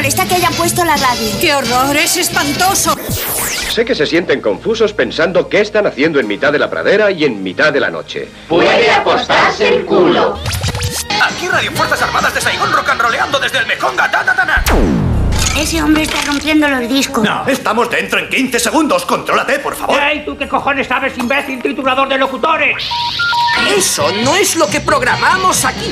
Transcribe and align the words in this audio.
molesta 0.00 0.26
que 0.26 0.36
hayan 0.36 0.54
puesto 0.54 0.82
la 0.82 0.96
radio. 0.96 1.28
¡Qué 1.42 1.52
horror! 1.52 1.94
¡Es 1.94 2.16
espantoso! 2.16 2.96
Sé 3.70 3.84
que 3.84 3.94
se 3.94 4.06
sienten 4.06 4.40
confusos 4.40 4.94
pensando 4.94 5.46
qué 5.46 5.60
están 5.60 5.86
haciendo 5.86 6.18
en 6.18 6.26
mitad 6.26 6.50
de 6.50 6.58
la 6.58 6.70
pradera 6.70 7.10
y 7.10 7.26
en 7.26 7.42
mitad 7.42 7.70
de 7.70 7.80
la 7.80 7.90
noche. 7.90 8.26
Puede 8.48 8.90
apostarse 8.90 9.68
el 9.68 9.84
culo. 9.84 10.38
Aquí 11.22 11.48
Radio 11.48 11.70
Fuerzas 11.72 12.00
Armadas 12.00 12.34
de 12.34 12.40
Saigón 12.40 12.72
rock 12.72 12.88
and 12.88 13.02
roleando 13.02 13.38
desde 13.38 13.58
el 13.58 13.66
ta, 13.66 14.10
ta. 14.10 14.99
Ese 15.56 15.82
hombre 15.82 16.02
está 16.04 16.20
rompiendo 16.22 16.68
los 16.68 16.88
discos. 16.88 17.24
No, 17.24 17.46
estamos 17.46 17.90
dentro 17.90 18.18
en 18.18 18.28
15 18.28 18.58
segundos. 18.60 19.04
Contrólate, 19.04 19.58
por 19.58 19.76
favor. 19.76 20.00
¡Ey, 20.00 20.24
tú 20.24 20.36
qué 20.36 20.48
cojones 20.48 20.86
sabes, 20.86 21.16
imbécil 21.18 21.60
titulador 21.60 22.08
de 22.08 22.18
locutores! 22.18 22.76
Eso 23.76 24.10
no 24.24 24.36
es 24.36 24.56
lo 24.56 24.66
que 24.68 24.80
programamos 24.80 25.64
aquí. 25.64 25.90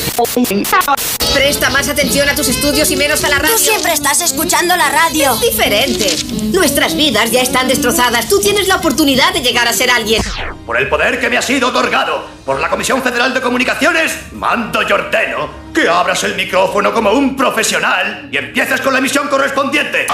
Presta 1.35 1.71
más 1.71 1.89
atención 1.89 2.29
a 2.29 2.35
tus 2.35 2.49
estudios 2.49 2.91
y 2.91 2.97
menos 2.97 3.23
a 3.25 3.29
la 3.29 3.39
radio. 3.39 3.57
Tú 3.57 3.63
siempre 3.63 3.93
estás 3.93 4.21
escuchando 4.23 4.77
la 4.77 4.89
radio. 4.89 5.35
Es 5.35 5.41
diferente. 5.41 6.17
Nuestras 6.53 6.97
vidas 6.97 7.31
ya 7.31 7.43
están 7.43 7.69
destrozadas. 7.69 8.29
Tú 8.29 8.41
tienes 8.41 8.69
la 8.69 8.77
oportunidad 8.77 9.33
de 9.35 9.43
llegar 9.43 9.69
a 9.69 9.73
ser 9.73 9.91
alguien. 9.91 10.23
Por 10.65 10.79
el 10.79 10.89
poder 10.89 11.21
que 11.21 11.29
me 11.29 11.37
ha 11.37 11.43
sido 11.43 11.69
otorgado 11.69 12.38
por 12.49 12.59
la 12.61 12.71
Comisión 12.71 13.03
Federal 13.03 13.35
de 13.35 13.43
Comunicaciones, 13.43 14.33
mando 14.33 14.81
y 14.81 14.91
ordeno 14.91 15.51
que 15.75 15.87
abras 15.87 16.25
el 16.25 16.35
micrófono 16.35 16.95
como 16.95 17.11
un 17.11 17.37
profesional 17.37 18.31
y 18.33 18.39
empieces 18.39 18.81
con 18.81 18.95
la 18.95 19.01
emisión 19.01 19.29
correspondiente. 19.29 20.07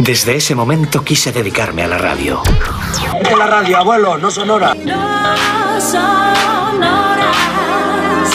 Desde 0.00 0.34
ese 0.34 0.56
momento 0.56 1.04
quise 1.04 1.30
dedicarme 1.30 1.84
a 1.84 1.86
la 1.86 1.98
radio. 1.98 2.42
De 3.22 3.36
la 3.36 3.46
radio, 3.46 3.78
abuelo, 3.78 4.18
no 4.18 4.28
sonora. 4.28 4.72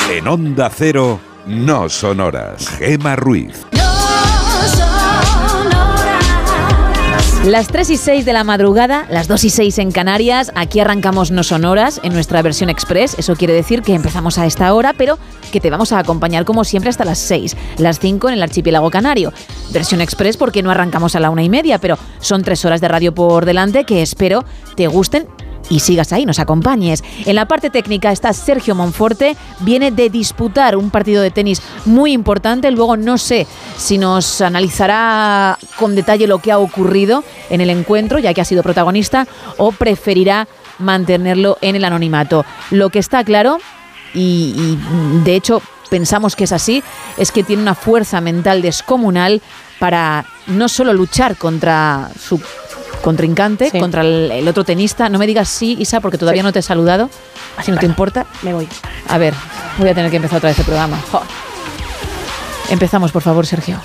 En 0.09 0.27
Onda 0.29 0.71
Cero, 0.73 1.19
no 1.47 1.89
sonoras. 1.89 2.69
Gema 2.79 3.17
Ruiz. 3.17 3.65
Las 7.45 7.67
3 7.67 7.91
y 7.91 7.97
6 7.97 8.25
de 8.25 8.33
la 8.33 8.43
madrugada, 8.43 9.05
las 9.11 9.27
2 9.27 9.43
y 9.43 9.49
6 9.51 9.77
en 9.77 9.91
Canarias, 9.91 10.51
aquí 10.55 10.79
arrancamos 10.79 11.29
No 11.29 11.43
Sonoras 11.43 12.01
en 12.01 12.11
nuestra 12.11 12.41
versión 12.41 12.71
express, 12.71 13.15
eso 13.19 13.35
quiere 13.35 13.53
decir 13.53 13.83
que 13.83 13.93
empezamos 13.93 14.39
a 14.39 14.47
esta 14.47 14.73
hora, 14.73 14.93
pero 14.97 15.19
que 15.51 15.61
te 15.61 15.69
vamos 15.69 15.91
a 15.91 15.99
acompañar 15.99 16.43
como 16.43 16.63
siempre 16.63 16.89
hasta 16.89 17.05
las 17.05 17.19
6, 17.19 17.55
las 17.77 17.99
5 17.99 18.29
en 18.29 18.33
el 18.33 18.41
archipiélago 18.41 18.89
canario. 18.89 19.31
Versión 19.71 20.01
express 20.01 20.37
porque 20.37 20.63
no 20.63 20.71
arrancamos 20.71 21.15
a 21.15 21.19
la 21.19 21.29
una 21.29 21.43
y 21.43 21.49
media, 21.49 21.77
pero 21.77 21.99
son 22.19 22.41
tres 22.41 22.65
horas 22.65 22.81
de 22.81 22.87
radio 22.87 23.13
por 23.13 23.45
delante 23.45 23.83
que 23.83 24.01
espero 24.01 24.43
te 24.75 24.87
gusten 24.87 25.27
y 25.69 25.79
sigas 25.79 26.13
ahí, 26.13 26.25
nos 26.25 26.39
acompañes. 26.39 27.03
En 27.25 27.35
la 27.35 27.47
parte 27.47 27.69
técnica 27.69 28.11
está 28.11 28.33
Sergio 28.33 28.75
Monforte, 28.75 29.35
viene 29.59 29.91
de 29.91 30.09
disputar 30.09 30.75
un 30.75 30.89
partido 30.89 31.21
de 31.21 31.31
tenis 31.31 31.61
muy 31.85 32.11
importante, 32.11 32.71
luego 32.71 32.97
no 32.97 33.17
sé 33.17 33.47
si 33.77 33.97
nos 33.97 34.41
analizará 34.41 35.57
con 35.77 35.95
detalle 35.95 36.27
lo 36.27 36.39
que 36.39 36.51
ha 36.51 36.59
ocurrido 36.59 37.23
en 37.49 37.61
el 37.61 37.69
encuentro, 37.69 38.19
ya 38.19 38.33
que 38.33 38.41
ha 38.41 38.45
sido 38.45 38.63
protagonista, 38.63 39.27
o 39.57 39.71
preferirá 39.71 40.47
mantenerlo 40.79 41.57
en 41.61 41.75
el 41.75 41.85
anonimato. 41.85 42.45
Lo 42.71 42.89
que 42.89 42.99
está 42.99 43.23
claro, 43.23 43.59
y, 44.13 44.53
y 44.57 44.79
de 45.23 45.35
hecho 45.35 45.61
pensamos 45.89 46.35
que 46.35 46.45
es 46.45 46.51
así, 46.51 46.83
es 47.17 47.31
que 47.31 47.43
tiene 47.43 47.61
una 47.61 47.75
fuerza 47.75 48.21
mental 48.21 48.61
descomunal 48.61 49.41
para 49.79 50.25
no 50.47 50.67
solo 50.69 50.93
luchar 50.93 51.35
contra 51.37 52.09
su 52.19 52.41
contrincante, 53.05 53.69
Sí. 53.69 53.79
contra 53.79 54.01
el, 54.01 54.31
el 54.31 54.47
otro 54.47 54.63
tenista. 54.65 55.07
No 55.09 55.17
me 55.19 55.27
digas 55.27 55.47
sí, 55.47 55.77
Isa, 55.79 56.01
porque 56.01 56.17
todavía 56.17 56.41
Sí. 56.41 56.45
no 56.45 56.51
te 56.51 56.59
he 56.59 56.61
saludado. 56.61 57.09
Si 57.63 57.71
no 57.71 57.77
te 57.77 57.85
importa. 57.85 58.25
Me 58.41 58.53
voy. 58.53 58.67
A 59.07 59.17
ver, 59.17 59.33
voy 59.77 59.87
a 59.89 59.93
tener 59.95 60.09
que 60.11 60.17
empezar 60.17 60.37
otra 60.39 60.49
vez 60.49 60.59
el 60.59 60.65
programa. 60.65 60.99
Jo. 61.11 61.21
Empezamos, 62.69 63.11
por 63.11 63.21
favor, 63.21 63.45
Sergio. 63.45 63.79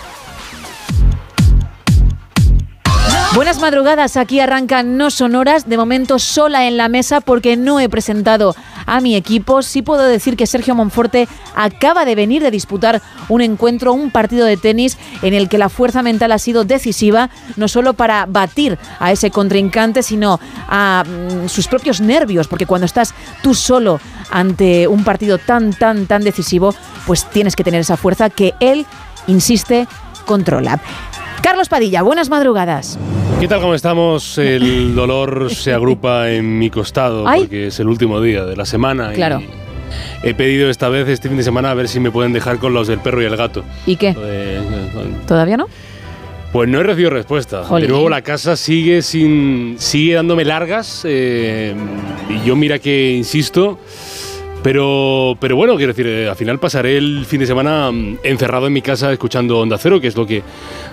Buenas 3.33 3.61
madrugadas, 3.61 4.17
aquí 4.17 4.41
arrancan 4.41 4.97
No 4.97 5.09
Sonoras, 5.09 5.69
de 5.69 5.77
momento 5.77 6.19
sola 6.19 6.67
en 6.67 6.77
la 6.77 6.89
mesa 6.89 7.21
porque 7.21 7.57
no 7.57 7.79
he 7.79 7.89
presentado 7.89 8.57
a 8.87 9.01
mi 9.01 9.15
equipo. 9.15 9.63
Sí 9.63 9.83
puedo 9.83 10.03
decir 10.03 10.37
que 10.37 10.49
Sergio 10.49 10.75
Monforte 10.75 11.29
acaba 11.55 12.05
de 12.05 12.17
venir 12.17 12.43
de 12.43 12.51
disputar 12.51 13.01
un 13.29 13.41
encuentro, 13.41 13.93
un 13.93 14.11
partido 14.11 14.47
de 14.47 14.57
tenis 14.57 14.99
en 15.23 15.33
el 15.33 15.49
que 15.49 15.59
la 15.59 15.69
fuerza 15.69 16.03
mental 16.03 16.33
ha 16.33 16.41
sido 16.41 16.65
decisiva, 16.65 17.31
no 17.57 17.69
solo 17.69 17.95
para 17.95 18.27
batir 18.27 18.79
a 18.99 19.13
ese 19.13 19.31
contrincante, 19.31 20.03
sino 20.03 20.41
a 20.69 21.05
mm, 21.07 21.49
sus 21.49 21.69
propios 21.69 22.01
nervios, 22.01 22.49
porque 22.49 22.67
cuando 22.67 22.87
estás 22.87 23.15
tú 23.45 23.55
solo 23.55 24.01
ante 24.33 24.89
un 24.89 25.05
partido 25.05 25.39
tan, 25.39 25.73
tan, 25.73 26.07
tan 26.07 26.25
decisivo, 26.25 26.75
pues 27.07 27.31
tienes 27.31 27.55
que 27.55 27.63
tener 27.63 27.83
esa 27.83 27.97
fuerza 27.97 28.29
que 28.29 28.55
él, 28.59 28.87
insiste, 29.29 29.87
controla. 30.27 30.81
Carlos 31.43 31.69
Padilla, 31.69 32.03
buenas 32.03 32.29
madrugadas. 32.29 32.99
¿Qué 33.41 33.49
tal? 33.49 33.61
¿Cómo 33.61 33.75
estamos? 33.75 34.37
El 34.39 34.95
dolor 34.95 35.51
se 35.55 35.73
agrupa 35.73 36.31
en 36.31 36.59
mi 36.59 36.71
costado 36.71 37.27
Ay. 37.27 37.41
porque 37.43 37.69
es 37.69 37.81
el 37.81 37.89
último 37.89 38.21
día 38.21 38.45
de 38.45 38.57
la 38.57 38.67
semana. 38.67 39.13
y 39.13 39.17
Claro. 39.17 39.41
he 40.23 40.35
pedido 40.35 40.69
esta 40.69 40.89
vez, 40.89 41.09
este 41.09 41.29
fin 41.29 41.39
de 41.39 41.43
semana, 41.43 41.71
a 41.71 41.75
ver 41.75 41.89
si 41.89 41.99
me 42.01 42.11
pueden 42.11 42.33
dejar 42.33 42.59
con 42.59 42.75
los 42.75 42.89
del 42.89 42.99
perro 42.99 43.23
y 43.23 43.25
el 43.25 43.37
gato. 43.37 43.65
¿Y 43.87 43.97
qué? 43.97 44.15
¿Todavía 45.27 45.57
no? 45.57 45.67
Pues 46.53 46.69
no 46.69 46.81
he 46.81 46.83
recibido 46.83 47.11
respuesta. 47.11 47.63
Jolín. 47.65 47.87
De 47.87 47.93
nuevo 47.93 48.09
la 48.11 48.23
casa 48.23 48.57
sigue 48.57 49.03
sin 49.03 49.77
sigue 49.79 50.15
dándome 50.15 50.45
largas 50.45 51.03
eh, 51.05 51.75
y 52.29 52.47
yo 52.47 52.57
mira 52.57 52.79
que 52.81 53.13
insisto. 53.13 53.79
Pero, 54.63 55.37
pero 55.41 55.57
bueno, 55.57 55.77
quiero 55.77 55.93
decir, 55.93 56.07
eh, 56.07 56.29
al 56.29 56.37
final 56.37 56.59
pasaré 56.59 56.99
el 56.99 57.25
fin 57.25 57.41
de 57.41 57.47
semana 57.47 57.91
mm, 57.91 58.19
encerrado 58.23 58.67
en 58.67 58.73
mi 58.73 58.83
casa 58.83 59.11
escuchando 59.13 59.59
Onda 59.59 59.79
Cero, 59.79 60.01
que 60.01 60.09
es 60.09 60.17
lo 60.17 60.27
que 60.27 60.43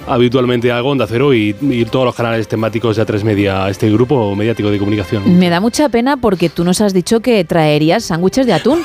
habitualmente 0.08 0.72
hago, 0.72 0.90
Onda 0.90 1.06
Cero 1.08 1.34
y, 1.34 1.56
y 1.62 1.86
todos 1.86 2.06
los 2.06 2.16
canales 2.16 2.48
temáticos 2.48 2.96
de 2.96 3.06
A3 3.06 3.24
Media, 3.24 3.70
este 3.70 3.90
grupo 3.92 4.36
mediático 4.36 4.72
de 4.72 4.78
comunicación. 4.78 5.38
Me 5.38 5.50
da 5.50 5.60
mucha 5.60 5.90
pena 5.90 6.18
porque 6.18 6.50
tú 6.50 6.64
nos 6.64 6.80
has 6.80 6.94
dicho 6.94 7.20
que 7.20 7.44
traerías 7.44 8.06
sándwiches 8.06 8.46
de 8.46 8.54
atún 8.54 8.82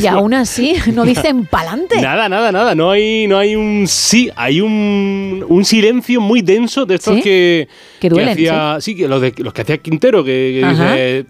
y 0.00 0.06
aún 0.06 0.34
así 0.34 0.76
no 0.92 1.04
dicen 1.04 1.46
pa'lante. 1.46 2.00
Nada, 2.00 2.28
nada, 2.28 2.52
nada. 2.52 2.74
No 2.74 2.90
hay, 2.90 3.26
no 3.26 3.36
hay 3.36 3.56
un 3.56 3.86
sí, 3.88 4.30
hay 4.36 4.60
un, 4.60 5.44
un 5.48 5.64
silencio 5.64 6.20
muy 6.20 6.42
denso 6.42 6.86
de 6.86 6.94
estos 6.94 7.16
¿Sí? 7.16 7.22
que, 7.22 7.68
Que 7.98 8.08
duelen, 8.08 8.30
hacía, 8.30 8.76
sí, 8.80 8.94
los, 9.06 9.20
de, 9.20 9.34
los 9.38 9.52
que 9.52 9.62
hacía 9.62 9.78
Quintero, 9.78 10.22
que, 10.22 10.60
que 10.60 10.68
dice, 10.68 11.26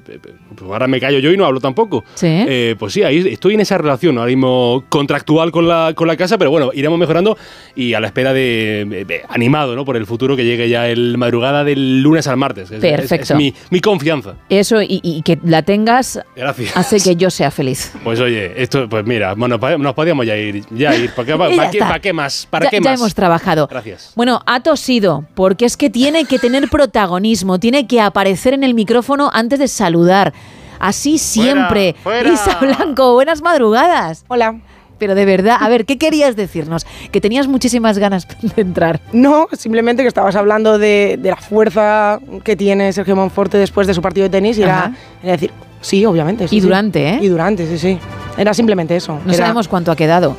pues 0.60 0.72
ahora 0.72 0.86
me 0.86 1.00
callo 1.00 1.18
yo 1.18 1.32
y 1.32 1.36
no 1.36 1.44
hablo 1.46 1.60
tampoco. 1.60 2.04
Sí. 2.14 2.26
Eh, 2.28 2.76
pues 2.78 2.92
sí, 2.92 3.02
ahí 3.02 3.18
estoy 3.28 3.54
en 3.54 3.60
esa 3.60 3.78
relación 3.78 4.16
ahora 4.18 4.28
mismo 4.28 4.84
contractual 4.88 5.50
con 5.50 5.66
la, 5.66 5.92
con 5.94 6.06
la 6.06 6.16
casa, 6.16 6.38
pero 6.38 6.50
bueno, 6.50 6.70
iremos 6.74 6.98
mejorando 6.98 7.36
y 7.74 7.94
a 7.94 8.00
la 8.00 8.06
espera 8.06 8.32
de, 8.32 8.86
de- 8.88 9.04
de- 9.04 9.22
animado, 9.28 9.74
¿no? 9.74 9.84
Por 9.84 9.96
el 9.96 10.06
futuro 10.06 10.36
que 10.36 10.44
llegue 10.44 10.68
ya 10.68 10.88
el 10.88 11.16
madrugada 11.18 11.64
del 11.64 12.02
lunes 12.02 12.26
al 12.26 12.36
martes. 12.36 12.70
es- 12.70 12.80
Perfecto. 12.80 13.32
Es, 13.34 13.36
mi, 13.36 13.54
mi 13.70 13.80
confianza. 13.80 14.34
Eso 14.48 14.80
y, 14.82 15.00
y 15.02 15.22
que 15.22 15.38
la 15.44 15.62
tengas 15.62 16.20
Gracias. 16.36 16.76
hace 16.76 17.00
que 17.00 17.16
yo 17.16 17.30
sea 17.30 17.50
feliz. 17.50 17.92
Pues 18.04 18.18
oye, 18.20 18.60
esto, 18.60 18.88
pues 18.88 19.04
mira, 19.06 19.34
bueno, 19.34 19.58
nos 19.78 19.94
podíamos 19.94 20.26
ya 20.26 20.36
ir, 20.36 20.64
ya 20.70 20.94
ir. 20.96 21.10
¿Para 21.14 21.26
qué, 21.26 21.34
Y 21.34 21.36
para 21.38 21.50
ya 21.56 21.70
qué- 21.70 21.76
está. 21.78 21.86
para 21.88 22.00
qué 22.00 22.12
más? 22.12 22.46
¿Para 22.50 22.64
ya, 22.66 22.70
qué 22.70 22.76
ya 22.80 22.90
más? 22.90 23.00
hemos 23.00 23.14
trabajado. 23.14 23.66
Gracias. 23.68 24.12
Bueno, 24.16 24.40
ha 24.46 24.60
tosido, 24.60 25.24
porque 25.34 25.64
es 25.64 25.76
que 25.76 25.90
tiene 25.90 26.24
que 26.24 26.38
tener 26.38 26.68
protagonismo, 26.68 27.58
tiene 27.60 27.86
que 27.86 28.00
aparecer 28.00 28.54
en 28.54 28.64
el 28.64 28.74
micrófono 28.74 29.30
antes 29.32 29.58
de 29.58 29.68
saludar. 29.68 30.32
Así 30.80 31.18
siempre. 31.18 31.94
fuera. 32.02 32.32
Isa 32.32 32.58
Blanco, 32.60 33.12
buenas 33.14 33.42
madrugadas. 33.42 34.24
Hola. 34.28 34.58
Pero 34.98 35.14
de 35.14 35.24
verdad, 35.24 35.56
a 35.60 35.68
ver, 35.70 35.86
¿qué 35.86 35.96
querías 35.96 36.36
decirnos? 36.36 36.84
Que 37.10 37.22
tenías 37.22 37.48
muchísimas 37.48 37.96
ganas 37.98 38.26
de 38.56 38.60
entrar. 38.60 39.00
No, 39.12 39.46
simplemente 39.52 40.02
que 40.02 40.08
estabas 40.08 40.36
hablando 40.36 40.76
de, 40.78 41.18
de 41.18 41.30
la 41.30 41.36
fuerza 41.36 42.18
que 42.44 42.54
tiene 42.54 42.92
Sergio 42.92 43.16
Monforte 43.16 43.56
después 43.56 43.86
de 43.86 43.94
su 43.94 44.02
partido 44.02 44.24
de 44.24 44.30
tenis 44.30 44.58
y 44.58 44.62
era, 44.62 44.92
decir, 45.22 45.52
sí, 45.80 46.04
obviamente. 46.04 46.48
sí, 46.48 46.56
Y 46.56 46.60
sí. 46.60 46.66
durante, 46.66 47.08
¿eh? 47.08 47.18
Y 47.22 47.28
durante, 47.28 47.66
sí, 47.66 47.78
sí. 47.78 47.98
Era 48.36 48.52
simplemente 48.52 48.94
eso. 48.94 49.18
No 49.24 49.32
Era- 49.32 49.44
sabemos 49.44 49.68
cuánto 49.68 49.90
ha 49.90 49.96
quedado. 49.96 50.36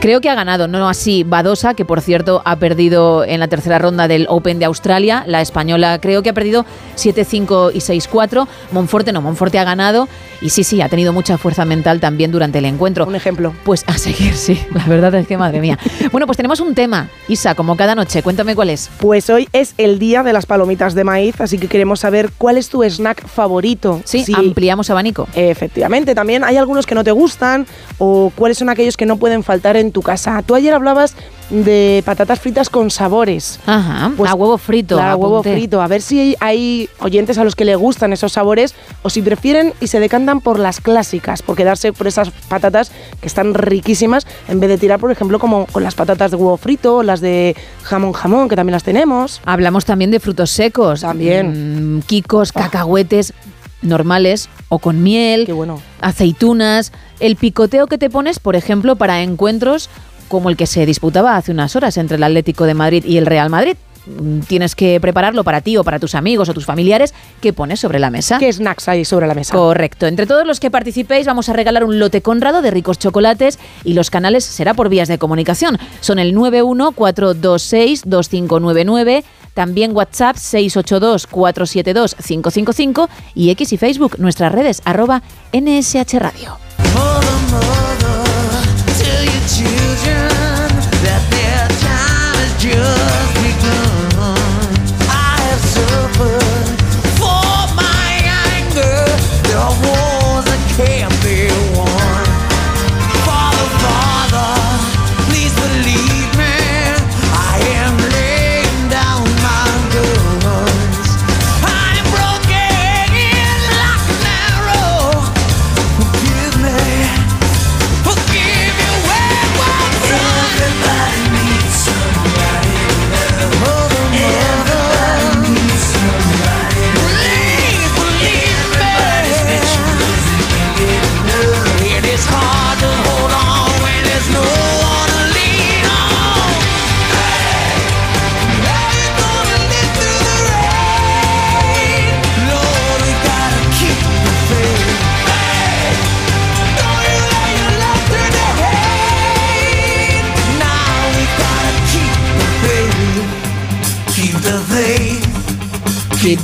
Creo 0.00 0.20
que 0.20 0.28
ha 0.28 0.34
ganado, 0.34 0.68
no 0.68 0.88
así 0.88 1.24
Badosa, 1.24 1.74
que 1.74 1.84
por 1.84 2.00
cierto 2.00 2.42
ha 2.44 2.56
perdido 2.56 3.24
en 3.24 3.40
la 3.40 3.48
tercera 3.48 3.78
ronda 3.78 4.06
del 4.06 4.26
Open 4.28 4.58
de 4.58 4.66
Australia. 4.66 5.24
La 5.26 5.40
española 5.40 5.98
creo 6.00 6.22
que 6.22 6.30
ha 6.30 6.34
perdido 6.34 6.64
7-5 6.96 7.72
y 7.74 7.78
6-4. 7.78 8.46
Monforte 8.72 9.12
no, 9.12 9.22
Monforte 9.22 9.58
ha 9.58 9.64
ganado 9.64 10.06
y 10.40 10.50
sí, 10.50 10.64
sí, 10.64 10.80
ha 10.82 10.88
tenido 10.88 11.12
mucha 11.12 11.38
fuerza 11.38 11.64
mental 11.64 12.00
también 12.00 12.30
durante 12.32 12.58
el 12.58 12.64
encuentro. 12.64 13.06
Un 13.06 13.14
ejemplo. 13.14 13.52
Pues 13.64 13.84
a 13.86 13.98
seguir, 13.98 14.34
sí, 14.34 14.58
la 14.74 14.84
verdad 14.86 15.14
es 15.14 15.26
que 15.26 15.36
madre 15.38 15.60
mía. 15.60 15.78
Bueno, 16.12 16.26
pues 16.26 16.36
tenemos 16.36 16.60
un 16.60 16.74
tema, 16.74 17.08
Isa, 17.28 17.54
como 17.54 17.76
cada 17.76 17.94
noche, 17.94 18.22
cuéntame 18.22 18.54
cuál 18.54 18.70
es. 18.70 18.88
Pues 18.98 19.28
hoy 19.28 19.48
es 19.52 19.74
el 19.76 19.98
día 19.98 20.22
de 20.22 20.32
las 20.32 20.46
palomitas 20.46 20.94
de 20.94 21.04
maíz, 21.04 21.40
así 21.40 21.58
que 21.58 21.66
queremos 21.68 22.00
saber 22.00 22.30
cuál 22.38 22.56
es 22.58 22.68
tu 22.68 22.82
snack 22.84 23.26
favorito. 23.26 24.00
Sí, 24.04 24.24
Si- 24.24 24.32
ampliamos 24.34 24.88
abanico. 24.90 25.28
Efectivamente, 25.34 26.14
también 26.14 26.44
hay 26.44 26.56
algunos 26.56 26.86
que 26.86 26.94
no 26.94 27.04
te 27.04 27.10
gustan 27.10 27.66
o 27.98 28.32
cuáles 28.34 28.58
son 28.58 28.68
aquellos 28.68 28.96
que 28.96 29.04
no 29.06 29.16
pueden 29.16 29.42
faltar 29.42 29.76
en 29.76 29.92
tu 29.92 30.00
casa. 30.02 30.42
Tú 30.42 30.54
ayer 30.54 30.72
hablabas 30.74 31.14
de 31.50 32.02
patatas 32.04 32.40
fritas 32.40 32.70
con 32.70 32.90
sabores. 32.90 33.60
Ajá, 33.66 34.12
a 34.26 34.34
huevo 34.34 34.58
frito. 34.58 35.00
A 35.00 35.14
huevo 35.16 35.42
frito. 35.42 35.80
A 35.80 35.88
ver 35.88 36.02
si 36.02 36.36
hay, 36.40 36.88
oyentes 37.00 37.38
a 37.38 37.44
los 37.44 37.54
que 37.54 37.64
le 37.64 37.76
gustan 37.76 38.12
esos 38.12 38.32
sabores 38.32 38.74
o 39.02 39.10
si 39.10 39.22
prefieren 39.22 39.72
y 39.80 39.86
se 39.86 40.00
decantan 40.00 40.40
por 40.40 40.58
las 40.58 40.80
clásicas, 40.80 41.42
por 41.42 41.56
quedarse 41.56 41.92
por 41.92 42.06
esas 42.06 42.30
patatas 42.30 42.90
que 43.20 43.26
están 43.26 43.54
riquísimas, 43.54 44.26
en 44.48 44.60
vez 44.60 44.70
de 44.70 44.78
tirar, 44.78 44.98
por 44.98 45.10
ejemplo, 45.10 45.38
como 45.38 45.66
con 45.66 45.82
las 45.82 45.94
patatas 45.94 46.30
de 46.30 46.36
huevo 46.36 46.56
frito 46.56 46.96
o 46.96 47.02
las 47.02 47.20
de 47.20 47.56
jamón 47.82 48.12
jamón, 48.12 48.48
que 48.48 48.56
también 48.56 48.72
las 48.72 48.84
tenemos. 48.84 49.40
Hablamos 49.44 49.84
también 49.84 50.10
de 50.10 50.20
frutos 50.20 50.50
secos. 50.50 51.02
También. 51.02 51.98
Mm, 51.98 52.02
quicos, 52.02 52.52
cacahuetes 52.52 53.32
normales 53.82 54.48
o 54.68 54.78
con 54.78 55.02
miel, 55.02 55.46
aceitunas, 56.00 56.92
el 57.20 57.36
picoteo 57.36 57.86
que 57.86 57.98
te 57.98 58.10
pones, 58.10 58.38
por 58.38 58.56
ejemplo, 58.56 58.96
para 58.96 59.22
encuentros 59.22 59.88
como 60.28 60.50
el 60.50 60.56
que 60.56 60.66
se 60.66 60.86
disputaba 60.86 61.36
hace 61.36 61.52
unas 61.52 61.76
horas 61.76 61.96
entre 61.96 62.16
el 62.16 62.22
Atlético 62.22 62.64
de 62.64 62.74
Madrid 62.74 63.04
y 63.04 63.16
el 63.18 63.26
Real 63.26 63.50
Madrid. 63.50 63.76
Mm, 64.06 64.40
Tienes 64.40 64.74
que 64.76 65.00
prepararlo 65.00 65.42
para 65.44 65.60
ti 65.60 65.76
o 65.76 65.84
para 65.84 65.98
tus 65.98 66.14
amigos 66.14 66.48
o 66.48 66.54
tus 66.54 66.64
familiares. 66.64 67.12
¿Qué 67.40 67.52
pones 67.52 67.80
sobre 67.80 67.98
la 67.98 68.08
mesa? 68.10 68.38
¿Qué 68.38 68.50
snacks 68.52 68.88
hay 68.88 69.04
sobre 69.04 69.26
la 69.26 69.34
mesa? 69.34 69.52
Correcto. 69.54 70.06
Entre 70.06 70.26
todos 70.26 70.46
los 70.46 70.60
que 70.60 70.70
participéis 70.70 71.26
vamos 71.26 71.48
a 71.48 71.52
regalar 71.52 71.82
un 71.84 71.98
lote 71.98 72.22
Conrado 72.22 72.62
de 72.62 72.70
ricos 72.70 72.98
chocolates 72.98 73.58
y 73.84 73.94
los 73.94 74.10
canales 74.10 74.44
será 74.44 74.74
por 74.74 74.88
vías 74.88 75.08
de 75.08 75.18
comunicación. 75.18 75.78
Son 76.00 76.18
el 76.20 76.34
914262599, 76.36 79.24
también 79.54 79.96
WhatsApp 79.96 80.36
682472555 80.36 83.08
y 83.34 83.50
X 83.50 83.72
y 83.72 83.76
Facebook, 83.76 84.18
nuestras 84.18 84.52
redes 84.52 84.82
arroba 84.84 85.22
NSH 85.52 86.14
Radio. 86.18 86.58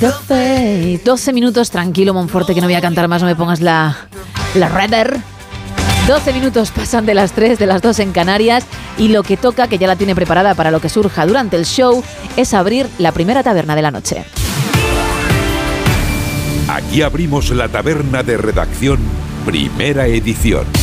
12 0.03 1.33
minutos, 1.33 1.71
tranquilo, 1.71 2.13
Monforte, 2.13 2.57
que 2.57 2.61
no 2.61 2.67
voy 2.67 2.75
a 2.75 2.81
cantar 2.81 3.07
más, 3.07 3.23
no 3.23 3.29
me 3.29 3.37
pongas 3.37 3.61
la, 3.61 3.97
la 4.57 4.69
redder. 4.69 5.17
12 6.09 6.33
minutos 6.33 6.73
pasan 6.73 7.07
de 7.07 7.15
las 7.15 7.31
3, 7.33 7.57
de 7.57 7.67
las 7.67 7.83
2 7.83 8.01
en 8.01 8.11
Canarias 8.11 8.65
y 8.99 9.09
lo 9.09 9.23
que 9.23 9.37
toca, 9.37 9.69
que 9.69 9.79
ya 9.79 9.87
la 9.87 9.95
tiene 9.95 10.17
preparada 10.17 10.57
para 10.57 10.73
lo 10.73 10.81
que 10.81 10.89
surja 10.89 11.25
durante 11.25 11.57
el 11.57 11.67
show, 11.67 12.03
es 12.37 12.53
abrir 12.53 12.89
la 12.99 13.13
primera 13.13 13.45
taberna 13.45 13.77
de 13.77 13.83
la 13.83 13.93
noche. 13.93 14.25
Aquí 16.67 17.03
abrimos 17.03 17.51
la 17.51 17.69
taberna 17.69 18.25
de 18.25 18.37
redacción, 18.39 18.99
primera 19.47 20.09
edición. 20.09 20.82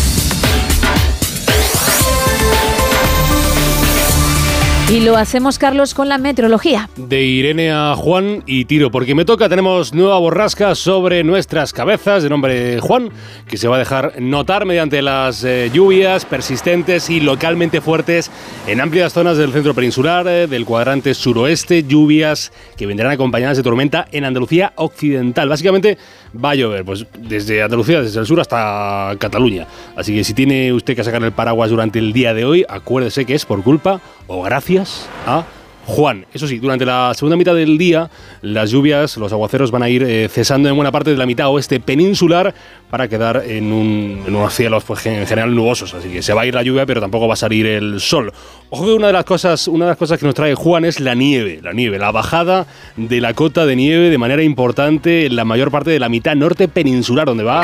Y 4.91 5.01
lo 5.01 5.17
hacemos, 5.17 5.59
Carlos, 5.59 5.93
con 5.93 6.09
la 6.09 6.17
meteorología. 6.17 6.89
De 6.95 7.21
Irene 7.21 7.71
a 7.71 7.93
Juan 7.95 8.41
y 8.47 8.65
tiro, 8.65 8.89
porque 8.89 9.13
me 9.13 9.23
toca, 9.23 9.47
tenemos 9.47 9.93
nueva 9.93 10.17
borrasca 10.17 10.73
sobre 10.73 11.23
nuestras 11.23 11.73
cabezas, 11.73 12.23
de 12.23 12.29
nombre 12.29 12.79
Juan, 12.79 13.11
que 13.47 13.57
se 13.57 13.67
va 13.67 13.75
a 13.75 13.79
dejar 13.79 14.19
notar 14.19 14.65
mediante 14.65 15.03
las 15.03 15.43
eh, 15.43 15.69
lluvias 15.71 16.25
persistentes 16.25 17.11
y 17.11 17.19
localmente 17.19 17.81
fuertes 17.81 18.31
en 18.65 18.81
amplias 18.81 19.13
zonas 19.13 19.37
del 19.37 19.53
centro 19.53 19.75
peninsular, 19.75 20.27
eh, 20.27 20.47
del 20.47 20.65
cuadrante 20.65 21.13
suroeste, 21.13 21.83
lluvias 21.83 22.51
que 22.75 22.87
vendrán 22.87 23.11
acompañadas 23.11 23.57
de 23.57 23.63
tormenta 23.63 24.07
en 24.11 24.25
Andalucía 24.25 24.73
occidental. 24.75 25.49
Básicamente 25.49 25.99
va 26.33 26.51
a 26.51 26.55
llover, 26.55 26.85
pues 26.85 27.05
desde 27.17 27.61
Andalucía, 27.61 28.01
desde 28.01 28.19
el 28.19 28.25
sur 28.25 28.39
hasta 28.39 29.15
Cataluña. 29.19 29.67
Así 29.95 30.15
que 30.15 30.23
si 30.23 30.33
tiene 30.33 30.73
usted 30.73 30.95
que 30.95 31.03
sacar 31.03 31.23
el 31.23 31.31
paraguas 31.31 31.69
durante 31.69 31.99
el 31.99 32.13
día 32.13 32.33
de 32.33 32.45
hoy, 32.45 32.65
acuérdese 32.67 33.25
que 33.25 33.35
es 33.35 33.45
por 33.45 33.63
culpa 33.63 34.01
o 34.27 34.41
gracias 34.43 35.07
a 35.25 35.45
Juan. 35.89 36.25
Eso 36.33 36.47
sí, 36.47 36.59
durante 36.59 36.85
la 36.85 37.11
segunda 37.15 37.35
mitad 37.35 37.55
del 37.55 37.77
día, 37.77 38.09
las 38.41 38.69
lluvias, 38.71 39.17
los 39.17 39.33
aguaceros 39.33 39.71
van 39.71 39.83
a 39.83 39.89
ir 39.89 40.03
eh, 40.03 40.29
cesando 40.29 40.69
en 40.69 40.75
buena 40.75 40.91
parte 40.91 41.09
de 41.11 41.17
la 41.17 41.25
mitad 41.25 41.49
oeste 41.49 41.79
peninsular 41.79 42.53
para 42.89 43.07
quedar 43.07 43.43
en, 43.45 43.71
un- 43.73 44.23
en 44.25 44.35
unos 44.35 44.53
cielos 44.53 44.83
pues, 44.83 45.05
en 45.07 45.25
general 45.27 45.53
nubosos. 45.53 45.93
Así 45.93 46.09
que 46.09 46.21
se 46.21 46.33
va 46.33 46.41
a 46.41 46.45
ir 46.45 46.53
la 46.55 46.63
lluvia, 46.63 46.85
pero 46.85 47.01
tampoco 47.01 47.27
va 47.27 47.33
a 47.33 47.37
salir 47.37 47.65
el 47.65 47.99
sol. 47.99 48.31
Ojo 48.69 48.85
que 48.85 48.93
una 48.93 49.07
de 49.07 49.13
las 49.13 49.25
cosas, 49.25 49.67
una 49.67 49.85
de 49.85 49.89
las 49.91 49.97
cosas 49.97 50.19
que 50.19 50.25
nos 50.25 50.35
trae 50.35 50.53
Juan 50.55 50.85
es 50.85 50.99
la 50.99 51.15
nieve, 51.15 51.59
la 51.63 51.73
nieve, 51.73 51.97
la 51.99 52.11
bajada 52.11 52.67
de 52.95 53.19
la 53.19 53.33
cota 53.33 53.65
de 53.65 53.75
nieve 53.75 54.09
de 54.11 54.17
manera 54.17 54.43
importante 54.43 55.25
en 55.25 55.35
la 55.35 55.43
mayor 55.45 55.71
parte 55.71 55.89
de 55.89 55.99
la 55.99 56.07
mitad 56.09 56.35
norte 56.35 56.67
peninsular, 56.67 57.25
donde 57.25 57.43
va 57.43 57.63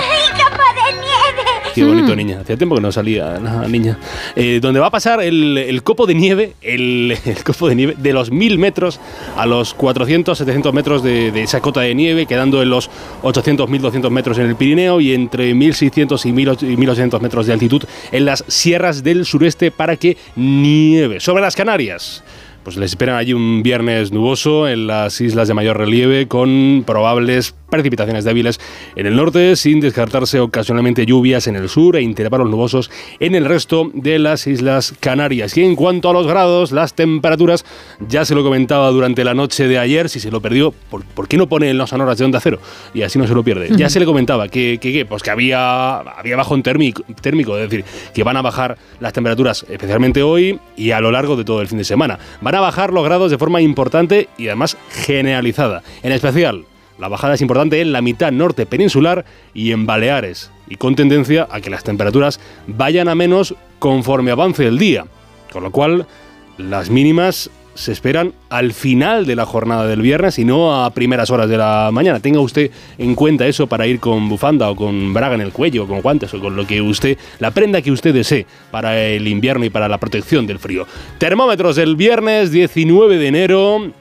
Qué 1.76 1.84
bonito, 1.84 2.16
niña. 2.16 2.40
Hacía 2.40 2.56
tiempo 2.56 2.76
que 2.76 2.82
no 2.82 2.92
salía 2.92 3.38
la 3.40 3.68
niña. 3.68 4.00
Eh, 4.36 4.60
donde 4.62 4.80
va 4.80 4.88
a 4.88 4.92
pasar 4.92 5.22
el, 5.22 5.58
el 5.58 5.84
copo 5.84 6.06
de 6.08 6.16
nieve, 6.16 6.54
el, 6.62 7.18
el 7.26 7.44
copo 7.44 7.68
de 7.68 7.76
nieve 7.76 7.96
de 7.98 8.14
los 8.14 8.32
1000 8.32 8.58
metros 8.58 9.00
a 9.36 9.46
los 9.46 9.74
400, 9.74 10.38
700 10.38 10.74
metros 10.74 11.04
de, 11.04 11.32
de 11.32 11.44
esa 11.44 11.60
cota 11.60 11.82
de 11.82 11.94
nieve, 11.94 12.26
quedando 12.26 12.62
en 12.62 12.70
los 12.70 12.90
800, 13.24 13.70
1200 13.70 14.12
metros 14.12 14.38
en 14.38 14.46
el 14.46 14.56
Pirineo 14.56 15.02
y 15.02 15.14
entre 15.14 15.54
1600 15.54 16.26
y 16.26 16.32
1800 16.32 16.70
y 16.70 16.78
1800 16.78 17.22
metros 17.22 17.48
de 17.48 17.54
altitud 17.54 17.84
en 18.12 18.26
las 18.26 18.44
sierras 18.48 19.04
del 19.04 19.26
sureste 19.26 19.72
para 19.72 19.98
que 19.98 20.18
nieve. 20.36 21.20
Sobre 21.20 21.42
las 21.42 21.56
Canarias. 21.56 22.24
Pues 22.66 22.78
les 22.78 22.94
esperan 22.94 23.16
allí 23.16 23.32
un 23.32 23.62
viernes 23.62 24.12
nuboso 24.12 24.68
en 24.68 24.88
las 24.88 25.22
islas 25.22 25.48
de 25.48 25.54
mayor 25.54 25.78
relieve 25.78 26.28
con 26.28 26.84
probables 26.84 27.54
precipitaciones 27.70 28.24
débiles 28.24 28.60
en 28.96 29.06
el 29.06 29.16
norte, 29.16 29.56
sin 29.56 29.82
descartarse 29.82 30.40
ocasionalmente 30.40 31.06
lluvias 31.06 31.46
en 31.46 31.58
el 31.58 31.70
sur 31.70 31.96
e 31.96 32.02
intervalos 32.02 32.50
nubosos 32.50 32.90
en 33.20 33.36
el 33.36 33.46
resto 33.46 33.92
de 33.94 34.18
las 34.18 34.48
islas 34.48 34.96
Canarias. 35.00 35.56
Y 35.58 35.64
en 35.64 35.76
cuanto 35.76 36.10
a 36.10 36.14
los 36.14 36.26
grados, 36.26 36.72
las 36.72 36.96
temperaturas, 36.96 37.66
ya 38.08 38.26
se 38.26 38.34
lo 38.34 38.44
comentaba 38.44 38.90
durante 38.90 39.24
la 39.24 39.36
noche 39.36 39.68
de 39.68 39.78
ayer, 39.78 40.10
si 40.10 40.20
se 40.20 40.32
lo 40.32 40.42
perdió, 40.42 40.72
¿por, 40.90 41.06
por 41.06 41.28
qué 41.28 41.38
no 41.38 41.48
pone 41.48 41.70
en 41.70 41.78
las 41.78 41.92
sonoras 41.92 42.18
de 42.18 42.26
onda 42.26 42.40
cero? 42.40 42.60
Y 42.96 43.04
así 43.04 43.20
no 43.20 43.28
se 43.28 43.36
lo 43.36 43.44
pierde. 43.44 43.70
Ya 43.78 43.90
se 43.90 44.00
le 44.00 44.08
comentaba 44.08 44.48
que, 44.48 44.80
que, 44.82 44.92
que, 44.92 45.06
pues 45.06 45.22
que 45.22 45.30
había, 45.30 45.98
había 45.98 46.36
bajón 46.36 46.64
térmico, 46.64 47.04
térmico, 47.22 47.56
es 47.60 47.70
decir, 47.70 47.86
que 48.12 48.24
van 48.24 48.38
a 48.38 48.42
bajar 48.42 48.76
las 49.00 49.14
temperaturas, 49.14 49.68
especialmente 49.70 50.24
hoy 50.24 50.60
y 50.76 50.90
a 50.90 51.00
lo 51.00 51.12
largo 51.12 51.36
de 51.36 51.44
todo 51.44 51.62
el 51.62 51.68
fin 51.68 51.78
de 51.78 51.84
semana. 51.84 52.18
Van 52.42 52.55
a 52.56 52.62
bajar 52.62 52.94
los 52.94 53.04
grados 53.04 53.32
de 53.32 53.38
forma 53.38 53.62
importante 53.62 54.30
y 54.38 54.48
además 54.48 54.78
generalizada. 54.90 55.84
En 56.04 56.12
especial, 56.12 56.66
la 56.98 57.08
bajada 57.08 57.34
es 57.34 57.42
importante 57.42 57.82
en 57.82 57.92
la 57.92 58.02
mitad 58.02 58.32
norte 58.32 58.66
peninsular 58.66 59.26
y 59.54 59.72
en 59.72 59.86
Baleares, 59.86 60.52
y 60.68 60.76
con 60.76 60.96
tendencia 60.96 61.48
a 61.52 61.62
que 61.62 61.70
las 61.70 61.84
temperaturas 61.84 62.40
vayan 62.68 63.10
a 63.10 63.16
menos 63.16 63.56
conforme 63.80 64.32
avance 64.32 64.66
el 64.66 64.80
día. 64.80 65.06
Con 65.52 65.64
lo 65.64 65.72
cual, 65.72 66.08
las 66.58 66.90
mínimas 66.90 67.50
se 67.76 67.92
esperan 67.92 68.34
al 68.50 68.74
final 68.74 69.26
de 69.26 69.36
la 69.36 69.46
jornada 69.46 69.86
del 69.86 70.02
viernes 70.02 70.40
y 70.40 70.46
no 70.46 70.84
a 70.84 70.90
primeras 70.92 71.30
horas 71.30 71.50
de 71.50 71.58
la 71.58 71.90
mañana. 71.92 72.20
Tenga 72.20 72.40
usted 72.40 72.72
en 72.98 73.14
cuenta 73.16 73.46
eso 73.46 73.68
para 73.68 73.86
ir 73.86 74.00
con 74.00 74.28
bufanda 74.28 74.70
o 74.70 74.76
con 74.76 75.14
braga 75.14 75.36
en 75.36 75.42
el 75.42 75.52
cuello 75.52 75.84
o 75.84 75.88
con 75.88 76.02
guantes 76.02 76.34
o 76.34 76.40
con 76.40 76.56
lo 76.56 76.66
que 76.66 76.82
usted, 76.82 77.18
la 77.40 77.52
prenda 77.52 77.82
que 77.82 77.92
usted 77.92 78.14
desee 78.14 78.48
para 78.72 79.00
el 79.00 79.28
invierno 79.28 79.66
y 79.66 79.70
para 79.70 79.88
la 79.88 80.00
protección 80.00 80.48
del 80.48 80.58
frío. 80.58 80.88
Termómetros 81.18 81.76
del 81.76 81.96
viernes 81.96 82.52
19 82.52 83.18
de 83.18 83.28
enero. 83.28 83.92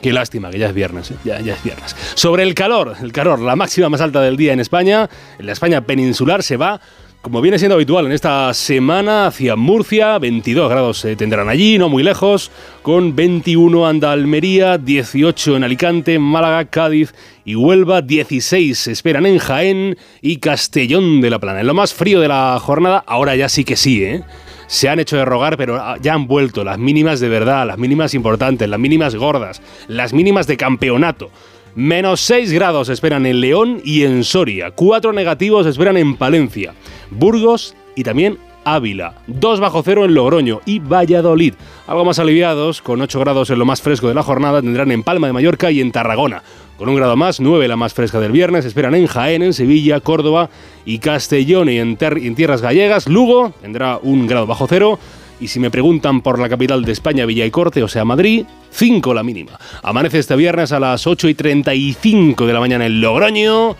Qué 0.00 0.12
lástima 0.12 0.50
que 0.50 0.58
ya 0.58 0.68
es 0.68 0.74
viernes, 0.74 1.10
¿eh? 1.10 1.16
ya, 1.24 1.40
ya 1.40 1.54
es 1.54 1.62
viernes. 1.62 1.94
Sobre 2.14 2.44
el 2.44 2.54
calor, 2.54 2.94
el 3.02 3.12
calor, 3.12 3.40
la 3.40 3.56
máxima 3.56 3.88
más 3.90 4.00
alta 4.00 4.22
del 4.22 4.36
día 4.36 4.52
en 4.52 4.60
España, 4.60 5.10
en 5.38 5.46
la 5.46 5.52
España 5.52 5.82
peninsular 5.82 6.42
se 6.42 6.56
va 6.56 6.80
como 7.22 7.42
viene 7.42 7.58
siendo 7.58 7.74
habitual 7.74 8.06
en 8.06 8.12
esta 8.12 8.52
semana, 8.54 9.26
hacia 9.26 9.54
Murcia, 9.54 10.18
22 10.18 10.70
grados 10.70 10.98
se 10.98 11.16
tendrán 11.16 11.50
allí, 11.50 11.76
no 11.76 11.90
muy 11.90 12.02
lejos, 12.02 12.50
con 12.80 13.14
21 13.14 13.86
anda 13.86 14.12
Almería, 14.12 14.78
18 14.78 15.56
en 15.56 15.64
Alicante, 15.64 16.18
Málaga, 16.18 16.64
Cádiz 16.64 17.12
y 17.44 17.56
Huelva, 17.56 18.00
16 18.00 18.78
se 18.78 18.92
esperan 18.92 19.26
en 19.26 19.38
Jaén 19.38 19.98
y 20.22 20.38
Castellón 20.38 21.20
de 21.20 21.28
la 21.28 21.38
Plana. 21.38 21.60
En 21.60 21.66
lo 21.66 21.74
más 21.74 21.92
frío 21.92 22.20
de 22.20 22.28
la 22.28 22.58
jornada, 22.58 23.04
ahora 23.06 23.36
ya 23.36 23.50
sí 23.50 23.64
que 23.64 23.76
sí, 23.76 24.02
¿eh? 24.02 24.22
Se 24.66 24.88
han 24.88 25.00
hecho 25.00 25.16
de 25.16 25.24
rogar, 25.24 25.56
pero 25.58 25.78
ya 26.00 26.14
han 26.14 26.26
vuelto 26.26 26.64
las 26.64 26.78
mínimas 26.78 27.20
de 27.20 27.28
verdad, 27.28 27.66
las 27.66 27.76
mínimas 27.76 28.14
importantes, 28.14 28.68
las 28.68 28.80
mínimas 28.80 29.14
gordas, 29.14 29.60
las 29.88 30.14
mínimas 30.14 30.46
de 30.46 30.56
campeonato. 30.56 31.30
Menos 31.74 32.20
6 32.22 32.52
grados 32.52 32.88
esperan 32.88 33.26
en 33.26 33.40
León 33.40 33.80
y 33.84 34.02
en 34.02 34.24
Soria. 34.24 34.72
4 34.72 35.12
negativos 35.12 35.66
esperan 35.66 35.96
en 35.96 36.16
Palencia, 36.16 36.74
Burgos 37.10 37.74
y 37.94 38.02
también 38.02 38.38
Ávila. 38.64 39.14
2 39.26 39.60
bajo 39.60 39.82
cero 39.82 40.04
en 40.04 40.14
Logroño 40.14 40.60
y 40.66 40.80
Valladolid. 40.80 41.54
Algo 41.86 42.04
más 42.04 42.18
aliviados, 42.18 42.82
con 42.82 43.00
8 43.00 43.20
grados 43.20 43.50
en 43.50 43.58
lo 43.58 43.64
más 43.64 43.82
fresco 43.82 44.08
de 44.08 44.14
la 44.14 44.22
jornada, 44.22 44.60
tendrán 44.60 44.90
en 44.90 45.02
Palma 45.02 45.26
de 45.26 45.32
Mallorca 45.32 45.70
y 45.70 45.80
en 45.80 45.92
Tarragona. 45.92 46.42
Con 46.76 46.88
un 46.88 46.96
grado 46.96 47.16
más, 47.16 47.40
9 47.40 47.68
la 47.68 47.76
más 47.76 47.94
fresca 47.94 48.20
del 48.20 48.32
viernes, 48.32 48.64
esperan 48.64 48.94
en 48.94 49.06
Jaén, 49.06 49.42
en 49.42 49.52
Sevilla, 49.52 50.00
Córdoba 50.00 50.50
y 50.84 50.98
Castellón 50.98 51.68
y 51.68 51.78
en, 51.78 51.98
y 52.16 52.26
en 52.26 52.34
tierras 52.34 52.62
gallegas. 52.62 53.08
Lugo 53.08 53.52
tendrá 53.60 53.98
un 54.02 54.26
grado 54.26 54.46
bajo 54.46 54.66
cero. 54.66 54.98
Y 55.40 55.48
si 55.48 55.58
me 55.58 55.70
preguntan 55.70 56.20
por 56.20 56.38
la 56.38 56.48
capital 56.48 56.84
de 56.84 56.92
España, 56.92 57.24
Villa 57.24 57.46
y 57.46 57.50
Corte, 57.50 57.82
o 57.82 57.88
sea, 57.88 58.04
Madrid, 58.04 58.44
5 58.70 59.14
la 59.14 59.22
mínima. 59.22 59.58
Amanece 59.82 60.18
este 60.18 60.36
viernes 60.36 60.70
a 60.72 60.80
las 60.80 61.06
8 61.06 61.28
y 61.28 61.34
35 61.34 62.46
de 62.46 62.52
la 62.52 62.60
mañana 62.60 62.84
en 62.84 63.00
Logroño. 63.00 63.74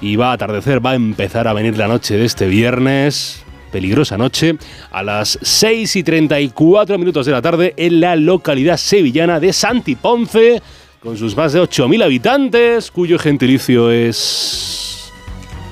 Y 0.00 0.16
va 0.16 0.30
a 0.30 0.34
atardecer, 0.34 0.84
va 0.84 0.90
a 0.90 0.94
empezar 0.96 1.48
a 1.48 1.54
venir 1.54 1.76
la 1.78 1.88
noche 1.88 2.16
de 2.16 2.26
este 2.26 2.46
viernes. 2.46 3.42
Peligrosa 3.72 4.18
noche. 4.18 4.56
A 4.90 5.02
las 5.02 5.38
6 5.40 5.96
y 5.96 6.02
34 6.02 6.98
minutos 6.98 7.24
de 7.24 7.32
la 7.32 7.42
tarde 7.42 7.74
en 7.76 8.00
la 8.00 8.14
localidad 8.14 8.76
sevillana 8.76 9.40
de 9.40 9.52
Santi 9.54 9.94
Ponce. 9.94 10.62
Con 11.00 11.16
sus 11.16 11.36
más 11.36 11.52
de 11.54 11.62
8.000 11.62 12.04
habitantes, 12.04 12.90
cuyo 12.90 13.18
gentilicio 13.18 13.90
es. 13.90 15.10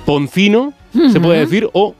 Poncino, 0.07 0.73
se 1.12 1.21
puede 1.21 1.40
decir, 1.40 1.69
o 1.73 1.95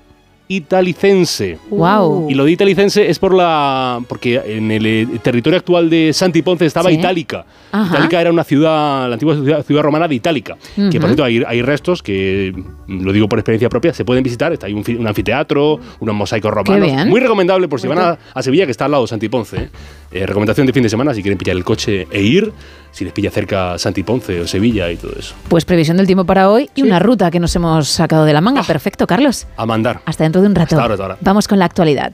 italicense. 0.49 1.59
Guau. 1.71 2.27
Y 2.31 2.35
lo 2.35 2.45
de 2.45 2.53
italicense 2.53 3.09
es 3.09 3.19
por 3.19 3.35
la. 3.35 4.01
porque 4.09 4.41
en 4.47 4.71
el 4.71 4.87
eh, 4.87 5.07
territorio 5.23 5.59
actual 5.59 5.91
de 5.91 6.13
Santi 6.13 6.43
Ponce 6.43 6.67
estaba 6.67 6.91
Sí. 6.91 6.97
Itálica. 6.97 7.45
Ajá. 7.73 7.95
Itálica 7.97 8.21
era 8.21 8.31
una 8.31 8.45
ciudad, 8.45 9.09
la 9.09 9.15
antigua 9.15 9.35
ciudad, 9.35 9.65
ciudad 9.65 9.83
romana 9.83 10.09
de 10.09 10.15
Itálica. 10.15 10.57
Que 10.77 10.99
por 11.01 11.09
cierto 11.09 11.25
hay, 11.25 11.43
hay 11.47 11.63
restos 11.63 12.03
que, 12.03 12.55
lo 12.89 13.13
digo 13.13 13.29
por 13.29 13.39
experiencia 13.39 13.69
propia, 13.69 13.93
se 13.93 14.05
pueden 14.05 14.23
visitar. 14.23 14.53
Está 14.53 14.67
ahí 14.67 14.73
un, 14.73 14.85
fi- 14.85 14.95
un 14.97 15.07
anfiteatro, 15.07 15.81
unos 16.01 16.15
mosaicos 16.15 16.53
romanos. 16.53 17.07
Muy 17.07 17.21
recomendable 17.21 17.69
por 17.69 17.81
si 17.81 17.89
van 17.89 17.99
a, 17.99 18.19
a 18.35 18.43
Sevilla, 18.43 18.65
que 18.67 18.71
está 18.73 18.85
al 18.87 18.93
lado 18.93 19.05
de 19.05 19.09
Santi 19.09 19.29
Ponce. 19.29 19.57
¿eh? 19.57 19.69
Eh, 20.13 20.27
recomendación 20.27 20.67
de 20.67 20.73
fin 20.73 20.83
de 20.83 20.89
semana 20.89 21.13
si 21.13 21.23
quieren 21.23 21.37
pillar 21.39 21.57
el 21.57 21.65
coche 21.65 22.07
e 22.11 22.23
ir, 22.23 22.53
si 22.93 23.05
les 23.05 23.13
pilla 23.13 23.31
cerca 23.31 23.77
Santi 23.79 24.03
Ponce 24.05 24.41
o 24.41 24.47
Sevilla 24.47 24.91
y 24.91 24.97
todo 24.97 25.13
eso. 25.19 25.35
Pues 25.49 25.65
previsión 25.65 25.97
del 25.97 26.07
tiempo 26.07 26.25
para 26.25 26.49
hoy 26.49 26.71
y 26.75 26.83
una 26.83 26.99
ruta 26.99 27.31
que 27.31 27.41
nos 27.41 27.55
hemos 27.57 27.89
sacado 27.89 28.25
de 28.25 28.33
la 28.33 28.41
manga. 28.41 28.63
Perfecto, 28.63 29.07
Carlos. 29.07 29.47
A 29.57 29.67
mandar. 29.67 30.01
Hasta 30.07 30.25
dentro 30.25 30.36
de 30.41 30.49
un 30.49 30.55
rato. 30.55 30.75
Hasta 30.75 30.83
ahora, 30.83 30.95
hasta 30.95 31.05
ahora. 31.05 31.17
Vamos 31.21 31.49
con 31.49 31.59
la 31.59 31.65
actualidad. 31.65 32.13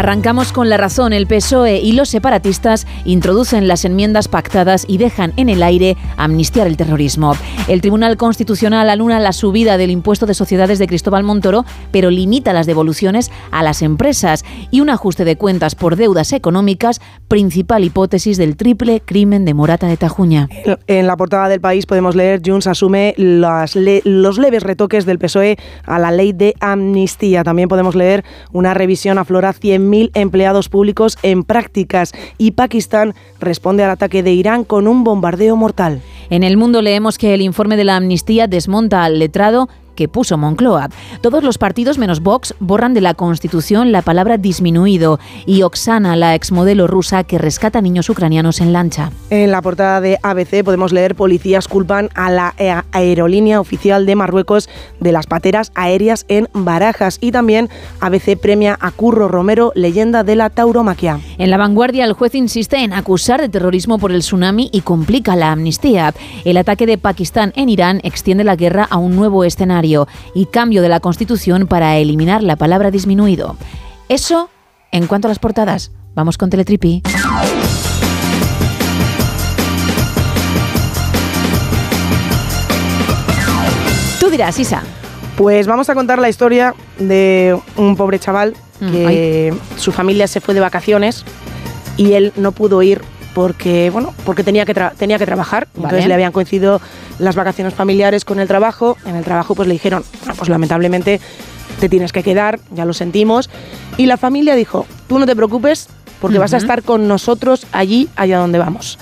Arrancamos 0.00 0.54
con 0.54 0.70
la 0.70 0.78
razón. 0.78 1.12
El 1.12 1.26
PSOE 1.26 1.76
y 1.76 1.92
los 1.92 2.08
separatistas 2.08 2.86
introducen 3.04 3.68
las 3.68 3.84
enmiendas 3.84 4.28
pactadas 4.28 4.86
y 4.88 4.96
dejan 4.96 5.34
en 5.36 5.50
el 5.50 5.62
aire 5.62 5.98
amnistiar 6.16 6.66
el 6.66 6.78
terrorismo. 6.78 7.36
El 7.68 7.82
Tribunal 7.82 8.16
Constitucional 8.16 8.88
anula 8.88 9.20
la 9.20 9.34
subida 9.34 9.76
del 9.76 9.90
impuesto 9.90 10.24
de 10.24 10.32
sociedades 10.32 10.78
de 10.78 10.86
Cristóbal 10.86 11.22
Montoro, 11.22 11.66
pero 11.92 12.08
limita 12.08 12.54
las 12.54 12.64
devoluciones 12.64 13.30
a 13.50 13.62
las 13.62 13.82
empresas 13.82 14.42
y 14.70 14.80
un 14.80 14.88
ajuste 14.88 15.26
de 15.26 15.36
cuentas 15.36 15.74
por 15.74 15.96
deudas 15.96 16.32
económicas, 16.32 17.02
principal 17.28 17.84
hipótesis 17.84 18.38
del 18.38 18.56
triple 18.56 19.02
crimen 19.04 19.44
de 19.44 19.52
Morata 19.52 19.86
de 19.86 19.98
Tajuña. 19.98 20.48
En 20.86 21.06
la 21.06 21.18
portada 21.18 21.50
del 21.50 21.60
país 21.60 21.84
podemos 21.84 22.16
leer 22.16 22.40
Junts 22.42 22.68
asume 22.68 23.12
los 23.18 24.38
leves 24.38 24.62
retoques 24.62 25.04
del 25.04 25.18
PSOE 25.18 25.58
a 25.84 25.98
la 25.98 26.10
ley 26.10 26.32
de 26.32 26.54
amnistía. 26.60 27.44
También 27.44 27.68
podemos 27.68 27.94
leer 27.94 28.24
una 28.50 28.72
revisión 28.72 29.18
aflora 29.18 29.52
100.000 29.90 30.10
empleados 30.14 30.68
públicos 30.68 31.18
en 31.22 31.44
prácticas 31.44 32.12
y 32.38 32.52
Pakistán 32.52 33.14
responde 33.40 33.84
al 33.84 33.90
ataque 33.90 34.22
de 34.22 34.32
Irán 34.32 34.64
con 34.64 34.86
un 34.86 35.04
bombardeo 35.04 35.56
mortal. 35.56 36.00
En 36.30 36.44
el 36.44 36.56
mundo 36.56 36.80
leemos 36.80 37.18
que 37.18 37.34
el 37.34 37.40
informe 37.40 37.76
de 37.76 37.84
la 37.84 37.96
amnistía 37.96 38.46
desmonta 38.46 39.04
al 39.04 39.18
letrado 39.18 39.68
que 40.00 40.08
puso 40.08 40.38
Moncloa. 40.38 40.88
Todos 41.20 41.44
los 41.44 41.58
partidos 41.58 41.98
menos 41.98 42.20
Vox 42.20 42.54
borran 42.58 42.94
de 42.94 43.02
la 43.02 43.12
Constitución 43.12 43.92
la 43.92 44.00
palabra 44.00 44.38
disminuido 44.38 45.20
y 45.44 45.60
Oksana, 45.60 46.16
la 46.16 46.34
exmodelo 46.34 46.86
rusa 46.86 47.22
que 47.24 47.36
rescata 47.36 47.82
niños 47.82 48.08
ucranianos 48.08 48.62
en 48.62 48.72
lancha. 48.72 49.12
En 49.28 49.50
la 49.50 49.60
portada 49.60 50.00
de 50.00 50.18
ABC 50.22 50.64
podemos 50.64 50.94
leer 50.94 51.16
policías 51.16 51.68
culpan 51.68 52.08
a 52.14 52.30
la 52.30 52.54
aerolínea 52.92 53.60
oficial 53.60 54.06
de 54.06 54.16
Marruecos 54.16 54.70
de 55.00 55.12
las 55.12 55.26
pateras 55.26 55.70
aéreas 55.74 56.24
en 56.28 56.48
Barajas 56.54 57.18
y 57.20 57.30
también 57.30 57.68
ABC 58.00 58.40
premia 58.40 58.78
a 58.80 58.92
Curro 58.92 59.28
Romero, 59.28 59.70
leyenda 59.74 60.24
de 60.24 60.34
la 60.34 60.48
tauromaquia. 60.48 61.20
En 61.36 61.50
la 61.50 61.58
vanguardia, 61.58 62.06
el 62.06 62.14
juez 62.14 62.34
insiste 62.34 62.78
en 62.78 62.94
acusar 62.94 63.42
de 63.42 63.50
terrorismo 63.50 63.98
por 63.98 64.12
el 64.12 64.20
tsunami 64.20 64.70
y 64.72 64.80
complica 64.80 65.36
la 65.36 65.52
amnistía. 65.52 66.14
El 66.46 66.56
ataque 66.56 66.86
de 66.86 66.96
Pakistán 66.96 67.52
en 67.54 67.68
Irán 67.68 68.00
extiende 68.02 68.44
la 68.44 68.56
guerra 68.56 68.86
a 68.88 68.96
un 68.96 69.14
nuevo 69.14 69.44
escenario 69.44 69.89
y 70.34 70.46
cambio 70.46 70.82
de 70.82 70.88
la 70.88 71.00
Constitución 71.00 71.66
para 71.66 71.96
eliminar 71.96 72.42
la 72.42 72.56
palabra 72.56 72.90
disminuido. 72.90 73.56
Eso 74.08 74.50
en 74.92 75.06
cuanto 75.06 75.28
a 75.28 75.30
las 75.30 75.38
portadas. 75.38 75.92
Vamos 76.14 76.38
con 76.38 76.50
Teletripi. 76.50 77.02
Tú 84.18 84.30
dirás, 84.30 84.58
Isa. 84.58 84.82
Pues 85.36 85.66
vamos 85.66 85.88
a 85.88 85.94
contar 85.94 86.18
la 86.18 86.28
historia 86.28 86.74
de 86.98 87.58
un 87.76 87.96
pobre 87.96 88.18
chaval 88.18 88.54
Mm, 88.80 88.92
que 88.92 89.54
su 89.76 89.92
familia 89.92 90.26
se 90.26 90.40
fue 90.40 90.54
de 90.54 90.60
vacaciones 90.60 91.24
y 91.96 92.14
él 92.14 92.32
no 92.36 92.52
pudo 92.52 92.82
ir 92.82 93.02
porque 93.34 93.90
bueno 93.90 94.12
porque 94.24 94.42
tenía 94.44 94.64
que 94.66 94.74
tra- 94.74 94.92
tenía 94.96 95.18
que 95.18 95.26
trabajar. 95.26 95.68
Entonces 95.76 96.06
le 96.06 96.14
habían 96.14 96.32
coincidido 96.32 96.80
las 97.18 97.36
vacaciones 97.36 97.74
familiares 97.74 98.24
con 98.24 98.40
el 98.40 98.48
trabajo. 98.48 98.96
En 99.06 99.16
el 99.16 99.24
trabajo 99.24 99.54
pues 99.54 99.68
le 99.68 99.74
dijeron 99.74 100.02
"Ah, 100.26 100.32
pues 100.36 100.48
lamentablemente 100.48 101.20
te 101.78 101.88
tienes 101.88 102.12
que 102.12 102.22
quedar 102.22 102.60
ya 102.72 102.84
lo 102.84 102.92
sentimos 102.92 103.48
y 103.96 104.06
la 104.06 104.16
familia 104.16 104.54
dijo 104.54 104.86
tú 105.08 105.18
no 105.18 105.26
te 105.26 105.34
preocupes 105.36 105.88
porque 106.20 106.38
vas 106.38 106.52
a 106.52 106.58
estar 106.58 106.82
con 106.82 107.08
nosotros 107.08 107.66
allí 107.72 108.08
allá 108.16 108.38
donde 108.38 108.58
vamos 108.58 108.98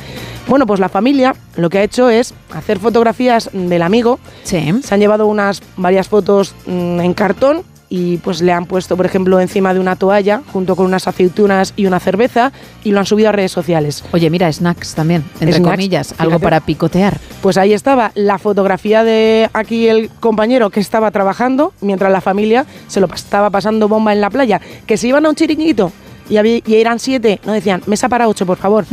bueno 0.47 0.64
pues 0.66 0.78
la 0.78 0.88
familia 0.88 1.35
lo 1.56 1.70
que 1.70 1.78
ha 1.78 1.82
hecho 1.82 2.08
es 2.11 2.35
hacer 2.54 2.78
fotografías 2.78 3.50
del 3.52 3.82
amigo. 3.82 4.20
Sí. 4.44 4.73
se 4.85 4.94
han 4.94 5.00
llevado 5.00 5.26
unas 5.26 5.61
varias 5.76 6.06
fotos 6.08 6.54
mm, 6.66 7.00
en 7.00 7.14
cartón 7.14 7.62
y 7.90 8.18
pues 8.18 8.42
le 8.42 8.52
han 8.52 8.66
puesto, 8.66 8.97
por 8.97 9.07
ejemplo, 9.07 9.40
encima 9.40 9.73
de 9.73 9.80
una 9.80 9.97
toalla 9.97 10.42
junto 10.52 10.76
con 10.76 10.85
unas 10.87 11.09
aceitunas 11.09 11.73
y 11.76 11.87
una 11.87 11.99
cerveza 12.00 12.52
y 12.85 12.92
lo 12.92 13.00
han 13.00 13.07
subido 13.07 13.30
a 13.30 13.33
redes 13.33 13.50
sociales. 13.52 14.04
Oye, 14.12 14.28
mira, 14.28 14.52
snacks 14.52 14.95
también, 14.95 15.25
entre 15.40 15.54
Snacks, 15.59 15.71
comillas, 15.76 16.14
algo 16.18 16.33
fíjate. 16.33 16.42
para 16.45 16.61
picotear. 16.61 17.16
Pues 17.40 17.57
ahí 17.57 17.73
estaba 17.73 18.12
la 18.14 18.38
fotografía 18.38 19.04
de 19.04 19.49
aquí 19.54 19.88
el 19.88 20.11
compañero 20.21 20.68
que 20.71 20.80
estaba 20.80 21.11
trabajando 21.11 21.73
mientras 21.80 22.12
la 22.12 22.21
familia 22.21 22.66
se 22.88 23.00
lo 23.00 23.07
estaba 23.14 23.49
pasando 23.50 23.88
bomba 23.88 24.12
en 24.12 24.21
la 24.21 24.28
playa, 24.30 24.61
que 24.87 24.97
se 24.99 25.09
iban 25.09 25.25
a 25.25 25.30
un 25.30 25.35
chiringuito 25.35 25.90
y, 26.28 26.37
había- 26.37 26.61
y 26.66 26.75
eran 26.75 26.99
siete, 26.99 27.40
no 27.47 27.52
decían, 27.54 27.80
mesa 27.87 28.11
para 28.11 28.28
ocho, 28.28 28.45
por 28.45 28.59
favor. 28.59 28.85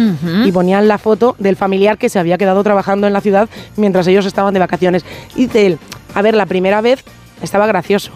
Y 0.46 0.52
ponían 0.54 0.88
la 0.88 0.98
foto 0.98 1.36
del 1.38 1.58
familiar 1.58 1.98
que 1.98 2.08
se 2.08 2.18
había 2.18 2.38
quedado 2.38 2.64
trabajando 2.64 3.08
en 3.08 3.14
la 3.14 3.20
ciudad 3.20 3.50
mientras 3.75 4.08
ellos 4.08 4.25
estaban 4.25 4.54
de 4.54 4.62
vacaciones. 4.62 5.04
Y 5.36 5.48
dice 5.48 5.66
él, 5.66 5.80
a 6.14 6.22
ver, 6.22 6.34
la 6.36 6.46
primera 6.46 6.80
vez 6.80 7.04
estaba 7.42 7.68
gracioso. 7.68 8.12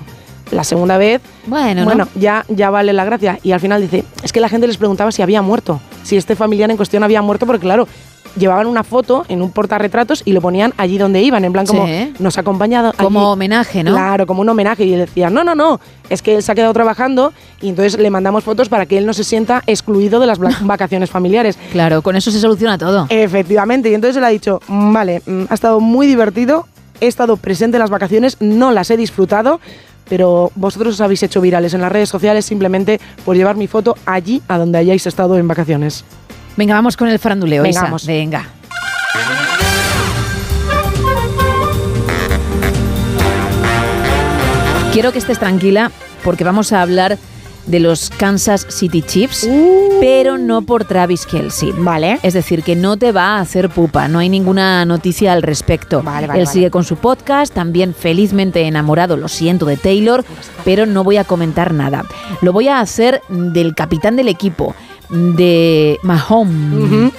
La 0.51 0.63
segunda 0.63 0.97
vez, 0.97 1.21
Bueno, 1.45 1.83
bueno, 1.85 2.05
¿no? 2.05 2.21
ya, 2.21 2.43
ya 2.49 2.69
vale 2.69 2.91
la 2.93 3.05
gracia. 3.05 3.37
Y 3.43 3.51
al 3.51 3.59
final 3.59 3.81
dice, 3.81 4.03
es 4.23 4.31
que 4.33 4.39
la 4.39 4.49
gente 4.49 4.65
les 4.67 4.77
preguntaba 4.77 5.11
si 5.11 5.21
había 5.21 5.41
muerto, 5.41 5.79
si 6.03 6.17
este 6.17 6.35
familiar 6.35 6.69
en 6.71 6.77
cuestión 6.77 7.03
había 7.03 7.21
muerto, 7.21 7.45
porque 7.45 7.61
claro, 7.61 7.87
llevaban 8.35 8.67
una 8.67 8.83
foto 8.83 9.25
en 9.27 9.41
un 9.41 9.51
portarretratos 9.51 10.21
y 10.25 10.31
lo 10.33 10.41
ponían 10.41 10.73
allí 10.77 10.97
donde 10.97 11.21
iban, 11.21 11.43
en 11.45 11.51
plan 11.53 11.65
como 11.65 11.85
Sí. 11.87 12.13
nos 12.19 12.37
ha 12.37 12.41
acompañado. 12.41 12.93
Como 12.97 13.19
allí". 13.19 13.27
homenaje, 13.33 13.83
¿no? 13.83 13.91
Claro, 13.91 14.25
como 14.27 14.41
un 14.41 14.49
homenaje. 14.49 14.85
Y 14.85 14.93
él 14.93 14.99
decía, 15.01 15.29
no, 15.29 15.43
no, 15.43 15.53
no, 15.55 15.79
es 16.09 16.21
que 16.23 16.35
él 16.35 16.43
se 16.43 16.51
ha 16.51 16.55
quedado 16.55 16.73
trabajando 16.73 17.31
y 17.61 17.69
entonces 17.69 17.99
le 17.99 18.09
mandamos 18.09 18.43
fotos 18.43 18.69
para 18.69 18.85
que 18.87 18.97
él 18.97 19.05
no 19.05 19.13
se 19.13 19.23
sienta 19.23 19.61
excluido 19.67 20.19
de 20.19 20.27
las 20.27 20.39
vacaciones 20.61 21.09
familiares. 21.11 21.57
Claro, 21.71 22.01
con 22.01 22.15
eso 22.15 22.31
se 22.31 22.39
soluciona 22.39 22.77
todo. 22.77 23.05
Efectivamente, 23.09 23.89
y 23.89 23.93
entonces 23.93 24.17
él 24.17 24.23
ha 24.23 24.29
dicho, 24.29 24.61
"Mm, 24.67 24.93
vale, 24.93 25.21
mm, 25.25 25.43
ha 25.49 25.53
estado 25.53 25.79
muy 25.79 26.07
divertido, 26.07 26.67
he 27.01 27.07
estado 27.07 27.37
presente 27.37 27.77
en 27.77 27.81
las 27.81 27.89
vacaciones, 27.89 28.37
no 28.39 28.71
las 28.71 28.89
he 28.91 28.97
disfrutado, 28.97 29.59
pero 30.09 30.51
vosotros 30.55 30.95
os 30.95 31.01
habéis 31.01 31.23
hecho 31.23 31.39
virales 31.39 31.73
en 31.73 31.81
las 31.81 31.91
redes 31.91 32.09
sociales 32.09 32.45
simplemente 32.45 32.99
por 33.23 33.35
llevar 33.35 33.55
mi 33.55 33.67
foto 33.67 33.95
allí 34.05 34.41
a 34.47 34.57
donde 34.57 34.79
hayáis 34.79 35.05
estado 35.07 35.37
en 35.37 35.47
vacaciones. 35.47 36.03
Venga, 36.57 36.73
vamos 36.73 36.97
con 36.97 37.07
el 37.07 37.19
faranduleo, 37.19 37.63
Venga, 37.63 37.71
Isa. 37.71 37.83
vamos. 37.83 38.05
Venga. 38.05 38.45
Quiero 44.91 45.11
que 45.11 45.19
estés 45.19 45.39
tranquila 45.39 45.91
porque 46.23 46.43
vamos 46.43 46.73
a 46.73 46.81
hablar 46.81 47.17
de 47.69 47.79
los 47.79 48.09
Kansas 48.09 48.65
City 48.69 49.01
Chiefs, 49.03 49.47
pero 49.99 50.37
no 50.37 50.63
por 50.63 50.85
Travis 50.85 51.25
Kelsey. 51.25 51.71
Vale. 51.77 52.19
Es 52.23 52.33
decir, 52.33 52.63
que 52.63 52.75
no 52.75 52.97
te 52.97 53.11
va 53.11 53.37
a 53.37 53.39
hacer 53.39 53.69
pupa, 53.69 54.07
no 54.07 54.19
hay 54.19 54.29
ninguna 54.29 54.83
noticia 54.85 55.33
al 55.33 55.43
respecto. 55.43 56.01
Vale, 56.01 56.27
vale, 56.27 56.39
Él 56.39 56.45
vale. 56.45 56.53
sigue 56.53 56.71
con 56.71 56.83
su 56.83 56.95
podcast, 56.97 57.53
también 57.53 57.93
felizmente 57.93 58.61
enamorado, 58.63 59.17
lo 59.17 59.27
siento, 59.27 59.67
de 59.67 59.77
Taylor, 59.77 60.25
pero 60.65 60.85
no 60.87 61.03
voy 61.03 61.17
a 61.17 61.23
comentar 61.23 61.73
nada. 61.73 62.05
Lo 62.41 62.53
voy 62.53 62.67
a 62.67 62.79
hacer 62.79 63.21
del 63.29 63.75
capitán 63.75 64.15
del 64.15 64.29
equipo, 64.29 64.73
de 65.09 65.99
Mahomes, 66.01 67.13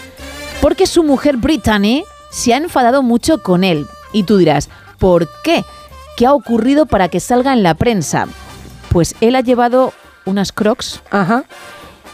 porque 0.61 0.87
su 0.87 1.05
mujer 1.05 1.37
Brittany 1.37 2.05
se 2.31 2.55
ha 2.55 2.57
enfadado 2.57 3.03
mucho 3.03 3.43
con 3.43 3.63
él. 3.63 3.87
Y 4.13 4.25
tú 4.25 4.37
dirás, 4.37 4.69
¿por 4.99 5.29
qué? 5.45 5.65
¿Qué 6.17 6.27
ha 6.27 6.33
ocurrido 6.33 6.87
para 6.87 7.09
que 7.09 7.21
salga 7.21 7.53
en 7.53 7.63
la 7.63 7.75
prensa? 7.75 8.27
Pues 8.91 9.15
él 9.21 9.37
ha 9.37 9.41
llevado 9.41 9.93
unas 10.31 10.53
crocs, 10.53 11.01
Ajá. 11.11 11.45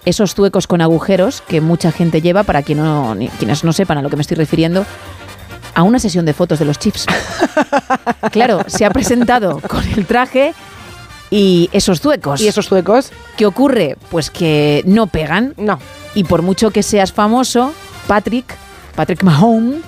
esos 0.05 0.35
zuecos 0.35 0.67
con 0.67 0.81
agujeros 0.81 1.43
que 1.47 1.61
mucha 1.61 1.93
gente 1.93 2.21
lleva, 2.21 2.43
para 2.43 2.63
quien 2.63 2.79
no, 2.79 3.15
ni- 3.15 3.29
quienes 3.29 3.63
no 3.65 3.73
sepan 3.73 3.99
a 3.99 4.03
lo 4.03 4.11
que 4.11 4.17
me 4.17 4.23
estoy 4.23 4.37
refiriendo, 4.37 4.85
a 5.75 5.83
una 5.83 5.99
sesión 5.99 6.25
de 6.25 6.33
fotos 6.33 6.59
de 6.59 6.65
los 6.65 6.79
Chiefs. 6.79 7.07
claro, 8.33 8.61
se 8.67 8.85
ha 8.85 8.91
presentado 8.91 9.61
con 9.69 9.85
el 9.97 10.07
traje 10.07 10.55
y 11.31 11.69
esos 11.73 12.01
zuecos. 12.01 12.41
¿Y 12.41 12.49
esos 12.49 12.69
zuecos? 12.69 13.11
¿Qué 13.37 13.47
ocurre? 13.47 13.97
Pues 14.11 14.31
que 14.31 14.83
no 14.87 15.07
pegan. 15.07 15.55
No. 15.57 15.79
Y 16.15 16.25
por 16.25 16.43
mucho 16.43 16.71
que 16.71 16.83
seas 16.83 17.13
famoso, 17.13 17.73
Patrick, 18.07 18.55
Patrick 18.95 19.23
Mahomes, 19.23 19.83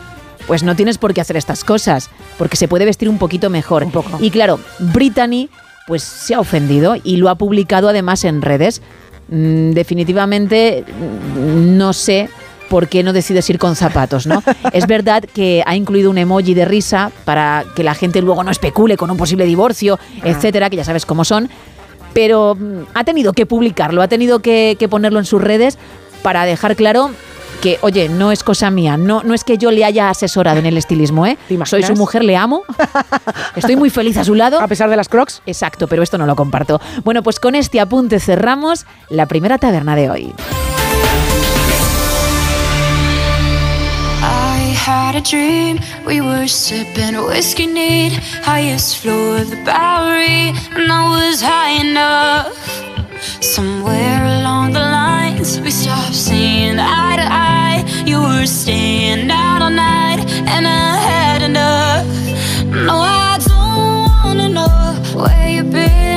pues 0.46 0.62
no 0.62 0.74
tienes 0.76 0.98
por 0.98 1.14
qué 1.14 1.20
hacer 1.20 1.36
estas 1.36 1.62
cosas, 1.64 2.10
porque 2.38 2.56
se 2.56 2.68
puede 2.68 2.84
vestir 2.84 3.08
un 3.08 3.18
poquito 3.18 3.48
mejor. 3.50 3.84
Un 3.84 3.92
poco. 3.92 4.18
Y 4.20 4.30
claro, 4.30 4.58
Brittany 4.78 5.48
pues 5.88 6.02
se 6.02 6.34
ha 6.34 6.40
ofendido 6.40 6.96
y 7.02 7.16
lo 7.16 7.30
ha 7.30 7.34
publicado 7.34 7.88
además 7.88 8.22
en 8.24 8.42
redes. 8.42 8.82
Mm, 9.28 9.72
definitivamente 9.72 10.84
mm, 10.86 11.76
no 11.76 11.92
sé 11.92 12.28
por 12.68 12.88
qué 12.88 13.02
no 13.02 13.14
decides 13.14 13.48
ir 13.48 13.58
con 13.58 13.74
zapatos, 13.74 14.26
¿no? 14.26 14.42
es 14.72 14.86
verdad 14.86 15.24
que 15.24 15.62
ha 15.66 15.74
incluido 15.74 16.10
un 16.10 16.18
emoji 16.18 16.52
de 16.52 16.66
risa 16.66 17.10
para 17.24 17.64
que 17.74 17.82
la 17.82 17.94
gente 17.94 18.20
luego 18.20 18.44
no 18.44 18.50
especule 18.50 18.98
con 18.98 19.10
un 19.10 19.16
posible 19.16 19.46
divorcio, 19.46 19.98
etcétera, 20.22 20.68
que 20.68 20.76
ya 20.76 20.84
sabes 20.84 21.04
cómo 21.04 21.24
son 21.24 21.48
pero 22.12 22.54
mm, 22.54 22.82
ha 22.94 23.04
tenido 23.04 23.32
que 23.32 23.46
publicarlo, 23.46 24.02
ha 24.02 24.08
tenido 24.08 24.40
que, 24.40 24.76
que 24.78 24.88
ponerlo 24.88 25.18
en 25.18 25.24
sus 25.24 25.40
redes 25.40 25.78
para 26.22 26.44
dejar 26.44 26.76
claro 26.76 27.10
que, 27.60 27.78
oye, 27.82 28.08
no 28.08 28.32
es 28.32 28.42
cosa 28.42 28.70
mía, 28.70 28.96
no, 28.96 29.22
no 29.22 29.34
es 29.34 29.44
que 29.44 29.58
yo 29.58 29.70
le 29.70 29.84
haya 29.84 30.10
asesorado 30.10 30.58
en 30.58 30.66
el 30.66 30.76
estilismo, 30.76 31.26
¿eh? 31.26 31.38
¿Te 31.48 31.58
Soy 31.66 31.82
su 31.82 31.94
mujer, 31.94 32.24
le 32.24 32.36
amo, 32.36 32.62
estoy 33.56 33.76
muy 33.76 33.90
feliz 33.90 34.16
a 34.16 34.24
su 34.24 34.34
lado. 34.34 34.60
A 34.68 34.68
pesar 34.68 34.90
de 34.90 34.96
las 34.96 35.08
crocs. 35.08 35.42
Exacto, 35.46 35.88
pero 35.88 36.02
esto 36.02 36.18
no 36.18 36.26
lo 36.26 36.36
comparto. 36.36 36.80
Bueno, 37.04 37.22
pues 37.22 37.40
con 37.40 37.54
este 37.54 37.80
apunte 37.80 38.20
cerramos 38.20 38.86
la 39.08 39.26
primera 39.26 39.58
taberna 39.58 39.96
de 39.96 40.10
hoy. 40.10 40.34
I 44.20 44.74
had 44.74 45.14
a 45.14 45.20
dream. 45.20 45.78
We 46.04 46.20
were 46.20 46.48
sipping 46.48 47.14
whiskey 47.26 47.66
neat, 47.66 48.12
highest 48.42 48.98
floor 48.98 49.38
of 49.38 49.50
the 49.50 49.56
Bowery, 49.64 50.52
and 50.74 50.90
I 50.90 51.08
was 51.08 51.40
high 51.40 51.80
enough. 51.80 52.52
Somewhere 53.40 54.24
along 54.40 54.72
the 54.72 54.80
lines, 54.80 55.60
we 55.60 55.70
stopped 55.70 56.14
seeing. 56.14 56.78
Staying 58.48 59.30
out 59.30 59.60
all 59.60 59.70
night, 59.70 60.20
and 60.48 60.66
I 60.66 60.96
had 60.96 61.42
enough. 61.42 62.06
No, 62.64 62.94
I 62.96 63.38
don't 63.46 64.24
wanna 64.24 64.48
know 64.48 64.94
where 65.14 65.48
you've 65.50 65.70
been 65.70 66.07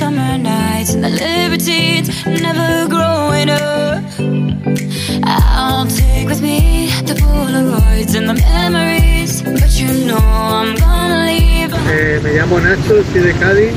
Summer 0.00 0.38
nights 0.38 0.94
and 0.94 1.04
the 1.04 1.10
libertines, 1.10 2.08
never 2.24 2.88
growing 2.88 3.50
up 3.50 4.02
I'll 5.24 5.86
take 5.86 6.26
with 6.26 6.40
me 6.40 6.88
the 7.04 7.12
Polaroids 7.20 8.14
and 8.16 8.26
the 8.26 8.34
memories 8.40 9.42
But 9.42 9.70
you 9.78 9.88
know 10.06 10.16
I'm 10.16 10.74
gonna 10.76 11.26
leave 11.26 11.70
Eh, 11.92 12.18
me 12.22 12.32
llamo 12.32 12.58
Nacho, 12.60 13.04
soy 13.12 13.20
de 13.20 13.32
Cádiz 13.34 13.72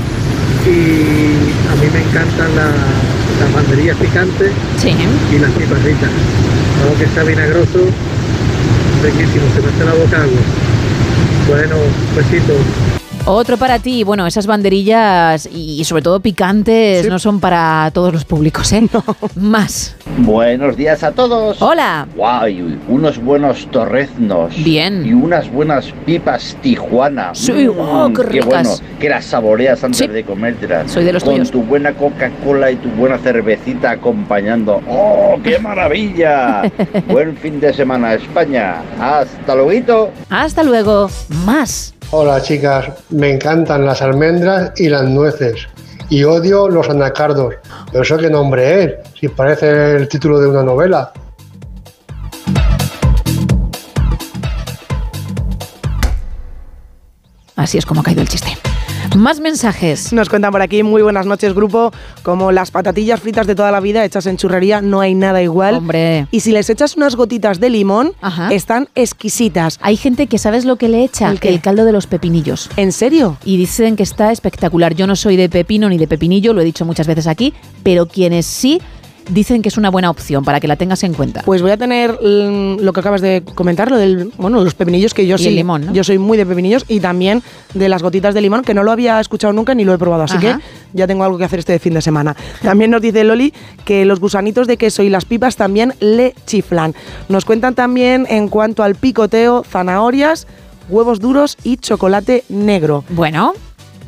y 0.65 1.35
a 1.67 1.75
mí 1.75 1.87
me 1.91 1.99
encantan 2.07 2.55
la- 2.55 2.71
las 3.41 3.53
banderillas 3.53 3.97
picantes 3.97 4.51
y 4.85 5.39
las 5.39 5.51
piparritas. 5.51 6.09
Algo 6.83 6.97
que 6.99 7.07
sea 7.13 7.23
vinagroso, 7.23 7.79
riquísimo, 9.03 9.45
se 9.53 9.61
me 9.61 9.67
hace 9.67 9.83
la 9.83 9.93
boca 9.93 10.21
agua. 10.23 10.41
Bueno, 11.49 11.75
besitos. 12.15 12.92
Otro 13.25 13.55
para 13.55 13.79
ti, 13.79 14.03
bueno, 14.03 14.27
esas 14.27 14.47
banderillas 14.47 15.47
y 15.49 15.81
sobre 15.85 16.01
todo 16.01 16.19
picantes 16.19 17.07
no 17.07 17.19
son 17.19 17.39
para 17.39 17.89
todos 17.93 18.11
los 18.11 18.25
públicos, 18.25 18.73
¿eh? 18.73 18.85
Más. 19.35 19.95
Buenos 20.17 20.75
días 20.75 21.03
a 21.03 21.13
todos. 21.13 21.61
Hola. 21.61 22.05
Guay, 22.17 22.79
unos 22.89 23.17
buenos 23.19 23.65
torreznos. 23.71 24.53
Bien. 24.61 25.05
Y 25.05 25.13
unas 25.13 25.49
buenas 25.49 25.93
pipas 26.05 26.57
Tijuana. 26.61 27.29
Sí, 27.33 27.65
oh, 27.67 28.11
qué 28.29 28.41
bueno, 28.41 28.71
que 28.99 29.07
las 29.07 29.23
saboreas 29.23 29.81
antes 29.85 30.11
de 30.11 30.25
comértelas. 30.25 30.91
Soy 30.91 31.05
de 31.05 31.13
los 31.13 31.23
Con 31.23 31.35
tuyos. 31.35 31.49
tu 31.49 31.63
buena 31.63 31.93
Coca-Cola 31.93 32.71
y 32.71 32.75
tu 32.75 32.89
buena 32.89 33.17
cervecita 33.19 33.91
acompañando. 33.91 34.81
¡Oh, 34.89 35.39
qué 35.41 35.59
maravilla! 35.59 36.63
Buen 37.07 37.37
fin 37.37 37.61
de 37.61 37.73
semana, 37.73 38.15
España. 38.15 38.81
Hasta 38.99 39.55
luego. 39.55 40.11
Hasta 40.29 40.61
luego. 40.61 41.09
Más. 41.45 41.92
Hola 42.15 42.39
chicas, 42.43 42.91
me 43.09 43.31
encantan 43.31 43.87
las 43.87 44.03
almendras 44.03 44.79
y 44.79 44.87
las 44.87 45.01
nueces. 45.09 45.67
Y 46.09 46.23
odio 46.23 46.69
los 46.69 46.87
anacardos. 46.87 47.55
Pero 47.91 48.03
eso 48.03 48.19
qué 48.19 48.29
nombre 48.29 48.83
es, 48.83 48.93
si 49.19 49.29
parece 49.29 49.95
el 49.95 50.07
título 50.07 50.39
de 50.39 50.47
una 50.47 50.61
novela. 50.61 51.11
Así 57.55 57.79
es 57.79 57.85
como 57.87 58.01
ha 58.01 58.03
caído 58.03 58.21
el 58.21 58.29
chiste. 58.29 58.55
Más 59.15 59.39
mensajes. 59.39 60.11
Nos 60.11 60.27
cuentan 60.27 60.51
por 60.51 60.61
aquí, 60.61 60.81
muy 60.81 61.03
buenas 61.03 61.27
noches, 61.27 61.53
grupo. 61.53 61.91
Como 62.23 62.51
las 62.51 62.71
patatillas 62.71 63.19
fritas 63.19 63.45
de 63.45 63.53
toda 63.53 63.71
la 63.71 63.79
vida 63.79 64.03
hechas 64.03 64.25
en 64.25 64.37
churrería, 64.37 64.81
no 64.81 65.01
hay 65.01 65.13
nada 65.13 65.41
igual. 65.41 65.75
Hombre. 65.75 66.27
Y 66.31 66.39
si 66.39 66.51
les 66.51 66.69
echas 66.69 66.97
unas 66.97 67.15
gotitas 67.15 67.59
de 67.59 67.69
limón, 67.69 68.13
están 68.49 68.89
exquisitas. 68.95 69.77
Hay 69.81 69.97
gente 69.97 70.25
que 70.25 70.39
sabes 70.39 70.65
lo 70.65 70.77
que 70.77 70.89
le 70.89 71.03
echa, 71.03 71.31
¿El 71.41 71.61
caldo 71.61 71.85
de 71.85 71.91
los 71.91 72.07
pepinillos. 72.07 72.69
¿En 72.75 72.91
serio? 72.91 73.37
Y 73.45 73.57
dicen 73.57 73.95
que 73.95 74.03
está 74.03 74.31
espectacular. 74.31 74.95
Yo 74.95 75.05
no 75.05 75.15
soy 75.15 75.35
de 75.35 75.47
pepino 75.47 75.89
ni 75.89 75.97
de 75.97 76.07
pepinillo, 76.07 76.53
lo 76.53 76.61
he 76.61 76.65
dicho 76.65 76.83
muchas 76.83 77.05
veces 77.05 77.27
aquí, 77.27 77.53
pero 77.83 78.07
quienes 78.07 78.47
sí 78.47 78.81
dicen 79.29 79.61
que 79.61 79.69
es 79.69 79.77
una 79.77 79.89
buena 79.89 80.09
opción 80.09 80.43
para 80.43 80.59
que 80.59 80.67
la 80.67 80.75
tengas 80.75 81.03
en 81.03 81.13
cuenta. 81.13 81.41
Pues 81.45 81.61
voy 81.61 81.71
a 81.71 81.77
tener 81.77 82.11
mm, 82.11 82.79
lo 82.81 82.93
que 82.93 82.99
acabas 82.99 83.21
de 83.21 83.43
comentar, 83.55 83.89
lo 83.89 83.97
del, 83.97 84.31
bueno, 84.37 84.63
los 84.63 84.73
pepinillos 84.73 85.13
que 85.13 85.25
yo 85.25 85.35
Y 85.35 85.39
sí, 85.39 85.47
el 85.47 85.55
limón, 85.55 85.87
¿no? 85.87 85.93
yo 85.93 86.03
soy 86.03 86.17
muy 86.17 86.37
de 86.37 86.45
pepinillos 86.45 86.85
y 86.87 86.99
también 86.99 87.41
de 87.73 87.89
las 87.89 88.01
gotitas 88.01 88.33
de 88.33 88.41
limón 88.41 88.63
que 88.63 88.73
no 88.73 88.83
lo 88.83 88.91
había 88.91 89.19
escuchado 89.19 89.53
nunca 89.53 89.75
ni 89.75 89.85
lo 89.85 89.93
he 89.93 89.97
probado, 89.97 90.23
así 90.23 90.37
Ajá. 90.37 90.57
que 90.57 90.63
ya 90.93 91.07
tengo 91.07 91.23
algo 91.23 91.37
que 91.37 91.45
hacer 91.45 91.59
este 91.59 91.77
fin 91.79 91.93
de 91.93 92.01
semana. 92.01 92.35
También 92.61 92.91
nos 92.91 93.01
dice 93.01 93.23
Loli 93.23 93.53
que 93.85 94.05
los 94.05 94.19
gusanitos 94.19 94.67
de 94.67 94.77
queso 94.77 95.03
y 95.03 95.09
las 95.09 95.25
pipas 95.25 95.55
también 95.55 95.93
le 95.99 96.35
chiflan. 96.45 96.93
Nos 97.29 97.45
cuentan 97.45 97.75
también 97.75 98.25
en 98.29 98.47
cuanto 98.47 98.83
al 98.83 98.95
picoteo, 98.95 99.63
zanahorias, 99.63 100.47
huevos 100.89 101.19
duros 101.19 101.57
y 101.63 101.77
chocolate 101.77 102.43
negro. 102.49 103.03
Bueno. 103.09 103.53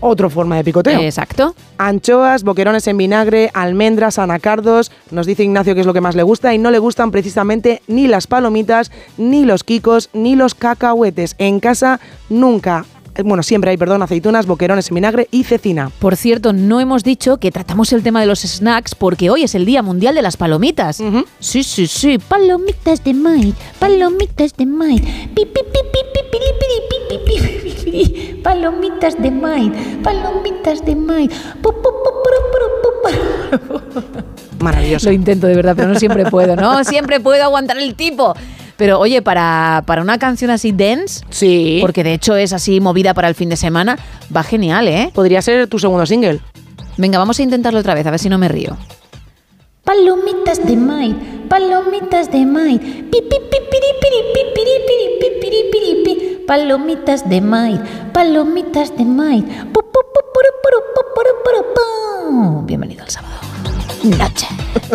Otra 0.08 0.30
forma 0.30 0.56
de 0.58 0.64
picoteo. 0.64 1.02
Exacto. 1.02 1.56
Anchoas, 1.80 2.44
boquerones 2.44 2.86
en 2.86 2.96
vinagre, 2.96 3.50
almendras, 3.56 4.20
anacardos. 4.20 4.92
Nos 5.10 5.26
dice 5.26 5.44
Ignacio 5.44 5.74
que 5.74 5.82
es 5.82 5.88
lo 5.88 5.94
que 5.96 6.02
más 6.02 6.14
le 6.16 6.22
gusta 6.22 6.54
y 6.54 6.60
no 6.60 6.70
le 6.70 6.78
gustan 6.78 7.10
precisamente 7.10 7.82
ni 7.88 8.08
las 8.08 8.28
palomitas, 8.28 8.92
ni 9.18 9.46
los 9.46 9.64
quicos, 9.64 10.10
ni 10.14 10.36
los 10.36 10.54
cacahuetes. 10.54 11.34
En 11.40 11.60
casa 11.60 12.00
nunca. 12.30 12.86
eh, 13.16 13.24
Bueno, 13.24 13.42
siempre 13.42 13.72
hay, 13.72 13.78
perdón, 13.78 14.04
aceitunas, 14.04 14.46
boquerones 14.46 14.90
en 14.90 14.96
vinagre 14.96 15.28
y 15.32 15.44
cecina. 15.44 15.90
Por 15.98 16.16
cierto, 16.16 16.54
no 16.54 16.80
hemos 16.80 17.04
dicho 17.04 17.38
que 17.38 17.52
tratamos 17.52 17.92
el 17.92 18.04
tema 18.04 18.22
de 18.22 18.28
los 18.28 18.42
snacks 18.42 18.94
porque 18.94 19.32
hoy 19.32 19.42
es 19.42 19.56
el 19.56 19.66
Día 19.66 19.82
Mundial 19.82 20.14
de 20.14 20.22
las 20.22 20.38
Palomitas. 20.38 21.02
Sí, 21.40 21.64
sí, 21.64 21.88
sí. 21.88 22.20
Palomitas 22.20 23.04
de 23.04 23.14
maíz, 23.16 23.56
palomitas 23.80 24.56
de 24.56 24.68
maíz. 24.68 25.02
Pi, 25.02 25.46
pi, 25.46 25.62
pi, 25.74 27.55
Palomitas 28.44 29.22
de 29.22 29.32
maíz, 29.32 29.72
palomitas 30.04 30.86
de 30.86 30.96
maíz. 30.96 31.32
Maravilloso. 34.60 35.08
Lo 35.08 35.14
intento 35.14 35.48
de 35.48 35.56
verdad, 35.56 35.74
pero 35.76 35.90
no 35.90 36.00
siempre 36.00 36.26
puedo, 36.26 36.56
¿no? 36.56 36.84
Siempre 36.84 37.20
puedo 37.20 37.44
aguantar 37.44 37.78
el 37.78 37.96
tipo. 37.96 38.34
Pero 38.78 39.00
oye, 39.00 39.22
para, 39.22 39.84
para 39.86 40.02
una 40.02 40.18
canción 40.18 40.52
así 40.52 40.72
dance, 40.72 41.24
sí. 41.30 41.78
porque 41.82 42.04
de 42.04 42.14
hecho 42.14 42.36
es 42.36 42.52
así 42.52 42.82
movida 42.82 43.14
para 43.14 43.30
el 43.30 43.36
fin 43.36 43.48
de 43.50 43.56
semana, 43.56 43.98
va 44.36 44.44
genial, 44.44 44.88
¿eh? 44.88 45.12
Podría 45.14 45.42
ser 45.42 45.68
tu 45.68 45.80
segundo 45.80 46.06
single. 46.06 46.40
Venga, 46.98 47.18
vamos 47.18 47.40
a 47.40 47.44
intentarlo 47.44 47.80
otra 47.80 47.94
vez, 47.94 48.06
a 48.06 48.12
ver 48.12 48.20
si 48.20 48.28
no 48.28 48.38
me 48.38 48.48
río. 48.50 48.78
Palomitas 49.86 50.66
de 50.66 50.76
maíz, 50.76 51.16
palomitas 51.48 52.32
de 52.32 52.44
maíz. 52.44 52.82
Pi, 52.82 53.22
pi, 53.22 53.38
pi, 53.52 53.58
piri, 53.70 53.92
piri, 54.02 54.20
pi, 54.34 54.42
piri, 54.56 54.76
piri, 54.88 55.08
pi, 55.20 55.28
piri, 55.40 55.62
piri, 55.72 55.92
pi. 56.04 56.14
Palomitas 56.48 57.30
de 57.30 57.40
maíz, 57.40 57.80
palomitas 58.12 58.98
de 58.98 59.06
maíz. 59.06 59.44
Pu, 59.72 59.80
pu, 59.94 60.00
pu, 60.12 60.22
puru, 60.34 60.52
puru, 60.64 60.80
pu, 60.96 61.02
puru, 61.14 61.32
puru, 61.44 61.62
pu. 61.76 62.66
Bienvenido 62.66 63.04
al 63.04 63.12
sábado. 63.12 63.38
Noche. 64.02 64.48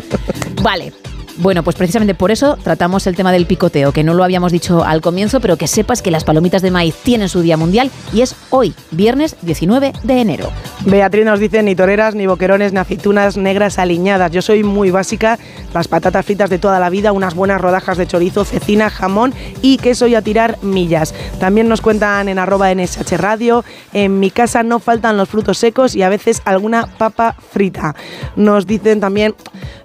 Vale. 0.61 0.92
Bueno, 1.40 1.62
pues 1.62 1.74
precisamente 1.74 2.14
por 2.14 2.31
eso 2.31 2.59
tratamos 2.62 3.07
el 3.07 3.16
tema 3.16 3.33
del 3.33 3.46
picoteo, 3.46 3.92
que 3.92 4.05
no 4.05 4.12
lo 4.12 4.24
habíamos 4.24 4.53
dicho 4.53 4.85
al 4.85 5.00
comienzo, 5.00 5.40
pero 5.40 5.57
que 5.57 5.66
sepas 5.66 6.03
que 6.03 6.11
las 6.11 6.22
palomitas 6.22 6.61
de 6.61 6.70
maíz 6.70 6.94
tienen 7.03 7.31
su 7.31 7.40
día 7.40 7.57
mundial 7.57 7.90
y 8.12 8.20
es 8.20 8.37
hoy, 8.50 8.74
viernes 8.90 9.37
19 9.40 9.94
de 10.03 10.20
enero. 10.20 10.50
Beatriz 10.85 11.24
nos 11.24 11.40
dice 11.40 11.62
ni 11.62 11.74
toreras, 11.74 12.14
ni 12.14 12.26
boquerones, 12.26 12.74
ni 12.74 12.79
aceitunas 12.79 13.38
negras 13.38 13.79
aliñadas. 13.79 14.31
Yo 14.33 14.42
soy 14.42 14.64
muy 14.64 14.90
básica, 14.90 15.38
las 15.72 15.88
patatas 15.88 16.26
fritas 16.26 16.50
de 16.50 16.59
toda 16.59 16.79
la 16.79 16.90
vida, 16.90 17.12
unas 17.12 17.35
buenas 17.35 17.59
rodajas 17.59 17.96
de 17.96 18.07
chorizo, 18.07 18.44
cecina, 18.44 18.90
jamón 18.90 19.33
y 19.62 19.79
queso 19.79 20.07
y 20.09 20.16
a 20.16 20.20
tirar 20.20 20.59
millas. 20.61 21.14
También 21.38 21.68
nos 21.68 21.81
cuentan 21.81 22.29
en 22.29 22.38
arroba 22.38 22.74
NSH 22.74 23.16
Radio, 23.16 23.64
en 23.94 24.20
mi 24.20 24.31
casa 24.31 24.62
no 24.62 24.79
faltan 24.79 25.16
los 25.16 25.31
frutos 25.31 25.57
secos 25.57 25.96
y 25.96 26.03
a 26.03 26.11
veces 26.11 26.42
alguna 26.44 26.87
papa 26.98 27.35
frita. 27.50 27.94
Nos 28.37 28.66
dicen 28.66 29.00
también 29.00 29.35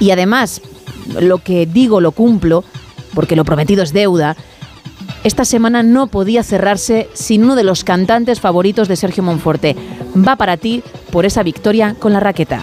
y 0.00 0.10
además 0.10 0.60
lo 1.20 1.38
que 1.38 1.66
digo 1.66 2.00
lo 2.00 2.12
cumplo, 2.12 2.64
porque 3.14 3.36
lo 3.36 3.44
prometido 3.44 3.82
es 3.82 3.92
deuda, 3.92 4.36
esta 5.24 5.44
semana 5.44 5.82
no 5.82 6.06
podía 6.06 6.42
cerrarse 6.42 7.08
sin 7.12 7.44
uno 7.44 7.56
de 7.56 7.64
los 7.64 7.82
cantantes 7.82 8.40
favoritos 8.40 8.86
de 8.86 8.96
Sergio 8.96 9.22
Monforte. 9.22 9.74
Va 10.16 10.36
para 10.36 10.56
ti 10.56 10.82
por 11.10 11.26
esa 11.26 11.42
victoria 11.42 11.96
con 11.98 12.12
la 12.12 12.20
raqueta. 12.20 12.62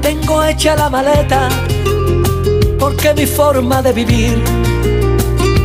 Tengo 0.00 0.44
hecha 0.44 0.76
la 0.76 0.88
maleta, 0.88 1.48
porque 2.78 3.14
mi 3.14 3.26
forma 3.26 3.82
de 3.82 3.92
vivir 3.92 4.42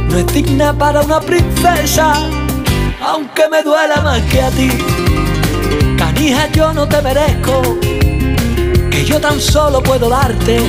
no 0.09 0.17
es 0.17 0.27
digna 0.27 0.73
para 0.73 1.01
una 1.01 1.19
princesa, 1.19 2.13
aunque 3.01 3.47
me 3.49 3.63
duela 3.63 4.01
más 4.01 4.21
que 4.23 4.41
a 4.41 4.49
ti. 4.51 4.69
Canija, 5.97 6.47
yo 6.51 6.73
no 6.73 6.87
te 6.87 7.01
merezco, 7.01 7.61
que 8.89 9.05
yo 9.05 9.19
tan 9.19 9.39
solo 9.39 9.81
puedo 9.81 10.09
darte 10.09 10.59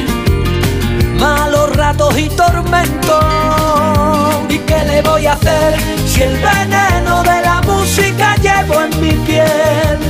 malos 1.19 1.75
ratos 1.77 2.17
y 2.19 2.29
tormentos. 2.29 3.25
¿Y 4.49 4.59
qué 4.59 4.85
le 4.87 5.03
voy 5.03 5.27
a 5.27 5.33
hacer 5.33 5.79
si 6.07 6.23
el 6.23 6.35
veneno 6.35 7.23
de 7.23 7.43
la 7.43 7.63
música 7.63 8.37
llevo 8.37 8.83
en 8.83 9.01
mi 9.01 9.13
piel? 9.27 10.06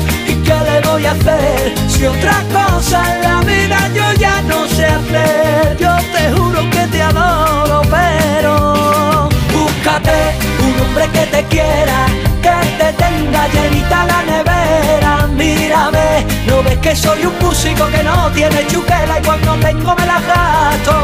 ¿Y 0.97 1.03
qué 1.03 1.05
le 1.05 1.05
voy 1.05 1.05
a 1.07 1.11
hacer 1.13 1.75
si 1.89 2.07
otra 2.07 2.43
cosa 2.53 3.15
en 3.15 3.23
la 3.23 3.41
vida 3.41 3.79
yo 3.95 4.13
ya 4.19 4.41
no 4.43 4.67
sé 4.67 4.87
hacer? 4.87 5.77
Yo 5.79 5.95
te 6.13 6.33
juro 6.33 6.71
que 6.71 6.87
te 6.87 7.03
adoro, 7.03 7.83
pero 7.91 9.29
búscate 9.53 10.13
un 10.61 10.81
hombre 10.81 11.09
que 11.13 11.27
te 11.27 11.45
quiera, 11.45 12.07
que 12.43 12.57
te 12.79 12.93
tenga 12.95 13.49
llenita 13.49 14.07
la 14.07 14.23
nevera. 14.23 15.27
Mírame, 15.37 16.25
no 16.47 16.63
ves 16.63 16.79
que 16.79 16.97
soy 16.97 17.27
un 17.27 17.35
músico 17.41 17.87
que 17.89 18.03
no 18.03 18.31
tiene 18.33 18.67
chuquela 18.67 19.19
y 19.21 19.23
cuando 19.25 19.55
tengo 19.57 19.95
me 19.95 20.07
la 20.07 20.21
gasto 20.21 20.95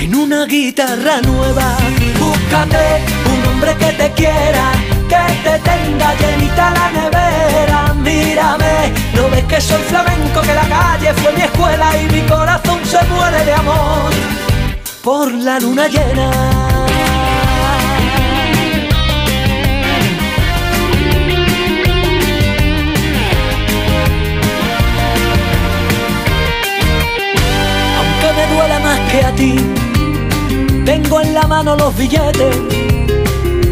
en 0.00 0.14
una 0.14 0.46
guitarra 0.46 1.20
nueva. 1.22 1.76
Búscate 2.18 3.02
un 3.26 3.46
hombre 3.52 3.76
que 3.76 3.92
te 3.92 4.10
quiera, 4.12 4.72
que 5.10 5.22
te 5.44 5.54
tenga 5.70 6.08
llenita 6.20 6.64
la 6.78 6.86
nevera. 6.98 7.94
Mírame, 7.94 8.74
no 9.14 9.28
ves 9.30 9.44
que 9.44 9.60
soy 9.60 9.82
flamenco, 9.90 10.40
que 10.40 10.54
la 10.54 10.66
calle 10.76 11.12
fue 11.14 11.32
mi 11.32 11.42
escuela 11.42 11.88
y 12.00 12.04
mi 12.14 12.22
corazón 12.22 12.78
se 12.84 13.02
muere 13.12 13.44
de 13.44 13.54
amor 13.54 14.10
por 15.02 15.32
la 15.32 15.58
luna 15.58 15.88
llena. 15.88 16.30
Aunque 27.98 28.28
me 28.36 28.44
duela 28.54 28.78
más 28.80 29.00
que 29.10 29.24
a 29.24 29.32
ti, 29.32 29.54
tengo 30.84 31.20
en 31.20 31.34
la 31.34 31.46
mano 31.46 31.76
los 31.76 31.96
billetes, 31.96 32.56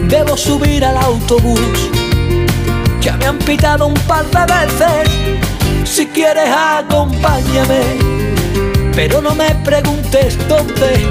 debo 0.08 0.36
subir 0.36 0.84
al 0.84 0.96
autobús. 0.96 1.90
Ya 3.00 3.16
me 3.16 3.26
han 3.26 3.38
pitado 3.38 3.86
un 3.86 3.94
par 4.06 4.24
de 4.26 4.54
veces, 4.54 5.08
si 5.84 6.06
quieres 6.06 6.50
acompáñame, 6.50 7.82
pero 8.94 9.20
no 9.20 9.34
me 9.34 9.54
preguntes 9.64 10.36
dónde, 10.48 11.06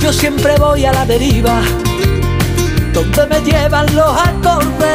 yo 0.00 0.12
siempre 0.12 0.56
voy 0.56 0.84
a 0.84 0.92
la 0.92 1.04
deriva, 1.04 1.60
donde 2.92 3.26
me 3.26 3.40
llevan 3.40 3.94
los 3.94 4.16
acordes. 4.18 4.92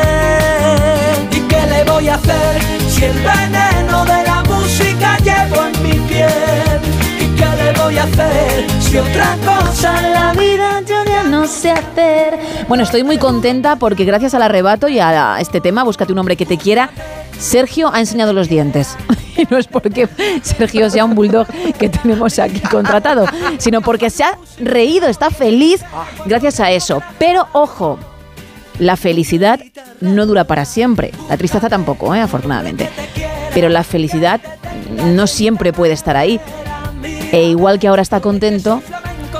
¿Y 1.32 1.40
qué 1.42 1.62
le 1.68 1.84
voy 1.84 2.10
a 2.10 2.16
hacer 2.16 2.62
si 2.90 3.06
el 3.06 3.14
veneno 3.14 4.06
de 4.06 4.24
la 4.24 4.44
música 4.44 5.18
llevo 5.20 5.68
en 5.68 5.84
mi 5.84 5.94
piel? 6.08 6.97
¿Y 7.90 7.96
qué 7.96 7.98
le 7.98 7.98
voy 7.98 7.98
a 7.98 8.04
hacer 8.04 8.82
si 8.82 8.98
otra 8.98 9.38
cosa 9.46 10.06
en 10.06 10.14
la 10.14 10.34
vida 10.34 10.82
yo 10.82 11.04
ya 11.06 11.24
no 11.24 11.48
sé 11.48 11.72
hacer. 11.72 12.38
Bueno, 12.68 12.84
estoy 12.84 13.04
muy 13.04 13.18
contenta 13.18 13.78
porque 13.78 14.04
gracias 14.06 14.34
al 14.34 14.42
arrebato 14.42 14.88
y 14.88 15.00
a 15.00 15.40
este 15.40 15.62
tema, 15.62 15.84
búscate 15.84 16.12
un 16.12 16.20
hombre 16.20 16.36
que 16.36 16.46
te 16.46 16.58
quiera, 16.58 16.90
Sergio 17.40 17.90
ha 17.94 18.00
enseñado 18.00 18.34
los 18.34 18.50
dientes. 18.50 18.96
Y 19.38 19.46
no 19.52 19.60
es 19.60 19.68
porque 19.68 20.10
Sergio 20.42 20.90
sea 20.90 21.06
un 21.06 21.14
bulldog 21.14 21.46
que 21.78 21.90
tenemos 21.90 22.40
aquí 22.40 22.60
contratado, 22.60 23.28
sino 23.60 23.82
porque 23.82 24.10
se 24.10 24.24
ha 24.24 24.36
reído, 24.60 25.08
está 25.08 25.30
feliz 25.30 25.86
gracias 26.26 26.60
a 26.60 26.72
eso. 26.72 27.04
Pero 27.20 27.48
ojo, 27.54 28.00
la 28.80 28.98
felicidad 28.98 29.60
no 30.02 30.26
dura 30.26 30.46
para 30.46 30.66
siempre. 30.66 31.12
La 31.30 31.38
tristeza 31.38 31.70
tampoco, 31.70 32.16
¿eh? 32.16 32.22
afortunadamente. 32.22 32.90
Pero 33.54 33.70
la 33.70 33.84
felicidad 33.84 34.42
no 35.06 35.28
siempre 35.28 35.72
puede 35.72 35.94
estar 35.94 36.18
ahí. 36.18 36.42
E 37.32 37.44
igual 37.50 37.80
que 37.80 37.88
ahora 37.88 38.02
está 38.02 38.22
contento, 38.22 38.82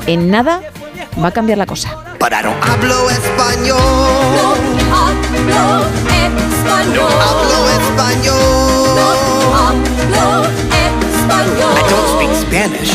en 0.08 0.30
nada 0.30 0.62
va 1.24 1.30
a 1.30 1.32
cambiar 1.32 1.58
la 1.58 1.66
cosa. 1.66 2.08
Hablo 2.20 3.10
español. 3.10 3.78
hablo 4.92 5.86
español. 6.12 7.12
hablo 7.22 7.60
español. 7.80 8.36
hablo 9.56 10.44
español. 10.76 11.74
I 11.74 11.82
don't 11.90 12.08
speak 12.14 12.34
Spanish. 12.36 12.94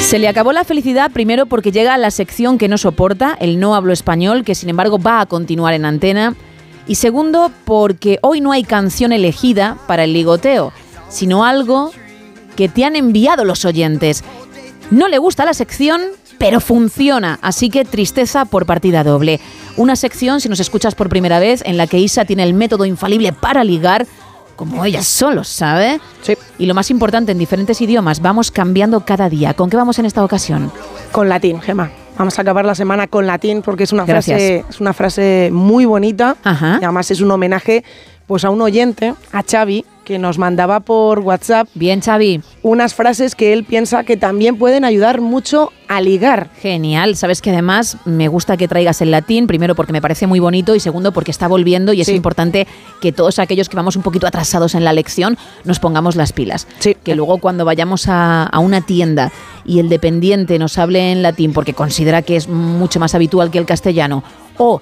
Se 0.00 0.18
le 0.18 0.28
acabó 0.28 0.52
la 0.52 0.64
felicidad 0.64 1.10
primero 1.10 1.46
porque 1.46 1.72
llega 1.72 1.94
a 1.94 1.98
la 1.98 2.10
sección 2.10 2.58
que 2.58 2.68
no 2.68 2.78
soporta, 2.78 3.36
el 3.40 3.60
no 3.60 3.74
hablo 3.74 3.92
español, 3.92 4.44
que 4.44 4.54
sin 4.54 4.68
embargo 4.68 4.98
va 4.98 5.20
a 5.20 5.26
continuar 5.26 5.74
en 5.74 5.84
antena. 5.84 6.34
Y 6.86 6.96
segundo, 6.96 7.50
porque 7.64 8.18
hoy 8.22 8.40
no 8.40 8.52
hay 8.52 8.64
canción 8.64 9.12
elegida 9.12 9.78
para 9.86 10.04
el 10.04 10.12
ligoteo, 10.12 10.72
sino 11.12 11.44
algo 11.44 11.92
que 12.56 12.68
te 12.68 12.84
han 12.84 12.96
enviado 12.96 13.44
los 13.44 13.64
oyentes. 13.64 14.24
No 14.90 15.08
le 15.08 15.18
gusta 15.18 15.44
la 15.44 15.54
sección, 15.54 16.00
pero 16.38 16.60
funciona, 16.60 17.38
así 17.42 17.70
que 17.70 17.84
tristeza 17.84 18.44
por 18.44 18.66
partida 18.66 19.04
doble. 19.04 19.40
Una 19.76 19.94
sección, 19.96 20.40
si 20.40 20.48
nos 20.48 20.60
escuchas 20.60 20.94
por 20.94 21.08
primera 21.08 21.38
vez, 21.38 21.62
en 21.64 21.76
la 21.76 21.86
que 21.86 21.98
Isa 21.98 22.24
tiene 22.24 22.42
el 22.42 22.54
método 22.54 22.84
infalible 22.84 23.32
para 23.32 23.62
ligar, 23.64 24.06
como 24.56 24.84
ella 24.84 25.02
solo 25.02 25.44
sabe. 25.44 26.00
Sí. 26.22 26.34
Y 26.58 26.66
lo 26.66 26.74
más 26.74 26.90
importante, 26.90 27.32
en 27.32 27.38
diferentes 27.38 27.80
idiomas, 27.80 28.20
vamos 28.20 28.50
cambiando 28.50 29.00
cada 29.04 29.28
día. 29.28 29.54
¿Con 29.54 29.70
qué 29.70 29.76
vamos 29.76 29.98
en 29.98 30.06
esta 30.06 30.24
ocasión? 30.24 30.70
Con 31.10 31.28
latín, 31.28 31.60
Gema. 31.60 31.90
Vamos 32.18 32.38
a 32.38 32.42
acabar 32.42 32.64
la 32.64 32.74
semana 32.74 33.06
con 33.06 33.26
latín 33.26 33.62
porque 33.62 33.84
es 33.84 33.92
una 33.92 34.04
Gracias. 34.04 34.36
frase, 34.36 34.64
es 34.68 34.80
una 34.80 34.92
frase 34.92 35.50
muy 35.52 35.86
bonita. 35.86 36.36
Ajá. 36.44 36.78
Y 36.80 36.84
además 36.84 37.10
es 37.10 37.20
un 37.20 37.30
homenaje 37.30 37.82
pues 38.26 38.44
a 38.44 38.50
un 38.50 38.60
oyente, 38.60 39.14
a 39.32 39.42
Xavi, 39.42 39.84
que 40.04 40.18
nos 40.18 40.38
mandaba 40.38 40.80
por 40.80 41.20
WhatsApp. 41.20 41.68
Bien, 41.74 42.00
Xavi. 42.00 42.40
Unas 42.62 42.94
frases 42.94 43.34
que 43.34 43.52
él 43.52 43.64
piensa 43.64 44.04
que 44.04 44.16
también 44.16 44.56
pueden 44.58 44.84
ayudar 44.84 45.20
mucho 45.20 45.72
a 45.88 46.00
ligar. 46.00 46.50
Genial. 46.60 47.16
Sabes 47.16 47.42
que 47.42 47.50
además 47.50 47.98
me 48.04 48.28
gusta 48.28 48.56
que 48.56 48.68
traigas 48.68 49.00
el 49.02 49.10
latín, 49.10 49.46
primero 49.46 49.74
porque 49.74 49.92
me 49.92 50.00
parece 50.00 50.26
muy 50.26 50.40
bonito 50.40 50.74
y 50.74 50.80
segundo 50.80 51.12
porque 51.12 51.30
está 51.30 51.48
volviendo 51.48 51.92
y 51.92 52.00
es 52.00 52.08
importante 52.08 52.66
que 53.00 53.12
todos 53.12 53.38
aquellos 53.38 53.68
que 53.68 53.76
vamos 53.76 53.96
un 53.96 54.02
poquito 54.02 54.26
atrasados 54.26 54.74
en 54.74 54.84
la 54.84 54.92
lección 54.92 55.36
nos 55.64 55.78
pongamos 55.78 56.16
las 56.16 56.32
pilas. 56.32 56.66
Sí. 56.78 56.96
Que 57.02 57.14
luego 57.14 57.38
cuando 57.38 57.64
vayamos 57.64 58.08
a, 58.08 58.44
a 58.44 58.58
una 58.58 58.80
tienda 58.80 59.32
y 59.64 59.78
el 59.78 59.88
dependiente 59.88 60.58
nos 60.58 60.78
hable 60.78 61.12
en 61.12 61.22
latín 61.22 61.52
porque 61.52 61.74
considera 61.74 62.22
que 62.22 62.36
es 62.36 62.48
mucho 62.48 62.98
más 63.00 63.14
habitual 63.14 63.50
que 63.50 63.58
el 63.58 63.66
castellano 63.66 64.24
o 64.56 64.80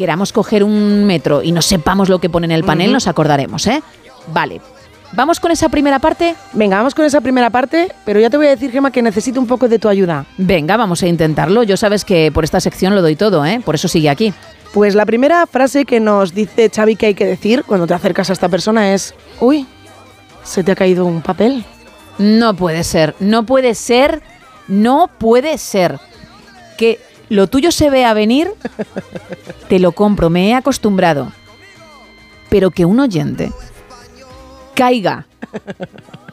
queramos 0.00 0.32
coger 0.32 0.64
un 0.64 1.04
metro 1.04 1.42
y 1.42 1.52
no 1.52 1.60
sepamos 1.60 2.08
lo 2.08 2.20
que 2.20 2.30
pone 2.30 2.46
en 2.46 2.52
el 2.52 2.64
panel, 2.64 2.90
nos 2.90 3.06
acordaremos, 3.06 3.66
¿eh? 3.66 3.82
Vale. 4.28 4.60
¿Vamos 5.12 5.40
con 5.40 5.50
esa 5.50 5.68
primera 5.68 5.98
parte? 5.98 6.36
Venga, 6.52 6.76
vamos 6.76 6.94
con 6.94 7.04
esa 7.04 7.20
primera 7.20 7.50
parte, 7.50 7.92
pero 8.04 8.20
ya 8.20 8.30
te 8.30 8.36
voy 8.36 8.46
a 8.46 8.50
decir, 8.50 8.70
Gema, 8.70 8.92
que 8.92 9.02
necesito 9.02 9.40
un 9.40 9.46
poco 9.46 9.68
de 9.68 9.80
tu 9.80 9.88
ayuda. 9.88 10.24
Venga, 10.38 10.76
vamos 10.76 11.02
a 11.02 11.08
intentarlo. 11.08 11.64
Yo 11.64 11.76
sabes 11.76 12.04
que 12.04 12.30
por 12.32 12.44
esta 12.44 12.60
sección 12.60 12.94
lo 12.94 13.02
doy 13.02 13.16
todo, 13.16 13.44
¿eh? 13.44 13.60
Por 13.64 13.74
eso 13.74 13.88
sigue 13.88 14.08
aquí. 14.08 14.32
Pues 14.72 14.94
la 14.94 15.04
primera 15.04 15.44
frase 15.48 15.84
que 15.84 15.98
nos 15.98 16.32
dice 16.32 16.70
Xavi 16.72 16.94
que 16.94 17.06
hay 17.06 17.14
que 17.14 17.26
decir 17.26 17.64
cuando 17.64 17.88
te 17.88 17.94
acercas 17.94 18.30
a 18.30 18.32
esta 18.32 18.48
persona 18.48 18.94
es, 18.94 19.14
uy, 19.40 19.66
¿se 20.44 20.62
te 20.62 20.70
ha 20.70 20.76
caído 20.76 21.06
un 21.06 21.22
papel? 21.22 21.64
No 22.18 22.54
puede 22.54 22.84
ser, 22.84 23.16
no 23.18 23.44
puede 23.44 23.74
ser, 23.74 24.22
no 24.68 25.10
puede 25.18 25.58
ser. 25.58 25.98
Que 26.78 27.00
lo 27.28 27.48
tuyo 27.48 27.72
se 27.72 27.90
vea 27.90 28.14
venir, 28.14 28.52
te 29.68 29.80
lo 29.80 29.90
compro, 29.90 30.30
me 30.30 30.50
he 30.50 30.54
acostumbrado. 30.54 31.32
Pero 32.48 32.70
que 32.70 32.84
un 32.84 33.00
oyente 33.00 33.50
caiga 34.80 35.26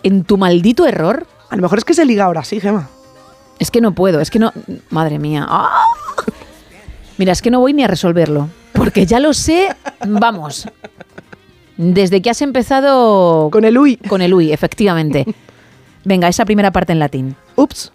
en 0.04 0.24
tu 0.24 0.38
maldito 0.38 0.86
error, 0.88 1.28
A 1.50 1.56
lo 1.58 1.62
mejor 1.62 1.80
es 1.80 1.84
que 1.86 1.94
se 1.94 2.06
liga 2.06 2.24
ahora 2.24 2.46
sí, 2.46 2.62
Gema. 2.62 2.88
es 3.60 3.72
que 3.72 3.82
no 3.82 3.92
puedo, 3.94 4.22
es 4.22 4.30
que 4.30 4.40
no... 4.40 4.54
Madre 4.90 5.20
mía. 5.20 5.46
¡Ah! 5.50 5.84
Mira, 7.18 7.34
es 7.34 7.42
que 7.42 7.52
no 7.52 7.60
voy 7.60 7.74
ni 7.74 7.84
a 7.84 7.88
resolverlo, 7.88 8.48
porque 8.72 9.06
ya 9.06 9.20
lo 9.20 9.34
sé, 9.34 9.76
vamos. 10.08 10.68
Desde 11.76 12.22
que 12.22 12.30
has 12.30 12.42
empezado... 12.42 13.50
Con 13.52 13.66
el 13.66 13.78
uy. 13.78 13.98
Con 13.98 14.22
el 14.22 14.34
uy, 14.34 14.54
efectivamente. 14.54 15.26
Venga, 16.06 16.30
esa 16.30 16.46
primera 16.46 16.72
parte 16.72 16.94
en 16.94 17.00
latín. 17.00 17.36
Ups, 17.58 17.92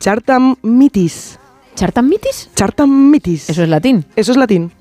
chartam 0.00 0.56
mitis. 0.62 1.38
¿Chartam 1.76 2.08
mitis? 2.08 2.50
Chartam 2.56 2.90
mitis. 3.10 3.48
Eso 3.48 3.62
es 3.62 3.68
latín. 3.68 4.04
Eso 4.16 4.32
es 4.32 4.38
latín. 4.38 4.72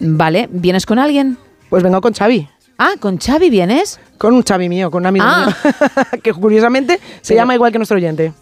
Vale, 0.00 0.48
¿vienes 0.52 0.84
con 0.84 0.98
alguien? 0.98 1.38
Pues 1.70 1.82
vengo 1.82 2.00
con 2.00 2.12
Xavi. 2.12 2.48
Ah, 2.78 2.92
¿con 3.00 3.18
Xavi 3.18 3.50
vienes? 3.50 3.98
Con 4.18 4.34
un 4.34 4.42
Xavi 4.42 4.68
mío, 4.68 4.90
con 4.90 5.02
un 5.02 5.06
amigo 5.06 5.24
Ah. 5.26 5.46
mío. 5.64 6.20
que 6.22 6.32
curiosamente 6.32 7.00
se 7.20 7.34
Pero- 7.34 7.40
llama 7.42 7.54
igual 7.54 7.72
que 7.72 7.78
nuestro 7.78 7.96
oyente. 7.96 8.32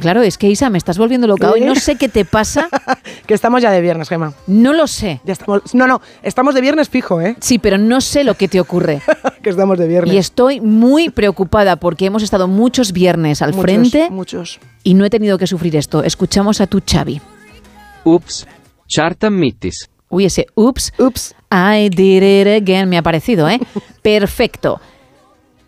Claro, 0.00 0.22
es 0.22 0.38
que 0.38 0.48
Isa, 0.48 0.70
me 0.70 0.78
estás 0.78 0.96
volviendo 0.96 1.26
loca 1.26 1.50
hoy. 1.50 1.60
No 1.60 1.74
sé 1.74 1.96
qué 1.96 2.08
te 2.08 2.24
pasa. 2.24 2.68
Que 3.26 3.34
estamos 3.34 3.62
ya 3.62 3.70
de 3.70 3.80
viernes, 3.80 4.08
Gema. 4.08 4.32
No 4.48 4.72
lo 4.72 4.86
sé. 4.88 5.20
Ya 5.24 5.34
estamos. 5.34 5.74
No, 5.74 5.86
no, 5.86 6.00
estamos 6.22 6.54
de 6.56 6.60
viernes 6.60 6.88
fijo, 6.88 7.20
¿eh? 7.20 7.36
Sí, 7.40 7.58
pero 7.58 7.78
no 7.78 8.00
sé 8.00 8.24
lo 8.24 8.34
que 8.34 8.48
te 8.48 8.58
ocurre. 8.60 9.00
que 9.42 9.50
estamos 9.50 9.78
de 9.78 9.86
viernes. 9.86 10.12
Y 10.14 10.18
estoy 10.18 10.60
muy 10.60 11.08
preocupada 11.10 11.76
porque 11.76 12.06
hemos 12.06 12.22
estado 12.24 12.48
muchos 12.48 12.92
viernes 12.92 13.40
al 13.42 13.50
Muchos, 13.50 13.62
frente 13.62 14.10
Muchos. 14.10 14.60
y 14.82 14.94
no 14.94 15.04
he 15.04 15.10
tenido 15.10 15.38
que 15.38 15.46
sufrir 15.46 15.76
esto. 15.76 16.02
Escuchamos 16.02 16.60
a 16.60 16.66
tu 16.66 16.80
Xavi. 16.84 17.20
Ups, 18.04 18.46
chartam 18.88 19.34
mitis. 19.34 19.88
Uy, 20.08 20.24
ese 20.26 20.46
ups, 20.56 20.92
Ups. 20.98 21.34
I 21.52 21.90
did 21.90 22.22
it 22.22 22.62
again 22.62 22.88
me 22.88 22.96
ha 22.96 23.02
parecido, 23.02 23.48
¿eh? 23.48 23.60
Perfecto. 24.02 24.80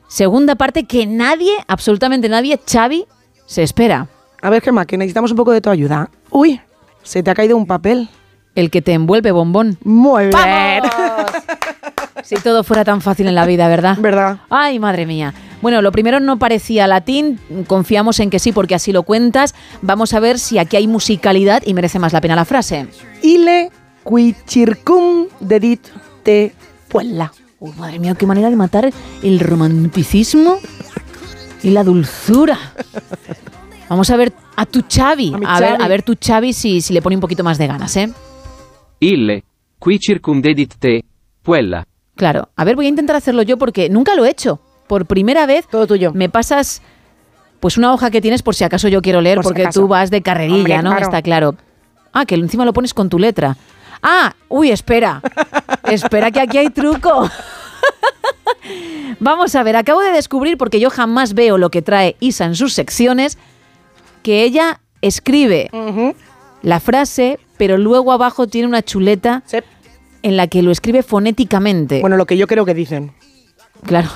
Segunda 0.09 0.55
parte 0.55 0.85
que 0.85 1.07
nadie, 1.07 1.53
absolutamente 1.69 2.29
nadie, 2.29 2.59
Xavi, 2.67 3.05
se 3.45 3.63
espera. 3.63 4.09
A 4.41 4.49
ver, 4.49 4.63
Gema, 4.63 4.87
que 4.87 4.97
necesitamos 4.97 5.31
un 5.33 5.37
poco 5.37 5.53
de 5.53 5.61
tu 5.61 5.69
ayuda. 5.71 6.09
Uy, 6.31 6.61
se 7.03 7.23
te 7.23 7.31
ha 7.31 7.35
caído 7.35 7.57
un 7.57 7.67
papel. 7.67 8.09
El 8.55 8.71
que 8.71 8.83
te 8.83 8.93
envuelve 8.93 9.33
bombón. 9.33 9.79
Muy 9.83 10.27
bien. 10.27 10.33
¡Vamos! 10.33 11.33
Si 12.23 12.37
todo 12.37 12.65
fuera 12.65 12.85
tan 12.87 13.03
fácil 13.03 13.27
en 13.27 13.35
la 13.35 13.45
vida, 13.45 13.69
¿verdad? 13.69 13.99
¿Verdad? 14.01 14.39
Ay, 14.49 14.79
madre 14.79 15.05
mía. 15.05 15.35
Bueno, 15.61 15.83
lo 15.83 15.93
primero 15.93 16.21
no 16.21 16.39
parecía 16.39 16.87
latín, 16.87 17.39
confiamos 17.67 18.19
en 18.19 18.31
que 18.31 18.39
sí 18.39 18.51
porque 18.51 18.75
así 18.75 18.93
lo 18.93 19.03
cuentas. 19.03 19.55
Vamos 19.83 20.15
a 20.15 20.21
ver 20.21 20.39
si 20.39 20.57
aquí 20.59 20.77
hay 20.77 20.87
musicalidad 20.87 21.63
y 21.67 21.75
merece 21.75 21.99
más 21.99 22.15
la 22.15 22.23
pena 22.23 22.35
la 22.35 22.47
frase. 22.47 22.87
Ile 23.21 23.71
qui 24.05 24.35
circum 24.47 25.27
dedit 25.41 25.81
te 26.23 26.53
puella. 26.89 27.33
Uy, 27.59 27.73
madre 27.79 27.99
mía, 27.99 28.15
qué 28.15 28.27
manera 28.27 28.51
de 28.51 28.57
matar 28.57 28.91
el 29.23 29.41
romanticismo 29.41 30.59
y 31.63 31.71
la 31.71 31.83
dulzura. 31.85 32.59
Vamos 33.89 34.11
a 34.11 34.17
ver 34.17 34.33
a 34.57 34.67
tu 34.67 34.83
Xavi. 34.89 35.35
A 35.47 35.61
ver, 35.61 35.83
a 35.83 35.89
ver 35.89 36.03
tu 36.03 36.15
Xavi 36.21 36.53
si, 36.53 36.81
si 36.81 36.93
le 36.93 37.03
pone 37.03 37.17
un 37.17 37.21
poquito 37.21 37.45
más 37.45 37.59
de 37.59 37.67
ganas, 37.67 37.97
¿eh? 37.97 38.13
Ille, 39.01 39.45
qui 39.81 39.99
circumdedit 39.99 40.75
te, 40.79 41.05
puella. 41.43 41.87
Claro. 42.17 42.49
A 42.57 42.65
ver, 42.65 42.77
voy 42.77 42.87
a 42.87 42.89
intentar 42.91 43.17
hacerlo 43.17 43.43
yo 43.43 43.57
porque 43.59 43.89
nunca 43.89 44.15
lo 44.15 44.25
he 44.25 44.31
hecho. 44.31 44.61
Por 44.87 45.07
primera 45.07 45.47
vez 45.47 45.67
Todo 45.69 45.87
tuyo. 45.87 46.13
me 46.13 46.29
pasas 46.29 46.83
pues 47.61 47.79
una 47.79 47.95
hoja 47.95 48.11
que 48.11 48.21
tienes 48.21 48.43
por 48.43 48.55
si 48.55 48.65
acaso 48.65 48.89
yo 48.89 49.01
quiero 49.01 49.23
leer, 49.23 49.37
Por 49.37 49.45
porque 49.45 49.67
tú 49.73 49.89
vas 49.89 50.11
de 50.11 50.21
carrerilla, 50.21 50.57
Hombre, 50.57 50.77
¿no? 50.83 50.91
claro. 50.91 51.05
Está 51.05 51.23
claro. 51.23 51.55
Ah, 52.13 52.27
que 52.27 52.35
encima 52.35 52.65
lo 52.67 52.73
pones 52.75 52.93
con 52.93 53.09
tu 53.09 53.19
letra. 53.19 53.57
Ah, 54.03 54.35
uy, 54.49 54.71
espera. 54.71 55.21
espera 55.85 56.31
que 56.31 56.41
aquí 56.41 56.59
hay 56.59 56.71
truco. 56.71 57.29
Vamos 59.21 59.55
a 59.55 59.63
ver, 59.63 59.77
acabo 59.77 60.01
de 60.01 60.11
descubrir, 60.13 60.57
porque 60.57 60.81
yo 60.81 60.91
jamás 60.91 61.35
veo 61.35 61.59
lo 61.59 61.71
que 61.71 61.83
trae 61.83 62.17
Isa 62.21 62.45
en 62.47 62.55
sus 62.55 62.73
secciones, 62.73 63.39
que 64.23 64.43
ella 64.43 64.81
escribe 65.03 65.71
la 66.63 66.81
frase, 66.81 67.39
pero 67.59 67.77
luego 67.79 68.13
abajo 68.13 68.47
tiene 68.47 68.67
una 68.69 68.83
chuleta 68.83 69.43
Sí. 69.47 69.59
en 70.23 70.37
la 70.37 70.47
que 70.47 70.63
lo 70.63 70.71
escribe 70.73 71.03
fonéticamente. 71.03 72.01
Bueno, 72.01 72.17
lo 72.17 72.27
que 72.27 72.37
yo 72.37 72.47
creo 72.47 72.65
que 72.65 72.75
dicen. 72.75 73.13
Claro. 73.87 74.09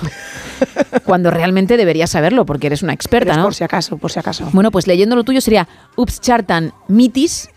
Cuando 1.05 1.29
realmente 1.29 1.77
deberías 1.77 2.09
saberlo, 2.09 2.45
porque 2.45 2.67
eres 2.67 2.81
una 2.81 2.93
experta, 2.93 3.35
¿no? 3.37 3.43
Por 3.43 3.53
si 3.53 3.63
acaso, 3.63 3.97
por 3.97 4.11
si 4.11 4.19
acaso. 4.19 4.49
Bueno, 4.51 4.71
pues 4.71 4.87
leyendo 4.87 5.15
lo 5.15 5.23
tuyo 5.23 5.41
sería 5.41 5.67
ups 5.95 6.19
chartan 6.21 6.73
mitis 6.87 7.49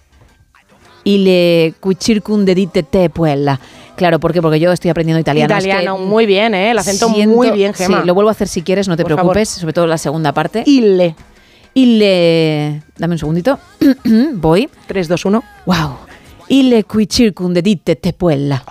le 1.04 1.74
cuchircundedite 1.80 2.82
te 2.82 3.10
puella. 3.10 3.58
Claro, 3.96 4.18
¿por 4.20 4.32
qué? 4.32 4.40
Porque 4.40 4.58
yo 4.58 4.72
estoy 4.72 4.90
aprendiendo 4.90 5.20
italiano. 5.20 5.54
Es 5.56 5.64
que 5.64 5.68
Italiano, 5.70 5.98
muy 5.98 6.26
bien, 6.26 6.54
¿eh? 6.54 6.70
El 6.70 6.78
acento 6.78 7.08
siento- 7.08 7.34
muy 7.36 7.50
bien, 7.50 7.74
Gema. 7.74 8.00
Sí, 8.00 8.06
lo 8.06 8.14
vuelvo 8.14 8.30
a 8.30 8.32
hacer 8.32 8.48
si 8.48 8.62
quieres, 8.62 8.88
no 8.88 8.96
te 8.96 9.02
Por 9.02 9.14
preocupes, 9.14 9.48
sobre 9.48 9.72
todo 9.72 9.86
la 9.86 9.98
segunda 9.98 10.32
parte. 10.32 10.62
Ile. 10.66 11.14
Y 11.74 11.98
le... 11.98 12.82
Dame 12.98 13.14
un 13.14 13.18
segundito. 13.18 13.58
Voy. 14.34 14.68
3, 14.86 15.08
2, 15.08 15.24
1. 15.24 15.44
Wow. 15.66 15.96
Y 16.48 16.64
le 16.64 16.84
qui 16.84 17.06
circundedite 17.10 17.96
te 17.96 18.12
puella. 18.12 18.62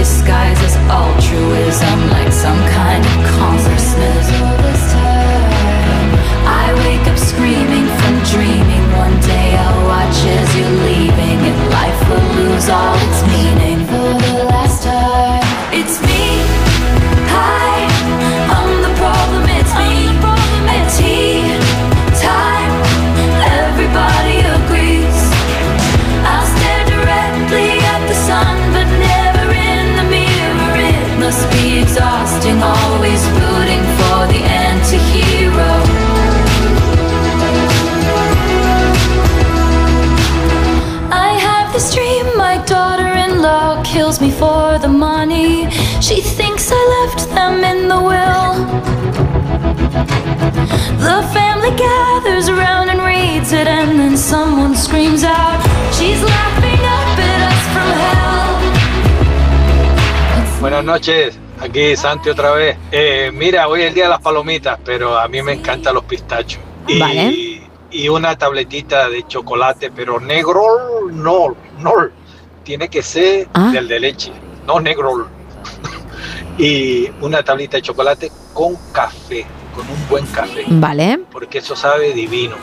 Narcissism? 0.00 0.30
Like 0.30 0.40
disguise 0.40 0.60
as 0.64 0.76
altruism, 0.88 2.10
like 2.10 2.32
some 2.32 2.58
kind 2.68 3.04
of. 3.04 3.10
All 3.40 3.56
I 6.46 6.72
wake 6.84 7.06
up 7.06 7.18
screaming 7.18 7.86
from 7.98 8.14
dreaming. 8.32 8.84
One 8.96 9.20
day 9.20 9.56
I'll 9.56 9.86
watch 9.86 10.18
as 10.24 10.56
you're 10.56 10.76
leaving, 10.88 11.38
and 11.48 11.70
life 11.70 12.00
will 12.08 12.28
lose 12.42 12.68
all 12.68 12.94
its 12.96 13.22
meaning. 13.26 13.89
The 50.00 51.22
family 51.34 51.70
gathers 51.76 52.48
around 52.48 52.88
and 52.90 53.00
reads 53.04 53.52
it, 53.52 53.66
and 53.66 53.98
then 53.98 54.16
someone 54.16 54.74
screams 54.76 55.24
out, 55.24 55.60
She's 55.92 56.22
laughing 56.22 56.80
up 56.80 57.18
at 57.18 57.42
us 57.50 57.62
from 57.74 57.90
hell. 58.00 58.60
Buenas 60.60 60.84
noches, 60.84 61.38
aquí 61.60 61.96
Santi 61.96 62.30
otra 62.30 62.52
vez. 62.52 62.76
Eh, 62.92 63.30
mira, 63.34 63.68
hoy 63.68 63.82
es 63.82 63.88
el 63.88 63.94
día 63.94 64.04
de 64.04 64.10
las 64.10 64.20
palomitas, 64.20 64.78
pero 64.84 65.18
a 65.18 65.28
mí 65.28 65.42
me 65.42 65.52
encantan 65.52 65.94
los 65.94 66.04
pistachos. 66.04 66.60
Y, 66.86 66.98
Vale. 66.98 67.62
y 67.90 68.08
una 68.08 68.36
tabletita 68.36 69.08
de 69.08 69.26
chocolate, 69.26 69.90
pero 69.90 70.18
negro 70.20 71.08
no, 71.10 71.56
no. 71.78 71.92
Tiene 72.62 72.88
que 72.88 73.02
ser 73.02 73.48
Ah. 73.54 73.70
del 73.72 73.88
de 73.88 74.00
leche, 74.00 74.32
no 74.66 74.80
negro. 74.80 75.28
y 76.58 77.08
una 77.20 77.42
tablita 77.42 77.76
de 77.78 77.82
chocolate 77.82 78.30
con 78.54 78.76
café, 78.92 79.44
con 79.70 79.88
un 79.88 80.08
buen 80.08 80.26
café. 80.26 80.64
Vale. 80.68 81.20
Porque 81.30 81.58
eso 81.58 81.74
sabe 81.76 82.12
divino. 82.12 82.56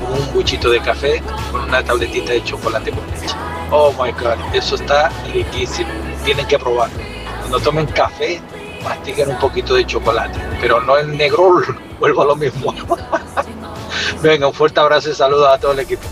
Un 0.00 0.34
buchito 0.34 0.70
de 0.70 0.80
café 0.80 1.22
con 1.50 1.62
una 1.62 1.82
tabletita 1.82 2.32
de 2.32 2.42
chocolate 2.42 2.90
con 2.90 3.06
leche. 3.10 3.34
Oh 3.70 3.92
my 3.92 4.12
god, 4.12 4.36
eso 4.52 4.74
está 4.74 5.10
riquísimo. 5.32 5.88
Tienen 6.24 6.46
que 6.46 6.58
probarlo. 6.58 6.98
Cuando 7.40 7.60
tomen 7.60 7.86
café, 7.86 8.40
mastiquen 8.82 9.30
un 9.30 9.38
poquito 9.38 9.74
de 9.74 9.86
chocolate, 9.86 10.38
pero 10.60 10.80
no 10.80 10.96
el 10.96 11.16
negro, 11.16 11.62
vuelvo 12.00 12.22
a 12.22 12.26
lo 12.26 12.36
mismo. 12.36 12.74
Venga, 14.22 14.46
un 14.46 14.54
fuerte 14.54 14.80
abrazo 14.80 15.10
y 15.10 15.14
saludos 15.14 15.48
a 15.52 15.58
todo 15.58 15.72
el 15.72 15.80
equipo. 15.80 16.02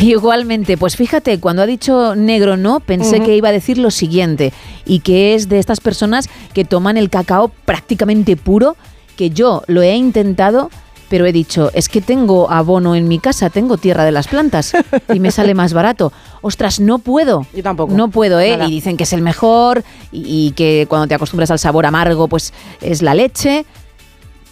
Igualmente, 0.00 0.76
pues 0.76 0.94
fíjate, 0.94 1.40
cuando 1.40 1.62
ha 1.62 1.66
dicho 1.66 2.14
negro 2.14 2.56
no, 2.56 2.78
pensé 2.78 3.20
que 3.20 3.34
iba 3.34 3.48
a 3.48 3.52
decir 3.52 3.78
lo 3.78 3.90
siguiente, 3.90 4.52
y 4.84 5.00
que 5.00 5.34
es 5.34 5.48
de 5.48 5.58
estas 5.58 5.80
personas 5.80 6.28
que 6.54 6.64
toman 6.64 6.96
el 6.96 7.10
cacao 7.10 7.50
prácticamente 7.64 8.36
puro, 8.36 8.76
que 9.18 9.30
yo 9.30 9.62
lo 9.66 9.82
he 9.82 9.96
intentado, 9.96 10.70
pero 11.08 11.26
he 11.26 11.32
dicho, 11.32 11.70
es 11.74 11.88
que 11.88 12.00
tengo 12.00 12.50
abono 12.50 12.94
en 12.94 13.08
mi 13.08 13.18
casa, 13.18 13.50
tengo 13.50 13.76
tierra 13.76 14.04
de 14.04 14.12
las 14.12 14.28
plantas, 14.28 14.74
y 15.12 15.18
me 15.18 15.32
sale 15.32 15.54
más 15.54 15.72
barato. 15.72 16.12
Ostras, 16.40 16.78
no 16.78 16.98
puedo. 17.00 17.44
Yo 17.52 17.62
tampoco. 17.64 17.92
No 17.92 18.08
puedo, 18.10 18.38
¿eh? 18.38 18.52
Nada. 18.52 18.66
Y 18.66 18.70
dicen 18.70 18.96
que 18.96 19.02
es 19.02 19.12
el 19.12 19.22
mejor, 19.22 19.82
y, 20.12 20.46
y 20.46 20.52
que 20.52 20.86
cuando 20.88 21.08
te 21.08 21.14
acostumbras 21.14 21.50
al 21.50 21.58
sabor 21.58 21.84
amargo, 21.84 22.28
pues 22.28 22.52
es 22.80 23.02
la 23.02 23.14
leche, 23.14 23.64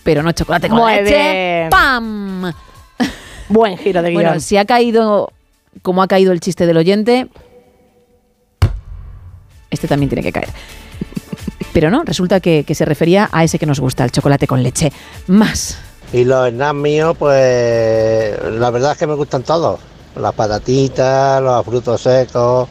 pero 0.02 0.24
no 0.24 0.32
chocolate 0.32 0.68
con 0.68 0.78
Muy 0.78 0.94
leche. 0.96 1.04
bien. 1.04 1.70
¡Pam! 1.70 2.52
Buen 3.48 3.78
giro 3.78 4.02
de 4.02 4.10
guion. 4.10 4.22
Bueno, 4.24 4.40
si 4.40 4.56
ha 4.56 4.64
caído 4.64 5.30
como 5.82 6.02
ha 6.02 6.08
caído 6.08 6.32
el 6.32 6.40
chiste 6.40 6.66
del 6.66 6.76
oyente, 6.78 7.28
este 9.70 9.86
también 9.86 10.08
tiene 10.08 10.22
que 10.22 10.32
caer. 10.32 10.48
Pero 11.76 11.90
no, 11.90 12.04
resulta 12.04 12.40
que, 12.40 12.64
que 12.64 12.74
se 12.74 12.86
refería 12.86 13.28
a 13.30 13.44
ese 13.44 13.58
que 13.58 13.66
nos 13.66 13.80
gusta, 13.80 14.02
el 14.02 14.10
chocolate 14.10 14.46
con 14.46 14.62
leche. 14.62 14.90
Más. 15.26 15.76
Y 16.10 16.24
los 16.24 16.48
snacks 16.48 16.74
míos, 16.74 17.14
pues 17.18 18.34
la 18.50 18.70
verdad 18.70 18.92
es 18.92 18.96
que 18.96 19.06
me 19.06 19.12
gustan 19.12 19.42
todos. 19.42 19.78
Las 20.18 20.32
patatitas, 20.32 21.42
los 21.42 21.66
frutos 21.66 22.00
secos, 22.00 22.66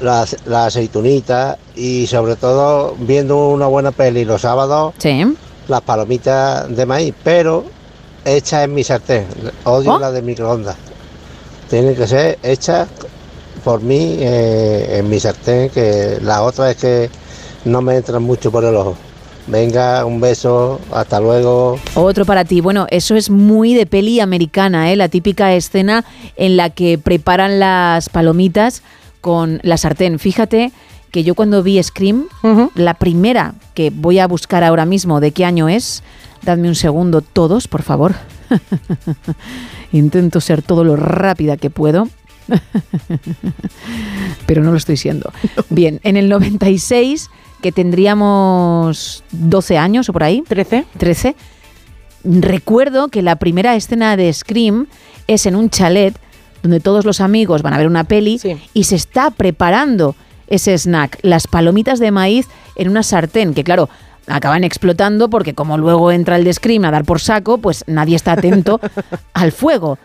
las, 0.00 0.38
las 0.46 0.68
aceitunitas 0.68 1.58
y 1.76 2.06
sobre 2.06 2.36
todo 2.36 2.96
viendo 2.98 3.50
una 3.50 3.66
buena 3.66 3.90
peli 3.90 4.24
los 4.24 4.40
sábados, 4.40 4.94
las 5.68 5.80
palomitas 5.82 6.74
de 6.74 6.86
maíz, 6.86 7.14
pero 7.22 7.66
hechas 8.24 8.64
en 8.64 8.72
mi 8.72 8.84
sartén. 8.84 9.26
Odio 9.64 9.96
¿Oh? 9.96 9.98
las 9.98 10.14
de 10.14 10.22
microondas. 10.22 10.76
Tienen 11.68 11.94
que 11.94 12.06
ser 12.06 12.38
hechas 12.42 12.88
por 13.62 13.82
mí 13.82 14.16
eh, 14.18 14.96
en 14.96 15.10
mi 15.10 15.20
sartén, 15.20 15.68
que 15.68 16.16
la 16.22 16.40
otra 16.40 16.70
es 16.70 16.78
que 16.78 17.10
no 17.64 17.82
me 17.82 17.96
entran 17.96 18.22
mucho 18.22 18.50
por 18.50 18.64
el 18.64 18.74
ojo. 18.74 18.96
Venga, 19.46 20.04
un 20.04 20.20
beso, 20.20 20.78
hasta 20.92 21.20
luego. 21.20 21.78
Otro 21.94 22.26
para 22.26 22.44
ti. 22.44 22.60
Bueno, 22.60 22.86
eso 22.90 23.16
es 23.16 23.30
muy 23.30 23.72
de 23.72 23.86
peli 23.86 24.20
americana, 24.20 24.92
¿eh? 24.92 24.96
La 24.96 25.08
típica 25.08 25.54
escena 25.54 26.04
en 26.36 26.58
la 26.58 26.68
que 26.70 26.98
preparan 26.98 27.58
las 27.58 28.10
palomitas 28.10 28.82
con 29.22 29.58
la 29.62 29.78
sartén. 29.78 30.18
Fíjate 30.18 30.70
que 31.10 31.24
yo 31.24 31.34
cuando 31.34 31.62
vi 31.62 31.82
Scream, 31.82 32.26
la 32.74 32.94
primera 32.94 33.54
que 33.72 33.90
voy 33.90 34.18
a 34.18 34.26
buscar 34.26 34.64
ahora 34.64 34.84
mismo 34.84 35.20
de 35.20 35.32
qué 35.32 35.46
año 35.46 35.68
es, 35.68 36.02
dadme 36.42 36.68
un 36.68 36.74
segundo 36.74 37.22
todos, 37.22 37.68
por 37.68 37.82
favor. 37.82 38.14
Intento 39.92 40.42
ser 40.42 40.60
todo 40.60 40.84
lo 40.84 40.96
rápida 40.96 41.56
que 41.56 41.70
puedo. 41.70 42.08
Pero 44.46 44.62
no 44.62 44.70
lo 44.70 44.76
estoy 44.76 44.96
siendo. 44.96 45.32
Bien, 45.70 46.00
en 46.02 46.16
el 46.16 46.28
96, 46.28 47.30
que 47.60 47.72
tendríamos 47.72 49.24
12 49.32 49.78
años 49.78 50.08
o 50.08 50.12
por 50.12 50.24
ahí. 50.24 50.42
13. 50.46 50.84
13. 50.96 51.36
Recuerdo 52.24 53.08
que 53.08 53.22
la 53.22 53.36
primera 53.36 53.74
escena 53.76 54.16
de 54.16 54.32
Scream 54.32 54.86
es 55.26 55.46
en 55.46 55.56
un 55.56 55.70
chalet 55.70 56.18
donde 56.62 56.80
todos 56.80 57.04
los 57.04 57.20
amigos 57.20 57.62
van 57.62 57.74
a 57.74 57.78
ver 57.78 57.86
una 57.86 58.04
peli 58.04 58.40
y 58.74 58.84
se 58.84 58.96
está 58.96 59.30
preparando 59.30 60.16
ese 60.48 60.76
snack, 60.76 61.18
las 61.22 61.46
palomitas 61.46 61.98
de 61.98 62.10
maíz 62.10 62.46
en 62.74 62.88
una 62.88 63.02
sartén, 63.02 63.54
que 63.54 63.64
claro, 63.64 63.88
acaban 64.26 64.64
explotando 64.64 65.28
porque 65.28 65.54
como 65.54 65.78
luego 65.78 66.10
entra 66.10 66.36
el 66.36 66.44
de 66.44 66.52
Scream 66.52 66.84
a 66.84 66.90
dar 66.90 67.04
por 67.04 67.20
saco, 67.20 67.58
pues 67.58 67.84
nadie 67.86 68.16
está 68.16 68.32
atento 68.32 68.80
al 69.34 69.52
fuego. 69.52 69.98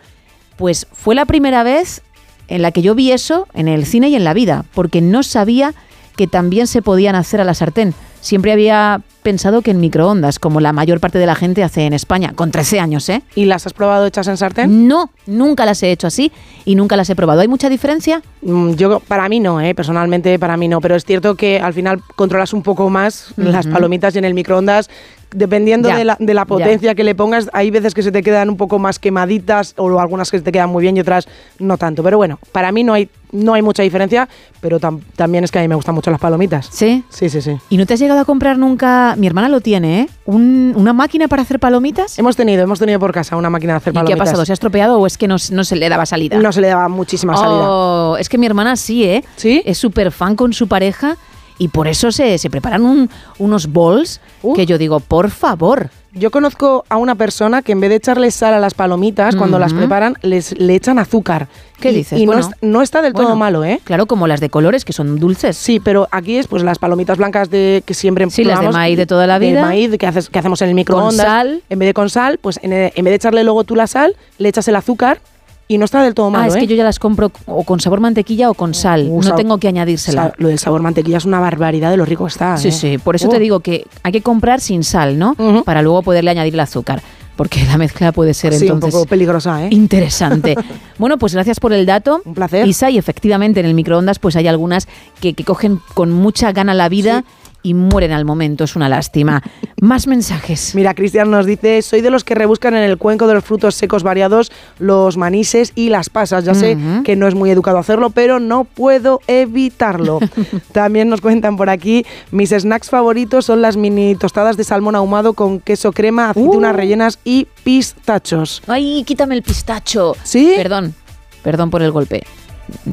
Pues 0.56 0.86
fue 0.92 1.14
la 1.14 1.24
primera 1.24 1.62
vez 1.62 2.02
en 2.48 2.62
la 2.62 2.70
que 2.70 2.82
yo 2.82 2.94
vi 2.94 3.10
eso 3.10 3.48
en 3.54 3.68
el 3.68 3.86
cine 3.86 4.08
y 4.08 4.16
en 4.16 4.24
la 4.24 4.34
vida, 4.34 4.64
porque 4.74 5.00
no 5.00 5.22
sabía 5.22 5.74
que 6.16 6.26
también 6.26 6.66
se 6.66 6.82
podían 6.82 7.14
hacer 7.14 7.40
a 7.40 7.44
la 7.44 7.54
sartén. 7.54 7.94
Siempre 8.20 8.52
había 8.52 9.02
pensado 9.22 9.60
que 9.60 9.70
en 9.70 9.80
microondas, 9.80 10.38
como 10.38 10.60
la 10.60 10.72
mayor 10.72 10.98
parte 10.98 11.18
de 11.18 11.26
la 11.26 11.34
gente 11.34 11.62
hace 11.62 11.84
en 11.84 11.92
España, 11.92 12.32
con 12.34 12.50
13 12.50 12.80
años, 12.80 13.08
¿eh? 13.08 13.22
¿Y 13.34 13.44
las 13.44 13.66
has 13.66 13.74
probado 13.74 14.06
hechas 14.06 14.28
en 14.28 14.36
sartén? 14.36 14.88
No, 14.88 15.10
nunca 15.26 15.66
las 15.66 15.82
he 15.82 15.90
hecho 15.90 16.06
así 16.06 16.32
y 16.64 16.74
nunca 16.74 16.96
las 16.96 17.10
he 17.10 17.16
probado. 17.16 17.40
¿Hay 17.40 17.48
mucha 17.48 17.68
diferencia? 17.68 18.22
Mm, 18.42 18.74
Yo, 18.74 19.00
para 19.00 19.28
mí 19.28 19.40
no, 19.40 19.60
¿eh? 19.60 19.74
personalmente 19.74 20.38
para 20.38 20.56
mí 20.56 20.68
no, 20.68 20.80
pero 20.80 20.94
es 20.94 21.04
cierto 21.04 21.34
que 21.34 21.60
al 21.60 21.74
final 21.74 22.00
controlas 22.16 22.52
un 22.54 22.62
poco 22.62 22.88
más 22.88 23.34
las 23.36 23.66
palomitas 23.66 24.14
y 24.14 24.18
en 24.18 24.24
el 24.24 24.34
microondas, 24.34 24.88
dependiendo 25.34 25.88
de, 25.88 26.04
la, 26.04 26.16
de 26.18 26.32
la 26.34 26.42
ya. 26.42 26.46
potencia 26.46 26.94
que 26.94 27.04
le 27.04 27.14
pongas, 27.14 27.50
hay 27.52 27.70
veces 27.70 27.92
que 27.92 28.02
se 28.02 28.10
te 28.12 28.22
quedan 28.22 28.48
un 28.48 28.56
poco 28.56 28.78
más 28.78 28.98
quemaditas 28.98 29.74
o 29.76 29.98
algunas 30.00 30.30
que 30.30 30.38
se 30.38 30.44
te 30.44 30.52
quedan 30.52 30.70
muy 30.70 30.82
bien 30.82 30.96
y 30.96 31.00
otras 31.00 31.28
no 31.58 31.76
tanto. 31.76 32.02
Pero 32.02 32.16
bueno, 32.16 32.38
para 32.52 32.72
mí 32.72 32.84
no 32.84 32.92
hay, 32.94 33.08
no 33.32 33.54
hay 33.54 33.62
mucha 33.62 33.82
diferencia, 33.82 34.28
pero 34.60 34.80
tam- 34.80 35.00
también 35.16 35.44
es 35.44 35.50
que 35.50 35.58
a 35.58 35.62
mí 35.62 35.68
me 35.68 35.74
gustan 35.74 35.94
mucho 35.94 36.10
las 36.10 36.20
palomitas. 36.20 36.68
¿Sí? 36.70 37.04
Sí, 37.10 37.28
sí, 37.28 37.42
sí. 37.42 37.56
¿Y 37.68 37.76
no 37.76 37.84
te 37.86 37.94
has 37.94 38.00
llegado 38.00 38.20
a 38.20 38.24
comprar 38.24 38.56
nunca? 38.58 39.14
Mi 39.18 39.26
hermana 39.26 39.48
lo 39.48 39.60
tiene, 39.60 40.00
¿eh? 40.02 40.08
Un- 40.24 40.72
¿Una 40.76 40.92
máquina 40.92 41.28
para 41.28 41.42
hacer 41.42 41.58
palomitas? 41.58 42.18
Hemos 42.18 42.36
tenido, 42.36 42.62
hemos 42.62 42.78
tenido 42.78 42.98
por 43.00 43.12
casa 43.12 43.36
una 43.36 43.50
máquina 43.50 43.74
de 43.74 43.76
hacer 43.78 43.90
¿Y 43.92 43.94
qué 43.94 43.98
palomitas. 44.00 44.20
ha 44.20 44.24
pasado? 44.24 44.44
¿Se 44.46 44.52
ha 44.52 44.54
estropeado 44.54 44.98
o 45.00 45.06
es 45.06 45.18
que 45.18 45.28
no, 45.28 45.36
no 45.50 45.64
se 45.64 45.76
le 45.76 45.88
daba 45.88 46.06
salida? 46.06 46.38
No 46.38 46.52
se 46.52 46.60
le 46.60 46.68
daba 46.68 46.88
muchísima 46.88 47.36
salida. 47.36 47.68
Oh, 47.68 48.16
es 48.18 48.28
que 48.28 48.38
mi 48.38 48.46
hermana 48.46 48.76
sí, 48.76 49.04
¿eh? 49.04 49.24
¿Sí? 49.36 49.62
Es 49.64 49.78
súper 49.78 50.12
fan 50.12 50.36
con 50.36 50.52
su 50.52 50.68
pareja 50.68 51.16
y 51.58 51.68
por 51.68 51.86
eso 51.88 52.10
se, 52.12 52.38
se 52.38 52.50
preparan 52.50 52.82
un- 52.82 53.10
unos 53.38 53.66
bowls 53.68 54.20
Uh. 54.42 54.54
que 54.54 54.66
yo 54.66 54.78
digo, 54.78 55.00
por 55.00 55.30
favor. 55.30 55.90
Yo 56.16 56.30
conozco 56.30 56.84
a 56.88 56.96
una 56.96 57.16
persona 57.16 57.60
que 57.62 57.72
en 57.72 57.80
vez 57.80 57.90
de 57.90 57.96
echarle 57.96 58.30
sal 58.30 58.54
a 58.54 58.60
las 58.60 58.72
palomitas, 58.72 59.34
cuando 59.34 59.58
las 59.58 59.72
preparan, 59.72 60.14
les 60.22 60.56
le 60.60 60.76
echan 60.76 61.00
azúcar. 61.00 61.48
¿Qué 61.80 61.90
Y- 61.90 61.94
dices? 61.96 62.20
Y 62.20 62.26
no, 62.26 62.38
es- 62.38 62.50
no 62.62 62.82
está 62.82 63.02
del 63.02 63.14
todo 63.14 63.34
malo, 63.34 63.64
¿eh? 63.64 63.80
Claro, 63.82 64.06
como 64.06 64.28
las 64.28 64.38
de 64.40 64.48
colores, 64.48 64.84
que 64.84 64.92
son 64.92 65.18
dulces. 65.18 65.56
Sí, 65.56 65.80
pero 65.80 66.06
aquí 66.12 66.36
es 66.36 66.46
pues 66.46 66.62
las 66.62 66.78
palomitas 66.78 67.18
blancas 67.18 67.50
de 67.50 67.82
que 67.84 67.94
siempre 67.94 68.30
Sí, 68.30 68.44
las 68.44 68.60
de 68.60 68.68
maíz 68.70 68.96
de 68.96 69.06
toda 69.06 69.26
la 69.26 69.40
de 69.40 69.48
vida. 69.48 69.62
maíz 69.62 69.90
que, 69.98 70.06
haces, 70.06 70.28
que 70.30 70.38
hacemos 70.38 70.62
en 70.62 70.68
el 70.68 70.74
microondas. 70.76 71.26
sal. 71.26 71.62
En 71.68 71.78
vez 71.80 71.88
de 71.88 71.94
con 71.94 72.08
sal, 72.08 72.38
pues 72.40 72.60
en, 72.62 72.72
en 72.72 72.92
vez 72.94 73.04
de 73.10 73.14
echarle 73.16 73.42
luego 73.42 73.64
tú 73.64 73.74
la 73.74 73.88
sal, 73.88 74.14
le 74.38 74.48
echas 74.48 74.68
el 74.68 74.76
azúcar 74.76 75.20
y 75.66 75.78
no 75.78 75.84
está 75.86 76.02
del 76.02 76.14
todo 76.14 76.30
malo, 76.30 76.44
ah, 76.44 76.48
es 76.48 76.56
¿eh? 76.56 76.60
que 76.60 76.66
yo 76.66 76.76
ya 76.76 76.84
las 76.84 76.98
compro 76.98 77.32
o 77.46 77.64
con 77.64 77.80
sabor 77.80 78.00
mantequilla 78.00 78.50
o 78.50 78.54
con 78.54 78.74
sal. 78.74 79.06
Uh, 79.10 79.22
no 79.22 79.30
sab- 79.30 79.36
tengo 79.36 79.58
que 79.58 79.68
añadírsela. 79.68 80.28
Sa- 80.28 80.34
Lo 80.36 80.48
del 80.48 80.58
sabor 80.58 80.82
mantequilla 80.82 81.16
es 81.18 81.24
una 81.24 81.40
barbaridad 81.40 81.90
de 81.90 81.96
lo 81.96 82.04
rico 82.04 82.24
que 82.24 82.28
está. 82.28 82.56
Sí, 82.58 82.68
¿eh? 82.68 82.72
sí, 82.72 82.98
por 82.98 83.16
eso 83.16 83.28
Oh. 83.28 83.30
te 83.30 83.38
digo 83.38 83.60
que 83.60 83.86
hay 84.02 84.12
que 84.12 84.20
comprar 84.22 84.60
sin 84.60 84.84
sal, 84.84 85.18
¿no? 85.18 85.34
Para 85.64 85.80
luego 85.82 86.02
poderle 86.02 86.30
añadir 86.30 86.54
el 86.54 86.60
azúcar. 86.60 87.02
Porque 87.36 87.64
la 87.64 87.78
mezcla 87.78 88.12
puede 88.12 88.32
ser 88.32 88.52
Sí, 88.54 88.66
un 88.66 88.74
entonces 88.74 88.94
poco 88.94 89.06
peligrosa, 89.08 89.64
¿eh? 89.64 89.68
interesante. 89.72 90.54
bueno, 90.98 91.18
pues 91.18 91.34
gracias 91.34 91.58
por 91.58 91.72
el 91.72 91.84
dato. 91.84 92.22
Un 92.24 92.34
placer. 92.34 92.68
Isa, 92.68 92.90
y 92.90 92.98
efectivamente 92.98 93.58
en 93.58 93.66
el 93.66 93.74
microondas 93.74 94.20
pues 94.20 94.36
hay 94.36 94.46
algunas 94.46 94.86
que, 95.20 95.34
que 95.34 95.42
cogen 95.42 95.80
con 95.94 96.12
mucha 96.12 96.52
gana 96.52 96.74
la 96.74 96.88
vida 96.88 97.24
y 97.64 97.74
mueren 97.74 98.12
al 98.12 98.24
momento. 98.24 98.62
Es 98.62 98.76
una 98.76 98.88
lástima. 98.88 99.42
Más 99.80 100.06
mensajes. 100.06 100.74
Mira, 100.76 100.94
Cristian 100.94 101.30
nos 101.30 101.46
dice, 101.46 101.82
soy 101.82 102.00
de 102.02 102.10
los 102.10 102.22
que 102.22 102.34
rebuscan 102.36 102.74
en 102.76 102.82
el 102.84 102.96
cuenco 102.98 103.26
de 103.26 103.34
los 103.34 103.42
frutos 103.44 103.74
secos 103.74 104.02
variados 104.04 104.52
los 104.78 105.16
manises 105.16 105.72
y 105.74 105.88
las 105.88 106.08
pasas. 106.10 106.44
Ya 106.44 106.54
sé 106.54 106.76
que 107.04 107.16
no 107.16 107.26
es 107.26 107.34
muy 107.34 107.50
educado 107.50 107.78
hacerlo, 107.78 108.10
pero 108.10 108.38
no 108.38 108.64
puedo 108.64 109.20
evitarlo. 109.26 110.20
También 110.72 111.08
nos 111.08 111.20
cuentan 111.20 111.56
por 111.56 111.68
aquí, 111.70 112.04
mis 112.30 112.50
snacks 112.50 112.88
favoritos 112.90 113.46
son 113.46 113.62
las 113.62 113.76
mini 113.76 114.14
tostadas 114.14 114.56
de 114.56 114.64
salmón 114.64 114.94
ahumado 114.94 115.32
con 115.32 115.58
queso 115.60 115.90
crema, 115.92 116.30
aceitunas 116.30 116.74
Uh. 116.74 116.76
rellenas 116.76 117.18
y 117.24 117.48
pistachos. 117.64 118.62
Ay, 118.66 119.02
quítame 119.06 119.34
el 119.34 119.42
pistacho. 119.42 120.14
¿Sí? 120.22 120.52
Perdón, 120.56 120.94
perdón 121.42 121.70
por 121.70 121.82
el 121.82 121.90
golpe. 121.90 122.22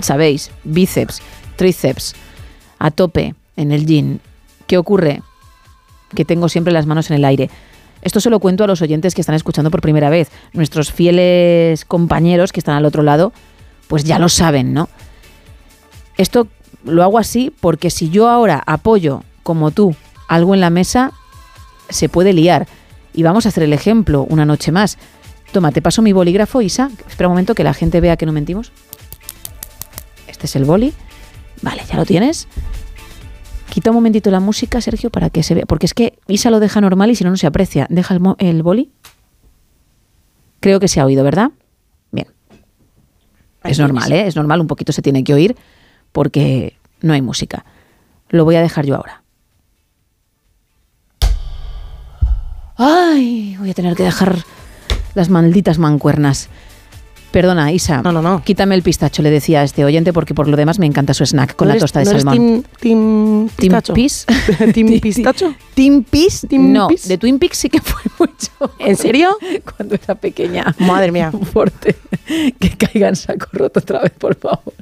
Sabéis, 0.01 0.51
bíceps, 0.63 1.21
tríceps, 1.57 2.15
a 2.79 2.89
tope 2.91 3.35
en 3.57 3.71
el 3.71 3.85
gym. 3.85 4.19
¿Qué 4.71 4.77
ocurre? 4.77 5.21
Que 6.15 6.23
tengo 6.23 6.47
siempre 6.47 6.71
las 6.71 6.85
manos 6.85 7.09
en 7.09 7.17
el 7.17 7.25
aire. 7.25 7.49
Esto 8.03 8.21
se 8.21 8.29
lo 8.29 8.39
cuento 8.39 8.63
a 8.63 8.67
los 8.67 8.81
oyentes 8.81 9.13
que 9.13 9.19
están 9.19 9.35
escuchando 9.35 9.69
por 9.69 9.81
primera 9.81 10.09
vez. 10.09 10.31
Nuestros 10.53 10.93
fieles 10.93 11.83
compañeros 11.83 12.53
que 12.53 12.61
están 12.61 12.77
al 12.77 12.85
otro 12.85 13.03
lado, 13.03 13.33
pues 13.89 14.05
ya 14.05 14.17
lo 14.17 14.29
saben, 14.29 14.73
¿no? 14.73 14.87
Esto 16.15 16.47
lo 16.85 17.03
hago 17.03 17.17
así 17.17 17.53
porque 17.59 17.89
si 17.89 18.11
yo 18.11 18.29
ahora 18.29 18.63
apoyo, 18.65 19.25
como 19.43 19.71
tú, 19.71 19.93
algo 20.29 20.53
en 20.53 20.61
la 20.61 20.69
mesa, 20.69 21.11
se 21.89 22.07
puede 22.07 22.31
liar. 22.31 22.65
Y 23.13 23.23
vamos 23.23 23.45
a 23.45 23.49
hacer 23.49 23.63
el 23.63 23.73
ejemplo 23.73 24.25
una 24.29 24.45
noche 24.45 24.71
más. 24.71 24.97
Toma, 25.51 25.73
te 25.73 25.81
paso 25.81 26.01
mi 26.01 26.13
bolígrafo, 26.13 26.61
Isa. 26.61 26.91
Espera 27.09 27.27
un 27.27 27.33
momento 27.33 27.55
que 27.55 27.65
la 27.65 27.73
gente 27.73 27.99
vea 27.99 28.15
que 28.15 28.25
no 28.25 28.31
mentimos. 28.31 28.71
Este 30.29 30.45
es 30.45 30.55
el 30.55 30.63
boli. 30.63 30.93
Vale, 31.61 31.83
ya 31.89 31.97
lo 31.97 32.05
tienes. 32.05 32.47
Quita 33.71 33.89
un 33.89 33.95
momentito 33.95 34.29
la 34.31 34.41
música, 34.41 34.81
Sergio, 34.81 35.09
para 35.11 35.29
que 35.29 35.43
se 35.43 35.55
vea. 35.55 35.65
Porque 35.65 35.85
es 35.85 35.93
que 35.93 36.19
Isa 36.27 36.51
lo 36.51 36.59
deja 36.59 36.81
normal 36.81 37.09
y 37.09 37.15
si 37.15 37.23
no, 37.23 37.29
no 37.29 37.37
se 37.37 37.47
aprecia. 37.47 37.87
Deja 37.89 38.13
el, 38.13 38.21
el 38.39 38.63
boli. 38.63 38.91
Creo 40.59 40.81
que 40.81 40.89
se 40.89 40.99
ha 40.99 41.05
oído, 41.05 41.23
¿verdad? 41.23 41.51
Bien. 42.11 42.27
Es 43.63 43.79
normal, 43.79 44.11
¿eh? 44.11 44.27
Es 44.27 44.35
normal, 44.35 44.59
un 44.59 44.67
poquito 44.67 44.91
se 44.91 45.01
tiene 45.01 45.23
que 45.23 45.33
oír 45.33 45.55
porque 46.11 46.75
no 46.99 47.13
hay 47.13 47.21
música. 47.21 47.63
Lo 48.27 48.43
voy 48.43 48.57
a 48.57 48.61
dejar 48.61 48.85
yo 48.85 48.97
ahora. 48.97 49.23
Ay, 52.75 53.55
voy 53.57 53.69
a 53.69 53.73
tener 53.73 53.95
que 53.95 54.03
dejar 54.03 54.43
las 55.15 55.29
malditas 55.29 55.77
mancuernas. 55.77 56.49
Perdona, 57.31 57.71
Isa. 57.71 58.01
No, 58.01 58.11
no, 58.11 58.21
no. 58.21 58.43
Quítame 58.43 58.75
el 58.75 58.81
pistacho, 58.83 59.21
le 59.21 59.29
decía 59.29 59.61
a 59.61 59.63
este 59.63 59.85
oyente, 59.85 60.11
porque 60.11 60.33
por 60.33 60.49
lo 60.49 60.57
demás 60.57 60.79
me 60.79 60.85
encanta 60.85 61.13
su 61.13 61.25
snack 61.25 61.55
con 61.55 61.67
¿No 61.67 61.69
la 61.69 61.73
eres- 61.75 61.81
tosta 61.83 61.99
de 61.99 62.05
no 62.05 62.11
salmón. 62.11 62.35
Team, 62.35 62.63
team 62.81 63.47
¿Team 63.47 63.49
pistacho? 63.55 63.93
Pis? 63.93 64.25
¿Team 64.73 64.99
pistacho? 65.01 65.55
¿Team 65.73 66.03
Pis? 66.03 66.45
¿Team 66.49 66.73
no, 66.73 66.87
Pis? 66.89 67.07
de 67.07 67.17
Twin 67.17 67.39
Peaks 67.39 67.57
sí 67.57 67.69
que 67.69 67.79
fue 67.79 68.01
mucho. 68.19 68.73
¿En 68.79 68.97
serio? 68.97 69.37
Cuando 69.77 69.95
era 69.95 70.15
pequeña. 70.15 70.75
Madre 70.79 71.11
mía. 71.13 71.31
Fuerte. 71.53 71.95
Que 72.59 72.69
caiga 72.77 73.07
en 73.07 73.15
saco 73.15 73.47
roto 73.53 73.79
otra 73.79 73.99
vez, 74.01 74.11
por 74.11 74.35
favor. 74.35 74.73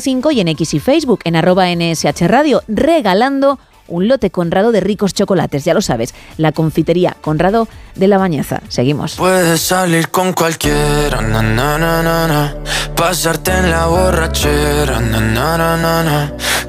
682-472-555 0.00 0.34
y 0.34 0.40
en 0.40 0.48
X 0.48 0.74
y 0.74 0.80
Facebook 0.80 1.20
en 1.24 1.36
arroba 1.36 1.66
NSH 1.74 2.26
Radio 2.26 2.62
regalando 2.68 3.58
un 3.90 4.08
lote 4.08 4.30
Conrado 4.30 4.72
de 4.72 4.80
ricos 4.80 5.12
chocolates, 5.14 5.64
ya 5.64 5.74
lo 5.74 5.82
sabes, 5.82 6.14
la 6.38 6.52
confitería 6.52 7.16
Conrado 7.20 7.68
de 7.96 8.08
la 8.08 8.18
Bañeza. 8.18 8.62
Seguimos. 8.68 9.16
Puedes 9.16 9.60
salir 9.60 10.08
con 10.10 10.32
cualquiera, 10.32 11.20
na, 11.20 11.42
na, 11.42 11.78
na, 11.78 12.54
pasarte 12.96 13.50
en 13.50 13.70
la 13.70 13.86
borrachera, 13.86 15.00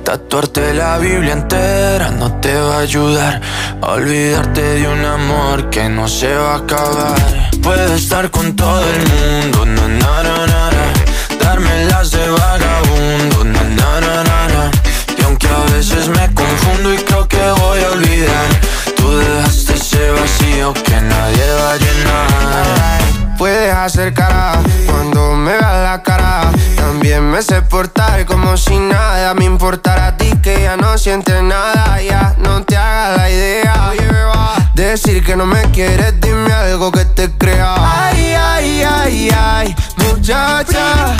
tatuarte 0.03 0.73
la 0.73 0.97
Biblia 0.97 1.33
entera 1.33 2.09
no 2.09 2.39
te 2.41 2.53
va 2.53 2.77
a 2.77 2.79
ayudar 2.79 3.41
a 3.81 3.91
olvidarte 3.91 4.61
de 4.61 4.87
un 4.87 5.05
amor 5.05 5.69
que 5.69 5.87
no 5.89 6.07
se 6.07 6.33
va 6.33 6.55
a 6.55 6.57
acabar. 6.57 7.15
Puedes 7.61 7.91
estar 7.91 8.31
con 8.31 8.55
todo 8.55 8.81
el 8.81 8.99
mundo, 9.07 9.65
darme 11.51 11.85
las 11.85 12.11
de 12.11 12.29
vagabundo, 12.29 13.43
na, 13.43 13.61
na, 13.63 13.99
na, 13.99 14.23
na, 14.23 14.47
na. 14.53 14.71
y 15.17 15.23
aunque 15.23 15.47
a 15.49 15.73
veces 15.73 16.07
me 16.07 16.33
confundo 16.33 16.93
y 16.93 16.97
creo 16.97 17.27
que 17.27 17.43
voy 17.59 17.83
a 17.83 17.89
olvidar, 17.91 18.47
tú 18.95 19.17
dejaste 19.17 19.73
ese 19.73 20.11
vacío 20.11 20.73
que 20.73 21.01
nadie 21.01 21.45
va 21.59 21.71
a 21.73 21.77
llenar. 21.77 23.37
Puedes 23.37 23.73
hacer 23.73 24.13
cara 24.13 24.61
cuando 24.85 25.35
me 25.35 25.51
veas 25.51 25.83
la 25.89 26.01
cara. 26.03 26.51
También 26.77 27.29
me 27.29 27.41
sé 27.41 27.61
portar 27.63 28.25
como 28.25 28.55
si 28.55 28.77
nada 28.77 29.33
me 29.33 29.43
importara 29.43 30.07
a 30.07 30.17
ti 30.17 30.31
que 30.41 30.61
ya 30.61 30.77
no 30.77 30.97
sientes 30.97 31.43
nada. 31.43 32.01
Ya 32.01 32.33
no 32.37 32.63
te 32.63 32.77
hagas 32.77 33.17
la 33.17 33.29
idea. 33.29 33.91
Decir 34.75 35.23
que 35.23 35.35
no 35.35 35.45
me 35.45 35.61
quieres, 35.71 36.19
dime 36.21 36.51
algo 36.53 36.91
que 36.91 37.05
te 37.05 37.29
crea. 37.31 37.75
Ay, 37.77 38.33
ay, 38.33 38.83
ay, 38.83 39.29
ay, 39.31 39.75
muchacha. 40.07 41.15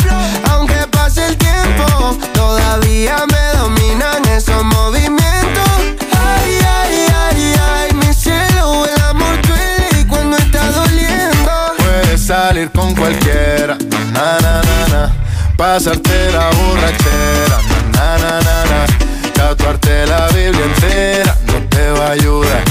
Aunque 0.52 0.88
pase 0.92 1.26
el 1.28 1.38
tiempo, 1.38 2.18
todavía 2.34 3.26
me 3.28 3.60
dominan 3.60 4.24
esos 4.26 4.64
movimientos. 4.64 5.72
Ay, 6.18 6.60
ay, 6.80 7.06
ay, 7.26 7.56
ay, 7.74 7.94
mi 7.96 8.14
cielo, 8.14 8.86
el 8.86 9.02
amor 9.04 9.40
duele 9.48 10.08
cuando 10.08 10.38
está 10.38 10.72
doliendo. 10.72 11.52
Puedes 11.78 12.22
salir 12.22 12.70
con 12.72 12.94
cualquiera, 12.96 13.78
na 14.14 14.40
na 14.40 14.62
na 14.62 14.88
na, 14.94 15.16
pasarte 15.58 16.32
la 16.32 16.50
borrachera, 16.50 17.58
na 17.94 18.18
na 18.18 18.40
na 18.42 18.66
na, 18.72 18.86
tatuarte 19.34 20.06
la 20.06 20.28
Biblia 20.28 20.66
entera 20.66 21.38
no 21.48 21.60
te 21.70 21.92
va 21.92 22.08
a 22.08 22.12
ayudar, 22.12 22.64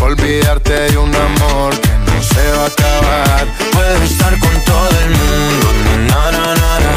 olvidarte 0.00 0.72
de 0.72 0.98
un 0.98 1.14
amor 1.14 1.74
que 1.80 2.01
se 2.34 2.50
va 2.52 2.64
a 2.64 2.66
acabar. 2.66 3.46
Puedes 3.72 4.10
estar 4.10 4.38
con 4.38 4.54
todo 4.64 4.94
el 5.04 5.10
mundo, 5.10 5.66
na 6.08 6.30
na 6.36 6.46
na, 6.54 6.72
na, 6.84 6.94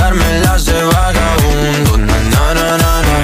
darme 0.00 0.40
las 0.40 0.64
de 0.66 0.82
vagabundo, 0.82 1.98
na 1.98 2.18
na 2.32 2.54
na 2.54 2.78
na 2.82 3.02
na, 3.06 3.16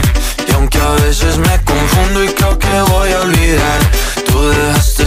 y 0.49 0.53
aunque 0.55 0.79
a 0.79 0.91
veces 1.05 1.39
me 1.39 1.55
confundo 1.65 2.25
y 2.25 2.29
creo 2.29 2.59
que 2.59 2.81
voy 2.93 3.13
a 3.13 3.21
olvidar, 3.21 3.81
tú 4.27 4.49
dejaste 4.49 5.07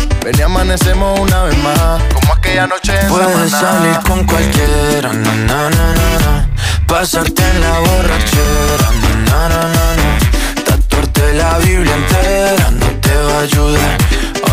Ven 0.23 0.35
y 0.37 0.41
amanecemos 0.41 1.19
una 1.19 1.43
vez 1.43 1.57
más, 1.63 2.01
como 2.13 2.33
aquella 2.33 2.67
noche 2.67 2.93
en 2.99 3.07
Puedes 3.07 3.51
salir 3.51 3.99
con 4.07 4.25
cualquiera, 4.25 5.13
na, 5.13 5.35
na, 5.35 5.69
na, 5.69 5.93
na, 5.93 6.19
na. 6.19 6.49
Pasarte 6.87 7.41
en 7.41 7.61
la 7.61 7.79
borrachera, 7.79 8.89
na, 9.01 9.15
na, 9.25 9.49
na, 9.49 9.61
na, 9.75 9.95
na. 9.95 10.63
Tatuarte 10.65 11.33
la 11.33 11.57
Biblia 11.59 11.95
entera 11.95 12.71
no 12.71 12.85
te 13.01 13.15
va 13.15 13.37
a 13.37 13.41
ayudar 13.41 14.01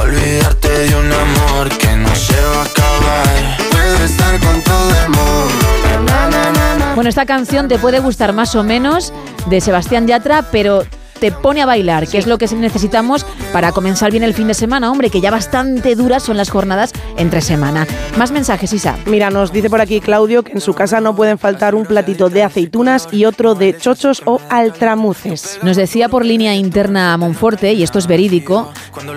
olvidarte 0.08 0.68
de 0.68 0.96
un 0.96 1.12
amor 1.12 1.68
que 1.78 1.96
no 1.96 2.14
se 2.14 2.40
va 2.40 2.62
a 2.62 2.64
acabar. 2.64 3.56
Puedes 3.70 4.10
estar 4.10 4.38
con 4.40 4.62
todo 4.62 4.90
el 4.90 5.08
mundo, 5.10 5.66
na, 6.06 6.28
na, 6.28 6.50
na, 6.50 6.74
na. 6.78 6.94
Bueno, 6.94 7.10
esta 7.10 7.26
canción 7.26 7.68
te 7.68 7.78
puede 7.78 8.00
gustar 8.00 8.32
más 8.32 8.54
o 8.54 8.62
menos 8.62 9.12
de 9.46 9.60
Sebastián 9.60 10.06
Yatra, 10.06 10.42
pero 10.50 10.84
te 11.20 11.32
pone 11.32 11.62
a 11.62 11.66
bailar, 11.66 12.06
que 12.08 12.18
es 12.18 12.26
lo 12.26 12.38
que 12.38 12.46
necesitamos 12.48 13.26
para 13.52 13.72
comenzar 13.72 14.10
bien 14.10 14.22
el 14.22 14.34
fin 14.34 14.48
de 14.48 14.54
semana, 14.54 14.90
hombre, 14.90 15.10
que 15.10 15.20
ya 15.20 15.30
bastante 15.30 15.94
duras 15.94 16.22
son 16.22 16.36
las 16.36 16.50
jornadas 16.50 16.92
entre 17.16 17.40
semana. 17.40 17.86
Más 18.16 18.30
mensajes, 18.30 18.72
Isa. 18.72 18.96
Mira, 19.06 19.30
nos 19.30 19.52
dice 19.52 19.68
por 19.70 19.80
aquí 19.80 20.00
Claudio 20.00 20.42
que 20.42 20.52
en 20.52 20.60
su 20.60 20.74
casa 20.74 21.00
no 21.00 21.14
pueden 21.16 21.38
faltar 21.38 21.74
un 21.74 21.84
platito 21.86 22.28
de 22.30 22.42
aceitunas 22.42 23.08
y 23.12 23.24
otro 23.24 23.54
de 23.54 23.76
chochos 23.76 24.22
o 24.24 24.40
altramuces. 24.50 25.58
Nos 25.62 25.76
decía 25.76 26.08
por 26.08 26.24
línea 26.24 26.54
interna 26.54 27.16
Monforte, 27.16 27.72
y 27.72 27.82
esto 27.82 27.98
es 27.98 28.06
verídico, 28.06 28.72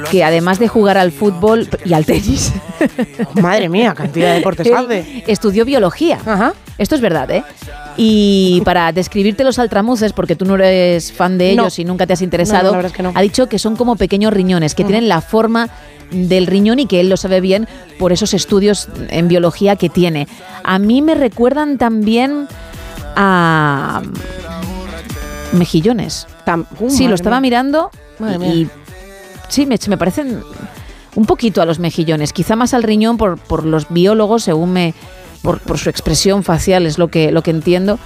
que 0.09 0.23
además 0.23 0.59
de 0.59 0.67
jugar 0.67 0.97
al 0.97 1.11
fútbol 1.11 1.69
y 1.85 1.93
al 1.93 2.05
tenis, 2.05 2.51
Madre 3.41 3.69
mía, 3.69 3.93
cantidad 3.93 4.29
de 4.29 4.35
deportes 4.35 4.71
hace. 4.71 5.23
estudió 5.27 5.65
biología. 5.65 6.19
Esto 6.77 6.95
es 6.95 7.01
verdad, 7.01 7.29
¿eh? 7.31 7.43
Y 7.97 8.61
para 8.65 8.91
describirte 8.91 9.43
los 9.43 9.59
altramuces, 9.59 10.13
porque 10.13 10.35
tú 10.35 10.45
no 10.45 10.55
eres 10.55 11.11
fan 11.11 11.37
de 11.37 11.55
No. 11.55 11.63
ellos 11.63 11.77
y 11.79 11.85
nunca 11.91 12.07
te 12.07 12.13
has 12.13 12.21
interesado, 12.21 12.71
No, 12.73 12.81
no, 12.81 12.87
es 12.87 12.93
que 12.93 13.03
no. 13.03 13.11
ha 13.13 13.21
dicho 13.21 13.47
que 13.47 13.59
son 13.59 13.75
como 13.75 13.95
pequeños 13.95 14.33
riñones, 14.33 14.73
que 14.75 14.83
Mm. 14.83 14.87
tienen 14.87 15.09
la 15.09 15.21
forma 15.21 15.69
del 16.11 16.47
riñón 16.47 16.79
y 16.79 16.87
que 16.87 16.99
él 16.99 17.09
lo 17.09 17.15
sabe 17.17 17.39
bien 17.41 17.67
por 17.99 18.11
esos 18.11 18.33
estudios 18.33 18.87
en 19.09 19.27
biología 19.27 19.75
que 19.75 19.89
tiene. 19.89 20.27
A 20.63 20.79
mí 20.79 21.01
me 21.01 21.15
recuerdan 21.15 21.77
también 21.77 22.47
a 23.15 24.01
mejillones. 25.53 26.27
uh, 26.79 26.89
sí, 26.89 27.07
lo 27.07 27.15
estaba 27.15 27.37
mía. 27.39 27.41
mirando 27.61 27.91
y 28.19 28.37
mía. 28.39 28.67
sí, 29.49 29.65
me, 29.65 29.77
me 29.87 29.97
parecen 29.97 30.41
un 31.15 31.25
poquito 31.25 31.61
a 31.61 31.65
los 31.65 31.79
mejillones, 31.79 32.31
quizá 32.33 32.55
más 32.55 32.73
al 32.73 32.83
riñón 32.83 33.17
por, 33.17 33.37
por 33.37 33.65
los 33.65 33.89
biólogos, 33.89 34.43
según 34.43 34.71
me 34.73 34.93
por, 35.41 35.59
por 35.59 35.77
su 35.77 35.89
expresión 35.89 36.43
facial 36.43 36.85
es 36.85 36.97
lo 36.97 37.09
que 37.09 37.31
lo 37.31 37.41
que 37.41 37.51
entiendo. 37.51 37.99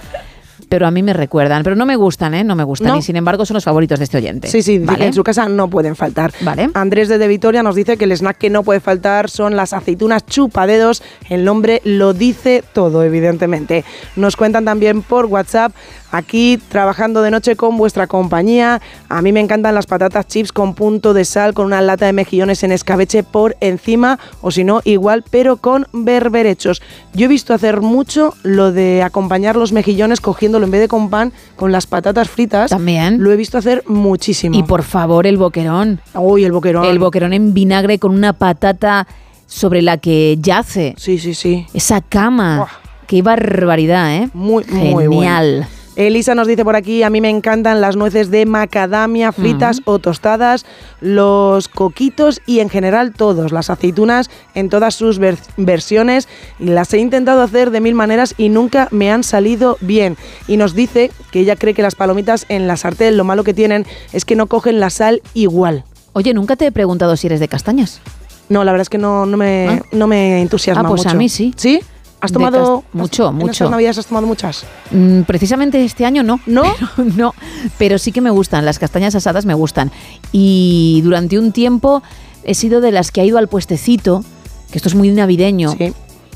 Pero 0.70 0.88
a 0.88 0.91
mí 0.91 1.03
me 1.03 1.13
recuerdan, 1.13 1.63
pero 1.63 1.76
no 1.76 1.86
me 1.86 1.95
gustan, 1.95 2.34
¿eh? 2.34 2.43
No 2.43 2.55
me 2.55 2.63
gustan. 2.63 2.89
No. 2.89 2.97
Y 2.97 3.01
sin 3.01 3.16
embargo 3.16 3.45
son 3.45 3.55
los 3.55 3.63
favoritos 3.63 3.99
de 3.99 4.05
este 4.05 4.18
oyente. 4.18 4.47
Sí, 4.47 4.61
sí, 4.61 4.80
¿Vale? 4.80 5.05
en 5.05 5.13
su 5.13 5.24
casa 5.24 5.47
no 5.47 5.70
pueden 5.70 5.95
faltar. 5.95 6.32
Vale. 6.41 6.70
Andrés 6.74 7.09
desde 7.09 7.28
Vitoria 7.28 7.63
nos 7.63 7.76
dice 7.76 7.97
que 7.97 8.05
el 8.05 8.11
snack 8.11 8.38
que 8.38 8.49
no 8.49 8.63
puede 8.63 8.80
faltar 8.80 9.30
son 9.30 9.55
las 9.55 9.74
aceitunas 9.74 10.26
chupadedos. 10.26 11.03
El 11.30 11.45
nombre 11.45 11.82
lo 11.84 12.13
dice 12.13 12.63
todo, 12.74 13.03
evidentemente. 13.03 13.84
Nos 14.16 14.36
cuentan 14.36 14.66
también 14.66 15.01
por 15.01 15.26
WhatsApp, 15.26 15.74
aquí 16.11 16.59
trabajando 16.70 17.22
de 17.22 17.32
noche 17.32 17.55
con 17.55 17.78
vuestra 17.78 18.07
compañía. 18.07 18.82
A 19.09 19.22
mí 19.22 19.32
me 19.32 19.39
encantan 19.39 19.76
las 19.76 19.86
patatas 19.86 20.28
chips 20.28 20.51
con 20.51 20.76
punto 20.76 21.13
de 21.13 21.26
sal, 21.26 21.53
con 21.53 21.66
una 21.66 21.82
lata 21.82 22.05
de 22.05 22.13
mejillones 22.13 22.63
en 22.63 22.72
escabeche 22.72 23.24
por 23.24 23.55
encima, 23.59 24.20
o 24.41 24.51
si 24.51 24.63
no, 24.63 24.82
igual, 24.84 25.24
pero 25.30 25.57
con 25.57 25.88
berberechos. 25.93 26.82
Yo 27.13 27.26
he 27.26 27.30
visto 27.30 27.53
hacer 27.53 27.82
mucho 27.82 28.34
lo 28.43 28.72
de 28.72 29.03
acompañar 29.03 29.55
los 29.55 29.72
mejillones 29.72 30.22
en 30.64 30.72
vez 30.72 30.82
de 30.82 30.88
con 30.88 31.10
pan, 31.10 31.34
con 31.56 31.72
las 31.72 31.86
patatas 31.86 32.30
fritas. 32.30 32.70
También. 32.70 33.22
Lo 33.22 33.32
he 33.32 33.36
visto 33.36 33.58
hacer 33.58 33.84
muchísimo. 33.88 34.58
Y 34.58 34.64
por 34.64 34.84
favor, 34.84 35.28
el 35.28 35.38
boquerón. 35.38 35.99
Uy, 36.14 36.45
el 36.45 36.51
boquerón. 36.51 36.86
El 36.86 36.99
boquerón 36.99 37.34
en 37.34 37.53
vinagre 37.53 37.99
con 37.99 38.12
una 38.14 38.34
patata 38.34 39.08
sobre 39.47 39.82
la 39.82 39.97
que 39.97 40.38
yace. 40.41 40.95
Sí, 40.97 41.20
sí, 41.20 41.34
sí. 41.34 41.66
Esa 41.74 42.01
cama. 42.01 42.68
Qué 43.08 43.22
barbaridad, 43.22 44.16
¿eh? 44.16 44.30
Muy, 44.34 44.64
Genial. 44.64 44.93
muy 44.93 45.08
bueno. 45.08 45.68
Elisa 45.96 46.36
nos 46.36 46.48
dice 46.48 46.66
por 46.66 46.76
aquí, 46.76 47.04
a 47.04 47.10
mí 47.10 47.22
me 47.22 47.30
encantan 47.30 47.80
las 47.80 47.96
nueces 47.96 48.30
de 48.30 48.46
macadamia 48.46 49.32
fritas 49.32 49.82
o 49.86 50.00
tostadas, 50.00 50.66
los 51.00 51.70
coquitos 51.70 52.41
y 52.46 52.60
en 52.60 52.70
general 52.70 53.14
todos, 53.14 53.54
las 53.54 53.70
aceitunas 53.70 54.30
en 54.56 54.70
todas 54.70 54.93
sus 54.96 55.20
ver- 55.20 55.38
versiones. 55.56 56.28
Las 56.60 56.93
he 56.93 56.98
intentado 57.00 57.41
hacer 57.41 57.72
de 57.72 57.80
mil 57.80 57.96
maneras 57.96 58.34
y 58.38 58.50
nunca 58.50 58.89
me 58.91 59.10
han 59.10 59.24
salido 59.24 59.78
bien. 59.80 60.18
Y 60.48 60.58
nos 60.58 60.74
dice 60.76 61.12
que 61.32 61.39
ella 61.39 61.56
cree 61.56 61.74
que 61.74 61.82
las 61.82 61.96
palomitas 61.96 62.46
en 62.50 62.68
la 62.68 62.76
sartén 62.76 63.16
lo 63.16 63.24
malo 63.24 63.46
que 63.46 63.54
tienen 63.54 63.86
es 64.12 64.26
que 64.26 64.36
no 64.36 64.48
cogen 64.48 64.82
la 64.82 64.89
sal 64.89 65.22
igual. 65.34 65.86
Oye, 66.12 66.34
nunca 66.34 66.56
te 66.58 66.66
he 66.66 66.72
preguntado 66.72 67.16
si 67.16 67.28
eres 67.28 67.39
de 67.39 67.48
castañas. 67.48 68.02
No, 68.50 68.64
la 68.64 68.72
verdad 68.74 68.84
es 68.84 68.89
que 68.89 68.98
no, 68.98 69.26
no, 69.26 69.38
me, 69.38 69.68
Ah. 69.70 69.82
no 69.91 70.08
me 70.08 70.41
entusiasma 70.41 70.84
Ah, 70.84 70.88
pues 70.89 71.06
a 71.06 71.10
mucho. 71.10 71.18
mí 71.18 71.30
sí. 71.30 71.54
¿Sí? 71.58 71.80
¿Has 72.22 72.32
tomado 72.32 72.84
mucho, 72.93 73.30
en 73.30 73.36
mucho. 73.36 73.51
estas 73.51 73.70
navidades 73.70 73.97
has 73.99 74.05
tomado 74.07 74.26
muchas? 74.26 74.66
Mm, 74.91 75.22
precisamente 75.22 75.84
este 75.84 76.05
año 76.05 76.24
no. 76.24 76.39
¿No? 76.47 76.63
Pero, 76.95 77.09
no, 77.16 77.34
pero 77.78 77.97
sí 77.99 78.11
que 78.11 78.22
me 78.22 78.30
gustan, 78.32 78.66
las 78.66 78.80
castañas 78.80 79.13
asadas 79.16 79.45
me 79.45 79.53
gustan. 79.53 79.91
Y 80.32 81.01
durante 81.03 81.38
un 81.38 81.51
tiempo 81.51 82.01
he 82.43 82.55
sido 82.55 82.82
de 82.82 82.91
las 82.91 83.11
que 83.11 83.22
ha 83.22 83.26
ido 83.26 83.38
al 83.38 83.47
puestecito, 83.47 84.24
que 84.72 84.78
esto 84.78 84.89
es 84.89 84.95
muy 84.95 85.09
navideño. 85.11 85.76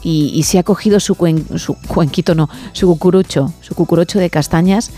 Y, 0.02 0.32
y 0.34 0.44
se 0.44 0.60
ha 0.60 0.64
cogido 0.64 1.00
su, 1.00 1.16
cuen- 1.16 1.58
su 1.58 1.74
cuenquito, 1.88 2.34
no, 2.36 2.50
su 2.74 2.88
cucurucho, 2.88 3.52
su 3.62 3.76
cucurucho 3.76 4.20
de 4.20 4.30
castañas. 4.30 4.92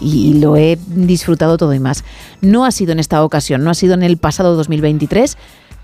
y 0.00 0.34
lo 0.34 0.56
he 0.56 0.78
disfrutado 0.88 1.56
todo 1.58 1.72
y 1.74 1.78
más. 1.78 2.02
No 2.40 2.64
ha 2.64 2.70
sido 2.72 2.92
en 2.92 2.98
esta 2.98 3.22
ocasión, 3.24 3.62
no 3.62 3.70
ha 3.70 3.74
sido 3.74 3.94
en 3.94 4.02
el 4.02 4.16
pasado 4.16 4.56
2023, 4.56 5.36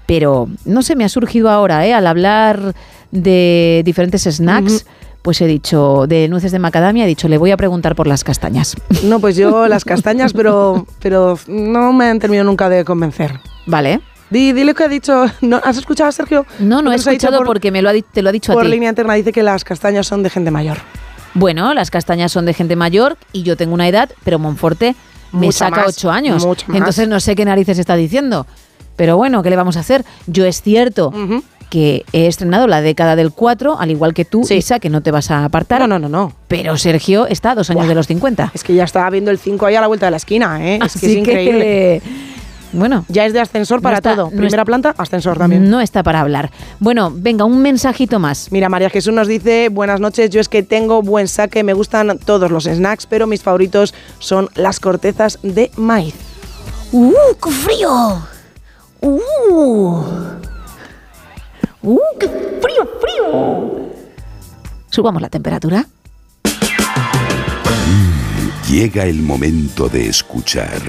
pero 0.09 0.49
no 0.65 0.81
sé, 0.81 0.97
me 0.97 1.05
ha 1.05 1.09
surgido 1.11 1.51
ahora, 1.51 1.87
¿eh? 1.87 1.93
al 1.93 2.07
hablar 2.07 2.75
de 3.13 3.83
diferentes 3.85 4.23
snacks. 4.25 4.87
Pues 5.21 5.43
he 5.43 5.47
dicho, 5.47 6.07
de 6.09 6.27
nueces 6.29 6.53
de 6.53 6.59
macadamia, 6.59 7.05
he 7.05 7.07
dicho, 7.07 7.29
le 7.29 7.37
voy 7.37 7.51
a 7.51 7.57
preguntar 7.59 7.95
por 7.95 8.07
las 8.07 8.25
castañas. 8.25 8.75
No, 9.03 9.21
pues 9.21 9.37
yo 9.37 9.67
las 9.69 9.85
castañas, 9.85 10.33
pero, 10.33 10.87
pero 11.01 11.39
no 11.49 11.93
me 11.93 12.07
han 12.07 12.19
terminado 12.21 12.47
nunca 12.49 12.71
de 12.71 12.83
convencer. 12.85 13.39
Vale. 13.67 14.01
Di, 14.31 14.53
dile 14.55 14.75
que 14.75 14.85
ha 14.85 14.89
dicho. 14.89 15.27
¿no? 15.43 15.61
¿Has 15.63 15.77
escuchado 15.77 16.09
a 16.09 16.13
Sergio? 16.13 16.47
No, 16.61 16.81
no 16.81 16.93
he 16.93 16.95
escuchado 16.97 17.39
por- 17.39 17.47
porque 17.49 17.71
me 17.71 17.83
lo 17.83 17.91
ha, 17.91 17.93
te 18.11 18.23
lo 18.23 18.31
ha 18.31 18.33
dicho 18.33 18.53
a 18.53 18.55
Por 18.55 18.65
ti. 18.65 18.71
línea 18.71 18.89
interna 18.89 19.13
dice 19.15 19.33
que 19.33 19.43
las 19.43 19.65
castañas 19.65 20.07
son 20.07 20.23
de 20.23 20.31
gente 20.31 20.51
mayor. 20.51 20.79
Bueno, 21.35 21.75
las 21.75 21.91
castañas 21.91 22.33
son 22.33 22.47
de 22.47 22.55
gente 22.55 22.75
mayor 22.77 23.19
y 23.33 23.43
yo 23.43 23.57
tengo 23.57 23.75
una 23.75 23.89
edad, 23.89 24.09
pero 24.25 24.39
Monforte 24.39 24.95
me 25.33 25.53
saca 25.53 25.83
más, 25.83 25.89
ocho 25.99 26.11
años. 26.11 26.47
mucho 26.47 26.65
más. 26.69 26.77
Entonces 26.79 27.07
no 27.09 27.21
sé 27.21 27.35
qué 27.37 27.45
narices 27.45 27.79
está 27.79 27.97
diciendo. 27.97 28.47
Pero 28.99 29.17
bueno, 29.17 29.43
¿qué 29.43 29.49
le 29.49 29.57
vamos 29.57 29.79
a 29.79 29.81
hacer? 29.81 30.05
Yo 30.27 30.45
es 30.45 30.61
cierto 30.61 31.13
que 31.71 32.05
he 32.13 32.27
estrenado 32.27 32.67
la 32.67 32.81
década 32.83 33.15
del 33.15 33.31
4, 33.33 33.79
al 33.79 33.91
igual 33.91 34.13
que 34.13 34.25
tú, 34.25 34.43
Isa, 34.51 34.81
que 34.81 34.91
no 34.91 35.03
te 35.03 35.11
vas 35.11 35.31
a 35.31 35.45
apartar. 35.45 35.81
No, 35.81 35.87
no, 35.87 35.99
no, 35.99 36.09
no. 36.09 36.33
Pero 36.49 36.77
Sergio 36.77 37.27
está 37.27 37.53
a 37.53 37.55
dos 37.55 37.71
años 37.71 37.83
Buah. 37.85 37.89
de 37.89 37.95
los 37.95 38.07
50. 38.09 38.51
Es 38.55 38.65
que 38.65 38.75
ya 38.75 38.85
estaba 38.85 39.09
viendo 39.11 39.31
el 39.31 39.39
5 39.39 39.65
ahí 39.67 39.77
a 39.77 39.81
la 39.81 39.87
vuelta 39.87 40.07
de 40.07 40.11
la 40.11 40.17
esquina, 40.17 40.67
¿eh? 40.67 40.81
Es 40.85 40.99
que 41.01 41.07
es 41.07 41.17
increíble. 41.17 42.03
Bueno. 42.73 43.05
Ya 43.09 43.25
es 43.25 43.33
de 43.33 43.41
ascensor 43.41 43.81
para 43.81 43.99
está- 43.99 44.15
todo. 44.15 44.31
no 44.31 44.37
Primera 44.37 44.65
planta, 44.65 44.95
ascensor 44.99 45.39
también. 45.39 45.71
No 45.71 45.81
está 45.81 46.03
para 46.03 46.21
hablar. 46.21 46.51
Bueno, 46.81 47.11
venga, 47.15 47.45
un 47.45 47.63
mensajito 47.63 48.19
más. 48.19 48.51
Mira, 48.51 48.69
María 48.69 48.91
Jesús 48.91 49.15
nos 49.15 49.29
dice, 49.29 49.69
buenas 49.71 50.01
noches, 50.01 50.29
yo 50.31 50.41
es 50.41 50.49
que 50.49 50.63
tengo 50.63 51.03
buen 51.03 51.29
saque, 51.29 51.63
me 51.65 51.73
gustan 51.73 52.19
todos 52.19 52.51
los 52.51 52.65
snacks, 52.65 53.07
pero 53.07 53.27
mis 53.27 53.43
favoritos 53.43 53.95
son 54.19 54.49
las 54.55 54.81
cortezas 54.81 55.39
de 55.43 55.71
maíz. 55.77 56.15
¡Uh, 56.93 57.13
qué 57.43 57.51
frío! 57.51 58.19
¡Uh! 59.01 60.03
¡Uh, 61.83 62.01
qué 62.19 62.29
frío, 62.61 62.89
frío! 63.01 63.93
Subamos 64.91 65.23
la 65.23 65.29
temperatura. 65.29 65.87
Llega 68.69 69.05
el 69.07 69.23
momento 69.23 69.89
de 69.89 70.09
escuchar 70.09 70.83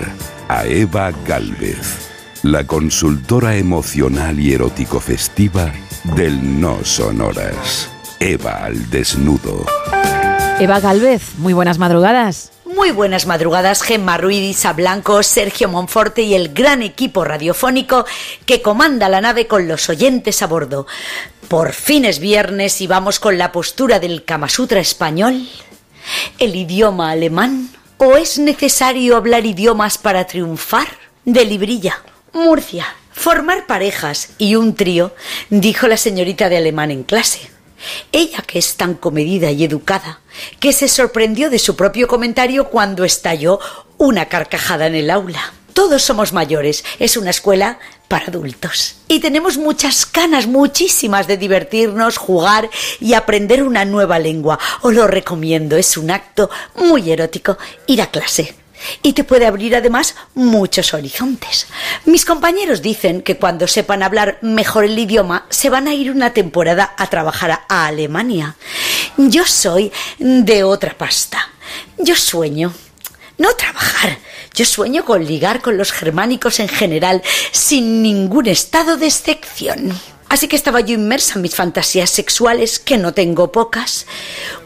a 0.48 0.66
Eva 0.66 1.12
Galvez, 1.26 2.10
la 2.44 2.66
consultora 2.66 3.56
emocional 3.56 4.40
y 4.40 4.54
erótico 4.54 5.00
festiva 5.00 5.72
del 6.16 6.60
No 6.60 6.84
Sonoras. 6.84 7.90
Eva 8.20 8.66
al 8.66 8.90
desnudo. 8.90 9.66
Eva 10.60 10.80
Galvez, 10.82 11.38
muy 11.38 11.54
buenas 11.54 11.78
madrugadas. 11.78 12.52
Muy 12.80 12.92
buenas 12.92 13.26
madrugadas, 13.26 13.82
Gemma 13.82 14.18
Ruiz, 14.18 14.64
Blanco, 14.74 15.22
Sergio 15.22 15.68
Monforte 15.68 16.22
y 16.22 16.34
el 16.34 16.54
gran 16.54 16.82
equipo 16.82 17.26
radiofónico 17.26 18.06
que 18.46 18.62
comanda 18.62 19.10
la 19.10 19.20
nave 19.20 19.48
con 19.48 19.68
los 19.68 19.90
oyentes 19.90 20.42
a 20.42 20.48
bordo. 20.48 20.88
Por 21.50 21.74
fin 21.74 22.06
es 22.06 22.20
viernes 22.20 22.80
y 22.80 22.88
vamos 22.88 23.20
con 23.20 23.38
la 23.38 23.52
postura 23.52 24.00
del 24.00 24.24
Kama 24.24 24.48
Sutra 24.48 24.80
español. 24.80 25.46
¿El 26.40 26.56
idioma 26.56 27.12
alemán? 27.12 27.70
¿O 27.98 28.16
es 28.16 28.40
necesario 28.40 29.18
hablar 29.18 29.46
idiomas 29.46 29.98
para 29.98 30.26
triunfar? 30.26 30.88
De 31.26 31.44
Librilla, 31.44 32.02
Murcia. 32.32 32.88
Formar 33.12 33.68
parejas 33.68 34.30
y 34.38 34.56
un 34.56 34.74
trío, 34.74 35.14
dijo 35.50 35.90
la 35.90 35.98
señorita 35.98 36.48
de 36.48 36.56
alemán 36.56 36.92
en 36.92 37.04
clase. 37.04 37.59
Ella, 38.12 38.44
que 38.46 38.60
es 38.60 38.76
tan 38.76 38.96
comedida 38.96 39.52
y 39.52 39.64
educada, 39.64 40.22
que 40.60 40.74
se 40.74 40.88
sorprendió 40.88 41.50
de 41.50 41.60
su 41.60 41.76
propio 41.76 42.08
comentario 42.08 42.70
cuando 42.70 43.04
estalló 43.04 43.60
una 43.98 44.26
carcajada 44.26 44.88
en 44.88 44.96
el 44.96 45.10
aula. 45.10 45.54
Todos 45.74 46.04
somos 46.04 46.34
mayores, 46.34 46.84
es 47.00 47.16
una 47.16 47.30
escuela 47.30 47.80
para 48.08 48.26
adultos. 48.26 48.96
Y 49.08 49.20
tenemos 49.20 49.58
muchas 49.58 50.12
ganas, 50.12 50.48
muchísimas, 50.48 51.28
de 51.28 51.38
divertirnos, 51.38 52.18
jugar 52.18 52.70
y 53.00 53.14
aprender 53.14 53.64
una 53.64 53.86
nueva 53.86 54.20
lengua. 54.20 54.60
Os 54.82 54.94
lo 54.94 55.08
recomiendo, 55.08 55.78
es 55.78 55.96
un 55.96 56.12
acto 56.12 56.50
muy 56.76 57.12
erótico 57.12 57.58
ir 57.88 58.02
a 58.02 58.08
clase. 58.08 58.56
Y 59.02 59.14
te 59.14 59.24
puede 59.24 59.46
abrir 59.46 59.76
además 59.76 60.16
muchos 60.36 60.94
horizontes. 60.94 61.68
Mis 62.06 62.26
compañeros 62.26 62.82
dicen 62.82 63.22
que 63.22 63.38
cuando 63.38 63.68
sepan 63.68 64.04
hablar 64.04 64.38
mejor 64.42 64.86
el 64.86 64.98
idioma 64.98 65.46
se 65.50 65.70
van 65.70 65.88
a 65.88 65.94
ir 65.94 66.12
una 66.12 66.34
temporada 66.34 66.94
a 66.98 67.08
trabajar 67.08 67.62
a, 67.68 67.86
Alemania. 67.88 68.56
Yo 69.18 69.46
soy 69.46 69.92
de 70.18 70.64
otra 70.64 70.98
pasta. 70.98 71.50
Yo 71.98 72.16
sueño 72.16 72.74
no 73.40 73.56
trabajar. 73.56 74.20
Yo 74.54 74.66
sueño 74.66 75.06
con 75.06 75.26
ligar 75.26 75.62
con 75.62 75.78
los 75.78 75.92
germánicos 75.92 76.60
en 76.60 76.68
general, 76.68 77.24
sin 77.52 78.04
ningún 78.04 78.48
estado 78.48 78.98
de 78.98 79.08
excepción. 79.08 79.98
Así 80.30 80.48
que 80.48 80.56
estaba 80.56 80.80
yo 80.80 80.94
inmersa 80.94 81.34
en 81.36 81.42
mis 81.42 81.56
fantasías 81.56 82.12
sexuales, 82.12 82.78
que 82.78 82.98
no 82.98 83.14
tengo 83.14 83.52
pocas, 83.52 84.06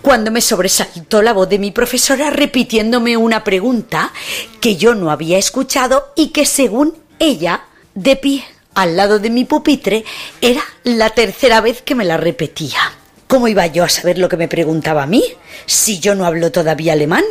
cuando 0.01 0.30
me 0.30 0.41
sobresaltó 0.41 1.22
la 1.22 1.32
voz 1.32 1.47
de 1.47 1.57
mi 1.57 1.72
profesora 1.72 2.30
repitiéndome 2.30 3.16
una 3.16 3.45
pregunta 3.45 4.11
que 4.59 4.76
yo 4.76 4.93
no 4.93 5.09
había 5.09 5.38
escuchado 5.38 6.11
y 6.18 6.28
que 6.28 6.45
según 6.45 6.97
ella, 7.20 7.64
de 7.95 8.18
pie, 8.18 8.43
al 8.74 8.97
lado 8.97 9.20
de 9.20 9.30
mi 9.30 9.45
pupitre, 9.45 10.03
era 10.41 10.61
la 10.84 11.11
tercera 11.11 11.61
vez 11.61 11.82
que 11.82 11.95
me 11.95 12.03
la 12.03 12.18
repetía. 12.18 12.80
¿Cómo 13.28 13.47
iba 13.47 13.66
yo 13.68 13.86
a 13.86 13.89
saber 13.89 14.18
lo 14.18 14.28
que 14.28 14.38
me 14.38 14.49
preguntaba 14.49 15.03
a 15.03 15.07
mí? 15.07 15.24
Si 15.66 15.99
yo 15.99 16.14
no 16.14 16.26
hablo 16.26 16.51
todavía 16.51 16.93
alemán 16.93 17.24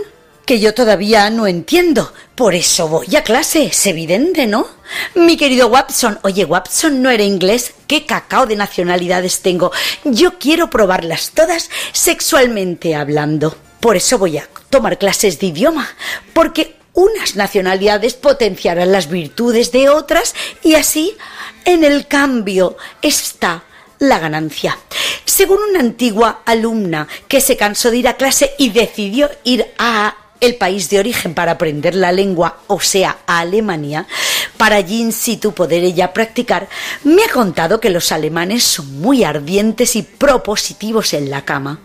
que 0.47 0.61
yo 0.61 0.75
todavía 0.75 1.29
no 1.31 1.47
entiendo. 1.47 2.13
Por 2.35 2.55
eso 2.55 2.89
voy 2.89 3.15
a 3.17 3.23
clase, 3.23 3.67
es 3.67 3.87
evidente, 3.87 4.47
¿no? 4.47 4.67
Mi 5.15 5.37
querido 5.37 5.69
Watson, 5.69 6.19
oye, 6.23 6.45
Watson 6.45 7.03
no 7.03 7.11
era 7.11 7.23
inglés. 7.23 7.75
¿Qué 7.87 8.07
cacao 8.07 8.47
de 8.47 8.57
nacionalidades 8.57 9.41
tengo? 9.41 9.73
Yo 10.05 10.39
quiero 10.39 10.71
probarlas 10.71 11.31
todas 11.35 11.71
sexualmente 11.93 12.95
hablando. 12.95 13.57
Por 13.81 13.97
eso 13.97 14.19
voy 14.19 14.39
a 14.39 14.49
tomar 14.71 14.99
clases 14.99 15.39
de 15.39 15.49
idioma, 15.49 15.89
porque 16.33 16.77
unas 16.95 17.37
nacionalidades 17.37 18.15
potenciarán 18.15 18.93
las 18.93 19.09
virtudes 19.09 19.73
de 19.73 19.89
otras 19.89 20.35
y 20.63 20.75
así 20.75 21.17
en 21.65 21.85
el 21.85 22.07
cambio 22.07 22.77
está 23.01 23.65
la 23.99 24.19
ganancia. 24.19 24.79
Según 25.25 25.59
una 25.71 25.81
antigua 25.81 26.43
alumna 26.45 27.09
que 27.29 27.41
se 27.41 27.57
cansó 27.57 27.91
de 27.91 27.99
ir 27.99 28.09
a 28.09 28.17
clase 28.17 28.53
y 28.59 28.71
decidió 28.71 29.31
ir 29.45 29.67
a 29.79 30.17
el 30.43 30.57
país 30.57 30.91
de 30.91 30.99
origen 30.99 31.35
para 31.35 31.53
aprender 31.53 31.95
la 31.95 32.11
lengua, 32.11 32.59
o 32.67 32.81
sea, 32.81 33.19
Alemania, 33.27 34.09
para 34.57 34.77
allí 34.77 35.01
in 35.01 35.13
situ 35.13 35.55
poder 35.55 35.85
ella 35.85 36.13
practicar, 36.13 36.69
me 37.05 37.23
ha 37.23 37.29
contado 37.29 37.79
que 37.81 37.91
los 37.91 38.11
alemanes 38.11 38.65
son 38.65 39.01
muy 39.01 39.23
ardientes 39.23 39.95
y 39.95 40.03
propositivos 40.03 41.15
en 41.15 41.31
la 41.31 41.45
cama. 41.45 41.79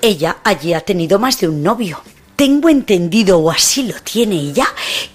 Ella 0.00 0.36
allí 0.44 0.74
ha 0.74 0.80
tenido 0.80 1.18
más 1.18 1.40
de 1.40 1.48
un 1.48 1.64
novio. 1.64 2.00
Tengo 2.36 2.68
entendido, 2.68 3.38
o 3.38 3.50
así 3.50 3.82
lo 3.82 3.94
tiene 4.00 4.36
ella, 4.36 4.66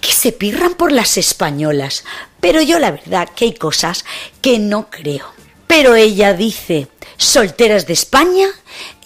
que 0.02 0.12
se 0.12 0.32
pirran 0.32 0.74
por 0.74 0.92
las 0.92 1.16
españolas, 1.16 2.04
pero 2.38 2.60
yo 2.60 2.78
la 2.78 2.90
verdad 2.90 3.30
que 3.34 3.46
hay 3.46 3.54
cosas 3.54 4.04
que 4.42 4.58
no 4.58 4.90
creo. 4.90 5.24
Pero 5.66 5.94
ella 5.94 6.34
dice, 6.34 6.88
solteras 7.16 7.86
de 7.86 7.94
España, 7.94 8.48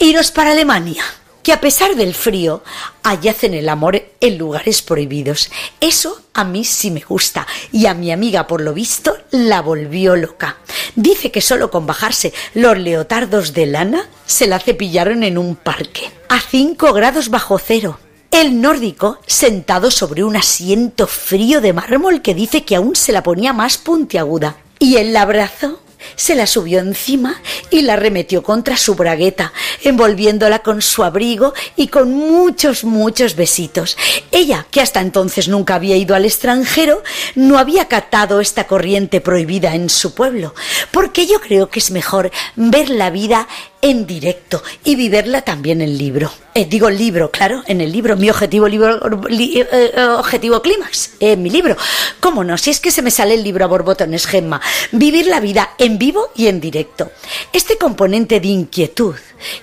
iros 0.01 0.33
para 0.33 0.51
Alemania, 0.51 1.05
que 1.45 1.53
a 1.53 1.61
pesar 1.61 1.95
del 1.95 2.15
frío, 2.15 2.65
allí 3.03 3.29
hacen 3.29 3.53
el 3.53 3.69
amor 3.69 4.03
en 4.21 4.39
lugares 4.39 4.81
prohibidos. 4.81 5.51
Eso 5.79 6.23
a 6.33 6.43
mí 6.43 6.65
sí 6.65 6.91
me 6.91 7.01
gusta, 7.01 7.47
y 7.71 7.87
a 7.87 7.95
mi 7.95 8.11
amiga, 8.11 8.47
por 8.47 8.63
lo 8.63 8.73
visto, 8.73 9.17
la 9.31 9.61
volvió 9.61 10.17
loca. 10.17 10.57
Dice 10.97 11.31
que 11.31 11.43
solo 11.43 11.71
con 11.71 11.87
bajarse 11.87 12.33
los 12.55 12.79
leotardos 12.79 13.53
de 13.53 13.67
lana 13.67 14.09
se 14.25 14.47
la 14.47 14.59
cepillaron 14.59 15.23
en 15.23 15.37
un 15.37 15.55
parque, 15.55 16.11
a 16.31 16.41
5 16.41 16.93
grados 16.95 17.29
bajo 17.29 17.59
cero. 17.59 18.01
El 18.31 18.61
nórdico, 18.61 19.21
sentado 19.27 19.91
sobre 19.91 20.25
un 20.25 20.35
asiento 20.35 21.07
frío 21.07 21.61
de 21.61 21.75
mármol 21.75 22.23
que 22.23 22.35
dice 22.35 22.65
que 22.65 22.75
aún 22.75 22.97
se 22.97 23.13
la 23.13 23.23
ponía 23.23 23.53
más 23.53 23.79
puntiaguda. 23.79 24.57
Y 24.81 24.97
él 24.97 25.13
la 25.13 25.23
abrazó 25.23 25.79
se 26.17 26.35
la 26.35 26.47
subió 26.47 26.81
encima 26.81 27.41
y 27.71 27.83
la 27.83 27.97
remetió 27.97 28.43
contra 28.43 28.77
su 28.77 28.95
bragueta, 28.95 29.53
envolviéndola 29.83 30.61
con 30.61 30.83
su 30.83 31.05
abrigo 31.05 31.55
y 31.77 31.89
con 31.89 32.13
muchos, 32.13 32.85
muchos 32.85 33.37
besitos. 33.37 33.97
Ella, 34.31 34.67
que 34.71 34.81
hasta 34.81 35.01
entonces 35.01 35.49
nunca 35.49 35.75
había 35.75 35.97
ido 35.97 36.15
al 36.15 36.25
extranjero, 36.25 37.03
no 37.35 37.59
había 37.59 37.89
catado 37.89 38.41
esta 38.41 38.67
corriente 38.67 39.21
prohibida 39.21 39.75
en 39.75 39.91
su 39.91 40.15
pueblo, 40.15 40.55
porque 40.91 41.27
yo 41.27 41.41
creo 41.41 41.69
que 41.69 41.81
es 41.81 41.91
mejor 41.91 42.31
ver 42.57 42.91
la 42.91 43.11
vida 43.11 43.49
en 43.85 44.07
directo 44.07 44.63
y 44.83 44.97
vivirla 44.97 45.43
también 45.43 45.83
en 45.83 45.99
libro. 45.99 46.33
Eh, 46.55 46.65
digo 46.65 46.89
libro, 46.89 47.31
claro, 47.31 47.63
en 47.67 47.81
el 47.83 47.93
libro, 47.93 48.17
mi 48.17 48.31
objetivo 48.31 48.67
libro, 48.67 48.99
li- 49.29 49.61
eh, 49.61 49.67
eh, 49.95 50.01
objetivo 50.19 50.63
clímax, 50.63 51.11
en 51.21 51.43
mi 51.43 51.51
libro. 51.51 51.77
¿Cómo 52.21 52.45
no? 52.45 52.57
Si 52.57 52.71
es 52.71 52.81
que 52.81 52.91
se 52.91 53.03
me 53.03 53.11
sale 53.11 53.35
el 53.35 53.45
libro 53.45 53.65
a 53.65 53.69
borbotones, 53.69 54.27
Gemma. 54.27 54.61
Vivir 54.93 55.27
la 55.27 55.41
vida 55.41 55.71
en 55.79 55.99
vivo 55.99 56.31
y 56.35 56.47
en 56.47 56.61
directo. 56.61 57.11
Este 57.53 57.77
componente 57.77 58.41
de 58.41 58.49
inquietud 58.49 59.17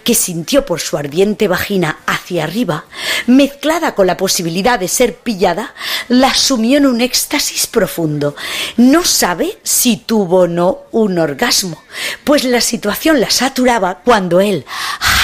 que 0.03 0.13
sintió 0.13 0.63
por 0.65 0.79
su 0.81 0.97
ardiente 0.97 1.47
vagina 1.47 1.99
hacia 2.05 2.43
arriba, 2.43 2.85
mezclada 3.25 3.95
con 3.95 4.05
la 4.05 4.17
posibilidad 4.17 4.77
de 4.77 4.87
ser 4.87 5.15
pillada, 5.15 5.73
la 6.09 6.35
sumió 6.35 6.77
en 6.77 6.85
un 6.85 7.01
éxtasis 7.01 7.65
profundo. 7.65 8.35
No 8.77 9.03
sabe 9.03 9.57
si 9.63 9.97
tuvo 9.97 10.41
o 10.41 10.47
no 10.47 10.81
un 10.91 11.17
orgasmo, 11.17 11.81
pues 12.23 12.43
la 12.43 12.61
situación 12.61 13.19
la 13.21 13.31
saturaba 13.31 14.01
cuando 14.11 14.41
él, 14.41 14.65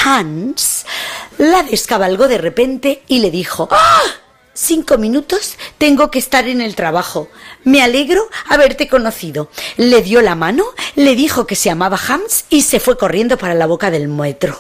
Hans, 0.06 0.86
la 1.38 1.62
descabalgó 1.64 2.30
de 2.30 2.38
repente 2.38 3.04
y 3.10 3.20
le 3.20 3.32
dijo 3.32 3.68
¡Ah! 3.70 4.02
Cinco 4.60 4.98
minutos 4.98 5.56
tengo 5.78 6.10
que 6.10 6.18
estar 6.18 6.48
en 6.48 6.62
el 6.62 6.74
trabajo. 6.74 7.30
Me 7.64 7.84
alegro 7.84 8.28
haberte 8.50 8.88
conocido. 8.88 9.52
Le 9.78 10.02
dio 10.02 10.20
la 10.24 10.34
mano, 10.34 10.64
le 10.96 11.16
dijo 11.16 11.46
que 11.46 11.56
se 11.56 11.70
llamaba 11.70 12.00
Hams 12.08 12.46
y 12.50 12.64
se 12.64 12.80
fue 12.80 12.98
corriendo 12.98 13.38
para 13.38 13.54
la 13.54 13.68
boca 13.68 13.92
del 13.92 14.08
metro. 14.08 14.60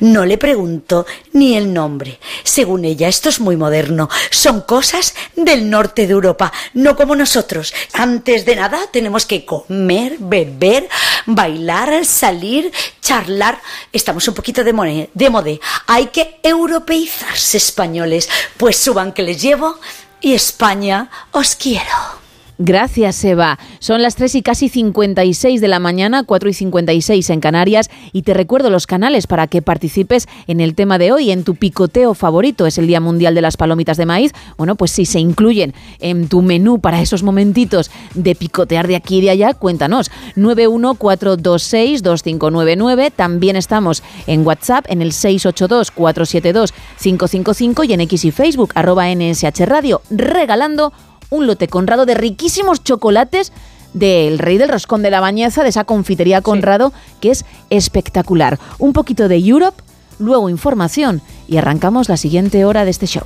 No 0.00 0.26
le 0.26 0.36
preguntó 0.36 1.06
ni 1.32 1.56
el 1.56 1.72
nombre. 1.72 2.20
Según 2.44 2.84
ella, 2.84 3.08
esto 3.08 3.30
es 3.30 3.40
muy 3.40 3.56
moderno. 3.56 4.10
Son 4.30 4.60
cosas 4.60 5.14
del 5.34 5.70
norte 5.70 6.06
de 6.06 6.12
Europa, 6.12 6.52
no 6.74 6.94
como 6.94 7.16
nosotros. 7.16 7.72
Antes 7.94 8.44
de 8.44 8.54
nada 8.54 8.78
tenemos 8.92 9.24
que 9.24 9.46
comer, 9.46 10.16
beber, 10.18 10.90
bailar, 11.24 12.04
salir, 12.04 12.70
charlar. 13.00 13.62
Estamos 13.94 14.28
un 14.28 14.34
poquito 14.34 14.62
de, 14.62 15.08
de 15.14 15.30
modé. 15.30 15.58
Hay 15.86 16.08
que 16.08 16.38
europeizarse 16.42 17.56
españoles, 17.56 18.28
pues 18.58 18.76
suban 18.76 19.12
que 19.12 19.22
les 19.22 19.37
llevo 19.38 19.78
y 20.20 20.34
España 20.34 21.08
os 21.32 21.54
quiero. 21.54 22.27
Gracias, 22.60 23.24
Eva. 23.24 23.56
Son 23.78 24.02
las 24.02 24.16
3 24.16 24.34
y 24.34 24.42
casi 24.42 24.68
56 24.68 25.60
de 25.60 25.68
la 25.68 25.78
mañana, 25.78 26.24
4 26.24 26.48
y 26.48 26.52
56 26.52 27.30
en 27.30 27.38
Canarias, 27.38 27.88
y 28.12 28.22
te 28.22 28.34
recuerdo 28.34 28.68
los 28.68 28.88
canales 28.88 29.28
para 29.28 29.46
que 29.46 29.62
participes 29.62 30.26
en 30.48 30.60
el 30.60 30.74
tema 30.74 30.98
de 30.98 31.12
hoy, 31.12 31.30
en 31.30 31.44
tu 31.44 31.54
picoteo 31.54 32.14
favorito. 32.14 32.66
Es 32.66 32.76
el 32.78 32.88
Día 32.88 33.00
Mundial 33.00 33.36
de 33.36 33.42
las 33.42 33.56
Palomitas 33.56 33.96
de 33.96 34.06
Maíz. 34.06 34.32
Bueno, 34.56 34.74
pues 34.74 34.90
si 34.90 35.06
se 35.06 35.20
incluyen 35.20 35.72
en 36.00 36.26
tu 36.26 36.42
menú 36.42 36.80
para 36.80 37.00
esos 37.00 37.22
momentitos 37.22 37.92
de 38.14 38.34
picotear 38.34 38.88
de 38.88 38.96
aquí 38.96 39.18
y 39.18 39.20
de 39.20 39.30
allá, 39.30 39.54
cuéntanos. 39.54 40.10
914262599. 40.34 43.12
También 43.14 43.54
estamos 43.54 44.02
en 44.26 44.44
WhatsApp 44.44 44.84
en 44.88 45.00
el 45.00 45.12
682472555 45.12 47.88
y 47.88 47.92
en 47.92 48.00
X 48.00 48.24
y 48.24 48.32
Facebook, 48.32 48.72
arroba 48.74 49.06
NSH 49.14 49.64
Radio, 49.64 50.02
regalando 50.10 50.92
un 51.30 51.46
lote 51.46 51.68
conrado 51.68 52.06
de 52.06 52.14
riquísimos 52.14 52.82
chocolates 52.82 53.52
del 53.94 54.38
rey 54.38 54.58
del 54.58 54.68
roscón 54.68 55.02
de 55.02 55.10
la 55.10 55.20
bañeza, 55.20 55.62
de 55.62 55.70
esa 55.70 55.84
confitería 55.84 56.42
Conrado, 56.42 56.92
que 57.20 57.30
es 57.30 57.44
espectacular. 57.70 58.58
Un 58.78 58.92
poquito 58.92 59.28
de 59.28 59.36
Europe, 59.36 59.82
luego 60.18 60.50
información 60.50 61.22
y 61.46 61.56
arrancamos 61.56 62.08
la 62.08 62.16
siguiente 62.16 62.64
hora 62.64 62.84
de 62.84 62.90
este 62.90 63.06
show. 63.06 63.24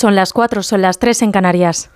Son 0.00 0.14
las 0.14 0.32
4, 0.32 0.62
son 0.62 0.80
las 0.80 1.00
3 1.00 1.22
en 1.22 1.32
Canarias. 1.32 1.90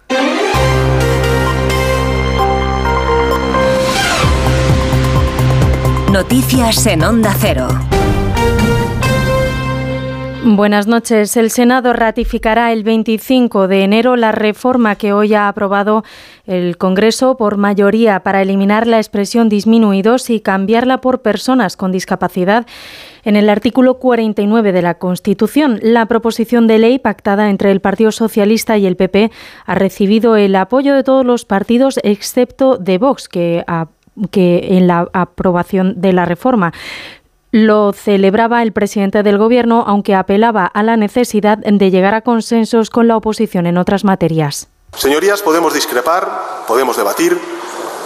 Noticias 6.11 6.85
en 6.87 7.05
Onda 7.05 7.33
Cero. 7.39 7.69
Buenas 10.45 10.89
noches. 10.89 11.37
El 11.37 11.53
Senado 11.53 11.93
ratificará 11.93 12.73
el 12.73 12.83
25 12.83 13.69
de 13.69 13.85
enero 13.85 14.17
la 14.17 14.33
reforma 14.33 14.97
que 14.97 15.13
hoy 15.13 15.35
ha 15.35 15.47
aprobado 15.47 16.03
el 16.45 16.79
Congreso 16.79 17.37
por 17.37 17.57
mayoría 17.57 18.25
para 18.25 18.43
eliminar 18.43 18.89
la 18.89 18.97
expresión 18.97 19.49
disminuidos 19.49 20.29
y 20.31 20.41
cambiarla 20.41 21.01
por 21.01 21.23
personas 21.23 21.77
con 21.77 21.93
discapacidad. 21.93 22.67
En 23.25 23.37
el 23.37 23.49
artículo 23.49 23.99
49 23.99 24.73
de 24.73 24.83
la 24.83 24.95
Constitución, 24.95 25.79
la 25.81 26.07
proposición 26.07 26.67
de 26.67 26.79
ley 26.79 26.99
pactada 26.99 27.51
entre 27.51 27.71
el 27.71 27.81
Partido 27.81 28.11
Socialista 28.11 28.79
y 28.79 28.87
el 28.87 28.97
PP 28.97 29.31
ha 29.65 29.75
recibido 29.77 30.35
el 30.37 30.57
apoyo 30.57 30.95
de 30.95 31.05
todos 31.05 31.25
los 31.25 31.45
partidos 31.45 32.01
excepto 32.03 32.79
de 32.79 32.99
Vox, 32.99 33.29
que, 33.29 33.65
que 34.33 34.77
en 34.77 34.89
la 34.89 35.09
aprobación 35.13 36.01
de 36.01 36.13
la 36.13 36.25
reforma. 36.25 36.73
Lo 37.53 37.93
celebraba 37.93 38.63
el 38.63 38.73
presidente 38.73 39.23
del 39.23 39.39
Gobierno, 39.39 39.85
aunque 39.87 40.15
apelaba 40.15 40.67
a 40.67 40.83
la 40.83 40.97
necesidad 40.97 41.59
de 41.59 41.91
llegar 41.91 42.15
a 42.15 42.23
consensos 42.23 42.91
con 42.91 43.07
la 43.07 43.17
oposición 43.17 43.67
en 43.67 43.77
otras 43.77 44.05
materias. 44.05 44.69
Señorías, 44.97 45.43
podemos 45.43 45.75
discrepar, 45.75 46.29
podemos 46.67 46.97
debatir, 46.97 47.39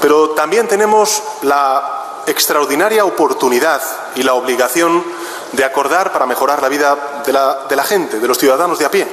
pero 0.03 0.31
también 0.31 0.69
tenemos 0.69 1.23
la 1.43 1.96
extraordinaria 2.27 3.05
oportunidad 3.05 3.81
y 4.15 4.23
la 4.23 4.35
obligación 4.35 5.05
de 5.53 5.65
acordar 5.65 6.13
para 6.13 6.27
mejorar 6.27 6.63
la 6.63 6.69
vida 6.69 7.23
de 7.25 7.33
la, 7.33 7.85
gente, 7.85 8.19
de 8.19 8.29
los 8.29 8.39
ciudadanos 8.39 8.79
de 8.79 8.85
a 8.85 8.91
pie. 8.91 9.07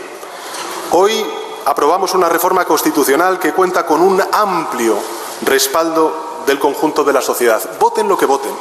Hoy 0.92 1.26
aprobamos 1.66 2.14
una 2.14 2.30
reforma 2.30 2.66
constitucional 2.66 3.40
que 3.40 3.54
cuenta 3.54 3.86
con 3.86 4.02
un 4.02 4.22
amplio 4.32 4.98
respaldo 5.46 6.44
del 6.46 6.60
conjunto 6.60 7.04
de 7.04 7.14
la 7.14 7.22
sociedad. 7.22 7.62
Voten 7.80 8.08
lo 8.08 8.18
que 8.18 8.26
voten 8.26 8.52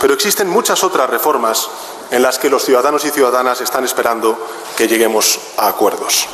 pero 0.00 0.14
existen 0.14 0.48
muchas 0.48 0.82
otras 0.82 1.08
reformas 1.10 1.68
en 2.10 2.22
las 2.22 2.38
que 2.38 2.48
los 2.48 2.64
ciudadanos 2.64 3.04
y 3.04 3.10
ciudadanas 3.10 3.60
están 3.60 3.84
esperando 3.84 4.36
que 4.76 4.88
lleguemos 4.88 5.38
a 5.58 5.68
acuerdos. 5.68 6.26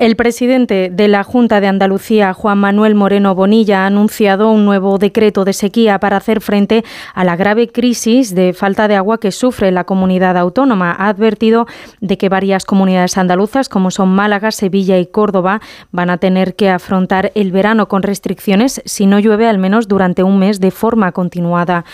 El 0.00 0.16
presidente 0.16 0.88
de 0.90 1.08
la 1.08 1.24
Junta 1.24 1.60
de 1.60 1.66
Andalucía, 1.66 2.32
Juan 2.32 2.56
Manuel 2.56 2.94
Moreno 2.94 3.34
Bonilla, 3.34 3.82
ha 3.82 3.86
anunciado 3.86 4.50
un 4.50 4.64
nuevo 4.64 4.96
decreto 4.96 5.44
de 5.44 5.52
sequía 5.52 6.00
para 6.00 6.16
hacer 6.16 6.40
frente 6.40 6.84
a 7.12 7.22
la 7.22 7.36
grave 7.36 7.68
crisis 7.68 8.34
de 8.34 8.54
falta 8.54 8.88
de 8.88 8.96
agua 8.96 9.20
que 9.20 9.30
sufre 9.30 9.70
la 9.70 9.84
comunidad 9.84 10.38
autónoma. 10.38 10.96
Ha 10.98 11.08
advertido 11.08 11.66
de 12.00 12.16
que 12.16 12.30
varias 12.30 12.64
comunidades 12.64 13.18
andaluzas, 13.18 13.68
como 13.68 13.90
son 13.90 14.08
Málaga, 14.08 14.52
Sevilla 14.52 14.98
y 14.98 15.04
Córdoba, 15.04 15.60
van 15.92 16.08
a 16.08 16.16
tener 16.16 16.54
que 16.54 16.70
afrontar 16.70 17.30
el 17.34 17.52
verano 17.52 17.86
con 17.86 18.02
restricciones 18.02 18.80
si 18.86 19.04
no 19.04 19.18
llueve 19.18 19.48
al 19.48 19.58
menos 19.58 19.86
durante 19.86 20.22
un 20.22 20.38
mes 20.38 20.60
de 20.60 20.70
forma 20.70 21.12
continuada 21.12 21.84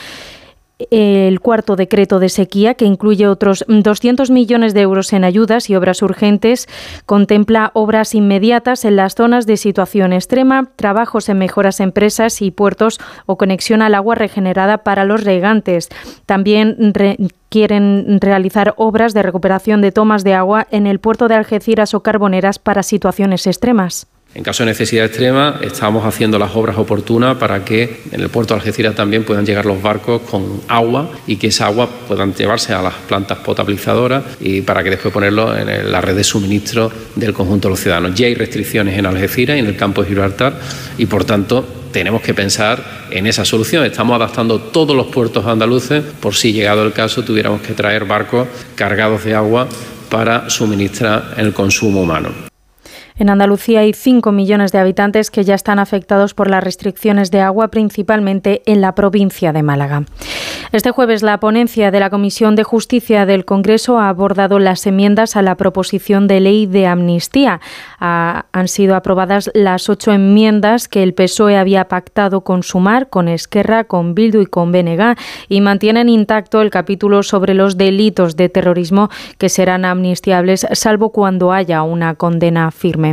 el 0.90 1.40
cuarto 1.40 1.74
decreto 1.74 2.18
de 2.18 2.28
sequía, 2.28 2.74
que 2.74 2.84
incluye 2.84 3.26
otros 3.26 3.64
200 3.66 4.30
millones 4.30 4.74
de 4.74 4.82
euros 4.82 5.12
en 5.12 5.24
ayudas 5.24 5.70
y 5.70 5.76
obras 5.76 6.02
urgentes, 6.02 6.68
contempla 7.06 7.70
obras 7.74 8.14
inmediatas 8.14 8.84
en 8.84 8.96
las 8.96 9.14
zonas 9.14 9.46
de 9.46 9.56
situación 9.56 10.12
extrema, 10.12 10.68
trabajos 10.76 11.28
en 11.28 11.38
mejoras 11.38 11.80
empresas 11.80 12.42
y 12.42 12.50
puertos 12.50 13.00
o 13.24 13.38
conexión 13.38 13.80
al 13.80 13.94
agua 13.94 14.16
regenerada 14.16 14.78
para 14.78 15.04
los 15.04 15.24
regantes. 15.24 15.88
También 16.26 16.92
quieren 17.48 18.18
realizar 18.20 18.74
obras 18.76 19.14
de 19.14 19.22
recuperación 19.22 19.80
de 19.80 19.92
tomas 19.92 20.24
de 20.24 20.34
agua 20.34 20.66
en 20.70 20.86
el 20.86 21.00
puerto 21.00 21.28
de 21.28 21.36
Algeciras 21.36 21.94
o 21.94 22.02
Carboneras 22.02 22.58
para 22.58 22.82
situaciones 22.82 23.46
extremas. 23.46 24.08
En 24.36 24.42
caso 24.42 24.64
de 24.64 24.72
necesidad 24.72 25.06
extrema, 25.06 25.58
estamos 25.62 26.04
haciendo 26.04 26.38
las 26.38 26.54
obras 26.54 26.76
oportunas 26.76 27.38
para 27.38 27.64
que 27.64 28.02
en 28.12 28.20
el 28.20 28.28
puerto 28.28 28.52
de 28.52 28.60
Algeciras 28.60 28.94
también 28.94 29.24
puedan 29.24 29.46
llegar 29.46 29.64
los 29.64 29.80
barcos 29.80 30.20
con 30.30 30.60
agua 30.68 31.10
y 31.26 31.36
que 31.36 31.46
esa 31.46 31.64
agua 31.64 31.88
puedan 32.06 32.34
llevarse 32.34 32.74
a 32.74 32.82
las 32.82 32.92
plantas 33.08 33.38
potabilizadoras 33.38 34.24
y 34.38 34.60
para 34.60 34.84
que 34.84 34.90
después 34.90 35.14
ponerlo 35.14 35.56
en 35.56 35.90
la 35.90 36.02
red 36.02 36.14
de 36.14 36.22
suministro 36.22 36.92
del 37.14 37.32
conjunto 37.32 37.68
de 37.68 37.70
los 37.70 37.80
ciudadanos. 37.80 38.14
Ya 38.14 38.26
hay 38.26 38.34
restricciones 38.34 38.98
en 38.98 39.06
Algeciras 39.06 39.56
y 39.56 39.60
en 39.60 39.66
el 39.68 39.76
campo 39.76 40.02
de 40.02 40.08
Gibraltar 40.08 40.60
y, 40.98 41.06
por 41.06 41.24
tanto, 41.24 41.66
tenemos 41.90 42.20
que 42.20 42.34
pensar 42.34 43.06
en 43.10 43.26
esa 43.26 43.46
solución. 43.46 43.86
Estamos 43.86 44.16
adaptando 44.16 44.60
todos 44.60 44.94
los 44.94 45.06
puertos 45.06 45.46
andaluces 45.46 46.04
por 46.20 46.34
si, 46.34 46.52
llegado 46.52 46.84
el 46.84 46.92
caso, 46.92 47.24
tuviéramos 47.24 47.62
que 47.62 47.72
traer 47.72 48.04
barcos 48.04 48.46
cargados 48.74 49.24
de 49.24 49.34
agua 49.34 49.66
para 50.10 50.50
suministrar 50.50 51.32
el 51.38 51.54
consumo 51.54 52.02
humano. 52.02 52.55
En 53.18 53.30
Andalucía 53.30 53.80
hay 53.80 53.94
5 53.94 54.30
millones 54.30 54.72
de 54.72 54.78
habitantes 54.78 55.30
que 55.30 55.42
ya 55.42 55.54
están 55.54 55.78
afectados 55.78 56.34
por 56.34 56.50
las 56.50 56.62
restricciones 56.62 57.30
de 57.30 57.40
agua, 57.40 57.68
principalmente 57.68 58.62
en 58.66 58.82
la 58.82 58.94
provincia 58.94 59.54
de 59.54 59.62
Málaga. 59.62 60.04
Este 60.72 60.90
jueves, 60.90 61.22
la 61.22 61.40
ponencia 61.40 61.90
de 61.90 62.00
la 62.00 62.10
Comisión 62.10 62.56
de 62.56 62.64
Justicia 62.64 63.24
del 63.24 63.46
Congreso 63.46 63.98
ha 63.98 64.10
abordado 64.10 64.58
las 64.58 64.86
enmiendas 64.86 65.36
a 65.36 65.42
la 65.42 65.54
proposición 65.54 66.26
de 66.26 66.40
ley 66.40 66.66
de 66.66 66.86
amnistía. 66.86 67.60
han 67.98 68.68
sido 68.68 68.96
aprobadas 68.96 69.50
las 69.54 69.88
ocho 69.88 70.12
enmiendas 70.12 70.88
que 70.88 71.02
el 71.02 71.14
PSOE 71.14 71.56
había 71.56 71.88
pactado 71.88 72.42
con 72.42 72.62
Sumar, 72.62 73.08
con 73.08 73.28
Esquerra, 73.28 73.84
con 73.84 74.14
Bildu 74.14 74.42
y 74.42 74.46
con 74.46 74.72
Benega 74.72 75.16
y 75.48 75.62
mantienen 75.62 76.10
intacto 76.10 76.60
el 76.60 76.70
capítulo 76.70 77.22
sobre 77.22 77.54
los 77.54 77.78
delitos 77.78 78.36
de 78.36 78.50
terrorismo 78.50 79.08
que 79.38 79.48
serán 79.48 79.84
amnistiables, 79.86 80.66
salvo 80.72 81.10
cuando 81.10 81.52
haya 81.52 81.82
una 81.82 82.16
condena 82.16 82.70
firme. 82.70 83.05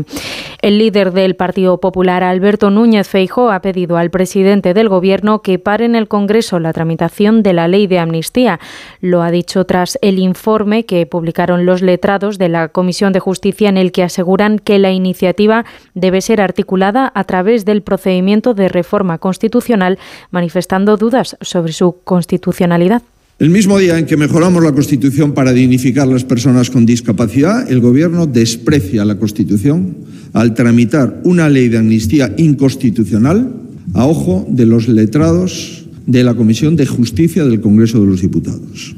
El 0.61 0.77
líder 0.77 1.11
del 1.11 1.35
Partido 1.35 1.79
Popular, 1.79 2.23
Alberto 2.23 2.69
Núñez 2.69 3.07
Feijóo, 3.07 3.51
ha 3.51 3.61
pedido 3.61 3.97
al 3.97 4.09
presidente 4.09 4.73
del 4.73 4.87
Gobierno 4.87 5.41
que 5.41 5.59
pare 5.59 5.85
en 5.85 5.95
el 5.95 6.07
Congreso 6.07 6.59
la 6.59 6.71
tramitación 6.73 7.43
de 7.43 7.53
la 7.53 7.67
ley 7.67 7.85
de 7.87 7.99
amnistía. 7.99 8.59
Lo 9.01 9.21
ha 9.21 9.31
dicho 9.31 9.65
tras 9.65 9.99
el 10.01 10.19
informe 10.19 10.85
que 10.85 11.05
publicaron 11.05 11.65
los 11.65 11.81
letrados 11.81 12.37
de 12.37 12.49
la 12.49 12.69
Comisión 12.69 13.13
de 13.13 13.19
Justicia 13.19 13.69
en 13.69 13.77
el 13.77 13.91
que 13.91 14.03
aseguran 14.03 14.57
que 14.57 14.79
la 14.79 14.91
iniciativa 14.91 15.65
debe 15.93 16.21
ser 16.21 16.41
articulada 16.41 17.11
a 17.13 17.23
través 17.25 17.65
del 17.65 17.81
procedimiento 17.81 18.53
de 18.53 18.69
reforma 18.69 19.17
constitucional, 19.17 19.99
manifestando 20.31 20.97
dudas 20.97 21.37
sobre 21.41 21.73
su 21.73 21.97
constitucionalidad. 22.03 23.01
El 23.39 23.49
mismo 23.49 23.79
día 23.79 23.97
en 23.97 24.05
que 24.05 24.15
mejoramos 24.15 24.63
la 24.63 24.73
Constitución 24.73 25.33
para 25.33 25.53
dignificar 25.53 26.07
a 26.07 26.11
las 26.11 26.23
personas 26.23 26.69
con 26.69 26.85
discapacidad, 26.85 27.69
el 27.69 27.79
Gobierno 27.79 28.27
desprecia 28.27 29.05
la 29.05 29.17
Constitución 29.17 29.97
al 30.33 30.53
tramitar 30.53 31.19
una 31.23 31.49
ley 31.49 31.67
de 31.67 31.79
amnistía 31.79 32.33
inconstitucional 32.37 33.51
a 33.95 34.05
ojo 34.05 34.45
de 34.49 34.67
los 34.67 34.87
letrados 34.87 35.85
de 36.05 36.23
la 36.23 36.35
Comisión 36.35 36.75
de 36.75 36.85
Justicia 36.85 37.43
del 37.43 37.59
Congreso 37.59 37.99
de 37.99 38.05
los 38.05 38.21
Diputados. 38.21 38.95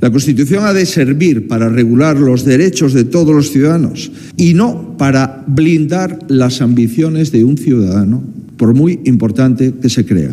La 0.00 0.10
Constitución 0.10 0.64
ha 0.64 0.72
de 0.72 0.86
servir 0.86 1.46
para 1.46 1.68
regular 1.68 2.18
los 2.18 2.46
derechos 2.46 2.94
de 2.94 3.04
todos 3.04 3.34
los 3.34 3.50
ciudadanos 3.50 4.10
y 4.38 4.54
no 4.54 4.96
para 4.96 5.44
blindar 5.46 6.18
las 6.28 6.62
ambiciones 6.62 7.30
de 7.30 7.44
un 7.44 7.58
ciudadano, 7.58 8.22
por 8.56 8.74
muy 8.74 9.00
importante 9.04 9.74
que 9.80 9.90
se 9.90 10.06
crea. 10.06 10.32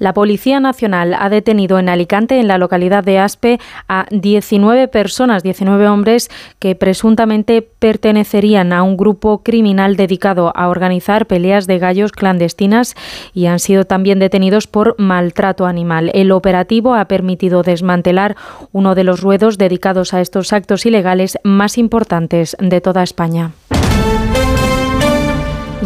La 0.00 0.14
Policía 0.14 0.60
Nacional 0.60 1.14
ha 1.16 1.28
detenido 1.28 1.78
en 1.78 1.90
Alicante, 1.90 2.40
en 2.40 2.48
la 2.48 2.56
localidad 2.56 3.04
de 3.04 3.18
Aspe, 3.18 3.60
a 3.86 4.06
19 4.10 4.88
personas, 4.88 5.42
19 5.42 5.88
hombres 5.88 6.30
que 6.58 6.74
presuntamente 6.74 7.60
pertenecerían 7.60 8.72
a 8.72 8.82
un 8.82 8.96
grupo 8.96 9.42
criminal 9.42 9.96
dedicado 9.96 10.52
a 10.56 10.68
organizar 10.68 11.26
peleas 11.26 11.66
de 11.66 11.78
gallos 11.78 12.12
clandestinas 12.12 12.94
y 13.34 13.44
han 13.44 13.58
sido 13.58 13.84
también 13.84 14.18
detenidos 14.18 14.66
por 14.66 14.98
maltrato 14.98 15.66
animal. 15.66 16.10
El 16.14 16.32
operativo 16.32 16.94
ha 16.94 17.04
permitido 17.04 17.62
desmantelar 17.62 18.36
uno 18.72 18.94
de 18.94 19.04
los 19.04 19.20
ruedos 19.20 19.58
dedicados 19.58 20.14
a 20.14 20.22
estos 20.22 20.54
actos 20.54 20.86
ilegales 20.86 21.38
más 21.44 21.76
importantes 21.76 22.56
de 22.58 22.80
toda 22.80 23.02
España. 23.02 23.52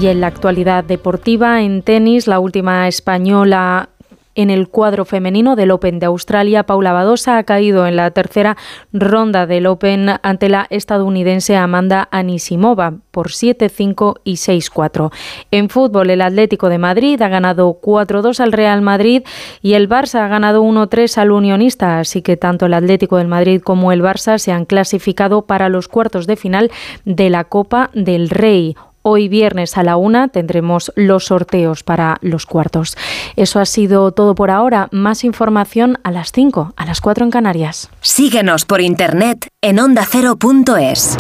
Y 0.01 0.09
en 0.09 0.21
la 0.21 0.27
actualidad 0.27 0.85
deportiva, 0.85 1.63
en 1.63 1.83
tenis, 1.83 2.27
la 2.27 2.41
última 2.41 2.89
española 2.89 3.91
en 4.35 4.51
el 4.51 4.69
cuadro 4.69 5.05
femenino 5.05 5.57
del 5.57 5.71
Open 5.71 5.99
de 5.99 6.07
Australia, 6.07 6.65
Paula 6.65 6.93
Badosa 6.93 7.39
ha 7.39 7.45
caído 7.45 7.87
en 7.87 7.97
la 7.97 8.11
tercera 8.11 8.57
ronda 8.93 9.47
del 9.47 9.67
Open 9.67 10.11
ante 10.23 10.49
la 10.49 10.67
estadounidense 10.71 11.57
Amanda 11.57 12.09
Anisimova 12.11 12.95
por 13.11 13.29
7-5 13.29 14.21
y 14.25 14.35
6-4. 14.35 15.13
En 15.51 15.69
fútbol, 15.69 16.11
el 16.11 16.21
Atlético 16.21 16.69
de 16.69 16.79
Madrid 16.79 17.21
ha 17.23 17.29
ganado 17.29 17.79
4-2 17.81 18.41
al 18.41 18.53
Real 18.53 18.83
Madrid 18.83 19.23
y 19.63 19.75
el 19.75 19.89
Barça 19.89 20.21
ha 20.21 20.29
ganado 20.29 20.63
1-3 20.63 21.19
al 21.19 21.31
Unionista, 21.31 22.01
así 22.01 22.23
que 22.23 22.37
tanto 22.37 22.67
el 22.67 22.75
Atlético 22.75 23.19
del 23.19 23.29
Madrid 23.29 23.61
como 23.63 23.93
el 23.93 24.03
Barça 24.03 24.39
se 24.39 24.53
han 24.53 24.65
clasificado 24.65 25.43
para 25.43 25.69
los 25.69 25.89
cuartos 25.89 26.27
de 26.27 26.37
final 26.37 26.71
de 27.05 27.31
la 27.31 27.45
Copa 27.45 27.91
del 27.95 28.31
Rey. 28.31 28.77
Hoy 29.07 29.29
viernes 29.29 29.77
a 29.77 29.83
la 29.83 29.99
una 29.99 30.29
tendremos 30.29 30.91
los 30.97 31.27
sorteos 31.27 31.83
para 31.83 32.17
los 32.23 32.47
cuartos. 32.47 32.97
Eso 33.37 33.61
ha 33.61 33.67
sido 33.67 34.13
todo 34.13 34.35
por 34.35 34.51
ahora. 34.51 34.89
Más 34.93 35.25
información 35.25 35.99
a 36.05 36.11
las 36.11 36.33
5, 36.33 36.73
a 36.75 36.87
las 36.87 37.03
4 37.03 37.27
en 37.27 37.31
Canarias. 37.31 37.91
Síguenos 38.01 38.65
por 38.65 38.81
internet 38.81 39.49
en 39.61 39.79
ondacero.es. 39.79 41.19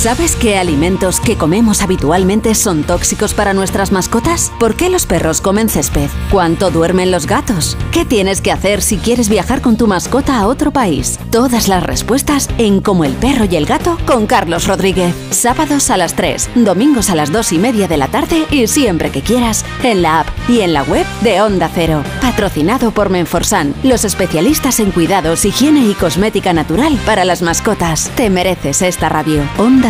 ¿Sabes 0.00 0.34
qué 0.34 0.56
alimentos 0.56 1.20
que 1.20 1.36
comemos 1.36 1.82
habitualmente 1.82 2.54
son 2.54 2.84
tóxicos 2.84 3.34
para 3.34 3.52
nuestras 3.52 3.92
mascotas? 3.92 4.50
¿Por 4.58 4.74
qué 4.74 4.88
los 4.88 5.04
perros 5.04 5.42
comen 5.42 5.68
césped? 5.68 6.08
¿Cuánto 6.30 6.70
duermen 6.70 7.10
los 7.10 7.26
gatos? 7.26 7.76
¿Qué 7.92 8.06
tienes 8.06 8.40
que 8.40 8.50
hacer 8.50 8.80
si 8.80 8.96
quieres 8.96 9.28
viajar 9.28 9.60
con 9.60 9.76
tu 9.76 9.86
mascota 9.86 10.38
a 10.38 10.46
otro 10.46 10.70
país? 10.70 11.18
Todas 11.30 11.68
las 11.68 11.82
respuestas 11.82 12.48
en 12.56 12.80
Como 12.80 13.04
el 13.04 13.12
perro 13.12 13.44
y 13.44 13.56
el 13.56 13.66
gato 13.66 13.98
con 14.06 14.26
Carlos 14.26 14.66
Rodríguez. 14.66 15.14
Sábados 15.28 15.90
a 15.90 15.98
las 15.98 16.14
3, 16.14 16.48
domingos 16.54 17.10
a 17.10 17.14
las 17.14 17.30
2 17.30 17.52
y 17.52 17.58
media 17.58 17.86
de 17.86 17.98
la 17.98 18.08
tarde 18.08 18.46
y 18.50 18.68
siempre 18.68 19.10
que 19.10 19.20
quieras 19.20 19.66
en 19.82 20.00
la 20.00 20.20
app 20.20 20.28
y 20.48 20.62
en 20.62 20.72
la 20.72 20.82
web 20.82 21.04
de 21.20 21.42
Onda 21.42 21.70
Cero. 21.74 22.02
Patrocinado 22.22 22.90
por 22.92 23.10
Menforsan, 23.10 23.74
los 23.82 24.06
especialistas 24.06 24.80
en 24.80 24.92
cuidados, 24.92 25.44
higiene 25.44 25.86
y 25.86 25.92
cosmética 25.92 26.54
natural 26.54 26.98
para 27.04 27.26
las 27.26 27.42
mascotas. 27.42 28.10
Te 28.16 28.30
mereces 28.30 28.80
esta 28.80 29.10
radio. 29.10 29.42
Onda 29.58 29.89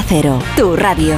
Tu 0.57 0.76
radio. 0.76 1.14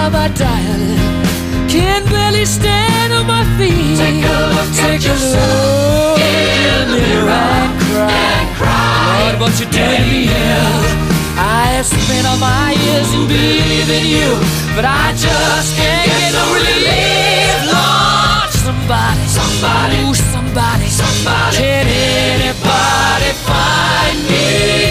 Out 0.10 0.14
my 0.14 0.28
dial. 0.36 1.70
Can't 1.70 2.06
barely 2.10 2.46
stand 2.46 3.14
on 3.14 3.28
my 3.28 3.44
feet. 3.58 3.98
Take 3.98 4.24
a 4.24 4.38
look 4.54 4.70
Take 4.74 5.06
a 5.06 5.14
look 5.14 6.20
in 6.20 6.90
the 6.90 6.98
mirror 6.98 7.30
and 7.30 8.56
cry. 8.58 9.30
Lord, 9.30 9.42
what 9.42 9.60
you 9.60 9.68
doing 9.68 10.30
here? 10.30 10.70
I 11.38 11.78
have 11.78 11.86
spent 11.86 12.28
all 12.28 12.38
my 12.38 12.74
years 12.74 13.14
in 13.14 13.26
believing 13.26 14.12
you 14.12 14.36
But 14.76 14.84
I 14.84 15.16
just 15.16 15.72
can't 15.80 16.04
get 16.04 16.34
no 16.36 16.44
relief 16.52 17.56
Lord, 17.72 18.50
somebody 18.52 19.24
Somebody. 19.40 19.98
Ooh, 20.04 20.14
somebody. 20.14 20.88
Somebody. 20.88 21.58
Can 21.58 21.88
anybody 21.88 23.32
find 23.48 24.18
me 24.28 24.89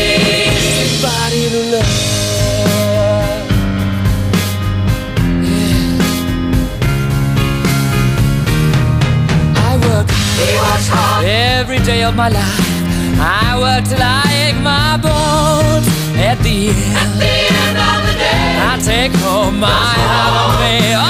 every 11.59 11.80
day 11.80 12.04
of 12.04 12.14
my 12.14 12.28
life. 12.28 12.66
I 13.18 13.59
work 13.59 13.82
till 13.90 14.00
I 14.00 14.22
ache 14.46 14.62
my 14.62 14.94
bones. 14.96 15.86
At 16.14 16.38
the 16.46 16.70
end, 16.70 16.94
at 17.02 17.11
the 17.18 17.34
end 17.62 17.76
of 17.90 17.98
the 18.06 18.14
day, 18.14 18.46
I 18.70 18.78
take 18.78 19.12
home 19.26 19.59
my 19.59 19.66
half 19.66 20.54
pay. 20.62 20.94
Oh, 20.94 21.02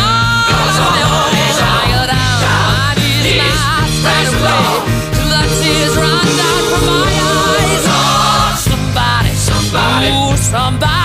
child, 1.61 2.09
down 2.09 2.64
my 2.80 2.96
knees, 2.96 3.61
my 4.05 4.24
away 4.32 4.64
till 5.16 5.28
the 5.34 5.42
tears 5.61 5.94
run 6.01 6.26
down 6.40 6.62
from 6.70 6.84
my 6.96 7.12
eyes. 7.28 7.84
Oh, 7.92 8.57
somebody, 8.68 9.32
somebody, 9.49 10.09
ooh, 10.16 10.36
somebody, 10.53 10.97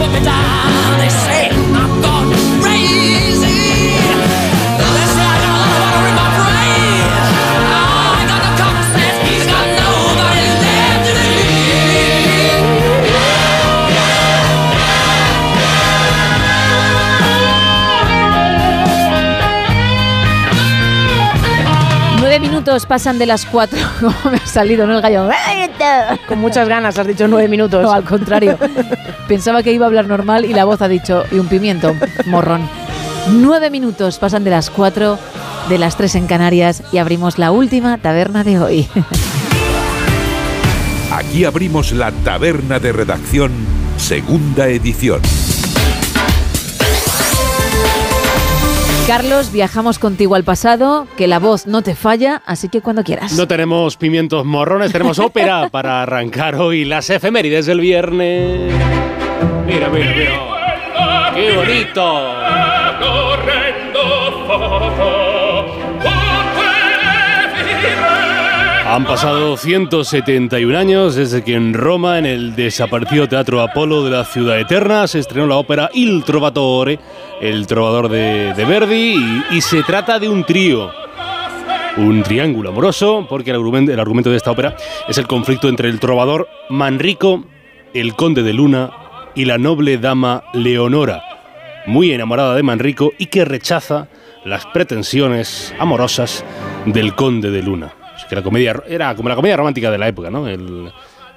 put 0.00 0.12
me 0.12 1.39
minutos 22.70 22.86
pasan 22.86 23.18
de 23.18 23.26
las 23.26 23.46
cuatro. 23.46 23.80
¿Cómo 24.00 24.14
me 24.30 24.36
ha 24.36 24.46
salido, 24.46 24.86
no 24.86 24.94
el 24.94 25.02
gallo? 25.02 25.28
Con 26.28 26.38
muchas 26.38 26.68
ganas, 26.68 26.96
has 26.96 27.06
dicho 27.06 27.26
nueve 27.26 27.48
minutos. 27.48 27.82
No, 27.82 27.90
al 27.90 28.04
contrario. 28.04 28.56
Pensaba 29.26 29.64
que 29.64 29.72
iba 29.72 29.86
a 29.86 29.88
hablar 29.88 30.06
normal 30.06 30.44
y 30.44 30.54
la 30.54 30.64
voz 30.64 30.80
ha 30.80 30.86
dicho, 30.86 31.24
y 31.32 31.40
un 31.40 31.48
pimiento, 31.48 31.96
morrón. 32.26 32.68
Nueve 33.32 33.70
minutos 33.70 34.18
pasan 34.18 34.44
de 34.44 34.50
las 34.50 34.70
cuatro, 34.70 35.18
de 35.68 35.78
las 35.78 35.96
tres 35.96 36.14
en 36.14 36.28
Canarias 36.28 36.84
y 36.92 36.98
abrimos 36.98 37.38
la 37.38 37.50
última 37.50 37.98
taberna 37.98 38.44
de 38.44 38.60
hoy. 38.60 38.88
Aquí 41.12 41.44
abrimos 41.44 41.90
la 41.90 42.12
taberna 42.12 42.78
de 42.78 42.92
redacción, 42.92 43.50
segunda 43.96 44.68
edición. 44.68 45.20
Carlos, 49.06 49.50
viajamos 49.50 49.98
contigo 49.98 50.34
al 50.36 50.44
pasado, 50.44 51.06
que 51.16 51.26
la 51.26 51.38
voz 51.38 51.66
no 51.66 51.82
te 51.82 51.94
falla, 51.94 52.42
así 52.46 52.68
que 52.68 52.80
cuando 52.80 53.02
quieras. 53.02 53.32
No 53.32 53.48
tenemos 53.48 53.96
pimientos 53.96 54.44
morrones, 54.44 54.92
tenemos 54.92 55.18
ópera 55.20 55.68
para 55.68 56.02
arrancar 56.02 56.54
hoy 56.54 56.84
las 56.84 57.10
efemérides 57.10 57.66
del 57.66 57.80
viernes. 57.80 58.72
Mira, 59.66 59.88
mira, 59.88 60.14
mira. 60.14 61.32
¡Qué 61.34 61.56
bonito! 61.56 62.30
Han 68.92 69.04
pasado 69.04 69.56
171 69.56 70.76
años 70.76 71.14
desde 71.14 71.44
que 71.44 71.54
en 71.54 71.74
Roma, 71.74 72.18
en 72.18 72.26
el 72.26 72.56
desaparecido 72.56 73.28
Teatro 73.28 73.60
Apolo 73.60 74.02
de 74.04 74.10
la 74.10 74.24
Ciudad 74.24 74.58
Eterna, 74.58 75.06
se 75.06 75.20
estrenó 75.20 75.46
la 75.46 75.58
ópera 75.58 75.90
Il 75.94 76.24
Trovatore, 76.24 76.98
el 77.40 77.66
trovador 77.66 78.08
de, 78.08 78.52
de 78.54 78.64
Verdi, 78.64 79.42
y, 79.50 79.60
se 79.60 79.82
trata 79.82 80.18
de 80.18 80.28
un 80.28 80.44
trío. 80.44 80.90
Un 81.96 82.22
triángulo 82.22 82.70
amoroso, 82.70 83.26
porque 83.28 83.50
el 83.50 83.56
argumento, 83.56 83.92
el 83.92 83.98
argumento 83.98 84.30
de 84.30 84.36
esta 84.36 84.50
ópera 84.50 84.76
es 85.08 85.18
el 85.18 85.26
conflicto 85.26 85.68
entre 85.68 85.88
el 85.88 85.98
trovador 85.98 86.48
Manrico, 86.68 87.44
el 87.94 88.14
conde 88.14 88.42
de 88.42 88.52
Luna 88.52 88.90
y 89.34 89.44
la 89.44 89.58
noble 89.58 89.98
dama 89.98 90.44
Leonora, 90.52 91.22
muy 91.86 92.12
enamorada 92.12 92.54
de 92.54 92.62
Manrico 92.62 93.12
y 93.18 93.26
que 93.26 93.44
rechaza 93.44 94.08
las 94.44 94.66
pretensiones 94.66 95.74
amorosas 95.78 96.44
del 96.86 97.14
conde 97.14 97.50
de 97.50 97.62
Luna. 97.62 97.92
Que 98.28 98.36
la 98.36 98.42
comedia 98.42 98.80
era 98.86 99.16
como 99.16 99.28
la 99.28 99.34
comedia 99.34 99.56
romántica 99.56 99.90
de 99.90 99.98
la 99.98 100.06
época, 100.06 100.30
¿no? 100.30 100.46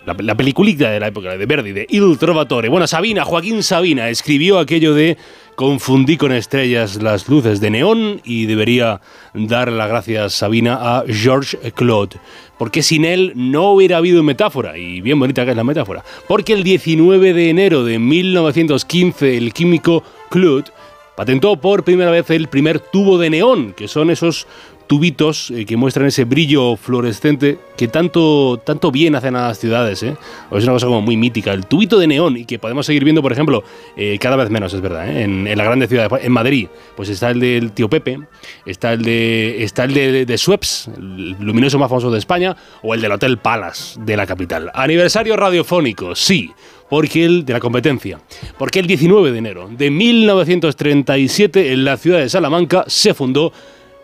La, 0.06 0.16
la 0.20 0.36
peliculita 0.36 0.90
de 0.92 1.00
la 1.00 1.08
época 1.08 1.38
de 1.38 1.46
Verdi, 1.46 1.72
de 1.72 1.86
Il 1.90 2.18
Trovatore. 2.18 2.70
Bueno, 2.70 2.88
Sabina, 2.88 3.24
Joaquín 3.24 3.64
Sabina, 3.64 4.10
escribió 4.10 4.60
aquello 4.60 4.94
de 4.94 5.18
confundí 5.56 6.18
con 6.18 6.32
estrellas 6.32 7.02
las 7.02 7.28
luces 7.30 7.60
de 7.60 7.70
neón 7.70 8.22
y 8.24 8.46
debería 8.46 9.02
dar 9.34 9.72
las 9.72 9.88
gracias 9.88 10.34
Sabina 10.34 10.80
a 10.82 11.04
Georges 11.08 11.60
Claude. 11.74 12.18
Porque 12.58 12.84
sin 12.84 13.06
él 13.06 13.34
no 13.36 13.72
hubiera 13.72 13.98
habido 13.98 14.24
metáfora, 14.24 14.78
y 14.78 15.02
bien 15.02 15.20
bonita 15.20 15.46
que 15.46 15.52
es 15.52 15.58
la 15.58 15.64
metáfora. 15.64 16.04
Porque 16.28 16.54
el 16.54 16.64
19 16.64 17.34
de 17.34 17.50
enero 17.50 17.84
de 17.84 18.00
1915 18.00 19.38
el 19.38 19.54
químico 19.54 20.04
Claude 20.30 20.72
patentó 21.16 21.56
por 21.58 21.84
primera 21.84 22.12
vez 22.12 22.30
el 22.30 22.48
primer 22.48 22.80
tubo 22.80 23.18
de 23.18 23.30
neón, 23.30 23.74
que 23.74 23.88
son 23.88 24.10
esos 24.10 24.48
tubitos 24.88 25.52
eh, 25.52 25.66
que 25.66 25.78
muestran 25.78 26.08
ese 26.08 26.26
brillo 26.26 26.76
fluorescente 26.76 27.58
que 27.78 27.88
tanto, 27.88 28.62
tanto 28.64 28.92
bien 28.92 29.16
hacen 29.16 29.36
a 29.36 29.48
las 29.48 29.60
ciudades. 29.60 30.04
¿eh? 30.04 30.16
Es 30.52 30.64
una 30.64 30.74
cosa 30.74 30.88
como 30.88 31.02
muy 31.02 31.18
mítica. 31.18 31.54
El 31.54 31.66
tubito 31.66 31.98
de 31.98 32.08
neón 32.08 32.38
y 32.38 32.46
que 32.46 32.60
podemos 32.60 32.86
seguir 32.86 33.04
viendo, 33.04 33.22
por 33.22 33.32
ejemplo, 33.32 33.64
eh, 33.98 34.18
cada 34.20 34.36
vez 34.36 34.50
menos, 34.50 34.74
es 34.74 34.82
verdad, 34.82 35.10
en, 35.10 35.46
las 35.46 35.66
grandes 35.66 35.90
ciudades. 35.90 36.24
En 36.24 36.32
Madrid, 36.32 36.68
pues 36.96 37.10
está 37.10 37.32
el 37.32 37.40
del 37.40 37.72
tío 37.72 37.90
Pepe, 37.90 38.20
está 38.66 38.94
el 38.94 39.04
de, 39.04 39.64
está 39.64 39.86
el 39.86 39.94
de, 39.94 40.26
de 40.26 40.38
Sueps, 40.38 40.90
el 40.98 41.32
luminoso 41.40 41.80
más 41.80 41.90
famoso 41.90 42.12
de 42.12 42.20
España, 42.20 42.56
o 42.82 42.94
el 42.94 43.02
del 43.02 43.12
Hotel 43.12 43.38
Palace 43.38 44.00
de 44.00 44.18
la 44.18 44.26
capital. 44.26 44.72
Aniversario 44.74 45.36
radiofónico, 45.36 46.16
sí 46.16 46.52
porque 46.90 47.26
el 47.26 47.44
de 47.44 47.54
la 47.54 47.60
competencia, 47.60 48.20
porque 48.60 48.78
el 48.78 48.86
19 48.86 49.32
de 49.32 49.38
enero 49.40 49.68
de 49.68 49.90
1937 49.90 51.74
en 51.74 51.86
la 51.86 51.98
ciudad 51.98 52.20
de 52.20 52.30
Salamanca 52.30 52.84
se 52.86 53.16
fundó 53.16 53.52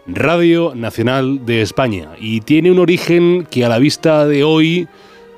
Radio 0.07 0.73
Nacional 0.75 1.45
de 1.45 1.61
España 1.61 2.09
y 2.19 2.41
tiene 2.41 2.71
un 2.71 2.79
origen 2.79 3.47
que 3.49 3.65
a 3.65 3.69
la 3.69 3.79
vista 3.79 4.25
de 4.25 4.43
hoy 4.43 4.87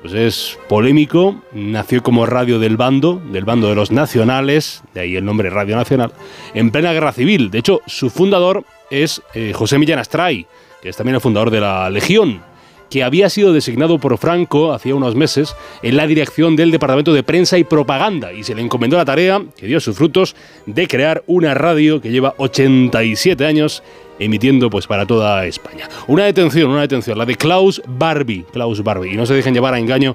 pues 0.02 0.14
es 0.14 0.58
polémico, 0.68 1.40
nació 1.52 2.02
como 2.02 2.26
radio 2.26 2.58
del 2.58 2.76
bando, 2.76 3.22
del 3.30 3.44
bando 3.44 3.68
de 3.68 3.76
los 3.76 3.92
nacionales, 3.92 4.82
de 4.94 5.00
ahí 5.00 5.16
el 5.16 5.24
nombre 5.24 5.48
Radio 5.48 5.76
Nacional, 5.76 6.12
en 6.54 6.72
plena 6.72 6.92
guerra 6.92 7.12
civil. 7.12 7.52
De 7.52 7.58
hecho, 7.58 7.80
su 7.86 8.10
fundador 8.10 8.64
es 8.90 9.22
eh, 9.34 9.52
José 9.54 9.78
Millán 9.78 10.00
Astray, 10.00 10.46
que 10.82 10.88
es 10.88 10.96
también 10.96 11.14
el 11.14 11.20
fundador 11.20 11.50
de 11.50 11.60
la 11.60 11.88
Legión, 11.88 12.42
que 12.90 13.04
había 13.04 13.30
sido 13.30 13.54
designado 13.54 13.98
por 13.98 14.18
Franco 14.18 14.74
hacía 14.74 14.94
unos 14.94 15.14
meses 15.14 15.56
en 15.82 15.96
la 15.96 16.06
dirección 16.06 16.56
del 16.56 16.70
Departamento 16.70 17.14
de 17.14 17.22
Prensa 17.22 17.56
y 17.56 17.64
Propaganda 17.64 18.34
y 18.34 18.42
se 18.42 18.54
le 18.54 18.60
encomendó 18.60 18.98
la 18.98 19.04
tarea, 19.06 19.40
que 19.56 19.66
dio 19.66 19.80
sus 19.80 19.96
frutos, 19.96 20.36
de 20.66 20.86
crear 20.88 21.22
una 21.26 21.54
radio 21.54 22.02
que 22.02 22.10
lleva 22.10 22.34
87 22.36 23.46
años 23.46 23.82
emitiendo 24.18 24.70
pues 24.70 24.86
para 24.86 25.06
toda 25.06 25.46
España. 25.46 25.88
Una 26.06 26.24
detención, 26.24 26.70
una 26.70 26.82
detención, 26.82 27.18
la 27.18 27.26
de 27.26 27.36
Klaus 27.36 27.82
Barbie, 27.86 28.44
Klaus 28.52 28.82
Barbie, 28.82 29.12
y 29.12 29.16
no 29.16 29.26
se 29.26 29.34
dejen 29.34 29.54
llevar 29.54 29.74
a 29.74 29.78
engaño 29.78 30.14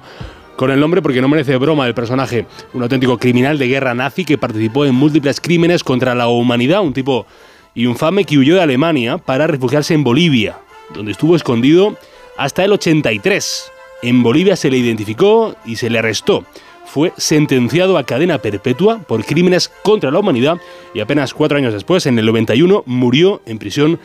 con 0.56 0.70
el 0.70 0.80
nombre 0.80 1.02
porque 1.02 1.22
no 1.22 1.28
merece 1.28 1.56
broma 1.56 1.86
el 1.86 1.94
personaje, 1.94 2.46
un 2.74 2.82
auténtico 2.82 3.16
criminal 3.18 3.58
de 3.58 3.68
guerra 3.68 3.94
nazi 3.94 4.24
que 4.24 4.38
participó 4.38 4.84
en 4.84 4.94
múltiples 4.94 5.40
crímenes 5.40 5.84
contra 5.84 6.16
la 6.16 6.26
humanidad, 6.26 6.82
un 6.82 6.92
tipo 6.92 7.26
infame 7.74 8.24
que 8.24 8.38
huyó 8.38 8.56
de 8.56 8.62
Alemania 8.62 9.18
para 9.18 9.46
refugiarse 9.46 9.94
en 9.94 10.02
Bolivia, 10.02 10.58
donde 10.92 11.12
estuvo 11.12 11.36
escondido 11.36 11.96
hasta 12.36 12.64
el 12.64 12.72
83. 12.72 13.70
En 14.02 14.22
Bolivia 14.22 14.56
se 14.56 14.70
le 14.70 14.78
identificó 14.78 15.54
y 15.64 15.76
se 15.76 15.90
le 15.90 16.00
arrestó. 16.00 16.44
Fue 16.90 17.12
sentenciado 17.16 17.98
a 17.98 18.04
cadena 18.04 18.38
perpetua 18.38 18.98
por 19.06 19.24
crímenes 19.24 19.68
contra 19.82 20.10
la 20.10 20.18
humanidad 20.20 20.56
y 20.94 21.00
apenas 21.00 21.34
cuatro 21.34 21.58
años 21.58 21.72
después, 21.74 22.06
en 22.06 22.18
el 22.18 22.26
91, 22.26 22.82
murió 22.86 23.42
en 23.46 23.58
prisión 23.58 23.98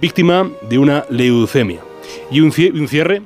víctima 0.00 0.50
de 0.68 0.78
una 0.78 1.04
leucemia. 1.10 1.80
Y 2.30 2.40
un, 2.40 2.52
cie- 2.52 2.72
un 2.72 2.86
cierre, 2.86 3.22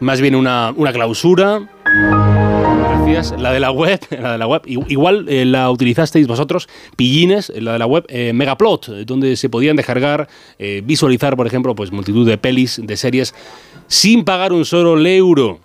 más 0.00 0.20
bien 0.20 0.34
una, 0.34 0.72
una 0.76 0.92
clausura. 0.92 1.68
Gracias. 1.84 3.34
La 3.40 3.52
de 3.52 3.60
la 3.60 3.70
web, 3.70 3.98
la 4.10 4.32
de 4.32 4.38
la 4.38 4.46
web. 4.46 4.62
Igual 4.66 5.26
eh, 5.28 5.44
la 5.46 5.70
utilizasteis 5.70 6.26
vosotros, 6.26 6.68
pillines, 6.96 7.50
la 7.56 7.72
de 7.72 7.78
la 7.78 7.86
web 7.86 8.04
eh, 8.08 8.32
Megaplot, 8.34 8.86
donde 9.06 9.36
se 9.36 9.48
podían 9.48 9.76
descargar, 9.76 10.28
eh, 10.58 10.82
visualizar, 10.84 11.34
por 11.36 11.46
ejemplo, 11.46 11.74
pues 11.74 11.90
multitud 11.92 12.26
de 12.28 12.36
pelis, 12.36 12.78
de 12.84 12.96
series, 12.98 13.34
sin 13.86 14.24
pagar 14.24 14.52
un 14.52 14.66
solo 14.66 14.98
euro. 15.06 15.60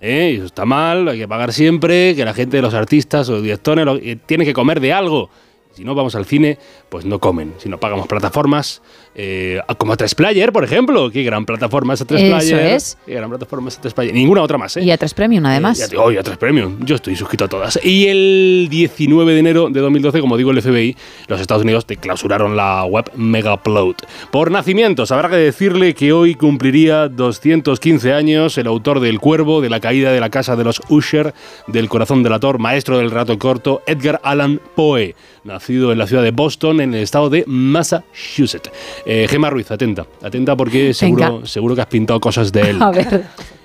¿Eh? 0.00 0.34
Eso 0.36 0.44
está 0.46 0.64
mal, 0.64 1.08
hay 1.08 1.18
que 1.18 1.28
pagar 1.28 1.52
siempre, 1.52 2.14
que 2.14 2.24
la 2.24 2.34
gente, 2.34 2.60
los 2.60 2.74
artistas 2.74 3.28
o 3.28 3.40
directores 3.40 3.84
lo- 3.84 3.96
eh, 3.96 4.16
tienen 4.26 4.46
que 4.46 4.52
comer 4.52 4.80
de 4.80 4.92
algo. 4.92 5.30
Si 5.72 5.84
no 5.84 5.94
vamos 5.94 6.14
al 6.14 6.24
cine, 6.24 6.58
pues 6.88 7.04
no 7.04 7.18
comen. 7.18 7.54
Si 7.58 7.68
no 7.68 7.78
pagamos 7.78 8.06
plataformas, 8.06 8.82
eh, 9.18 9.60
como 9.78 9.94
a 9.94 9.96
3Player, 9.96 10.52
por 10.52 10.62
ejemplo. 10.62 11.10
Qué 11.10 11.22
gran 11.22 11.46
plataforma 11.46 11.94
esa 11.94 12.04
3Player. 12.04 12.42
Eso 12.42 12.58
es. 12.58 12.98
Qué 13.06 13.14
gran 13.14 13.30
plataforma 13.30 13.70
esa 13.70 13.80
3Player. 13.80 14.12
Ninguna 14.12 14.42
otra 14.42 14.58
más, 14.58 14.76
¿eh? 14.76 14.82
Y 14.82 14.90
a 14.90 14.98
tres 14.98 15.14
premium, 15.14 15.46
además. 15.46 15.90
Oh, 15.96 16.12
y 16.12 16.18
a 16.18 16.22
tres 16.22 16.36
premium. 16.36 16.76
Yo 16.84 16.96
estoy 16.96 17.16
suscrito 17.16 17.46
a 17.46 17.48
todas. 17.48 17.80
Y 17.82 18.08
el 18.08 18.68
19 18.70 19.32
de 19.32 19.38
enero 19.38 19.70
de 19.70 19.80
2012, 19.80 20.20
como 20.20 20.36
digo 20.36 20.50
el 20.50 20.60
FBI, 20.60 20.96
los 21.28 21.40
Estados 21.40 21.62
Unidos 21.62 21.86
te 21.86 21.96
clausuraron 21.96 22.56
la 22.56 22.84
web 22.84 23.10
Megaupload. 23.16 23.96
Por 24.30 24.50
nacimientos, 24.50 25.10
habrá 25.12 25.30
que 25.30 25.36
decirle 25.36 25.94
que 25.94 26.12
hoy 26.12 26.34
cumpliría 26.34 27.08
215 27.08 28.12
años 28.12 28.58
el 28.58 28.66
autor 28.66 29.00
del 29.00 29.18
Cuervo, 29.18 29.62
de 29.62 29.70
la 29.70 29.80
caída 29.80 30.12
de 30.12 30.20
la 30.20 30.28
casa 30.28 30.56
de 30.56 30.64
los 30.64 30.82
Usher, 30.90 31.32
del 31.68 31.88
corazón 31.88 32.22
del 32.22 32.34
ator, 32.34 32.58
maestro 32.58 32.98
del 32.98 33.10
rato 33.10 33.38
corto, 33.38 33.82
Edgar 33.86 34.20
Allan 34.22 34.60
Poe, 34.74 35.14
nacido 35.44 35.92
en 35.92 35.98
la 35.98 36.06
ciudad 36.06 36.22
de 36.22 36.32
Boston, 36.32 36.80
en 36.80 36.94
el 36.94 37.02
estado 37.02 37.30
de 37.30 37.44
Massachusetts. 37.46 38.70
Eh, 39.06 39.26
Gema 39.28 39.50
Ruiz, 39.50 39.70
atenta, 39.70 40.04
atenta 40.22 40.56
porque 40.56 40.92
seguro, 40.92 41.34
Venga. 41.34 41.46
seguro 41.46 41.74
que 41.76 41.80
has 41.80 41.86
pintado 41.86 42.18
cosas 42.20 42.50
de 42.50 42.70
él 42.70 42.78
A 42.82 42.90
ver. 42.90 43.24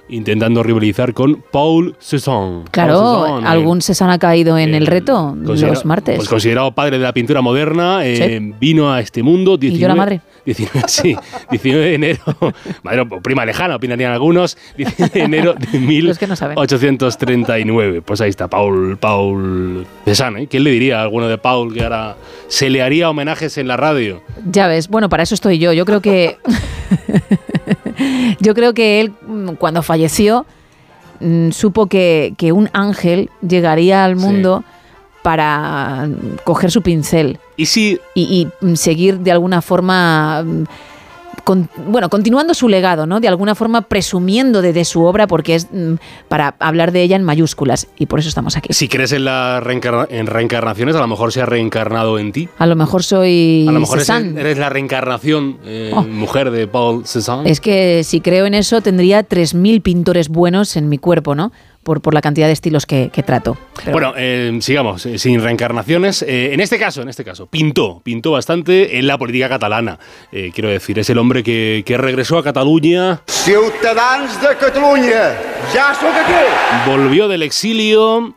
intentando 0.10 0.62
rivalizar 0.62 1.14
con 1.16 1.44
Paul 1.52 1.96
Cézanne. 2.00 2.64
Claro, 2.70 2.94
Paul 3.00 3.26
Cézanne, 3.26 3.46
eh, 3.46 3.50
algún 3.50 3.82
Cézanne 3.82 4.14
ha 4.14 4.20
caído 4.20 4.58
en 4.58 4.76
el 4.76 4.86
reto 4.86 5.36
los 5.42 5.86
martes. 5.86 6.18
Pues 6.18 6.30
considerado 6.30 6.72
padre 6.74 6.98
de 7.00 7.04
la 7.04 7.14
pintura 7.14 7.42
moderna, 7.42 8.06
eh, 8.06 8.40
Sí. 8.40 8.54
vino 8.60 8.92
a 8.94 9.00
este 9.00 9.24
mundo. 9.24 9.58
19, 9.58 9.82
yo 9.82 9.88
la 9.88 9.96
madre. 9.96 10.22
19, 10.46 10.88
sí, 10.88 11.16
19 11.50 11.86
de 11.86 11.96
enero. 11.96 12.24
Madre 12.84 13.02
o 13.02 13.22
prima 13.22 13.46
lejana, 13.46 13.76
opinarían 13.76 14.12
algunos. 14.12 14.58
19 14.78 15.14
de 15.14 15.22
enero 15.22 15.54
de 15.54 16.02
Los 16.02 16.18
que 16.18 16.28
no 16.28 16.36
saben. 16.36 16.58
1839. 16.58 18.02
Pues 18.02 18.22
ahí 18.22 18.30
está, 18.30 18.48
Paul, 18.48 18.98
Paul 18.98 19.86
Cézanne. 20.06 20.44
¿eh? 20.44 20.48
¿Quién 20.48 20.64
le 20.64 20.72
diría 20.72 21.00
a 21.00 21.04
alguno 21.04 21.28
de 21.28 21.38
Paul 21.38 21.74
que 21.74 21.84
ahora 21.84 22.16
se 22.48 22.70
le 22.70 22.82
haría 22.82 23.10
homenajes 23.10 23.58
en 23.58 23.68
la 23.68 23.78
radio? 23.78 24.22
Ya 24.50 24.68
ves, 24.68 24.88
bueno, 24.88 25.10
para 25.10 25.24
eso 25.24 25.36
estoy 25.36 25.60
yo. 25.60 25.74
Yo 25.74 25.86
creo 25.86 26.02
que. 26.02 26.38
yo 28.40 28.54
creo 28.54 28.74
que 28.74 29.02
él, 29.02 29.14
mm, 29.26 29.54
cuando 29.54 29.84
falleció, 29.84 30.46
mm, 31.20 31.52
supo 31.52 31.88
que, 31.88 32.34
que 32.38 32.52
un 32.52 32.70
ángel 32.74 33.30
llegaría 33.48 34.04
al 34.06 34.16
mundo 34.16 34.64
para 35.22 36.10
coger 36.44 36.72
su 36.72 36.82
pincel. 36.82 37.40
Y 37.62 37.66
si. 37.68 38.00
Y, 38.16 38.50
y, 38.62 38.66
mm, 38.66 38.76
seguir 38.76 39.20
de 39.20 39.32
alguna 39.32 39.62
forma. 39.62 40.44
mm, 40.44 40.64
con- 41.44 41.70
bueno, 41.88 42.08
continuando 42.10 42.54
su 42.54 42.70
legado, 42.70 43.08
¿no? 43.08 43.20
De 43.20 43.28
alguna 43.28 43.56
forma 43.56 43.82
presumiendo 43.82 44.62
de, 44.62 44.74
de 44.74 44.86
su 44.86 45.02
obra, 45.04 45.26
porque 45.26 45.56
es 45.56 45.68
mm, 45.72 45.94
para 46.28 46.56
hablar 46.60 46.92
de 46.92 47.02
ella 47.02 47.16
en 47.16 47.24
mayúsculas. 47.24 47.88
Y 47.98 48.06
por 48.06 48.20
eso 48.20 48.30
estamos 48.30 48.58
aquí. 48.58 48.72
Si 48.74 48.88
crees 48.88 49.12
en, 49.12 49.26
la 49.26 49.60
reencarna- 49.60 50.06
en 50.12 50.28
reencarnaciones, 50.28 50.96
a 50.96 51.00
lo 51.00 51.08
mejor 51.08 51.32
se 51.32 51.42
ha 51.42 51.48
reencarnado 51.48 52.20
en 52.20 52.32
ti. 52.32 52.48
A 52.60 52.68
lo 52.68 52.76
mejor 52.76 53.02
soy 53.04 53.66
A 53.68 53.72
lo 53.72 53.80
mejor 53.80 54.00
Cézanne. 54.00 54.40
eres 54.40 54.60
la 54.60 54.70
reencarnación 54.70 55.58
eh, 55.66 55.92
Oh. 55.96 56.04
mujer 56.04 56.52
de 56.52 56.68
Paul 56.68 57.08
Cézanne. 57.08 57.50
Es 57.50 57.60
que 57.60 58.04
si 58.04 58.22
creo 58.22 58.46
en 58.46 58.54
eso, 58.54 58.82
tendría 58.82 59.28
3.000 59.28 59.82
pintores 59.82 60.30
buenos 60.30 60.76
en 60.78 60.90
mi 60.90 61.00
cuerpo, 61.00 61.34
¿no? 61.34 61.52
Por, 61.84 62.02
por 62.02 62.14
la 62.14 62.22
cantidad 62.22 62.48
de 62.48 62.54
estilos 62.54 62.86
que, 62.86 63.10
que 63.12 63.24
trato. 63.24 63.58
Pero 63.84 63.94
bueno, 63.94 64.14
eh, 64.16 64.56
sigamos, 64.62 65.06
eh, 65.06 65.18
sin 65.18 65.42
reencarnaciones. 65.42 66.22
Eh, 66.22 66.54
en 66.54 66.60
este 66.60 66.78
caso, 66.78 67.02
en 67.02 67.10
este 67.10 67.24
caso, 67.24 67.48
pintó, 67.48 68.02
pintó 68.04 68.32
bastante 68.32 69.00
en 69.00 69.08
la 69.08 69.18
política 69.18 69.50
catalana. 69.50 69.98
Eh, 70.32 70.52
quiero 70.54 70.70
decir, 70.70 71.00
es 71.00 71.10
el 71.10 71.18
hombre 71.18 71.44
que, 71.44 71.84
que 71.86 71.98
regresó 71.98 72.38
a 72.38 72.44
Cataluña, 72.44 73.22
Ciutadans 73.26 74.40
de 74.42 74.56
Catalunya, 74.58 75.36
ja 75.74 75.94
sóc 75.96 76.12
aquí! 76.14 76.90
volvió 76.90 77.28
del 77.28 77.42
exilio. 77.44 78.36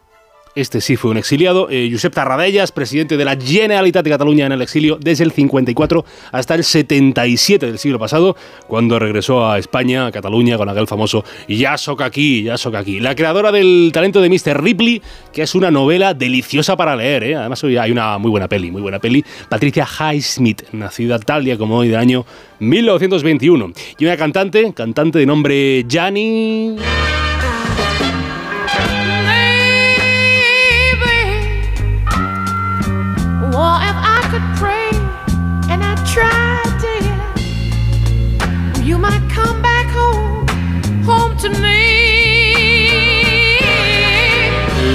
Este 0.55 0.81
sí 0.81 0.97
fue 0.97 1.11
un 1.11 1.17
exiliado. 1.17 1.69
Eh, 1.69 1.89
Josep 1.91 2.15
Tarradellas, 2.15 2.71
presidente 2.71 3.17
de 3.17 3.25
la 3.25 3.37
Generalitat 3.37 4.05
de 4.05 4.11
Cataluña 4.11 4.47
en 4.47 4.53
el 4.53 4.63
exilio 4.63 4.99
desde 5.01 5.25
el 5.25 5.33
54 5.33 6.05
hasta 6.31 6.55
el 6.55 6.63
77 6.63 7.67
del 7.67 7.79
siglo 7.79 7.99
pasado, 7.99 8.37
cuando 8.69 9.01
regresó 9.01 9.49
a 9.49 9.59
España, 9.59 10.07
a 10.07 10.13
Cataluña, 10.13 10.57
con 10.57 10.69
aquel 10.69 10.87
famoso 10.87 11.25
Ya 11.49 11.77
soc 11.77 12.03
aquí, 12.03 12.45
ya 12.45 12.57
soc 12.57 12.77
aquí. 12.77 13.01
La 13.01 13.17
creadora 13.17 13.51
del 13.51 13.91
talento 13.93 14.21
de 14.21 14.29
Mr. 14.29 14.63
Ripley, 14.63 15.03
que 15.33 15.43
es 15.43 15.57
una 15.57 15.73
novela 15.73 16.15
deliciosa 16.15 16.77
para 16.77 16.95
leer. 16.95 17.25
¿eh? 17.25 17.35
Además, 17.35 17.65
hoy 17.65 17.77
hay 17.77 17.91
una 17.91 18.17
muy 18.19 18.31
buena 18.31 18.49
peli, 18.49 18.71
muy 18.71 18.83
buena 18.83 19.01
peli. 19.01 19.25
Patricia 19.49 19.85
Highsmith, 19.87 20.63
nacida 20.73 21.19
tal 21.19 21.45
día 21.45 21.59
como 21.59 21.79
hoy 21.79 21.89
del 21.89 21.99
año 21.99 22.25
1921. 22.61 23.73
Y 23.99 24.05
una 24.05 24.17
cantante, 24.17 24.73
cantante 24.73 25.19
de 25.19 25.27
nombre 25.27 25.85
Jani. 25.91 26.77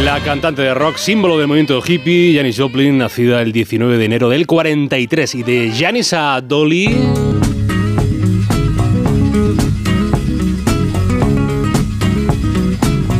La 0.09 0.19
cantante 0.21 0.63
de 0.63 0.73
rock, 0.73 0.97
símbolo 0.97 1.37
del 1.37 1.45
movimiento 1.45 1.83
hippie, 1.85 2.35
Janis 2.35 2.57
Joplin, 2.57 2.97
nacida 2.97 3.43
el 3.43 3.51
19 3.51 3.99
de 3.99 4.05
enero 4.05 4.27
del 4.27 4.47
43. 4.47 5.35
Y 5.35 5.43
de 5.43 5.71
Janis 5.77 6.13
a 6.13 6.41
Dolly. 6.41 6.87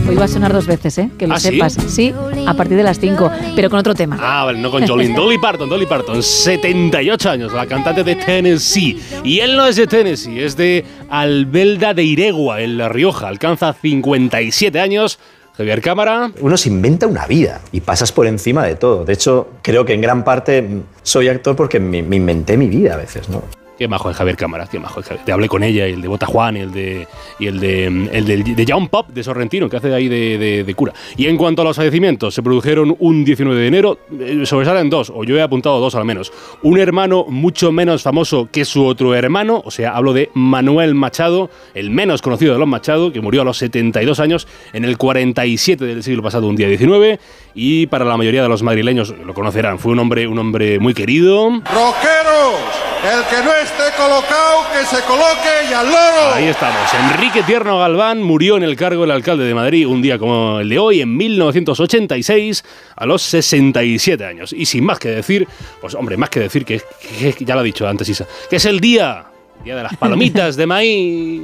Hoy 0.10 0.16
va 0.16 0.24
a 0.24 0.28
sonar 0.28 0.52
dos 0.52 0.66
veces, 0.66 0.98
¿eh? 0.98 1.12
Que 1.16 1.28
lo 1.28 1.36
¿Ah, 1.36 1.40
sí? 1.40 1.50
sepas. 1.50 1.74
Sí, 1.74 2.12
a 2.48 2.56
partir 2.56 2.76
de 2.76 2.82
las 2.82 3.00
5, 3.00 3.32
pero 3.56 3.70
con 3.70 3.78
otro 3.78 3.94
tema. 3.94 4.18
Ah, 4.20 4.46
vale, 4.46 4.58
no 4.58 4.72
con 4.72 4.88
Jolene. 4.88 5.14
Dolly 5.16 5.38
Parton, 5.38 5.70
Dolly 5.70 5.86
Parton, 5.86 6.24
78 6.24 7.30
años, 7.30 7.54
la 7.54 7.68
cantante 7.68 8.04
de 8.04 8.16
Tennessee. 8.16 9.00
Y 9.24 9.42
él 9.42 9.56
no 9.56 9.68
es 9.68 9.76
de 9.76 9.86
Tennessee, 9.86 10.40
es 10.40 10.58
de 10.58 10.84
Albelda 11.12 11.94
de 11.94 12.04
Iregua, 12.04 12.62
en 12.64 12.80
La 12.80 12.90
Rioja. 12.90 13.28
Alcanza 13.28 13.74
57 13.74 14.80
años. 14.80 15.20
Javier 15.58 15.82
Cámara. 15.82 16.32
Uno 16.40 16.58
se 16.58 16.70
inventa 16.70 17.08
una 17.08 17.28
vida 17.28 17.62
y 17.72 17.82
pasas 17.82 18.12
por 18.12 18.28
encima 18.28 18.64
de 18.66 18.76
todo. 18.76 19.06
De 19.06 19.14
hecho, 19.14 19.50
creo 19.62 19.86
que 19.86 19.94
en 19.94 20.02
gran 20.02 20.24
parte 20.24 20.68
soy 21.04 21.28
actor 21.28 21.56
porque 21.56 21.80
me, 21.80 22.02
me 22.02 22.16
inventé 22.16 22.58
mi 22.58 22.68
vida 22.68 22.94
a 22.94 22.98
veces, 22.98 23.30
¿no? 23.30 23.44
Qué 23.80 23.88
majo 23.88 24.12
es 24.12 24.18
Javier 24.18 24.36
Cámara, 24.36 24.68
qué 24.70 24.78
majo 24.78 25.00
es 25.00 25.06
Javier. 25.08 25.26
Te 25.26 25.32
hablé 25.32 25.48
con 25.48 25.64
ella, 25.64 25.88
y 25.88 25.94
el 25.94 26.02
de 26.02 26.08
Bota 26.10 26.26
Juan, 26.26 26.58
y 26.58 26.60
el 26.60 26.72
de 26.74 27.08
y 27.40 27.48
el 27.48 27.60
de 27.62 27.86
el 28.12 28.26
de, 28.26 28.44
de 28.44 28.66
John 28.68 28.90
Pop 28.90 29.08
de 29.08 29.24
Sorrentino, 29.24 29.70
que 29.70 29.78
hace 29.78 29.94
ahí 29.94 30.10
de, 30.10 30.38
de- 30.38 30.64
de 30.66 30.74
cura. 30.76 30.92
Y 31.16 31.28
en 31.28 31.38
cuanto 31.38 31.62
a 31.62 31.66
los 31.66 31.78
fallecimientos, 31.78 32.34
se 32.36 32.44
produjeron 32.44 32.94
un 33.00 33.24
19 33.24 33.58
de 33.62 33.68
enero, 33.68 33.98
eh, 34.20 34.42
sobresalen 34.46 34.90
dos, 34.90 35.10
o 35.16 35.24
yo 35.24 35.38
he 35.38 35.42
apuntado 35.42 35.80
dos 35.80 35.96
al 35.96 36.04
menos. 36.04 36.34
Un 36.62 36.78
hermano 36.78 37.26
mucho 37.30 37.72
menos 37.72 38.04
famoso 38.04 38.50
que 38.52 38.66
su 38.66 38.86
otro 38.86 39.16
hermano, 39.16 39.62
o 39.66 39.72
sea, 39.72 39.96
hablo 39.96 40.12
de 40.12 40.30
Manuel 40.34 40.94
Machado, 40.94 41.50
el 41.74 41.90
menos 41.90 42.22
conocido 42.22 42.52
de 42.52 42.60
los 42.60 42.68
Machado, 42.68 43.14
que 43.14 43.22
murió 43.22 43.44
a 43.44 43.46
los 43.46 43.58
72 43.60 44.20
años 44.20 44.46
en 44.74 44.84
el 44.84 44.98
47 44.98 45.86
del 45.86 46.04
siglo 46.04 46.22
pasado, 46.22 46.48
un 46.48 46.58
día 46.58 46.68
19, 46.68 47.18
y 47.56 47.88
para 47.88 48.04
la 48.04 48.18
mayoría 48.18 48.44
de 48.44 48.50
los 48.50 48.62
madrileños 48.62 49.16
lo 49.26 49.34
conocerán, 49.34 49.80
fue 49.80 49.94
un 49.94 50.00
hombre 50.00 50.28
un 50.28 50.38
hombre 50.38 50.80
muy 50.80 50.94
querido. 50.94 51.50
Roqueros, 51.50 52.60
el 53.02 53.24
que 53.26 53.44
no 53.44 53.54
esté 53.54 53.96
colocado, 53.98 54.66
que 54.74 54.86
se 54.86 55.02
coloque 55.04 55.70
y 55.70 55.74
al 55.74 55.86
loro. 55.88 56.34
Ahí 56.34 56.46
estamos. 56.48 56.78
Enrique 57.14 57.44
Tierno 57.44 57.80
Galván 57.80 58.22
murió 58.22 58.58
en 58.58 58.64
el 58.64 58.76
cargo 58.76 59.02
del 59.02 59.12
alcalde 59.12 59.46
de 59.46 59.54
Madrid 59.56 59.88
un 59.88 60.02
día 60.02 60.20
como 60.20 60.60
el 60.60 60.68
de 60.70 60.78
hoy, 60.80 61.02
en 61.02 61.16
1986, 61.16 62.64
a 62.98 63.06
los 63.06 63.22
67 63.22 64.26
años. 64.26 64.52
Y 64.54 64.66
sin 64.66 64.84
más 64.84 65.00
que 65.00 65.10
decir, 65.10 65.48
pues 65.80 65.96
hombre, 65.96 66.18
más 66.18 66.30
que 66.30 66.42
decir 66.42 66.66
que, 66.66 66.82
que- 67.02 67.36
ya 67.46 67.54
lo 67.56 67.62
ha 67.62 67.64
dicho 67.64 67.88
antes 67.88 68.10
Isa, 68.10 68.26
que 68.50 68.58
es 68.58 68.66
el 68.66 68.80
día, 68.82 69.26
día 69.64 69.76
de 69.78 69.84
las 69.84 69.96
palomitas 69.96 70.56
de 70.58 70.68
maíz. 70.68 71.42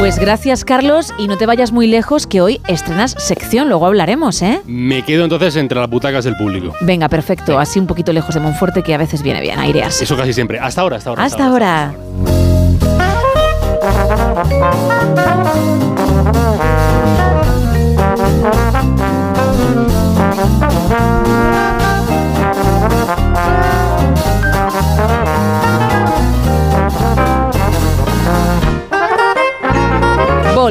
Pues 0.00 0.18
gracias, 0.18 0.64
Carlos, 0.64 1.12
y 1.18 1.28
no 1.28 1.36
te 1.36 1.44
vayas 1.44 1.72
muy 1.72 1.86
lejos, 1.86 2.26
que 2.26 2.40
hoy 2.40 2.62
estrenas 2.68 3.14
sección, 3.18 3.68
luego 3.68 3.84
hablaremos, 3.84 4.40
¿eh? 4.40 4.62
Me 4.64 5.04
quedo 5.04 5.24
entonces 5.24 5.56
entre 5.56 5.78
las 5.78 5.90
butacas 5.90 6.24
del 6.24 6.38
público. 6.38 6.74
Venga, 6.80 7.10
perfecto, 7.10 7.58
así 7.58 7.78
un 7.78 7.86
poquito 7.86 8.10
lejos 8.10 8.34
de 8.34 8.40
Monforte, 8.40 8.82
que 8.82 8.94
a 8.94 8.96
veces 8.96 9.22
viene 9.22 9.42
bien, 9.42 9.58
aireas. 9.58 10.00
Eso 10.00 10.16
casi 10.16 10.32
siempre. 10.32 10.58
Hasta 10.58 10.80
ahora, 10.80 10.96
hasta 10.96 11.10
ahora. 11.10 11.22
Hasta 11.22 11.46
ahora. 11.46 11.94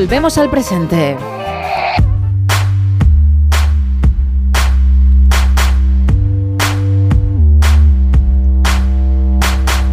Volvemos 0.09 0.39
al 0.39 0.49
presente. 0.49 1.38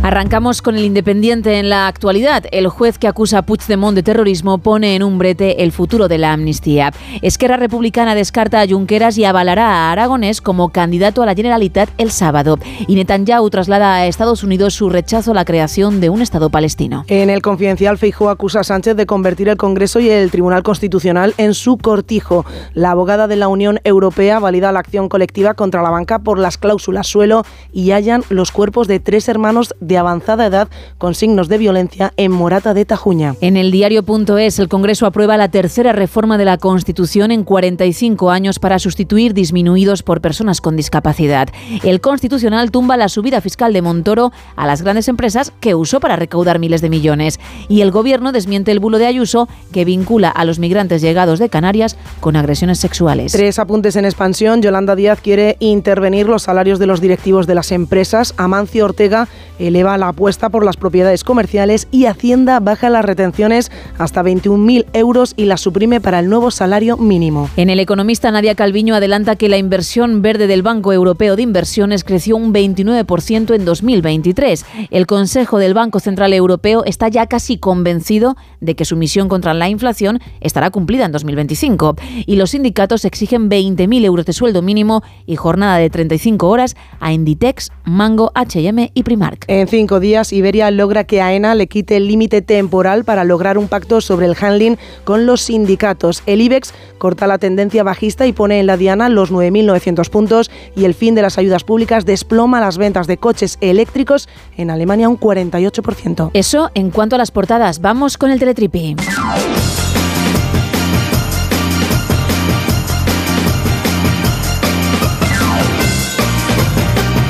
Arrancamos 0.07 0.63
con 0.63 0.77
el 0.77 0.85
Independiente 0.85 1.59
en 1.59 1.69
la 1.69 1.89
actualidad. 1.89 2.45
El 2.53 2.69
juez 2.69 2.97
que 2.97 3.09
acusa 3.09 3.39
a 3.39 3.43
Puigdemont 3.43 3.97
de 3.97 4.05
terrorismo 4.05 4.59
pone 4.59 4.95
en 4.95 5.03
un 5.03 5.19
brete 5.19 5.65
el 5.65 5.73
futuro 5.73 6.07
de 6.07 6.17
la 6.17 6.33
amnistía. 6.33 6.93
Esquerra 7.23 7.57
Republicana 7.57 8.15
descarta 8.15 8.61
a 8.61 8.69
Junqueras 8.69 9.19
y 9.19 9.25
avalará 9.25 9.67
a 9.67 9.91
Aragonés 9.91 10.41
como 10.41 10.69
candidato 10.69 11.25
a 11.25 11.27
la 11.27 11.35
Generalitat 11.35 11.89
el 11.99 12.13
sábado. 12.13 12.57
Y 12.87 12.95
Netanyahu 12.95 13.51
traslada 13.51 13.97
a 13.97 14.07
Estados 14.07 14.45
Unidos 14.45 14.75
su 14.75 14.91
rechazo 14.91 15.33
a 15.33 15.35
la 15.35 15.45
creación 15.45 16.01
de 16.01 16.09
un 16.09 16.23
Estado 16.23 16.51
palestino. 16.51 17.05
En 17.09 17.29
el 17.29 17.43
confidencial, 17.43 17.99
Feijóo 17.99 18.29
acusa 18.29 18.61
a 18.61 18.65
Sánchez 18.65 18.95
de 18.95 19.07
convertir 19.07 19.49
el 19.49 19.57
Congreso 19.57 19.99
y 19.99 20.09
el 20.09 20.31
Tribunal 20.31 20.63
Constitucional 20.63 21.35
en 21.37 21.53
su 21.53 21.79
cortijo. 21.79 22.47
La 22.75 22.93
abogada 22.93 23.27
de 23.27 23.35
la 23.35 23.49
Unión 23.49 23.81
Europea 23.83 24.39
valida 24.39 24.71
la 24.71 24.79
acción 24.79 25.09
colectiva 25.09 25.55
contra 25.55 25.83
la 25.83 25.91
banca 25.91 26.21
por 26.21 26.39
las 26.39 26.59
cláusulas 26.59 27.09
suelo 27.09 27.43
y 27.73 27.91
hallan 27.91 28.23
los 28.29 28.53
cuerpos 28.53 28.87
de 28.87 29.01
tres 29.01 29.29
hermanos 29.29 29.75
de 29.81 29.96
avanzada 29.97 30.47
edad 30.47 30.69
con 30.99 31.15
signos 31.15 31.49
de 31.49 31.59
violencia 31.59 32.13
en 32.17 32.33
Morata 32.33 32.75
de 32.75 32.85
Tajuña. 32.85 33.35
En 33.41 33.57
el 33.57 33.71
diario.es, 33.71 34.59
el 34.59 34.69
Congreso 34.69 35.07
aprueba 35.07 35.37
la 35.37 35.51
tercera 35.51 35.93
reforma 35.93 36.39
de 36.39 36.45
la 36.45 36.59
Constitución 36.59 37.31
en 37.31 37.45
45 37.45 38.31
años 38.31 38.59
para 38.59 38.79
sustituir 38.79 39.35
disminuidos 39.35 40.03
por 40.03 40.21
personas 40.21 40.61
con 40.61 40.77
discapacidad. 40.77 41.49
El 41.83 42.01
Constitucional 42.01 42.71
tumba 42.71 42.97
la 42.97 43.09
subida 43.09 43.41
fiscal 43.41 43.73
de 43.73 43.83
Montoro 43.83 44.33
a 44.57 44.67
las 44.67 44.83
grandes 44.83 45.09
empresas 45.09 45.53
que 45.61 45.75
usó 45.75 46.01
para 46.01 46.17
recaudar 46.17 46.59
miles 46.59 46.81
de 46.81 46.91
millones. 46.91 47.41
Y 47.69 47.81
el 47.81 47.91
Gobierno 47.91 48.33
desmiente 48.33 48.73
el 48.73 48.81
bulo 48.81 48.99
de 48.99 49.07
Ayuso 49.07 49.49
que 49.73 49.85
vincula 49.85 50.29
a 50.29 50.45
los 50.45 50.59
migrantes 50.59 51.03
llegados 51.03 51.39
de 51.39 51.49
Canarias 51.49 51.97
con 52.21 52.37
agresiones 52.37 52.79
sexuales. 52.79 53.33
Tres 53.33 53.59
apuntes 53.59 53.97
en 53.97 54.05
expansión. 54.05 54.63
Yolanda 54.63 54.97
Díaz 54.97 55.21
quiere 55.21 55.57
intervenir 55.61 56.29
los 56.29 56.43
salarios 56.43 56.79
de 56.79 56.87
los 56.87 57.01
directivos 57.01 57.47
de 57.47 57.55
las 57.55 57.73
empresas. 57.73 58.35
Amancio 58.37 58.85
Ortega 58.85 59.29
eleva 59.59 59.86
la 59.87 60.09
apuesta 60.09 60.49
por 60.49 60.65
las 60.65 60.77
propiedades 60.77 61.23
comerciales 61.23 61.87
y 61.93 62.07
Hacienda 62.07 62.59
baja 62.59 62.91
las 62.91 63.05
retenciones 63.05 63.71
hasta 63.99 64.23
21.000 64.25 64.87
euros 64.93 65.35
y 65.37 65.45
las 65.45 65.61
suprime 65.61 66.01
para 66.01 66.19
el 66.19 66.29
nuevo 66.29 66.51
salario 66.51 66.97
mínimo. 66.97 67.49
En 67.57 67.71
El 67.71 67.79
Economista, 67.79 68.31
Nadia 68.33 68.57
Calviño 68.57 68.97
adelanta 68.97 69.37
que 69.37 69.49
la 69.49 69.59
inversión 69.59 70.23
verde 70.23 70.49
del 70.49 70.63
Banco 70.63 70.93
Europeo 70.93 71.37
de 71.37 71.43
Inversiones 71.43 72.03
creció 72.03 72.37
un 72.37 72.53
29% 72.53 73.55
en 73.55 73.65
2023. 73.65 74.65
El 74.91 75.07
Consejo 75.07 75.59
del 75.59 75.75
Banco 75.75 76.01
Central 76.01 76.33
Europeo 76.33 76.85
está 76.85 77.09
ya 77.09 77.27
casi 77.27 77.59
convencido 77.59 78.37
de 78.61 78.75
que 78.75 78.85
su 78.85 78.97
misión 78.97 79.29
contra 79.29 79.55
la 79.55 79.69
inflación 79.69 80.19
estará 80.41 80.71
cumplida 80.71 81.05
en 81.05 81.13
2025. 81.13 81.95
Y 82.27 82.37
los 82.37 82.51
sindicatos 82.51 83.05
exigen 83.05 83.49
20.000 83.49 84.05
euros 84.05 84.27
de 84.27 84.33
sueldo 84.33 84.63
mínimo 84.63 85.03
y 85.27 85.37
jornada 85.37 85.79
de 85.79 85.91
35 85.91 86.49
horas 86.49 86.77
a 87.01 87.13
Inditex, 87.13 87.71
Mango, 87.85 88.33
H&M 88.35 88.91
y 88.95 89.03
Primark. 89.03 89.45
En 89.49 89.69
cinco 89.77 90.01
días, 90.01 90.33
Iberia 90.33 90.71
logra 90.71 91.05
que 91.05 91.21
AENA 91.21 91.55
le 91.55 91.67
quite 91.67 91.99
el 91.99 92.09
límite 92.09 92.41
temporal 92.41 93.05
para 93.05 93.25
lograr 93.25 93.59
un 93.59 93.69
pacto 93.69 94.01
sobre 94.01 94.25
el 94.25 94.35
handling 94.35 94.79
con 95.05 95.27
los 95.27 95.43
sindicatos. 95.43 96.23
El 96.25 96.41
IBEX 96.41 96.73
corta 96.97 97.27
la 97.27 97.37
tendencia 97.37 97.83
bajista 97.83 98.27
y 98.27 98.33
pone 98.33 98.59
en 98.59 98.65
la 98.65 98.79
diana 98.79 99.11
los 99.11 99.31
9.900 99.31 100.09
puntos 100.09 100.51
y 100.75 100.87
el 100.87 100.95
fin 100.95 101.15
de 101.15 101.21
las 101.21 101.37
ayudas 101.37 101.63
públicas 101.63 102.07
desploma 102.07 102.59
las 102.59 102.79
ventas 102.79 103.07
de 103.07 103.19
coches 103.19 103.59
eléctricos 103.61 104.31
en 104.57 104.71
Alemania 104.71 105.11
un 105.11 105.21
48%. 105.21 106.31
Eso 106.33 106.71
en 106.73 106.91
cuanto 106.91 107.17
a 107.17 107.19
las 107.19 107.31
portadas. 107.31 107.83
Vamos 107.83 108.17
con 108.17 108.31
el 108.31 108.39
teletripi. 108.39 108.97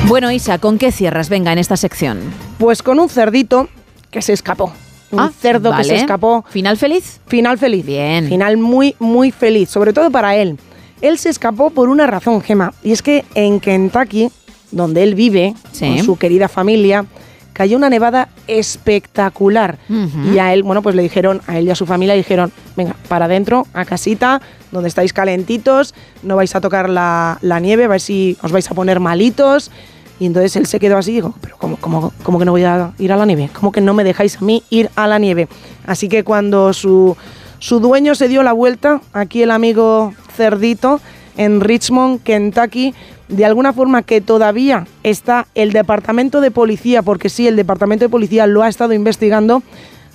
Bueno, 0.07 0.31
Isa, 0.31 0.57
¿con 0.57 0.77
qué 0.77 0.91
cierras? 0.91 1.29
Venga, 1.29 1.51
en 1.51 1.59
esta 1.59 1.75
sección. 1.77 2.19
Pues 2.57 2.81
con 2.81 2.99
un 2.99 3.09
cerdito 3.09 3.67
que 4.09 4.21
se 4.21 4.33
escapó. 4.33 4.71
Un 5.11 5.19
Ah, 5.19 5.31
cerdo 5.37 5.75
que 5.75 5.83
se 5.83 5.95
escapó. 5.95 6.45
¿Final 6.49 6.77
feliz? 6.77 7.19
Final 7.27 7.57
feliz. 7.57 7.85
Bien. 7.85 8.27
Final 8.27 8.57
muy, 8.57 8.95
muy 8.99 9.31
feliz, 9.31 9.69
sobre 9.69 9.93
todo 9.93 10.09
para 10.11 10.35
él. 10.35 10.57
Él 11.01 11.17
se 11.17 11.29
escapó 11.29 11.69
por 11.69 11.89
una 11.89 12.07
razón, 12.07 12.41
Gema, 12.41 12.73
y 12.83 12.91
es 12.91 13.01
que 13.01 13.23
en 13.35 13.59
Kentucky, 13.59 14.29
donde 14.71 15.03
él 15.03 15.13
vive, 15.15 15.53
Sí. 15.71 15.87
con 15.87 16.03
su 16.05 16.17
querida 16.17 16.47
familia, 16.47 17.05
cayó 17.53 17.77
una 17.77 17.89
nevada 17.89 18.29
espectacular. 18.47 19.77
Y 20.33 20.37
a 20.39 20.53
él, 20.53 20.63
bueno, 20.63 20.81
pues 20.81 20.95
le 20.95 21.03
dijeron, 21.03 21.41
a 21.47 21.57
él 21.57 21.65
y 21.67 21.69
a 21.71 21.75
su 21.75 21.85
familia 21.85 22.13
le 22.15 22.19
dijeron, 22.19 22.51
venga, 22.75 22.95
para 23.07 23.25
adentro, 23.25 23.65
a 23.73 23.85
casita, 23.85 24.41
donde 24.71 24.89
estáis 24.89 25.13
calentitos, 25.13 25.93
no 26.23 26.35
vais 26.35 26.55
a 26.55 26.61
tocar 26.61 26.89
la, 26.89 27.37
la 27.41 27.59
nieve, 27.59 27.85
a 27.85 27.87
ver 27.87 28.01
si 28.01 28.37
os 28.41 28.51
vais 28.51 28.69
a 28.69 28.73
poner 28.73 28.99
malitos. 28.99 29.71
Y 30.19 30.25
entonces 30.25 30.55
él 30.55 30.65
se 30.65 30.79
quedó 30.79 30.97
así 30.97 31.11
y 31.11 31.15
dijo, 31.15 31.35
pero 31.41 31.57
¿cómo, 31.57 31.77
cómo, 31.77 32.11
cómo 32.23 32.39
que 32.39 32.45
no 32.45 32.51
voy 32.51 32.63
a 32.63 32.91
ir 32.97 33.11
a 33.11 33.15
la 33.15 33.25
nieve? 33.25 33.49
¿Cómo 33.53 33.71
que 33.71 33.81
no 33.81 33.93
me 33.93 34.03
dejáis 34.03 34.37
a 34.37 34.41
mí 34.41 34.63
ir 34.69 34.89
a 34.95 35.07
la 35.07 35.19
nieve? 35.19 35.47
Así 35.85 36.09
que 36.09 36.23
cuando 36.23 36.73
su, 36.73 37.15
su 37.59 37.79
dueño 37.79 38.15
se 38.15 38.27
dio 38.27 38.41
la 38.43 38.53
vuelta, 38.53 39.01
aquí 39.13 39.43
el 39.43 39.51
amigo 39.51 40.13
cerdito, 40.35 40.99
en 41.37 41.61
Richmond, 41.61 42.23
Kentucky, 42.23 42.95
de 43.27 43.45
alguna 43.45 43.73
forma 43.73 44.01
que 44.01 44.21
todavía 44.21 44.87
está 45.03 45.47
el 45.53 45.71
departamento 45.71 46.41
de 46.41 46.51
policía, 46.51 47.03
porque 47.03 47.29
sí, 47.29 47.47
el 47.47 47.55
departamento 47.55 48.05
de 48.05 48.09
policía 48.09 48.47
lo 48.47 48.63
ha 48.63 48.69
estado 48.69 48.93
investigando, 48.93 49.61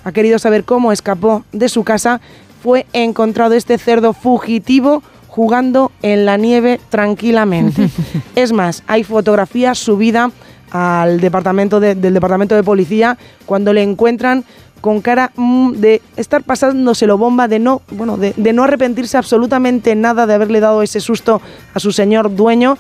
ha 0.05 0.13
querido 0.13 0.39
saber 0.39 0.65
cómo 0.65 0.91
escapó 0.91 1.45
de 1.53 1.69
su 1.69 1.85
casa, 1.85 2.21
fue 2.63 2.87
encontrado 2.93 3.55
este 3.55 3.79
cerdo 3.79 4.13
fugitivo 4.13 5.03
jugando 5.33 5.91
en 6.03 6.27
la 6.27 6.37
nieve 6.37 6.79
tranquilamente. 6.91 7.89
es 8.37 8.53
más, 8.53 8.83
hay 8.87 9.03
fotografía 9.03 9.75
subida 9.75 10.31
al 10.71 11.21
departamento 11.21 11.81
de- 11.81 11.95
del 11.95 12.13
departamento 12.13 12.55
de 12.55 12.63
policía 12.63 13.17
cuando 13.47 13.73
le 13.73 13.83
encuentran 13.83 14.45
con 14.83 15.01
cara 15.01 15.33
mm, 15.35 15.73
de 15.77 16.03
estar 16.19 16.43
pasándoselo 16.43 17.17
bomba, 17.17 17.49
de 17.49 17.59
no, 17.61 17.81
bueno, 17.93 18.19
de, 18.19 18.35
de 18.37 18.53
no 18.53 18.65
arrepentirse 18.65 19.17
absolutamente 19.17 19.95
nada 19.95 20.27
de 20.27 20.35
haberle 20.35 20.61
dado 20.61 20.83
ese 20.83 21.01
susto 21.01 21.41
a 21.73 21.81
su 21.81 21.93
señor 21.93 22.35
dueño 22.37 22.77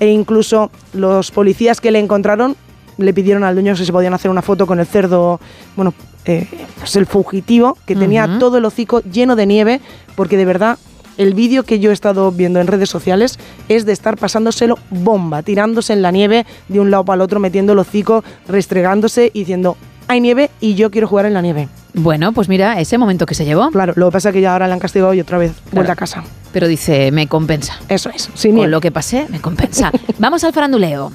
e 0.00 0.08
incluso 0.08 0.72
los 0.94 1.30
policías 1.30 1.80
que 1.80 1.92
le 1.92 2.00
encontraron 2.00 2.56
le 2.98 3.14
pidieron 3.14 3.44
al 3.44 3.54
dueño 3.54 3.76
si 3.76 3.84
se 3.86 3.92
podían 3.92 4.14
hacer 4.14 4.32
una 4.32 4.42
foto 4.42 4.66
con 4.66 4.80
el 4.80 4.86
cerdo, 4.86 5.38
bueno, 5.76 5.94
eh, 6.24 6.48
pues 6.78 6.96
el 6.96 7.06
fugitivo, 7.06 7.76
que 7.86 7.94
tenía 7.94 8.38
todo 8.40 8.58
el 8.58 8.64
hocico 8.64 9.00
lleno 9.02 9.36
de 9.36 9.46
nieve, 9.46 9.80
porque 10.16 10.36
de 10.36 10.44
verdad 10.44 10.76
el 11.18 11.34
vídeo 11.34 11.62
que 11.62 11.80
yo 11.80 11.90
he 11.90 11.92
estado 11.92 12.30
viendo 12.32 12.60
en 12.60 12.66
redes 12.66 12.90
sociales 12.90 13.38
es 13.68 13.84
de 13.86 13.92
estar 13.92 14.16
pasándoselo 14.16 14.78
bomba, 14.90 15.42
tirándose 15.42 15.92
en 15.92 16.02
la 16.02 16.10
nieve 16.10 16.46
de 16.68 16.80
un 16.80 16.90
lado 16.90 17.04
para 17.04 17.16
el 17.16 17.20
otro, 17.22 17.40
metiendo 17.40 17.72
el 17.72 17.78
hocico, 17.78 18.24
restregándose 18.48 19.30
y 19.32 19.40
diciendo, 19.40 19.76
hay 20.08 20.20
nieve 20.20 20.50
y 20.60 20.74
yo 20.74 20.90
quiero 20.90 21.08
jugar 21.08 21.26
en 21.26 21.34
la 21.34 21.42
nieve. 21.42 21.68
Bueno, 21.94 22.32
pues 22.32 22.48
mira, 22.48 22.80
ese 22.80 22.98
momento 22.98 23.24
que 23.24 23.34
se 23.34 23.44
llevó. 23.44 23.70
Claro, 23.70 23.92
lo 23.96 24.08
que 24.08 24.12
pasa 24.12 24.30
es 24.30 24.32
que 24.34 24.40
ya 24.40 24.52
ahora 24.52 24.66
le 24.66 24.72
han 24.72 24.80
castigado 24.80 25.14
y 25.14 25.20
otra 25.20 25.38
vez 25.38 25.52
vuelta 25.72 25.92
a 25.92 25.96
casa. 25.96 26.24
Pero 26.52 26.66
dice, 26.66 27.10
me 27.12 27.28
compensa. 27.28 27.78
Eso 27.88 28.10
es, 28.10 28.30
sin 28.34 28.56
Con 28.56 28.70
lo 28.70 28.80
que 28.80 28.90
pasé, 28.90 29.26
me 29.28 29.40
compensa. 29.40 29.92
Vamos 30.18 30.42
al 30.44 30.52
faranduleo. 30.52 31.12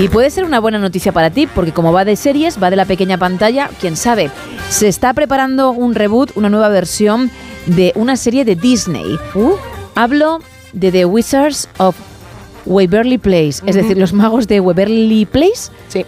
Y 0.00 0.08
puede 0.08 0.30
ser 0.30 0.44
una 0.44 0.58
buena 0.58 0.78
noticia 0.78 1.12
para 1.12 1.30
ti, 1.30 1.46
porque 1.46 1.70
como 1.70 1.92
va 1.92 2.04
de 2.04 2.16
series, 2.16 2.60
va 2.60 2.70
de 2.70 2.76
la 2.76 2.86
pequeña 2.86 3.18
pantalla, 3.18 3.70
quién 3.80 3.96
sabe. 3.96 4.32
Se 4.72 4.88
está 4.88 5.12
preparando 5.12 5.70
un 5.70 5.94
reboot, 5.94 6.34
una 6.34 6.48
nueva 6.48 6.70
versión 6.70 7.30
de 7.66 7.92
una 7.94 8.16
serie 8.16 8.46
de 8.46 8.56
Disney. 8.56 9.18
Hablo 9.94 10.40
de 10.72 10.90
The 10.90 11.04
Wizards 11.04 11.68
of 11.76 11.94
Waverly 12.64 13.18
Place, 13.18 13.62
es 13.66 13.76
decir, 13.76 13.98
los 13.98 14.14
magos 14.14 14.48
de 14.48 14.60
Waverly 14.60 15.26
Place. 15.26 15.70
Sí. 15.88 16.06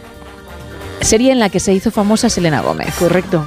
Serie 1.03 1.31
en 1.31 1.41
la 1.41 1.51
que 1.51 1.61
se 1.61 1.75
hizo 1.75 1.91
famosa 1.91 2.31
Selena 2.31 2.63
Gómez. 2.63 2.95
Correcto. 2.99 3.47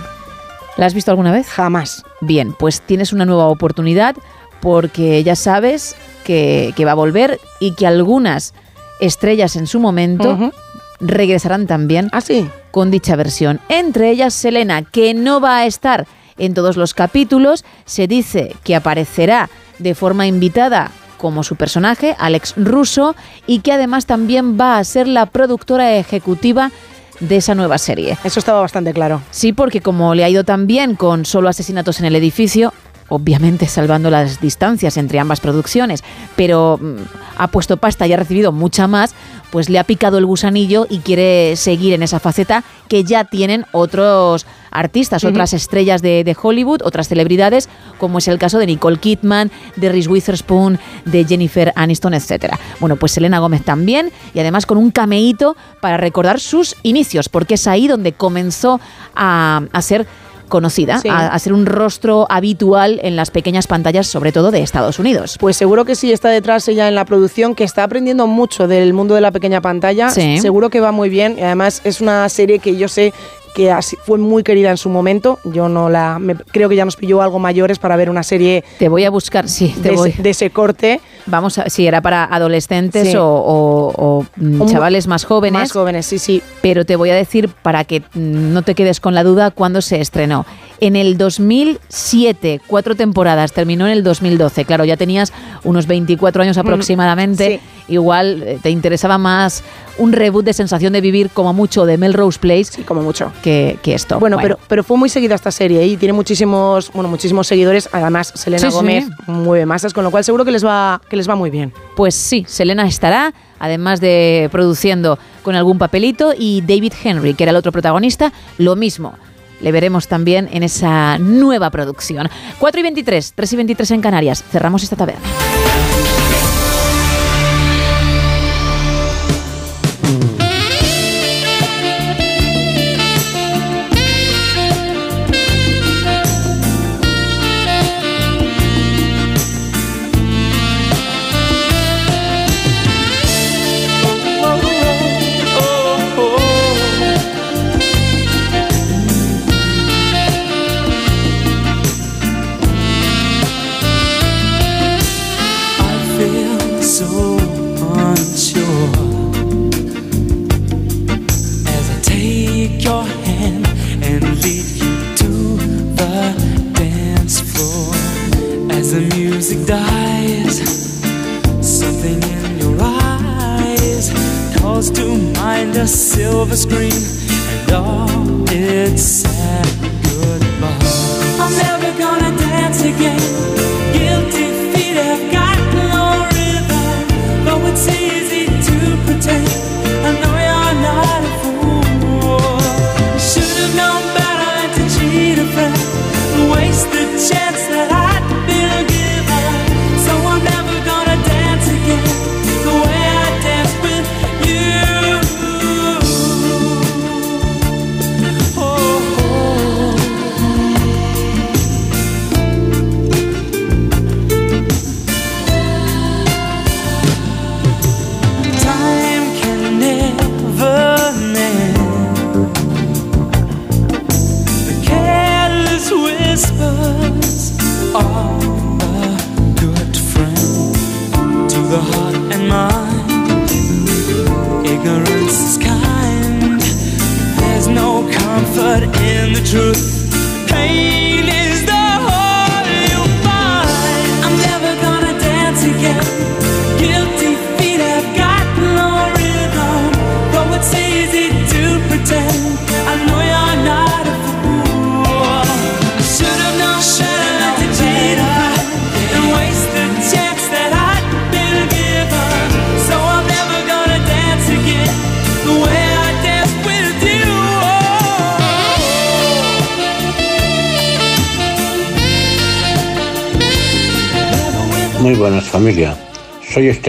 ¿La 0.77 0.85
has 0.85 0.93
visto 0.93 1.09
alguna 1.09 1.31
vez? 1.31 1.47
Jamás. 1.47 2.03
Bien, 2.21 2.53
pues 2.53 2.81
tienes 2.81 3.11
una 3.11 3.25
nueva 3.25 3.47
oportunidad 3.47 4.15
porque 4.61 5.23
ya 5.23 5.35
sabes 5.35 5.95
que, 6.25 6.73
que 6.75 6.85
va 6.85 6.91
a 6.91 6.95
volver 6.95 7.39
y 7.59 7.73
que 7.73 7.87
algunas 7.87 8.53
estrellas 8.99 9.55
en 9.55 9.65
su 9.65 9.79
momento. 9.79 10.51
Regresarán 10.99 11.67
también 11.67 12.09
¿Ah, 12.11 12.21
sí? 12.21 12.49
con 12.71 12.91
dicha 12.91 13.15
versión. 13.15 13.59
Entre 13.69 14.09
ellas 14.09 14.33
Selena, 14.33 14.83
que 14.83 15.13
no 15.13 15.39
va 15.39 15.59
a 15.59 15.65
estar 15.65 16.07
en 16.37 16.53
todos 16.53 16.77
los 16.77 16.93
capítulos, 16.93 17.65
se 17.85 18.07
dice 18.07 18.55
que 18.63 18.75
aparecerá 18.75 19.49
de 19.79 19.95
forma 19.95 20.27
invitada 20.27 20.91
como 21.17 21.43
su 21.43 21.55
personaje, 21.55 22.15
Alex 22.19 22.53
Russo, 22.57 23.15
y 23.47 23.59
que 23.59 23.71
además 23.71 24.05
también 24.05 24.59
va 24.59 24.77
a 24.77 24.83
ser 24.83 25.07
la 25.07 25.25
productora 25.25 25.95
ejecutiva 25.97 26.71
de 27.19 27.37
esa 27.37 27.55
nueva 27.55 27.77
serie. 27.79 28.17
Eso 28.23 28.39
estaba 28.39 28.61
bastante 28.61 28.93
claro. 28.93 29.21
Sí, 29.31 29.53
porque 29.53 29.81
como 29.81 30.13
le 30.13 30.23
ha 30.23 30.29
ido 30.29 30.43
tan 30.43 30.67
bien 30.67 30.95
con 30.95 31.25
solo 31.25 31.49
asesinatos 31.49 31.99
en 31.99 32.05
el 32.05 32.15
edificio, 32.15 32.73
obviamente 33.09 33.67
salvando 33.67 34.09
las 34.09 34.41
distancias 34.41 34.97
entre 34.97 35.19
ambas 35.19 35.39
producciones, 35.39 36.03
pero 36.35 36.79
mm, 36.81 36.95
ha 37.37 37.47
puesto 37.47 37.77
pasta 37.77 38.07
y 38.07 38.13
ha 38.13 38.17
recibido 38.17 38.51
mucha 38.51 38.87
más, 38.87 39.13
pues 39.51 39.69
le 39.69 39.79
ha 39.79 39.83
picado 39.83 40.17
el 40.17 40.25
gusanillo 40.25 40.87
y 40.89 40.99
quiere 40.99 41.55
seguir 41.55 41.93
en 41.93 42.03
esa 42.03 42.19
faceta 42.19 42.63
que 42.89 43.03
ya 43.03 43.23
tienen 43.23 43.65
otros 43.71 44.45
artistas, 44.71 45.23
otras 45.23 45.53
estrellas 45.53 46.01
de, 46.01 46.23
de 46.23 46.35
Hollywood, 46.39 46.81
otras 46.83 47.07
celebridades, 47.07 47.69
como 47.97 48.19
es 48.19 48.27
el 48.27 48.37
caso 48.37 48.59
de 48.59 48.67
Nicole 48.67 48.97
Kidman, 48.97 49.51
de 49.75 49.89
Reese 49.89 50.09
Witherspoon, 50.09 50.79
de 51.05 51.25
Jennifer 51.25 51.73
Aniston, 51.75 52.13
etc. 52.13 52.55
Bueno, 52.79 52.95
pues 52.97 53.13
Selena 53.13 53.39
Gómez 53.39 53.63
también, 53.63 54.11
y 54.33 54.39
además 54.39 54.65
con 54.65 54.77
un 54.77 54.91
cameíto 54.91 55.55
para 55.81 55.97
recordar 55.97 56.39
sus 56.39 56.75
inicios, 56.83 57.29
porque 57.29 57.55
es 57.55 57.67
ahí 57.67 57.87
donde 57.87 58.13
comenzó 58.13 58.79
a, 59.15 59.63
a 59.71 59.81
ser 59.81 60.05
conocida, 60.47 60.99
Sí. 60.99 61.09
a, 61.09 61.27
a 61.27 61.39
ser 61.39 61.53
un 61.53 61.65
rostro 61.65 62.25
habitual 62.29 62.99
en 63.03 63.15
las 63.15 63.31
pequeñas 63.31 63.67
pantallas, 63.67 64.07
sobre 64.07 64.31
todo 64.31 64.51
de 64.51 64.61
Estados 64.61 64.99
Unidos. 64.99 65.37
Pues 65.39 65.57
seguro 65.57 65.85
que 65.85 65.95
sí 65.95 66.11
está 66.11 66.29
detrás 66.29 66.67
ella 66.67 66.87
en 66.87 66.95
la 66.95 67.05
producción, 67.05 67.55
que 67.55 67.63
está 67.63 67.83
aprendiendo 67.83 68.27
mucho 68.27 68.67
del 68.67 68.93
mundo 68.93 69.15
de 69.15 69.21
la 69.21 69.31
pequeña 69.31 69.61
pantalla. 69.61 70.09
Sí. 70.09 70.39
Seguro 70.39 70.69
que 70.69 70.79
va 70.79 70.91
muy 70.91 71.09
bien. 71.09 71.35
Y 71.37 71.41
además 71.43 71.81
es 71.83 72.01
una 72.01 72.27
serie 72.29 72.59
que 72.59 72.75
yo 72.77 72.87
sé 72.87 73.13
que 73.57 73.71
así- 73.71 73.97
fue 74.05 74.19
muy 74.19 74.43
querida 74.43 74.69
en 74.69 74.77
su 74.77 74.87
momento. 74.87 75.39
Yo 75.43 75.67
no 75.67 75.89
la. 75.89 76.19
me- 76.19 76.35
creo 76.35 76.69
que 76.69 76.75
ya 76.75 76.85
nos 76.85 76.95
pilló 76.95 77.23
algo 77.23 77.39
mayores 77.39 77.79
para 77.79 77.95
ver 77.95 78.07
una 78.07 78.21
serie. 78.21 78.63
Te 78.77 78.87
voy 78.87 79.03
a 79.03 79.09
buscar, 79.09 79.49
sí, 79.49 79.73
te 79.81 79.89
de, 79.89 79.95
voy. 79.95 80.09
Ese, 80.11 80.21
de 80.21 80.29
ese 80.29 80.49
corte. 80.51 81.01
Vamos 81.25 81.57
a, 81.57 81.67
si 81.67 81.87
era 81.87 81.99
para 81.99 82.23
adolescentes 82.23 83.09
Sí. 83.09 83.17
o, 83.17 83.25
o- 83.25 83.93
o, 84.19 84.25
mm, 84.35 84.67
chavales 84.67 85.07
más 85.07 85.25
jóvenes. 85.25 85.59
Más 85.59 85.71
jóvenes, 85.71 86.05
sí, 86.05 86.19
sí. 86.19 86.43
Pero 86.61 86.85
te 86.85 86.95
voy 86.95 87.09
a 87.09 87.15
decir 87.15 87.49
para 87.49 87.83
que 87.83 88.01
mm, 88.01 88.53
no 88.53 88.61
te 88.61 88.75
quedes 88.75 88.99
con 88.99 89.15
la 89.15 89.23
duda 89.23 89.49
cuándo 89.49 89.81
se 89.81 89.99
estrenó. 90.01 90.45
En 90.79 90.95
el 90.95 91.17
2007, 91.17 92.61
cuatro 92.67 92.95
temporadas, 92.95 93.51
terminó 93.53 93.85
en 93.87 93.93
el 93.93 94.03
2012. 94.03 94.65
Claro, 94.65 94.85
ya 94.85 94.97
tenías 94.97 95.33
unos 95.63 95.87
24 95.87 96.43
años 96.43 96.57
Mm, 96.57 96.59
aproximadamente. 96.59 97.59
Igual 97.87 98.43
eh, 98.45 98.59
te 98.61 98.69
interesaba 98.69 99.17
más 99.17 99.63
un 99.97 100.11
reboot 100.13 100.45
de 100.45 100.53
sensación 100.53 100.93
de 100.93 101.01
vivir 101.01 101.29
como 101.31 101.53
mucho 101.53 101.85
de 101.85 101.97
Melrose 101.97 102.37
Place. 102.39 102.65
Sí, 102.65 102.83
como 102.83 103.01
mucho. 103.01 103.31
Que, 103.47 103.79
que 103.81 103.93
esto. 103.93 104.19
Bueno, 104.19 104.37
Pero, 104.41 104.59
pero 104.67 104.83
fue 104.83 104.97
muy 104.97 105.07
seguida 105.07 105.33
esta 105.33 105.51
serie 105.51 105.85
y 105.87 105.95
tiene 105.95 106.11
muchísimos, 106.11 106.91
bueno, 106.91 107.07
muchísimos 107.07 107.47
seguidores. 107.47 107.87
Además, 107.93 108.33
Selena 108.35 108.59
Sí, 108.59 108.67
sí. 108.67 108.73
Gómez 108.73 109.05
mueve 109.25 109.65
masas, 109.65 109.93
con 109.93 110.03
lo 110.03 110.11
cual 110.11 110.25
seguro 110.25 110.43
que 110.43 110.51
les 110.51 110.65
va, 110.65 110.99
que 111.09 111.15
les 111.15 111.29
va 111.29 111.35
muy 111.35 111.49
bien. 111.49 111.71
Pues 111.95 112.13
sí, 112.13 112.43
Selena 112.45 112.85
estará, 112.85 113.33
además 113.57 114.01
de 114.01 114.49
produciendo 114.51 115.17
con 115.43 115.55
algún 115.55 115.77
papelito, 115.77 116.33
y 116.37 116.59
David 116.59 116.91
Henry, 117.01 117.35
que 117.35 117.43
era 117.45 117.51
el 117.51 117.55
otro 117.55 117.71
protagonista, 117.71 118.33
lo 118.57 118.75
mismo. 118.75 119.13
Le 119.61 119.71
veremos 119.71 120.09
también 120.09 120.49
en 120.51 120.63
esa 120.63 121.17
nueva 121.17 121.69
producción. 121.69 122.27
4 122.59 122.79
y 122.81 122.83
23, 122.83 123.31
3 123.33 123.53
y 123.53 123.55
23 123.55 123.91
en 123.91 124.01
Canarias. 124.01 124.43
Cerramos 124.51 124.83
esta 124.83 124.97
taberna. 124.97 125.21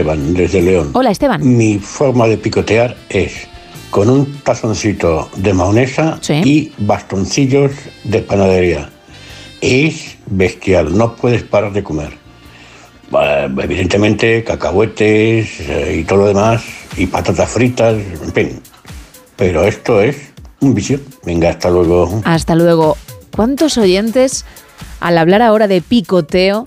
Esteban, 0.08 0.34
desde 0.34 0.62
León. 0.62 0.90
Hola, 0.94 1.10
Esteban. 1.10 1.56
Mi 1.56 1.78
forma 1.78 2.26
de 2.26 2.38
picotear 2.38 2.96
es 3.08 3.46
con 3.90 4.08
un 4.08 4.40
tazoncito 4.40 5.28
de 5.36 5.52
mayonesa 5.52 6.18
y 6.28 6.72
bastoncillos 6.78 7.72
de 8.04 8.20
panadería. 8.20 8.90
Es 9.60 10.16
bestial, 10.26 10.96
no 10.96 11.16
puedes 11.16 11.42
parar 11.42 11.72
de 11.72 11.82
comer. 11.82 12.12
Eh, 13.20 13.48
evidentemente, 13.62 14.44
cacahuetes 14.44 15.60
eh, 15.60 15.98
y 16.00 16.04
todo 16.04 16.20
lo 16.20 16.26
demás, 16.26 16.62
y 16.96 17.06
patatas 17.06 17.50
fritas, 17.50 17.94
en 17.94 18.32
fin. 18.32 18.62
Pero 19.36 19.64
esto 19.64 20.00
es 20.00 20.16
un 20.60 20.74
vicio. 20.74 21.00
Venga, 21.24 21.50
hasta 21.50 21.70
luego. 21.70 22.22
Hasta 22.24 22.54
luego. 22.54 22.96
¿Cuántos 23.34 23.78
oyentes, 23.78 24.44
al 25.00 25.18
hablar 25.18 25.42
ahora 25.42 25.68
de 25.68 25.80
picoteo, 25.80 26.66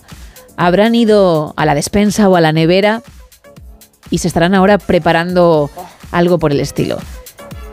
habrán 0.58 0.96
ido 0.96 1.54
a 1.58 1.66
la 1.66 1.76
despensa 1.76 2.30
o 2.30 2.36
a 2.36 2.42
la 2.42 2.52
nevera 2.52 3.04
y 4.12 4.20
se 4.20 4.28
estarán 4.28 4.54
ahora 4.54 4.78
preparando 4.78 5.72
algo 6.12 6.38
por 6.38 6.52
el 6.52 6.60
estilo? 6.60 7.00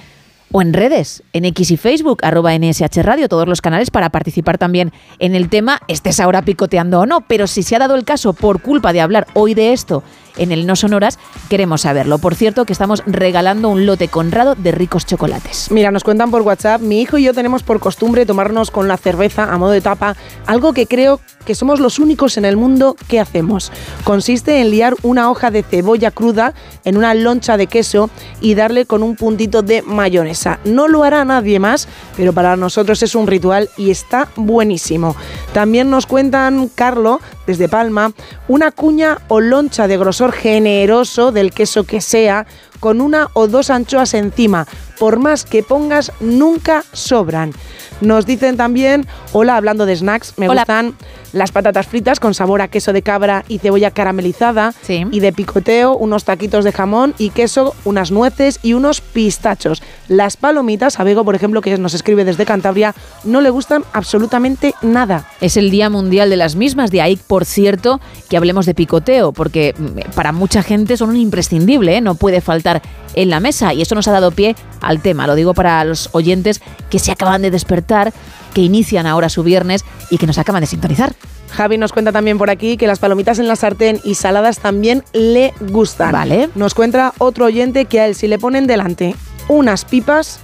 O 0.52 0.62
en 0.62 0.74
redes, 0.74 1.24
en 1.34 1.46
X 1.46 1.72
y 1.72 1.78
Facebook, 1.78 2.20
arroba 2.22 2.56
NSH 2.56 3.02
Radio, 3.02 3.28
todos 3.28 3.48
los 3.48 3.60
canales 3.60 3.90
para 3.90 4.12
participar 4.12 4.60
también 4.60 4.94
en 5.18 5.34
el 5.34 5.50
tema, 5.50 5.80
estés 5.88 6.20
ahora 6.20 6.44
picoteando 6.44 7.00
o 7.00 7.08
no. 7.08 7.22
Pero 7.22 7.48
si 7.48 7.64
se 7.64 7.76
ha 7.76 7.80
dado 7.80 7.96
el 7.96 8.04
caso 8.04 8.34
por 8.34 8.62
culpa 8.62 8.94
de 8.94 9.02
hablar 9.02 9.26
hoy 9.34 9.56
de 9.56 9.74
esto 9.74 10.04
en 10.38 10.52
el 10.52 10.66
No 10.66 10.76
Sonoras, 10.76 11.20
queremos 11.50 11.82
saberlo. 11.82 12.18
Por 12.18 12.36
cierto, 12.36 12.66
que 12.66 12.74
estamos 12.74 13.04
regalando 13.06 13.70
un 13.70 13.86
lote 13.86 14.08
conrado 14.08 14.56
de 14.56 14.72
ricos 14.72 15.06
chocolates. 15.06 15.72
Mira, 15.72 15.92
nos 15.92 16.04
cuentan 16.04 16.32
por 16.32 16.42
WhatsApp, 16.42 16.82
mi 16.82 17.02
hijo 17.02 17.18
y 17.18 17.24
yo 17.24 17.34
tenemos 17.34 17.64
por 17.64 17.80
costumbre 17.80 18.26
tomarnos 18.26 18.72
con 18.72 18.88
la 18.88 18.98
cerveza 18.98 19.54
a 19.54 19.58
modo 19.58 19.72
de 19.72 19.82
tapa, 19.82 20.16
algo 20.46 20.74
que 20.74 20.88
creo 20.88 21.20
que 21.46 21.56
somos 21.56 21.80
los 21.80 22.00
únicos 22.00 22.38
en 22.38 22.46
el 22.46 22.58
mundo 22.58 22.96
que 23.08 23.20
hacemos. 23.20 23.72
Consiste 24.04 24.62
en 24.62 24.72
liar 24.72 24.96
una 25.04 25.30
hoja 25.30 25.52
de 25.52 25.64
cebolla 25.64 26.12
cruda 26.12 26.54
en 26.86 26.98
una 26.98 27.14
loncha 27.14 27.58
de 27.58 27.68
queso 27.68 28.10
y 28.42 28.56
darle 28.56 28.86
con 28.86 29.04
un 29.04 29.16
puntito 29.16 29.62
de 29.62 29.82
mayonesa. 29.82 30.60
No 30.64 30.88
lo 30.88 31.04
hará 31.04 31.26
nadie 31.26 31.60
más, 31.60 31.88
pero 32.16 32.34
para 32.34 32.56
nosotros 32.56 33.04
es 33.04 33.16
un 33.16 33.28
ritual 33.28 33.70
y 33.78 33.92
está 33.92 34.30
buenísimo. 34.36 35.16
También 35.54 35.90
nos 35.90 36.06
cuentan, 36.06 36.70
Carlo, 36.74 37.20
desde 37.46 37.70
Palma, 37.70 38.14
una 38.48 38.72
cuña 38.72 39.20
o 39.28 39.40
loncha 39.40 39.88
de 39.88 39.98
grosor 39.98 40.32
generoso 40.32 41.32
del 41.32 41.52
queso 41.52 41.86
que 41.86 42.02
sea, 42.02 42.46
con 42.80 43.02
una 43.02 43.30
o 43.34 43.48
dos 43.48 43.70
anchoas 43.70 44.14
encima. 44.14 44.68
Por 45.04 45.20
más 45.20 45.44
que 45.44 45.64
pongas, 45.64 46.14
nunca 46.22 46.86
sobran. 46.94 47.52
Nos 48.00 48.26
dicen 48.26 48.56
también, 48.56 49.06
hola, 49.34 49.58
hablando 49.58 49.86
de 49.86 49.98
snacks, 49.98 50.34
me 50.38 50.48
Hola. 50.48 50.62
gustan 50.62 50.96
las 51.34 51.52
patatas 51.52 51.88
fritas 51.88 52.20
con 52.20 52.34
sabor 52.34 52.62
a 52.62 52.68
queso 52.68 52.94
de 52.94 53.02
cabra 53.02 53.44
y 53.48 53.58
cebolla 53.58 53.92
caramelizada. 53.92 54.74
Y 54.88 55.20
de 55.20 55.34
picoteo, 55.34 55.96
unos 55.96 56.24
taquitos 56.24 56.64
de 56.64 56.72
jamón 56.72 57.14
y 57.18 57.32
queso, 57.32 57.76
unas 57.84 58.12
nueces 58.12 58.60
y 58.64 58.74
unos 58.74 59.02
pistachos. 59.02 59.82
Las 60.08 60.38
palomitas, 60.38 61.00
a 61.00 61.04
Bego, 61.04 61.26
por 61.26 61.36
ejemplo, 61.36 61.62
que 61.62 61.78
nos 61.78 61.94
escribe 61.94 62.24
desde 62.24 62.46
Cantabria, 62.46 62.94
no 63.24 63.42
le 63.42 63.50
gustan 63.50 63.84
absolutamente 63.94 64.74
nada. 64.82 65.28
Es 65.42 65.58
el 65.58 65.72
Día 65.72 65.90
Mundial 65.90 66.30
de 66.30 66.38
las 66.38 66.56
mismas, 66.56 66.92
de 66.92 67.02
ahí, 67.02 67.18
por 67.18 67.46
cierto, 67.46 68.00
que 68.30 68.38
hablemos 68.38 68.66
de 68.66 68.76
picoteo, 68.76 69.32
porque 69.32 69.74
mm, 69.78 70.14
para 70.16 70.32
mucha 70.32 70.62
gente 70.62 70.98
son 70.98 71.10
un 71.10 71.18
imprescindible, 71.18 71.98
¿eh? 71.98 72.02
no 72.02 72.16
puede 72.16 72.42
faltar 72.42 72.82
en 73.16 73.30
la 73.30 73.40
mesa. 73.40 73.74
Y 73.74 73.82
eso 73.82 73.96
nos 73.96 74.08
ha 74.08 74.12
dado 74.12 74.32
pie 74.32 74.56
al 74.82 74.93
tema. 75.02 75.28
Lo 75.28 75.36
digo 75.36 75.54
para 75.54 75.84
los 75.84 76.10
oyentes 76.14 76.62
que 76.90 77.00
se 77.00 77.12
acaban 77.12 77.42
de 77.42 77.52
despertar, 77.52 78.14
que 78.54 78.62
inician 78.62 79.08
ahora 79.08 79.30
su 79.30 79.44
viernes 79.44 79.84
y 80.10 80.18
que 80.18 80.28
nos 80.28 80.38
acaban 80.38 80.62
de 80.62 80.68
sintonizar. 80.68 81.14
Javi 81.52 81.78
nos 81.78 81.94
cuenta 81.94 82.12
también 82.12 82.38
por 82.38 82.50
aquí 82.50 82.78
que 82.78 82.88
las 82.88 83.00
palomitas 83.00 83.40
en 83.40 83.48
la 83.48 83.56
sartén 83.56 84.00
y 84.04 84.16
saladas 84.16 84.60
también 84.60 85.04
le 85.14 85.54
gustan. 85.60 86.12
Vale. 86.12 86.50
Nos 86.56 86.74
cuenta 86.74 87.14
otro 87.20 87.46
oyente 87.46 87.86
que 87.86 88.00
a 88.00 88.08
él 88.08 88.16
si 88.16 88.28
le 88.28 88.40
ponen 88.40 88.66
delante 88.66 89.16
unas 89.48 89.86
pipas 89.86 90.40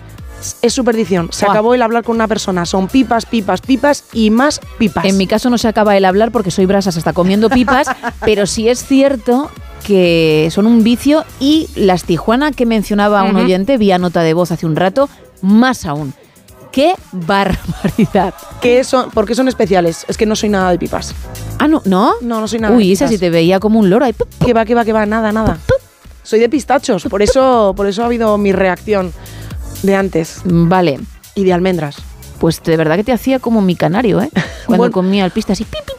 es 0.61 0.73
su 0.73 0.85
perdición. 0.85 1.29
Se 1.31 1.45
acabó 1.45 1.73
el 1.73 1.81
hablar 1.81 2.03
con 2.03 2.15
una 2.15 2.27
persona. 2.27 2.65
Son 2.65 2.87
pipas, 2.87 3.25
pipas, 3.25 3.61
pipas 3.61 4.05
y 4.13 4.29
más 4.29 4.61
pipas. 4.77 5.05
En 5.05 5.17
mi 5.17 5.27
caso 5.27 5.49
no 5.49 5.57
se 5.57 5.67
acaba 5.67 5.97
el 5.97 6.05
hablar 6.05 6.31
porque 6.31 6.51
soy 6.51 6.65
brasas 6.65 6.95
hasta 6.95 7.13
comiendo 7.13 7.49
pipas, 7.49 7.87
pero 8.21 8.45
sí 8.45 8.69
es 8.69 8.85
cierto 8.85 9.49
que 9.83 10.49
son 10.51 10.67
un 10.67 10.83
vicio 10.83 11.23
y 11.39 11.69
las 11.75 12.03
Tijuana 12.03 12.51
que 12.51 12.65
mencionaba 12.65 13.23
un 13.23 13.35
oyente 13.35 13.77
vía 13.77 13.97
nota 13.97 14.21
de 14.21 14.33
voz 14.33 14.51
hace 14.51 14.65
un 14.65 14.75
rato, 14.75 15.09
más 15.41 15.85
aún. 15.85 16.13
¡Qué 16.71 16.93
barbaridad! 17.11 18.33
¿Qué 18.61 18.83
son? 18.83 19.09
¿Por 19.11 19.25
qué 19.25 19.33
son 19.35 19.47
especiales? 19.47 20.05
Es 20.07 20.17
que 20.17 20.25
no 20.25 20.35
soy 20.35 20.49
nada 20.49 20.69
de 20.71 20.77
pipas. 20.77 21.15
Ah, 21.57 21.67
no, 21.67 21.81
¿no? 21.85 22.13
No, 22.21 22.39
no 22.39 22.47
soy 22.47 22.59
nada 22.59 22.75
Uy, 22.75 22.87
de 22.87 22.93
esa 22.93 23.07
sí 23.07 23.17
te 23.17 23.29
veía 23.29 23.59
como 23.59 23.79
un 23.79 23.89
loro 23.89 24.05
ahí. 24.05 24.13
¡pup! 24.13 24.27
Que 24.45 24.53
va, 24.53 24.65
que 24.65 24.75
va, 24.75 24.85
que 24.85 24.93
va, 24.93 25.05
nada, 25.05 25.31
nada. 25.31 25.57
Soy 26.23 26.39
de 26.39 26.47
pistachos, 26.49 27.05
por 27.09 27.21
eso, 27.23 27.73
por 27.75 27.87
eso 27.87 28.03
ha 28.03 28.05
habido 28.05 28.37
mi 28.37 28.51
reacción 28.51 29.11
de 29.81 29.95
antes. 29.95 30.41
Vale. 30.45 30.99
Y 31.33 31.43
de 31.43 31.53
almendras. 31.53 31.97
Pues 32.39 32.61
de 32.63 32.77
verdad 32.77 32.95
que 32.97 33.03
te 33.03 33.11
hacía 33.13 33.39
como 33.39 33.61
mi 33.61 33.75
canario, 33.75 34.21
¿eh? 34.21 34.29
Cuando 34.67 34.83
Bueno. 34.83 34.91
comía 34.93 35.25
el 35.25 35.31
pista 35.31 35.53
así. 35.53 35.63
pi, 35.65 35.77
pi. 35.85 35.93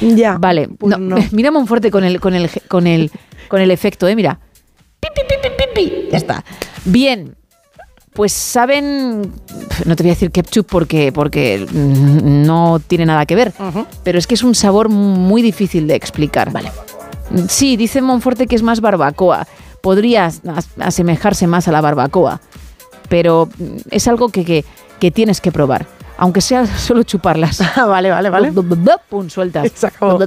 Ya. 0.00 0.36
Vale. 0.38 0.68
pues 0.68 0.98
no, 0.98 1.16
Mira 1.32 1.50
Monforte 1.50 1.90
con 1.90 2.04
el, 2.04 2.20
con 2.20 2.34
el, 2.34 2.50
con 2.68 2.86
el, 2.86 3.10
con 3.48 3.60
el 3.60 3.70
efecto, 3.70 4.08
¿eh? 4.08 4.16
Mira. 4.16 4.38
Pi, 5.00 5.08
pi, 5.14 5.22
pi, 5.28 5.34
pi, 5.42 5.48
pi, 5.56 5.64
pi. 5.74 6.08
Ya 6.10 6.16
está. 6.18 6.44
Bien. 6.84 7.36
Pues 8.12 8.32
saben, 8.32 9.22
no 9.84 9.96
te 9.96 10.04
voy 10.04 10.10
a 10.10 10.14
decir 10.14 10.30
ketchup 10.30 10.66
porque, 10.70 11.10
porque 11.12 11.66
no 11.72 12.80
tiene 12.86 13.06
nada 13.06 13.26
que 13.26 13.34
ver, 13.34 13.52
pero 14.04 14.18
es 14.20 14.28
que 14.28 14.34
es 14.34 14.44
un 14.44 14.54
sabor 14.54 14.88
muy 14.88 15.42
difícil 15.42 15.88
de 15.88 15.96
explicar. 15.96 16.52
Vale. 16.52 16.70
Sí, 17.48 17.76
dice 17.76 18.00
Monforte 18.02 18.46
que 18.46 18.54
es 18.54 18.62
más 18.62 18.80
barbacoa. 18.80 19.48
Podría 19.80 20.26
as- 20.26 20.40
asemejarse 20.78 21.48
más 21.48 21.66
a 21.66 21.72
la 21.72 21.80
barbacoa, 21.80 22.40
pero 23.08 23.48
es 23.90 24.06
algo 24.06 24.28
que, 24.28 24.44
que, 24.44 24.64
que 25.00 25.10
tienes 25.10 25.40
que 25.40 25.50
probar, 25.50 25.84
aunque 26.18 26.40
sea 26.40 26.66
solo 26.78 27.02
chuparlas. 27.02 27.60
vale, 27.76 28.10
vale, 28.10 28.30
vale. 28.30 28.52
Pum, 29.08 29.28
sueltas. 29.28 29.70
Se 29.74 29.86
acabó. 29.86 30.18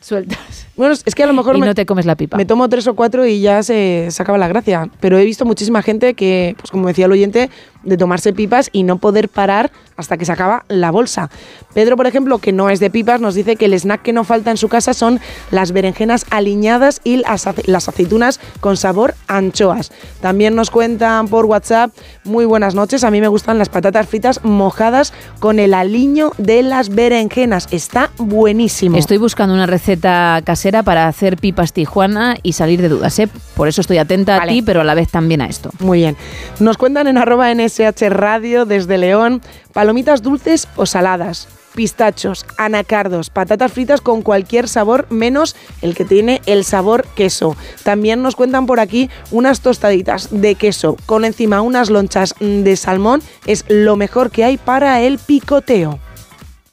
Sueltas. 0.00 0.66
Bueno, 0.76 0.94
es 1.04 1.14
que 1.14 1.22
a 1.22 1.26
lo 1.26 1.34
mejor 1.34 1.56
Y 1.56 1.60
me, 1.60 1.66
no 1.66 1.74
te 1.74 1.84
comes 1.84 2.06
la 2.06 2.14
pipa. 2.16 2.38
me 2.38 2.46
tomo 2.46 2.66
tres 2.70 2.86
o 2.86 2.94
cuatro 2.94 3.26
y 3.26 3.42
ya 3.42 3.62
se, 3.62 4.08
se 4.10 4.22
acaba 4.22 4.38
la 4.38 4.48
gracia. 4.48 4.88
Pero 4.98 5.18
he 5.18 5.24
visto 5.26 5.44
muchísima 5.44 5.82
gente 5.82 6.14
que, 6.14 6.56
pues 6.58 6.70
como 6.70 6.88
decía 6.88 7.04
el 7.04 7.12
oyente, 7.12 7.50
de 7.82 7.96
tomarse 7.96 8.32
pipas 8.32 8.68
y 8.72 8.82
no 8.82 8.98
poder 8.98 9.28
parar 9.28 9.70
hasta 9.96 10.16
que 10.16 10.24
se 10.24 10.32
acaba 10.32 10.64
la 10.68 10.90
bolsa. 10.90 11.30
Pedro, 11.74 11.96
por 11.96 12.06
ejemplo, 12.06 12.38
que 12.38 12.52
no 12.52 12.70
es 12.70 12.80
de 12.80 12.88
pipas, 12.90 13.20
nos 13.20 13.34
dice 13.34 13.56
que 13.56 13.66
el 13.66 13.74
snack 13.74 14.02
que 14.02 14.12
no 14.14 14.24
falta 14.24 14.50
en 14.50 14.56
su 14.56 14.68
casa 14.68 14.94
son 14.94 15.20
las 15.50 15.72
berenjenas 15.72 16.24
aliñadas 16.30 17.00
y 17.04 17.18
las, 17.18 17.46
ace- 17.46 17.62
las 17.66 17.88
aceitunas 17.88 18.40
con 18.60 18.76
sabor 18.78 19.14
anchoas. 19.28 19.92
También 20.20 20.54
nos 20.54 20.70
cuentan 20.70 21.28
por 21.28 21.44
WhatsApp, 21.46 21.92
muy 22.24 22.44
buenas 22.46 22.74
noches, 22.74 23.04
a 23.04 23.10
mí 23.10 23.20
me 23.20 23.28
gustan 23.28 23.58
las 23.58 23.68
patatas 23.68 24.08
fritas 24.08 24.40
mojadas 24.42 25.12
con 25.38 25.58
el 25.58 25.74
aliño 25.74 26.32
de 26.38 26.62
las 26.62 26.88
berenjenas. 26.88 27.68
Está 27.70 28.10
buenísimo. 28.16 28.96
Estoy 28.96 29.18
buscando 29.18 29.54
una 29.54 29.66
receta 29.66 30.40
casera 30.44 30.82
para 30.82 31.08
hacer 31.08 31.36
pipas 31.36 31.72
tijuana 31.74 32.36
y 32.42 32.54
salir 32.54 32.80
de 32.80 32.88
dudas, 32.88 33.18
¿eh? 33.18 33.28
Por 33.54 33.68
eso 33.68 33.82
estoy 33.82 33.98
atenta 33.98 34.38
Vale. 34.38 34.50
a 34.50 34.54
ti, 34.54 34.62
pero 34.62 34.80
a 34.80 34.84
la 34.84 34.94
vez 34.94 35.10
también 35.10 35.42
a 35.42 35.46
esto. 35.46 35.70
Muy 35.80 35.98
bien. 35.98 36.16
Nos 36.58 36.78
cuentan 36.78 37.06
en 37.06 37.18
arroba 37.18 37.50
NSH 37.70 38.08
Radio 38.10 38.64
desde 38.66 38.98
León, 38.98 39.40
palomitas 39.72 40.22
dulces 40.22 40.68
o 40.76 40.86
saladas, 40.86 41.48
pistachos, 41.74 42.44
anacardos, 42.58 43.30
patatas 43.30 43.72
fritas 43.72 44.00
con 44.00 44.22
cualquier 44.22 44.68
sabor 44.68 45.06
menos 45.10 45.54
el 45.82 45.94
que 45.94 46.04
tiene 46.04 46.42
el 46.46 46.64
sabor 46.64 47.06
queso. 47.14 47.56
También 47.84 48.22
nos 48.22 48.36
cuentan 48.36 48.66
por 48.66 48.80
aquí 48.80 49.08
unas 49.30 49.60
tostaditas 49.60 50.28
de 50.30 50.54
queso 50.56 50.96
con 51.06 51.24
encima 51.24 51.60
unas 51.60 51.90
lonchas 51.90 52.34
de 52.40 52.76
salmón. 52.76 53.22
Es 53.46 53.64
lo 53.68 53.96
mejor 53.96 54.30
que 54.30 54.44
hay 54.44 54.56
para 54.56 55.00
el 55.00 55.18
picoteo. 55.18 55.98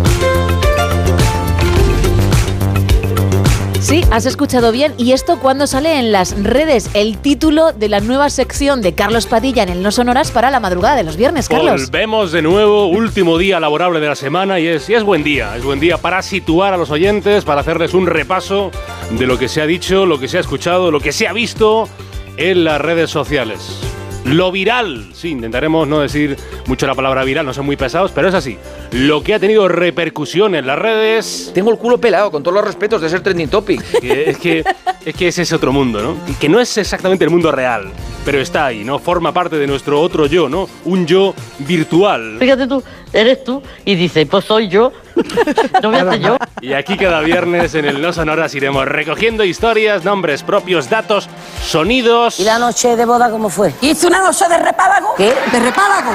Sí, 3.81 4.01
has 4.09 4.25
escuchado 4.25 4.71
bien. 4.71 4.95
¿Y 4.97 5.11
esto 5.11 5.37
cuando 5.39 5.67
sale 5.67 5.99
en 5.99 6.11
las 6.11 6.41
redes? 6.41 6.89
El 6.95 7.19
título 7.19 7.71
de 7.71 7.87
la 7.87 7.99
nueva 7.99 8.31
sección 8.31 8.81
de 8.81 8.95
Carlos 8.95 9.27
Padilla 9.27 9.61
en 9.61 9.69
el 9.69 9.83
No 9.83 9.91
Sonoras 9.91 10.31
para 10.31 10.49
la 10.49 10.59
madrugada 10.59 10.95
de 10.95 11.03
los 11.03 11.17
viernes, 11.17 11.47
Carlos. 11.47 11.91
Volvemos 11.91 12.31
de 12.31 12.41
nuevo, 12.41 12.87
último 12.87 13.37
día 13.37 13.59
laborable 13.59 13.99
de 13.99 14.07
la 14.07 14.15
semana 14.15 14.59
y 14.59 14.65
es, 14.65 14.89
y 14.89 14.95
es 14.95 15.03
buen 15.03 15.23
día. 15.23 15.55
Es 15.55 15.63
buen 15.63 15.79
día 15.79 15.99
para 15.99 16.23
situar 16.23 16.73
a 16.73 16.77
los 16.77 16.89
oyentes, 16.89 17.45
para 17.45 17.61
hacerles 17.61 17.93
un 17.93 18.07
repaso 18.07 18.71
de 19.11 19.27
lo 19.27 19.37
que 19.37 19.47
se 19.47 19.61
ha 19.61 19.67
dicho, 19.67 20.07
lo 20.07 20.19
que 20.19 20.29
se 20.29 20.37
ha 20.37 20.41
escuchado, 20.41 20.89
lo 20.89 20.99
que 20.99 21.11
se 21.11 21.27
ha 21.27 21.33
visto 21.33 21.87
en 22.37 22.63
las 22.63 22.81
redes 22.81 23.11
sociales. 23.11 23.81
Lo 24.25 24.51
viral, 24.51 25.11
sí, 25.13 25.29
intentaremos 25.29 25.87
no 25.87 25.99
decir 25.99 26.35
mucho 26.65 26.87
la 26.87 26.95
palabra 26.95 27.23
viral, 27.23 27.45
no 27.45 27.53
son 27.53 27.65
muy 27.65 27.77
pesados, 27.77 28.11
pero 28.11 28.27
es 28.27 28.33
así. 28.33 28.57
Lo 28.91 29.21
que 29.21 29.35
ha 29.35 29.39
tenido 29.39 29.67
repercusión 29.67 30.55
en 30.55 30.65
las 30.65 30.79
redes. 30.79 31.51
Tengo 31.53 31.71
el 31.71 31.77
culo 31.77 31.99
pelado, 31.99 32.31
con 32.31 32.41
todos 32.41 32.55
los 32.55 32.65
respetos 32.65 33.01
de 33.01 33.09
ser 33.09 33.21
trending 33.21 33.49
topic. 33.49 33.83
que 33.99 34.29
es 34.31 34.37
que 34.39 34.63
es 35.05 35.15
que 35.15 35.27
ese 35.27 35.43
es 35.43 35.53
otro 35.53 35.71
mundo, 35.71 36.01
¿no? 36.01 36.17
Y 36.27 36.33
que 36.33 36.49
no 36.49 36.59
es 36.59 36.75
exactamente 36.77 37.23
el 37.23 37.29
mundo 37.29 37.51
real, 37.51 37.91
pero 38.25 38.41
está 38.41 38.65
ahí, 38.65 38.83
¿no? 38.83 38.97
Forma 38.97 39.31
parte 39.31 39.57
de 39.57 39.67
nuestro 39.67 40.01
otro 40.01 40.25
yo, 40.25 40.49
¿no? 40.49 40.67
Un 40.85 41.05
yo 41.05 41.35
virtual. 41.59 42.37
Fíjate 42.39 42.65
tú, 42.65 42.83
eres 43.15 43.43
tú 43.43 43.63
y 43.85 43.95
dices, 43.95 44.27
pues 44.29 44.45
soy 44.45 44.67
yo. 44.67 44.91
no 45.81 45.89
me 45.89 45.99
hace 45.99 46.19
yo. 46.19 46.37
Y 46.61 46.73
aquí 46.73 46.97
cada 46.97 47.21
viernes 47.21 47.73
en 47.75 47.85
el 47.85 48.01
No 48.01 48.11
Sonoras 48.11 48.53
iremos 48.53 48.85
recogiendo 48.85 49.43
historias, 49.43 50.03
nombres 50.03 50.43
propios, 50.43 50.89
datos, 50.89 51.29
sonidos. 51.63 52.39
¿Y 52.39 52.43
la 52.43 52.59
noche 52.59 52.95
de 52.95 53.05
boda 53.05 53.29
cómo 53.29 53.49
fue? 53.49 53.73
¿Hice 53.81 54.07
una 54.07 54.19
noche 54.19 54.45
de 54.49 54.57
repádago? 54.57 55.15
¿Qué? 55.15 55.33
¿De 55.51 55.59
repádago? 55.59 56.11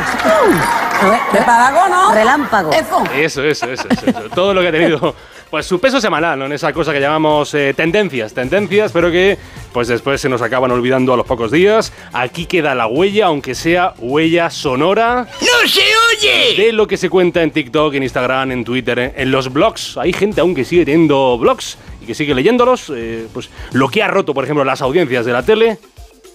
¿Repádago 1.32 1.89
no? 1.89 2.12
Relámpago. 2.12 2.72
Eso. 2.72 3.02
Eso, 3.14 3.43
eso, 3.43 3.70
eso, 3.70 3.89
eso, 3.89 4.06
eso. 4.06 4.20
Todo 4.35 4.52
lo 4.52 4.60
que 4.60 4.68
ha 4.68 4.72
tenido, 4.72 5.14
pues 5.51 5.66
su 5.66 5.81
peso 5.81 6.01
semanal, 6.01 6.39
¿no? 6.39 6.47
En 6.47 6.52
esa 6.52 6.72
cosa 6.72 6.93
que 6.93 7.01
llamamos 7.01 7.52
eh, 7.55 7.74
tendencias, 7.77 8.32
tendencias, 8.32 8.93
pero 8.93 9.10
que 9.10 9.36
pues 9.72 9.89
después 9.89 10.20
se 10.20 10.28
nos 10.28 10.43
acaban 10.43 10.70
olvidando 10.70 11.12
a 11.12 11.16
los 11.16 11.27
pocos 11.27 11.51
días. 11.51 11.93
Aquí 12.12 12.47
queda 12.47 12.74
la 12.74 12.86
huella, 12.86 13.27
aunque 13.27 13.55
sea 13.55 13.94
huella 13.98 14.51
sonora. 14.51 15.27
¡No 15.40 15.68
se 15.68 15.82
oye! 16.16 16.56
De 16.56 16.72
lo 16.72 16.86
que 16.86 16.97
se 16.97 17.10
cuenta 17.10 17.43
en 17.43 17.51
TikTok, 17.51 17.94
en 17.94 18.02
Instagram, 18.05 18.52
en 18.52 18.64
Twitter, 18.64 18.98
en, 18.98 19.12
en 19.16 19.31
los 19.31 19.52
blogs. 19.52 19.97
Hay 19.97 20.12
gente 20.12 20.40
aún 20.40 20.55
que 20.55 20.64
sigue 20.64 20.85
teniendo 20.85 21.36
blogs 21.39 21.78
y 22.01 22.06
que 22.06 22.14
sigue 22.14 22.35
leyéndolos. 22.35 22.90
eh, 22.94 23.27
pues 23.32 23.51
lo 23.72 23.89
que 23.89 24.02
ha 24.02 24.09
roto, 24.09 24.32
por 24.35 24.44
ejemplo, 24.44 24.64
las 24.64 24.82
audiencias 24.82 25.24
de 25.27 25.32
la 25.32 25.43
tele, 25.43 25.78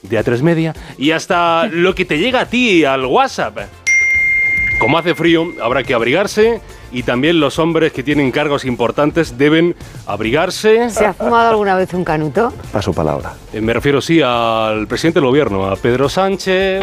de 0.02 0.20
A3 0.24 0.42
Media, 0.42 0.76
y 0.98 1.12
hasta 1.12 1.68
lo 1.68 1.96
que 1.96 2.06
te 2.06 2.18
llega 2.20 2.42
a 2.42 2.46
ti 2.50 2.84
al 2.86 3.06
WhatsApp. 3.06 3.60
Como 4.80 4.98
hace 4.98 5.16
frío, 5.16 5.54
habrá 5.62 5.84
que 5.84 5.94
abrigarse 5.94 6.60
y 6.96 7.04
también 7.04 7.42
los 7.42 7.60
hombres 7.60 7.92
que 7.92 8.04
tienen 8.04 8.32
cargos 8.32 8.64
importantes 8.64 9.38
deben 9.38 9.76
abrigarse. 10.08 10.90
¿Se 10.90 11.06
ha 11.06 11.14
fumado 11.14 11.50
alguna 11.50 11.76
vez 11.76 11.94
un 11.94 12.06
canuto? 12.06 12.54
Paso 12.72 12.94
palabra. 12.94 13.34
Eh, 13.52 13.60
me 13.60 13.74
refiero, 13.74 14.00
sí, 14.00 14.22
al 14.24 14.88
presidente 14.88 15.20
del 15.20 15.28
gobierno, 15.28 15.66
a 15.66 15.76
Pedro 15.76 16.08
Sánchez. 16.08 16.82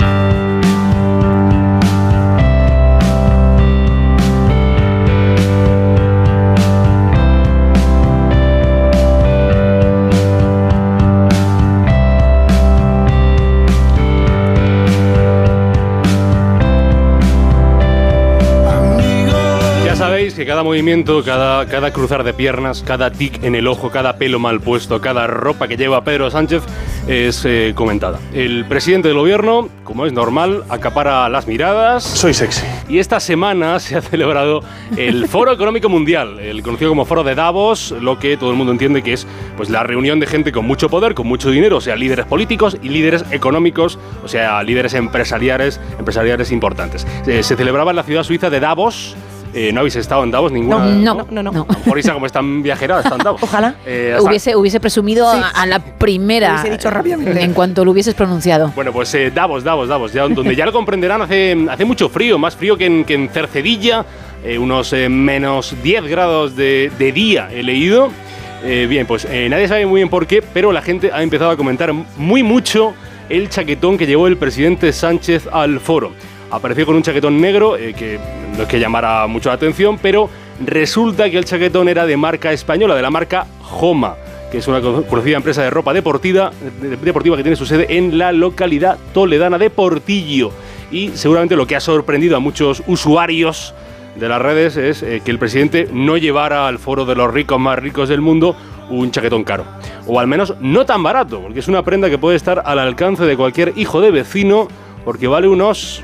Cada 20.62 20.70
movimiento, 20.70 21.24
cada, 21.24 21.66
cada 21.66 21.92
cruzar 21.92 22.22
de 22.22 22.32
piernas, 22.32 22.84
cada 22.86 23.10
tic 23.10 23.42
en 23.42 23.56
el 23.56 23.66
ojo, 23.66 23.90
cada 23.90 24.16
pelo 24.16 24.38
mal 24.38 24.60
puesto, 24.60 25.00
cada 25.00 25.26
ropa 25.26 25.66
que 25.66 25.76
lleva 25.76 26.04
Pedro 26.04 26.30
Sánchez 26.30 26.62
es 27.08 27.44
eh, 27.44 27.72
comentada. 27.74 28.20
El 28.32 28.64
presidente 28.66 29.08
del 29.08 29.16
gobierno, 29.16 29.68
como 29.82 30.06
es 30.06 30.12
normal, 30.12 30.62
acapara 30.68 31.28
las 31.28 31.48
miradas. 31.48 32.04
Soy 32.04 32.32
sexy. 32.32 32.64
Y 32.88 33.00
esta 33.00 33.18
semana 33.18 33.80
se 33.80 33.96
ha 33.96 34.02
celebrado 34.02 34.60
el 34.96 35.26
Foro 35.26 35.50
Económico 35.50 35.88
Mundial, 35.88 36.38
el 36.38 36.62
conocido 36.62 36.90
como 36.90 37.06
Foro 37.06 37.24
de 37.24 37.34
Davos, 37.34 37.92
lo 38.00 38.20
que 38.20 38.36
todo 38.36 38.50
el 38.50 38.56
mundo 38.56 38.70
entiende 38.70 39.02
que 39.02 39.14
es 39.14 39.26
pues, 39.56 39.68
la 39.68 39.82
reunión 39.82 40.20
de 40.20 40.28
gente 40.28 40.52
con 40.52 40.64
mucho 40.64 40.88
poder, 40.88 41.14
con 41.14 41.26
mucho 41.26 41.50
dinero, 41.50 41.78
o 41.78 41.80
sea, 41.80 41.96
líderes 41.96 42.26
políticos 42.26 42.76
y 42.80 42.88
líderes 42.88 43.24
económicos, 43.32 43.98
o 44.24 44.28
sea, 44.28 44.62
líderes 44.62 44.94
empresariales, 44.94 45.80
empresariales 45.98 46.52
importantes. 46.52 47.04
Eh, 47.26 47.42
se 47.42 47.56
celebraba 47.56 47.90
en 47.90 47.96
la 47.96 48.04
ciudad 48.04 48.22
suiza 48.22 48.48
de 48.48 48.60
Davos. 48.60 49.16
Eh, 49.54 49.70
¿No 49.72 49.80
habéis 49.80 49.96
estado 49.96 50.24
en 50.24 50.30
Davos 50.30 50.50
ninguna? 50.50 50.86
No, 50.86 51.26
no, 51.30 51.42
no. 51.42 51.66
Por 51.66 51.98
Isa, 51.98 52.14
como 52.14 52.26
es 52.26 52.32
tan 52.32 52.62
viajera, 52.62 53.00
está 53.00 53.16
en 53.16 53.22
Davos. 53.22 53.42
Ojalá. 53.42 53.74
Eh, 53.84 54.16
Hubiese, 54.20 54.56
hubiese 54.56 54.80
presumido 54.80 55.28
a, 55.28 55.48
a 55.48 55.66
la 55.66 55.78
primera. 55.80 56.52
Hubiese 56.54 56.70
dicho 56.70 56.90
rápidamente. 56.90 57.42
En 57.42 57.52
cuanto 57.52 57.84
lo 57.84 57.90
hubieses 57.90 58.14
pronunciado. 58.14 58.72
Bueno, 58.74 58.92
pues 58.92 59.12
eh, 59.14 59.30
Davos, 59.30 59.62
Davos, 59.62 59.88
Davos, 59.88 60.12
ya, 60.12 60.26
donde 60.28 60.56
ya 60.56 60.64
lo 60.64 60.72
comprenderán, 60.72 61.20
hace, 61.22 61.66
hace 61.70 61.84
mucho 61.84 62.08
frío, 62.08 62.38
más 62.38 62.56
frío 62.56 62.76
que 62.78 62.86
en, 62.86 63.04
que 63.04 63.14
en 63.14 63.28
Cercedilla, 63.28 64.04
eh, 64.44 64.56
unos 64.58 64.92
eh, 64.94 65.08
menos 65.08 65.74
10 65.82 66.06
grados 66.06 66.56
de, 66.56 66.90
de 66.98 67.12
día 67.12 67.48
he 67.52 67.62
leído. 67.62 68.10
Eh, 68.64 68.86
bien, 68.88 69.06
pues 69.06 69.26
eh, 69.28 69.48
nadie 69.50 69.66
sabe 69.68 69.84
muy 69.86 69.98
bien 69.98 70.08
por 70.08 70.26
qué, 70.26 70.40
pero 70.40 70.72
la 70.72 70.82
gente 70.82 71.10
ha 71.12 71.22
empezado 71.22 71.50
a 71.50 71.56
comentar 71.56 71.92
muy 71.92 72.42
mucho 72.42 72.94
el 73.28 73.48
chaquetón 73.48 73.98
que 73.98 74.06
llevó 74.06 74.28
el 74.28 74.36
presidente 74.36 74.92
Sánchez 74.92 75.48
al 75.52 75.80
foro. 75.80 76.12
Apareció 76.52 76.86
con 76.86 76.94
un 76.96 77.02
chaquetón 77.02 77.40
negro, 77.40 77.76
eh, 77.76 77.94
que 77.94 78.18
no 78.56 78.62
es 78.62 78.68
que 78.68 78.78
llamara 78.78 79.26
mucho 79.26 79.48
la 79.48 79.54
atención, 79.56 79.98
pero 80.00 80.28
resulta 80.64 81.28
que 81.30 81.38
el 81.38 81.44
chaquetón 81.44 81.88
era 81.88 82.06
de 82.06 82.16
marca 82.16 82.52
española, 82.52 82.94
de 82.94 83.02
la 83.02 83.10
marca 83.10 83.46
Joma 83.62 84.14
que 84.50 84.58
es 84.58 84.68
una 84.68 84.82
co- 84.82 85.02
conocida 85.04 85.38
empresa 85.38 85.62
de 85.62 85.70
ropa 85.70 85.94
deportiva, 85.94 86.50
de- 86.82 86.94
deportiva 86.98 87.38
que 87.38 87.42
tiene 87.42 87.56
su 87.56 87.64
sede 87.64 87.86
en 87.96 88.18
la 88.18 88.32
localidad 88.32 88.98
toledana 89.14 89.56
de 89.56 89.70
Portillo. 89.70 90.50
Y 90.90 91.08
seguramente 91.14 91.56
lo 91.56 91.66
que 91.66 91.74
ha 91.74 91.80
sorprendido 91.80 92.36
a 92.36 92.38
muchos 92.38 92.82
usuarios 92.86 93.72
de 94.14 94.28
las 94.28 94.42
redes 94.42 94.76
es 94.76 95.02
eh, 95.02 95.22
que 95.24 95.30
el 95.30 95.38
presidente 95.38 95.88
no 95.90 96.18
llevara 96.18 96.68
al 96.68 96.78
foro 96.78 97.06
de 97.06 97.14
los 97.14 97.32
ricos 97.32 97.58
más 97.58 97.78
ricos 97.78 98.10
del 98.10 98.20
mundo 98.20 98.54
un 98.90 99.10
chaquetón 99.10 99.42
caro. 99.42 99.64
O 100.06 100.20
al 100.20 100.26
menos 100.26 100.52
no 100.60 100.84
tan 100.84 101.02
barato, 101.02 101.40
porque 101.40 101.60
es 101.60 101.68
una 101.68 101.82
prenda 101.82 102.10
que 102.10 102.18
puede 102.18 102.36
estar 102.36 102.62
al 102.66 102.78
alcance 102.78 103.24
de 103.24 103.38
cualquier 103.38 103.72
hijo 103.76 104.02
de 104.02 104.10
vecino, 104.10 104.68
porque 105.06 105.28
vale 105.28 105.48
unos 105.48 106.02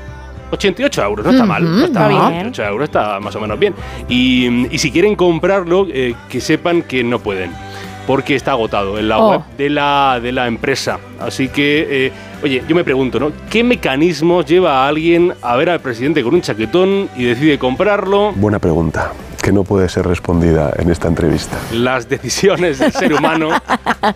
88 0.51 1.03
euros, 1.03 1.25
no 1.25 1.31
está 1.31 1.45
mal, 1.45 1.63
no 1.79 1.85
está, 1.85 1.99
mal. 2.01 2.09
bien. 2.09 2.47
88 2.47 2.63
euros 2.65 2.83
está 2.85 3.19
más 3.19 3.35
o 3.35 3.39
menos 3.41 3.59
bien. 3.59 3.73
Y, 4.07 4.67
y 4.73 4.77
si 4.77 4.91
quieren 4.91 5.15
comprarlo, 5.15 5.87
eh, 5.91 6.15
que 6.29 6.41
sepan 6.41 6.81
que 6.83 7.03
no 7.03 7.19
pueden, 7.19 7.51
porque 8.07 8.35
está 8.35 8.51
agotado 8.51 8.97
en 8.97 9.07
la 9.09 9.19
Oh. 9.19 9.31
web 9.31 9.41
de 9.57 9.69
la, 9.69 10.19
de 10.21 10.31
la 10.31 10.47
empresa. 10.47 10.99
Así 11.19 11.49
que, 11.49 12.05
eh, 12.07 12.11
oye, 12.43 12.63
yo 12.67 12.75
me 12.75 12.83
pregunto, 12.83 13.19
¿no? 13.19 13.31
¿Qué 13.49 13.63
mecanismos 13.63 14.45
lleva 14.45 14.83
a 14.83 14.87
alguien 14.87 15.33
a 15.41 15.55
ver 15.55 15.69
al 15.69 15.79
presidente 15.79 16.23
con 16.23 16.33
un 16.33 16.41
chaquetón 16.41 17.09
y 17.15 17.23
decide 17.25 17.59
comprarlo? 17.59 18.31
Buena 18.33 18.59
pregunta, 18.59 19.11
que 19.49 19.53
no 19.53 19.63
puede 19.63 19.89
ser 19.89 20.05
respondida 20.05 20.71
en 20.77 20.91
esta 20.91 21.07
entrevista. 21.07 21.57
Las 21.73 22.07
decisiones 22.07 22.77
del 22.77 22.91
ser 22.91 23.11
humano 23.11 23.49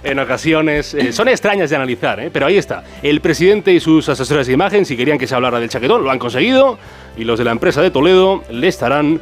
en 0.03 0.19
ocasiones 0.19 0.93
eh, 0.93 1.11
son 1.11 1.27
extrañas 1.27 1.72
de 1.72 1.76
analizar, 1.76 2.19
¿eh? 2.19 2.30
pero 2.31 2.45
ahí 2.45 2.55
está. 2.55 2.84
El 3.01 3.19
presidente 3.19 3.73
y 3.73 3.80
sus 3.80 4.07
asesores 4.10 4.45
de 4.45 4.53
imagen, 4.53 4.85
si 4.85 4.95
querían 4.95 5.18
que 5.18 5.26
se 5.26 5.34
hablara 5.34 5.60
del 5.60 5.69
chaquetón, 5.69 6.03
lo 6.03 6.11
han 6.11 6.19
conseguido 6.19 6.77
y 7.18 7.23
los 7.23 7.39
de 7.39 7.45
la 7.45 7.51
empresa 7.51 7.81
de 7.81 7.89
Toledo 7.89 8.43
le 8.51 8.68
estarán 8.68 9.22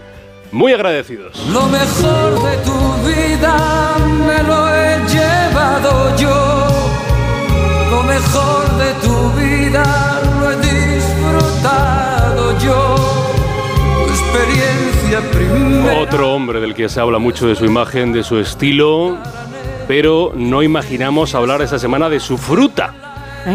muy 0.51 0.73
agradecidos. 0.73 1.47
Lo 1.53 1.65
mejor 1.67 2.43
de 2.43 2.57
tu 2.57 2.93
vida 3.07 3.95
me 4.27 4.43
lo 4.43 4.67
he 4.67 4.99
llevado 5.07 6.13
yo. 6.17 6.67
Lo 7.89 8.03
mejor 8.03 8.69
de 8.83 8.93
tu 8.95 9.31
vida 9.39 10.19
lo 10.41 10.51
he 10.51 10.57
disfrutado 10.57 12.59
yo. 12.59 12.97
Tu 14.07 14.11
experiencia 14.11 14.90
otro 15.99 16.33
hombre 16.33 16.61
del 16.61 16.73
que 16.73 16.88
se 16.88 17.01
habla 17.01 17.19
mucho 17.19 17.45
de 17.45 17.55
su 17.55 17.65
imagen, 17.65 18.13
de 18.13 18.23
su 18.23 18.39
estilo, 18.39 19.17
pero 19.85 20.31
no 20.35 20.63
imaginamos 20.63 21.35
hablar 21.35 21.61
esta 21.61 21.77
semana 21.77 22.09
de 22.09 22.21
su 22.21 22.38
fruta. 22.38 22.93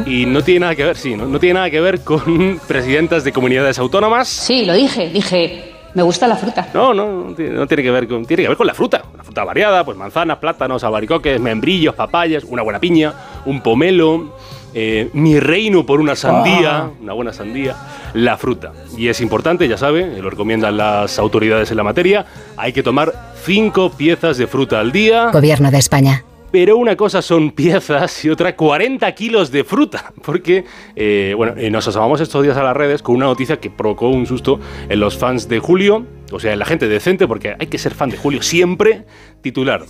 Y 0.04 0.26
no 0.26 0.42
tiene 0.42 0.60
nada 0.60 0.74
que 0.74 0.84
ver, 0.84 0.96
sí, 0.98 1.16
¿no? 1.16 1.26
no 1.26 1.38
tiene 1.38 1.54
nada 1.54 1.70
que 1.70 1.80
ver 1.80 2.02
con 2.04 2.60
presidentas 2.68 3.24
de 3.24 3.32
comunidades 3.32 3.78
autónomas. 3.78 4.28
Sí, 4.28 4.66
lo 4.66 4.74
dije, 4.74 5.08
dije, 5.08 5.72
me 5.94 6.02
gusta 6.02 6.26
la 6.26 6.36
fruta. 6.36 6.68
No, 6.74 6.92
no, 6.92 7.28
no 7.28 7.34
tiene, 7.34 7.54
no 7.54 7.66
tiene 7.66 7.82
que 7.82 7.90
ver 7.90 8.06
con, 8.06 8.26
tiene 8.26 8.42
que 8.42 8.48
ver 8.48 8.58
con 8.58 8.66
la 8.66 8.74
fruta. 8.74 9.02
Una 9.14 9.24
fruta 9.24 9.44
variada, 9.44 9.82
pues 9.82 9.96
manzanas, 9.96 10.36
plátanos, 10.36 10.84
albaricoques, 10.84 11.40
membrillos, 11.40 11.94
papayas, 11.94 12.44
una 12.44 12.60
buena 12.60 12.80
piña, 12.80 13.14
un 13.46 13.62
pomelo, 13.62 14.34
eh, 14.78 15.08
mi 15.14 15.40
reino 15.40 15.86
por 15.86 16.00
una 16.00 16.14
sandía, 16.14 16.76
Ah. 16.76 16.90
una 17.00 17.14
buena 17.14 17.32
sandía, 17.32 17.74
la 18.12 18.36
fruta. 18.36 18.72
Y 18.96 19.08
es 19.08 19.22
importante, 19.22 19.66
ya 19.66 19.78
sabe, 19.78 20.20
lo 20.20 20.28
recomiendan 20.28 20.76
las 20.76 21.18
autoridades 21.18 21.70
en 21.70 21.78
la 21.78 21.82
materia, 21.82 22.26
hay 22.58 22.74
que 22.74 22.82
tomar 22.82 23.32
cinco 23.42 23.90
piezas 23.90 24.36
de 24.36 24.46
fruta 24.46 24.78
al 24.78 24.92
día. 24.92 25.30
Gobierno 25.32 25.70
de 25.70 25.78
España. 25.78 26.24
Pero 26.52 26.76
una 26.76 26.94
cosa 26.94 27.22
son 27.22 27.50
piezas 27.50 28.24
y 28.24 28.30
otra 28.30 28.54
40 28.54 29.10
kilos 29.14 29.50
de 29.50 29.64
fruta. 29.64 30.12
Porque, 30.24 30.64
eh, 30.94 31.32
bueno, 31.36 31.54
eh, 31.56 31.70
nos 31.70 31.88
asomamos 31.88 32.20
estos 32.20 32.42
días 32.42 32.56
a 32.56 32.62
las 32.62 32.76
redes 32.76 33.02
con 33.02 33.16
una 33.16 33.26
noticia 33.26 33.58
que 33.58 33.70
provocó 33.70 34.08
un 34.10 34.26
susto 34.26 34.60
en 34.88 35.00
los 35.00 35.16
fans 35.18 35.48
de 35.48 35.58
Julio, 35.58 36.04
o 36.32 36.38
sea, 36.38 36.52
en 36.52 36.58
la 36.58 36.64
gente 36.64 36.86
decente, 36.88 37.26
porque 37.26 37.56
hay 37.58 37.66
que 37.66 37.78
ser 37.78 37.94
fan 37.94 38.10
de 38.10 38.16
Julio 38.16 38.42
siempre. 38.42 39.04
Titular: 39.42 39.84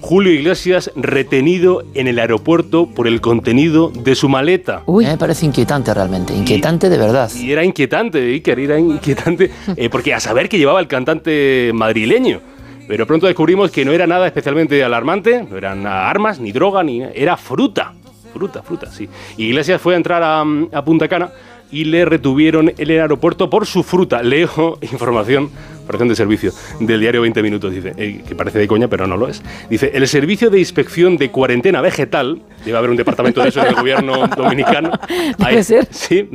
Julio 0.00 0.32
Iglesias 0.32 0.90
retenido 0.96 1.84
en 1.94 2.08
el 2.08 2.18
aeropuerto 2.18 2.86
por 2.86 3.06
el 3.06 3.20
contenido 3.20 3.90
de 3.90 4.14
su 4.14 4.28
maleta. 4.28 4.82
Me 4.86 5.16
parece 5.18 5.46
inquietante 5.46 5.92
realmente, 5.92 6.34
inquietante 6.34 6.88
de 6.88 6.98
verdad. 6.98 7.30
Y 7.34 7.52
era 7.52 7.64
inquietante, 7.64 8.18
Iker, 8.18 8.58
era 8.58 8.78
inquietante, 8.78 9.50
eh, 9.76 9.88
porque 9.90 10.14
a 10.14 10.20
saber 10.20 10.48
que 10.48 10.58
llevaba 10.58 10.80
el 10.80 10.88
cantante 10.88 11.70
madrileño. 11.74 12.40
Pero 12.88 13.06
pronto 13.06 13.26
descubrimos 13.26 13.70
que 13.70 13.84
no 13.84 13.92
era 13.92 14.06
nada 14.06 14.26
especialmente 14.26 14.82
alarmante, 14.82 15.46
no 15.48 15.56
eran 15.56 15.86
armas, 15.86 16.40
ni 16.40 16.50
droga, 16.50 16.82
ni 16.82 17.02
era 17.02 17.36
fruta. 17.36 17.92
Fruta, 18.32 18.62
fruta, 18.62 18.90
sí. 18.90 19.08
Y 19.36 19.46
Iglesias 19.46 19.80
fue 19.80 19.94
a 19.94 19.96
entrar 19.96 20.22
a, 20.22 20.40
a 20.40 20.84
Punta 20.84 21.08
Cana 21.08 21.30
y 21.70 21.84
le 21.84 22.04
retuvieron 22.04 22.68
en 22.70 22.74
el 22.78 23.00
aeropuerto 23.00 23.48
por 23.48 23.66
su 23.66 23.82
fruta. 23.82 24.22
Leo 24.22 24.78
información, 24.92 25.50
información 25.90 26.08
de 26.08 26.14
servicio 26.16 26.52
del 26.78 27.00
diario 27.00 27.22
20 27.22 27.42
Minutos, 27.42 27.72
dice, 27.72 27.92
eh, 27.96 28.22
que 28.26 28.34
parece 28.34 28.58
de 28.58 28.68
coña, 28.68 28.86
pero 28.88 29.06
no 29.06 29.16
lo 29.16 29.26
es. 29.28 29.42
Dice, 29.68 29.90
el 29.94 30.06
servicio 30.06 30.50
de 30.50 30.58
inspección 30.58 31.16
de 31.16 31.30
cuarentena 31.30 31.80
vegetal, 31.80 32.42
debe 32.64 32.76
haber 32.78 32.90
un 32.90 32.96
departamento 32.96 33.42
de 33.42 33.48
eso 33.48 33.60
en 33.60 33.68
el 33.68 33.74
gobierno 33.74 34.26
dominicano. 34.36 34.92
Hay- 35.38 35.64
ser. 35.64 35.88
Sí, 35.90 36.28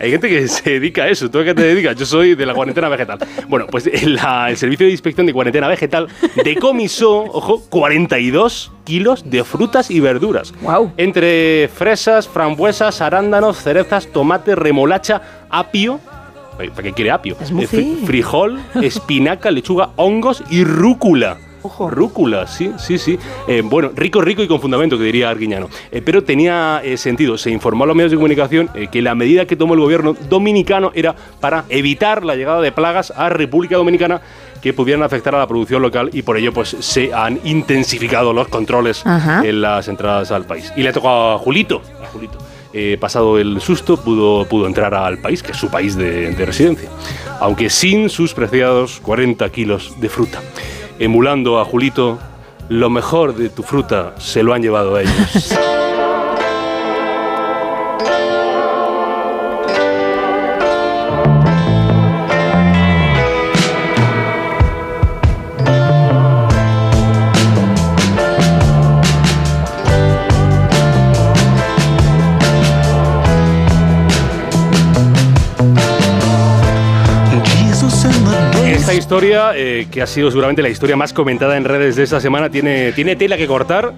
hay 0.00 0.10
gente 0.10 0.28
que 0.28 0.48
se 0.48 0.70
dedica 0.70 1.04
a 1.04 1.08
eso. 1.08 1.30
¿Tú 1.30 1.38
a 1.38 1.44
qué 1.44 1.54
te 1.54 1.62
dedicas? 1.62 1.94
Yo 1.96 2.04
soy 2.06 2.34
de 2.34 2.44
la 2.46 2.54
cuarentena 2.54 2.88
vegetal. 2.88 3.18
Bueno, 3.48 3.66
pues 3.70 3.88
la- 4.04 4.50
el 4.50 4.56
Servicio 4.56 4.86
de 4.86 4.92
Inspección 4.92 5.26
de 5.26 5.32
Cuarentena 5.32 5.68
Vegetal 5.68 6.08
decomisó, 6.44 7.20
ojo, 7.24 7.62
42 7.68 8.72
kilos 8.84 9.28
de 9.30 9.44
frutas 9.44 9.90
y 9.90 10.00
verduras. 10.00 10.52
Wow. 10.62 10.92
Entre 10.96 11.68
fresas, 11.72 12.26
frambuesas, 12.28 13.00
arándanos, 13.00 13.58
cerezas, 13.62 14.08
tomate, 14.08 14.54
remolacha, 14.56 15.22
apio. 15.50 16.00
¿Para 16.56 16.82
qué 16.82 16.92
quiere 16.92 17.10
apio? 17.10 17.36
Eh, 17.40 17.66
fri- 17.66 18.04
frijol, 18.04 18.60
espinaca, 18.82 19.50
lechuga, 19.50 19.90
hongos 19.96 20.42
y 20.50 20.64
rúcula. 20.64 21.38
Rúcula, 21.90 22.46
sí, 22.46 22.70
sí, 22.78 22.96
sí. 22.96 23.18
Eh, 23.48 23.60
bueno, 23.64 23.90
rico, 23.96 24.20
rico 24.20 24.40
y 24.40 24.46
con 24.46 24.60
fundamento, 24.60 24.96
que 24.96 25.02
diría 25.02 25.30
Arguiñano. 25.30 25.68
Eh, 25.90 26.00
pero 26.00 26.22
tenía 26.22 26.80
eh, 26.84 26.96
sentido. 26.96 27.36
Se 27.36 27.50
informó 27.50 27.82
a 27.82 27.86
los 27.88 27.96
medios 27.96 28.12
de 28.12 28.16
comunicación 28.16 28.70
que 28.92 29.02
la 29.02 29.16
medida 29.16 29.46
que 29.46 29.56
tomó 29.56 29.74
el 29.74 29.80
gobierno 29.80 30.14
dominicano 30.28 30.92
era 30.94 31.16
para 31.40 31.64
evitar 31.68 32.24
la 32.24 32.36
llegada 32.36 32.60
de 32.60 32.70
plagas 32.70 33.12
a 33.16 33.28
República 33.30 33.76
Dominicana 33.76 34.20
que 34.62 34.72
pudieran 34.74 35.02
afectar 35.02 35.34
a 35.34 35.38
la 35.38 35.48
producción 35.48 35.82
local 35.82 36.10
y 36.12 36.22
por 36.22 36.36
ello 36.36 36.52
pues 36.52 36.76
se 36.78 37.12
han 37.12 37.40
intensificado 37.44 38.32
los 38.32 38.46
controles 38.46 39.04
Ajá. 39.04 39.44
en 39.44 39.60
las 39.60 39.88
entradas 39.88 40.30
al 40.30 40.44
país. 40.44 40.72
Y 40.76 40.82
le 40.84 40.92
tocó 40.92 41.08
a 41.32 41.38
Julito, 41.38 41.82
a 42.00 42.06
Julito. 42.06 42.38
Eh, 42.78 42.98
pasado 43.00 43.38
el 43.38 43.62
susto, 43.62 43.96
pudo, 43.96 44.44
pudo 44.44 44.66
entrar 44.66 44.94
al 44.94 45.16
país, 45.16 45.42
que 45.42 45.52
es 45.52 45.56
su 45.56 45.70
país 45.70 45.96
de, 45.96 46.34
de 46.34 46.44
residencia, 46.44 46.90
aunque 47.40 47.70
sin 47.70 48.10
sus 48.10 48.34
preciados 48.34 49.00
40 49.00 49.48
kilos 49.48 49.98
de 49.98 50.10
fruta. 50.10 50.42
Emulando 50.98 51.58
a 51.58 51.64
Julito, 51.64 52.18
lo 52.68 52.90
mejor 52.90 53.34
de 53.34 53.48
tu 53.48 53.62
fruta 53.62 54.14
se 54.18 54.42
lo 54.42 54.52
han 54.52 54.60
llevado 54.60 54.96
a 54.96 55.00
ellos. 55.00 55.54
historia, 79.06 79.52
eh, 79.54 79.86
que 79.88 80.02
ha 80.02 80.06
sido 80.08 80.32
seguramente 80.32 80.62
la 80.62 80.68
historia 80.68 80.96
más 80.96 81.12
comentada 81.12 81.56
en 81.56 81.64
redes 81.64 81.94
de 81.94 82.02
esta 82.02 82.18
semana, 82.18 82.50
tiene, 82.50 82.90
tiene 82.90 83.14
tela 83.14 83.36
que 83.36 83.46
cortar, 83.46 83.94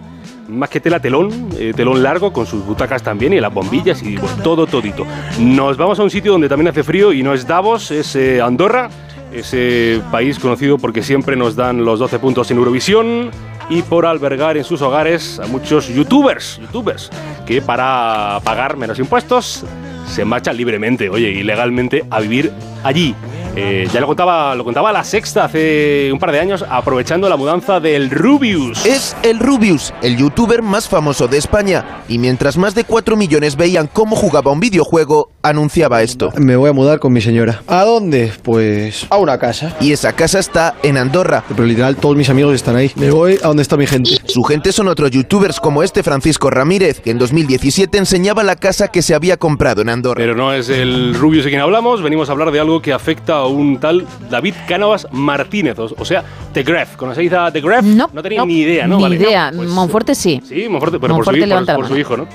más 0.48 0.68
que 0.68 0.80
tela, 0.80 1.00
telón, 1.00 1.48
eh, 1.56 1.72
telón 1.74 2.02
largo, 2.02 2.30
con 2.30 2.44
sus 2.44 2.62
butacas 2.62 3.02
también 3.02 3.32
y 3.32 3.40
las 3.40 3.50
bombillas 3.54 4.02
y 4.02 4.18
bueno, 4.18 4.36
todo, 4.42 4.66
todito. 4.66 5.06
Nos 5.40 5.78
vamos 5.78 5.98
a 5.98 6.02
un 6.02 6.10
sitio 6.10 6.32
donde 6.32 6.46
también 6.46 6.68
hace 6.68 6.82
frío 6.82 7.10
y 7.14 7.22
no 7.22 7.32
es 7.32 7.46
Davos, 7.46 7.90
es 7.90 8.14
eh, 8.16 8.42
Andorra, 8.42 8.90
ese 9.32 10.02
país 10.12 10.38
conocido 10.38 10.76
porque 10.76 11.02
siempre 11.02 11.36
nos 11.36 11.56
dan 11.56 11.86
los 11.86 11.98
12 12.00 12.18
puntos 12.18 12.50
en 12.50 12.58
Eurovisión 12.58 13.30
y 13.70 13.80
por 13.80 14.04
albergar 14.04 14.58
en 14.58 14.64
sus 14.64 14.82
hogares 14.82 15.40
a 15.40 15.46
muchos 15.46 15.88
youtubers, 15.88 16.58
youtubers, 16.58 17.08
que 17.46 17.62
para 17.62 18.40
pagar 18.44 18.76
menos 18.76 18.98
impuestos 18.98 19.64
se 20.06 20.26
marchan 20.26 20.54
libremente, 20.54 21.08
oye, 21.08 21.30
ilegalmente 21.30 22.04
a 22.10 22.20
vivir 22.20 22.52
allí. 22.84 23.14
Eh, 23.60 23.88
ya 23.92 24.00
lo 24.00 24.06
contaba, 24.06 24.54
lo 24.54 24.62
contaba 24.62 24.92
la 24.92 25.02
sexta 25.02 25.44
hace 25.44 26.10
un 26.12 26.18
par 26.20 26.30
de 26.30 26.38
años, 26.38 26.64
aprovechando 26.68 27.28
la 27.28 27.36
mudanza 27.36 27.80
del 27.80 28.08
Rubius. 28.08 28.86
Es 28.86 29.16
el 29.22 29.40
Rubius, 29.40 29.92
el 30.00 30.16
youtuber 30.16 30.62
más 30.62 30.88
famoso 30.88 31.26
de 31.26 31.38
España. 31.38 32.02
Y 32.08 32.18
mientras 32.18 32.56
más 32.56 32.74
de 32.74 32.84
4 32.84 33.16
millones 33.16 33.56
veían 33.56 33.88
cómo 33.92 34.14
jugaba 34.14 34.52
un 34.52 34.60
videojuego, 34.60 35.30
anunciaba 35.42 36.02
esto. 36.02 36.32
Me 36.36 36.54
voy 36.54 36.70
a 36.70 36.72
mudar 36.72 37.00
con 37.00 37.12
mi 37.12 37.20
señora. 37.20 37.62
¿A 37.66 37.84
dónde? 37.84 38.32
Pues 38.44 39.06
a 39.10 39.16
una 39.16 39.38
casa. 39.38 39.76
Y 39.80 39.92
esa 39.92 40.12
casa 40.12 40.38
está 40.38 40.76
en 40.84 40.96
Andorra. 40.96 41.42
Pero 41.48 41.64
literal 41.64 41.96
todos 41.96 42.16
mis 42.16 42.30
amigos 42.30 42.54
están 42.54 42.76
ahí. 42.76 42.92
Me 42.94 43.10
voy 43.10 43.38
a 43.42 43.48
donde 43.48 43.62
está 43.62 43.76
mi 43.76 43.86
gente. 43.86 44.10
Su 44.26 44.44
gente 44.44 44.70
son 44.70 44.86
otros 44.86 45.10
youtubers 45.10 45.58
como 45.58 45.82
este 45.82 46.04
Francisco 46.04 46.48
Ramírez, 46.50 47.00
que 47.00 47.10
en 47.10 47.18
2017 47.18 47.98
enseñaba 47.98 48.44
la 48.44 48.54
casa 48.54 48.88
que 48.88 49.02
se 49.02 49.14
había 49.14 49.36
comprado 49.36 49.82
en 49.82 49.88
Andorra. 49.88 50.18
Pero 50.18 50.36
no 50.36 50.52
es 50.52 50.68
el 50.68 51.14
Rubius 51.14 51.44
de 51.44 51.50
quien 51.50 51.62
hablamos, 51.62 52.02
venimos 52.02 52.28
a 52.28 52.32
hablar 52.32 52.52
de 52.52 52.60
algo 52.60 52.80
que 52.80 52.92
afecta 52.92 53.34
a 53.34 53.47
un 53.50 53.78
tal 53.78 54.06
David 54.30 54.54
Cánovas 54.66 55.06
Martínez, 55.12 55.78
o, 55.78 55.88
o 55.98 56.04
sea, 56.04 56.22
The 56.52 56.62
Gref. 56.62 56.96
¿Conocéis 56.96 57.32
a 57.32 57.50
The 57.52 57.60
Gref? 57.60 57.84
No, 57.84 58.08
tenía 58.22 58.44
ni 58.44 58.58
idea, 58.60 58.86
¿no? 58.86 58.96
Ni 58.96 59.02
Vale. 59.02 59.16
idea. 59.16 59.52
Pues, 59.54 59.68
Monforte 59.68 60.14
sí. 60.14 60.40
sí, 60.44 60.68
Monforte, 60.68 60.98
pero 60.98 61.14
por, 61.16 61.24
su, 61.24 61.30
por- 61.30 61.74
por 61.76 61.88
su 61.88 61.96
hijo, 61.98 62.16
¿no? 62.16 62.26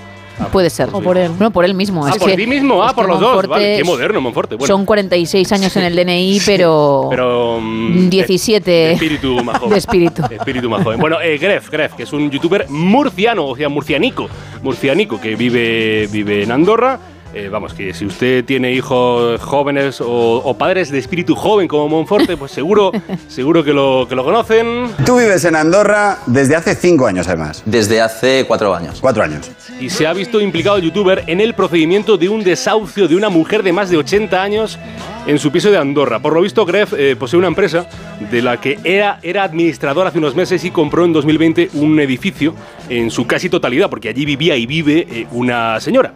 Puede 0.51 0.71
ser. 0.71 0.89
O 0.91 0.99
por 0.99 1.15
él. 1.15 1.31
No, 1.39 1.51
por 1.51 1.63
él 1.63 1.75
mismo. 1.75 2.03
Ah, 2.07 2.09
es 2.09 2.17
por 2.17 2.31
que- 2.31 2.35
ti 2.35 2.47
mismo, 2.47 2.83
ah, 2.83 2.87
es 2.87 2.93
por 2.93 3.07
los 3.07 3.19
dos. 3.19 3.45
Vale, 3.47 3.77
qué 3.77 3.83
moderno, 3.83 4.19
Monforte. 4.19 4.55
Bueno, 4.55 4.73
Son 4.73 4.83
46 4.83 5.51
años 5.51 5.77
en 5.77 5.83
el 5.83 5.95
DNI, 5.95 6.41
pero, 6.43 7.05
pero 7.11 7.59
mm, 7.61 8.09
17 8.09 8.69
de, 8.71 8.77
de 8.87 8.93
espíritu 8.93 9.43
más 9.43 9.59
joven. 9.59 9.69
de 9.73 9.77
espíritu. 9.77 10.23
De 10.27 10.35
espíritu 10.37 10.69
más 10.71 10.83
joven. 10.83 10.99
Bueno, 10.99 11.21
eh, 11.21 11.37
Gref, 11.37 11.69
Gref, 11.69 11.93
que 11.93 12.03
es 12.03 12.13
un 12.13 12.31
youtuber 12.31 12.65
murciano, 12.67 13.45
o 13.45 13.55
sea, 13.55 13.69
murcianico, 13.69 14.27
murcianico, 14.63 15.21
que 15.21 15.35
vive, 15.35 16.07
vive 16.11 16.41
en 16.43 16.51
Andorra. 16.51 16.99
Eh, 17.33 17.49
vamos, 17.49 17.73
que 17.73 17.95
si 17.95 18.05
usted 18.05 18.45
tiene 18.45 18.71
hijos 18.73 19.41
jóvenes 19.41 19.99
o, 20.01 20.07
o 20.07 20.55
padres 20.55 20.91
de 20.91 20.99
espíritu 20.99 21.33
joven 21.35 21.67
como 21.67 21.89
Monforte, 21.89 22.37
pues 22.37 22.51
seguro, 22.51 22.91
seguro 23.27 23.63
que 23.63 23.73
lo, 23.73 24.05
que 24.07 24.15
lo 24.15 24.23
conocen. 24.23 24.89
Tú 25.03 25.17
vives 25.17 25.43
en 25.45 25.55
Andorra 25.55 26.19
desde 26.27 26.55
hace 26.55 26.75
cinco 26.75 27.07
años, 27.07 27.27
además. 27.27 27.63
Desde 27.65 28.01
hace 28.01 28.45
cuatro 28.47 28.75
años. 28.75 28.99
Cuatro 29.01 29.23
años. 29.23 29.49
Y 29.79 29.89
se 29.89 30.05
ha 30.05 30.13
visto 30.13 30.39
implicado 30.39 30.77
el 30.77 30.83
youtuber 30.83 31.23
en 31.25 31.41
el 31.41 31.55
procedimiento 31.55 32.17
de 32.17 32.29
un 32.29 32.43
desahucio 32.43 33.07
de 33.07 33.15
una 33.15 33.29
mujer 33.29 33.63
de 33.63 33.73
más 33.73 33.89
de 33.89 33.97
80 33.97 34.39
años 34.39 34.77
en 35.25 35.39
su 35.39 35.51
piso 35.51 35.71
de 35.71 35.77
Andorra. 35.79 36.19
Por 36.19 36.33
lo 36.33 36.41
visto, 36.41 36.65
Gref 36.67 36.93
eh, 36.93 37.15
posee 37.15 37.39
una 37.39 37.47
empresa 37.47 37.87
de 38.29 38.41
la 38.43 38.61
que 38.61 38.77
era, 38.83 39.17
era 39.23 39.43
administrador 39.43 40.05
hace 40.05 40.19
unos 40.19 40.35
meses 40.35 40.63
y 40.65 40.69
compró 40.69 41.03
en 41.03 41.13
2020 41.13 41.71
un 41.73 41.99
edificio 41.99 42.53
en 42.89 43.09
su 43.09 43.25
casi 43.25 43.49
totalidad, 43.49 43.89
porque 43.89 44.09
allí 44.09 44.23
vivía 44.23 44.55
y 44.55 44.67
vive 44.67 45.07
eh, 45.09 45.27
una 45.31 45.79
señora 45.79 46.13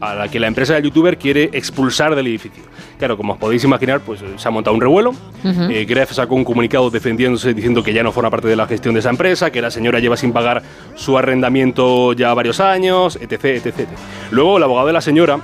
a 0.00 0.14
la 0.14 0.28
que 0.28 0.38
la 0.38 0.46
empresa 0.46 0.74
del 0.74 0.84
youtuber 0.84 1.18
quiere 1.18 1.50
expulsar 1.52 2.14
del 2.14 2.26
edificio. 2.26 2.62
Claro, 2.98 3.16
como 3.16 3.34
os 3.34 3.38
podéis 3.38 3.64
imaginar, 3.64 4.00
pues 4.00 4.22
eh, 4.22 4.26
se 4.36 4.48
ha 4.48 4.50
montado 4.50 4.74
un 4.74 4.80
revuelo. 4.80 5.14
Eh, 5.44 5.84
Gref 5.88 6.12
sacó 6.12 6.34
un 6.34 6.44
comunicado 6.44 6.90
defendiéndose, 6.90 7.54
diciendo 7.54 7.82
que 7.82 7.92
ya 7.92 8.02
no 8.02 8.12
forma 8.12 8.30
parte 8.30 8.48
de 8.48 8.56
la 8.56 8.66
gestión 8.66 8.94
de 8.94 9.00
esa 9.00 9.10
empresa, 9.10 9.50
que 9.50 9.62
la 9.62 9.70
señora 9.70 10.00
lleva 10.00 10.16
sin 10.16 10.32
pagar 10.32 10.62
su 10.94 11.16
arrendamiento 11.16 12.12
ya 12.12 12.34
varios 12.34 12.60
años, 12.60 13.16
etc, 13.20 13.44
etc, 13.44 13.66
etc. 13.66 13.88
Luego, 14.30 14.58
el 14.58 14.62
abogado 14.64 14.88
de 14.88 14.92
la 14.92 15.00
señora 15.00 15.38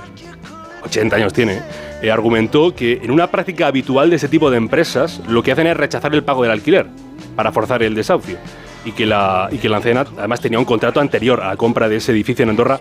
80 0.85 1.15
años 1.15 1.33
tiene, 1.33 1.61
eh, 2.01 2.11
argumentó 2.11 2.75
que 2.75 2.99
en 3.03 3.11
una 3.11 3.27
práctica 3.27 3.67
habitual 3.67 4.09
de 4.09 4.17
ese 4.17 4.27
tipo 4.27 4.51
de 4.51 4.57
empresas 4.57 5.21
lo 5.27 5.43
que 5.43 5.51
hacen 5.51 5.67
es 5.67 5.77
rechazar 5.77 6.13
el 6.13 6.23
pago 6.23 6.43
del 6.43 6.51
alquiler 6.51 6.87
para 7.35 7.51
forzar 7.51 7.83
el 7.83 7.95
desahucio. 7.95 8.37
Y 8.85 8.91
que 8.91 9.07
la, 9.07 9.49
y 9.51 9.57
que 9.57 9.67
la 9.67 9.77
anciana 9.77 10.05
además 10.15 10.41
tenía 10.41 10.59
un 10.59 10.65
contrato 10.65 10.99
anterior 10.99 11.41
a 11.41 11.47
la 11.47 11.57
compra 11.57 11.89
de 11.89 11.95
ese 11.95 12.11
edificio 12.11 12.43
en 12.43 12.49
Andorra 12.49 12.79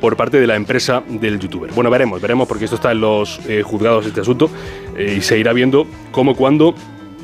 por 0.00 0.16
parte 0.16 0.40
de 0.40 0.46
la 0.46 0.56
empresa 0.56 1.02
del 1.08 1.38
youtuber. 1.38 1.70
Bueno, 1.72 1.90
veremos, 1.90 2.20
veremos, 2.20 2.46
porque 2.48 2.64
esto 2.64 2.76
está 2.76 2.92
en 2.92 3.00
los 3.00 3.40
eh, 3.48 3.62
juzgados, 3.62 4.06
este 4.06 4.20
asunto, 4.20 4.50
eh, 4.96 5.16
y 5.18 5.22
se 5.22 5.38
irá 5.38 5.52
viendo 5.52 5.86
cómo, 6.10 6.34
cuándo 6.34 6.74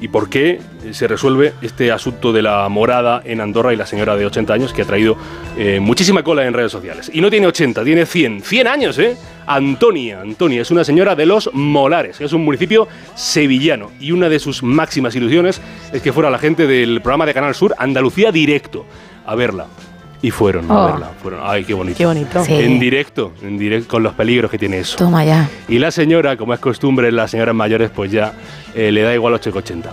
y 0.02 0.08
por 0.08 0.28
qué 0.28 0.58
se 0.90 1.06
resuelve 1.06 1.52
este 1.62 1.92
asunto 1.92 2.32
de 2.32 2.42
la 2.42 2.68
morada 2.68 3.22
en 3.24 3.40
Andorra 3.40 3.72
y 3.72 3.76
la 3.76 3.86
señora 3.86 4.16
de 4.16 4.26
80 4.26 4.52
años 4.52 4.72
que 4.72 4.82
ha 4.82 4.84
traído 4.84 5.16
eh, 5.56 5.78
muchísima 5.78 6.24
cola 6.24 6.44
en 6.44 6.54
redes 6.54 6.72
sociales. 6.72 7.08
Y 7.14 7.20
no 7.20 7.30
tiene 7.30 7.46
80, 7.46 7.84
tiene 7.84 8.04
100. 8.04 8.42
100 8.42 8.66
años, 8.66 8.98
¿eh? 8.98 9.16
Antonia. 9.46 10.20
Antonia 10.20 10.62
es 10.62 10.72
una 10.72 10.82
señora 10.82 11.14
de 11.14 11.24
los 11.24 11.50
Molares, 11.52 12.20
es 12.20 12.32
un 12.32 12.44
municipio 12.44 12.88
sevillano. 13.14 13.92
Y 14.00 14.10
una 14.10 14.28
de 14.28 14.40
sus 14.40 14.64
máximas 14.64 15.14
ilusiones 15.14 15.62
es 15.92 16.02
que 16.02 16.12
fuera 16.12 16.30
la 16.30 16.38
gente 16.38 16.66
del 16.66 17.00
programa 17.00 17.24
de 17.24 17.34
Canal 17.34 17.54
Sur 17.54 17.72
Andalucía 17.78 18.32
Directo 18.32 18.84
a 19.24 19.36
verla. 19.36 19.68
Y 20.22 20.30
fueron 20.30 20.70
a 20.70 20.74
Oh. 20.74 20.86
verla. 20.86 21.10
Fueron. 21.20 21.40
Ay, 21.42 21.64
qué 21.64 21.74
bonito. 21.74 21.98
Qué 21.98 22.06
bonito. 22.06 22.44
Sí. 22.44 22.54
En 22.54 22.78
directo, 22.78 23.32
en 23.42 23.58
directo, 23.58 23.88
con 23.88 24.02
los 24.04 24.14
peligros 24.14 24.50
que 24.50 24.58
tiene 24.58 24.78
eso. 24.78 24.96
Toma 24.96 25.24
ya. 25.24 25.48
Y 25.68 25.78
la 25.80 25.90
señora, 25.90 26.36
como 26.36 26.54
es 26.54 26.60
costumbre 26.60 27.10
las 27.10 27.30
señoras 27.32 27.54
mayores, 27.54 27.90
pues 27.90 28.10
ya 28.12 28.32
eh, 28.74 28.92
le 28.92 29.02
da 29.02 29.12
igual 29.14 29.34
8,80. 29.34 29.86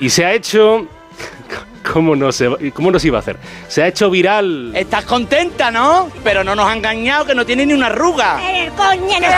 Y 0.00 0.08
se 0.10 0.24
ha 0.24 0.32
hecho... 0.32 0.86
¿Cómo 1.92 2.16
no, 2.16 2.32
se, 2.32 2.48
¿Cómo 2.72 2.90
no 2.90 2.98
se 2.98 3.08
iba 3.08 3.18
a 3.18 3.20
hacer? 3.20 3.36
Se 3.68 3.82
ha 3.82 3.88
hecho 3.88 4.08
viral... 4.10 4.72
Estás 4.74 5.04
contenta, 5.04 5.70
¿no? 5.70 6.08
Pero 6.22 6.42
no 6.42 6.54
nos 6.54 6.66
ha 6.66 6.74
engañado 6.74 7.26
que 7.26 7.34
no 7.34 7.44
tiene 7.44 7.66
ni 7.66 7.74
una 7.74 7.86
arruga. 7.88 8.40
En 8.40 8.56
el 8.68 8.72
coño, 8.72 9.16
en 9.16 9.24
el 9.24 9.30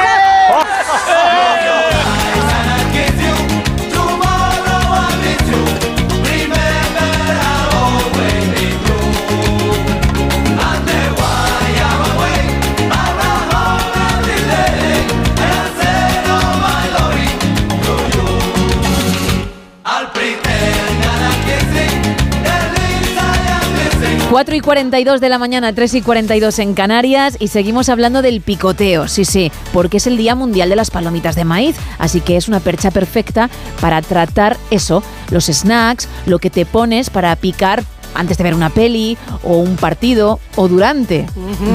4 24.31 24.57
y 24.57 24.61
42 24.61 25.21
de 25.21 25.29
la 25.29 25.39
mañana, 25.39 25.73
3 25.73 25.95
y 25.95 26.03
42 26.03 26.59
en 26.59 26.75
Canarias 26.75 27.37
y 27.39 27.49
seguimos 27.49 27.89
hablando 27.89 28.23
del 28.23 28.41
picoteo, 28.41 29.07
sí, 29.07 29.25
sí, 29.25 29.53
porque 29.73 29.99
es 29.99 30.07
el 30.09 30.17
Día 30.17 30.35
Mundial 30.35 30.69
de 30.69 30.77
las 30.77 30.91
Palomitas 30.91 31.37
de 31.37 31.45
Maíz, 31.45 31.77
así 31.99 32.21
que 32.21 32.37
es 32.37 32.49
una 32.49 32.59
percha 32.59 32.91
perfecta 32.91 33.49
para 33.81 34.03
tratar 34.03 34.57
eso, 34.71 35.03
los 35.31 35.47
snacks, 35.47 36.09
lo 36.27 36.41
que 36.41 36.51
te 36.51 36.67
pones 36.67 37.09
para 37.09 37.37
picar 37.37 37.85
antes 38.15 38.37
de 38.37 38.45
ver 38.45 38.55
una 38.55 38.71
peli 38.71 39.17
o 39.45 39.59
un 39.59 39.77
partido 39.77 40.41
o 40.57 40.67
durante. 40.67 41.27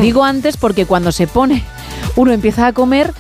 Digo 0.01 0.25
antes 0.25 0.57
porque 0.57 0.85
cuando 0.85 1.13
se 1.13 1.27
pone, 1.27 1.63
uno 2.17 2.33
empieza 2.33 2.67
a 2.67 2.73
comer, 2.73 3.13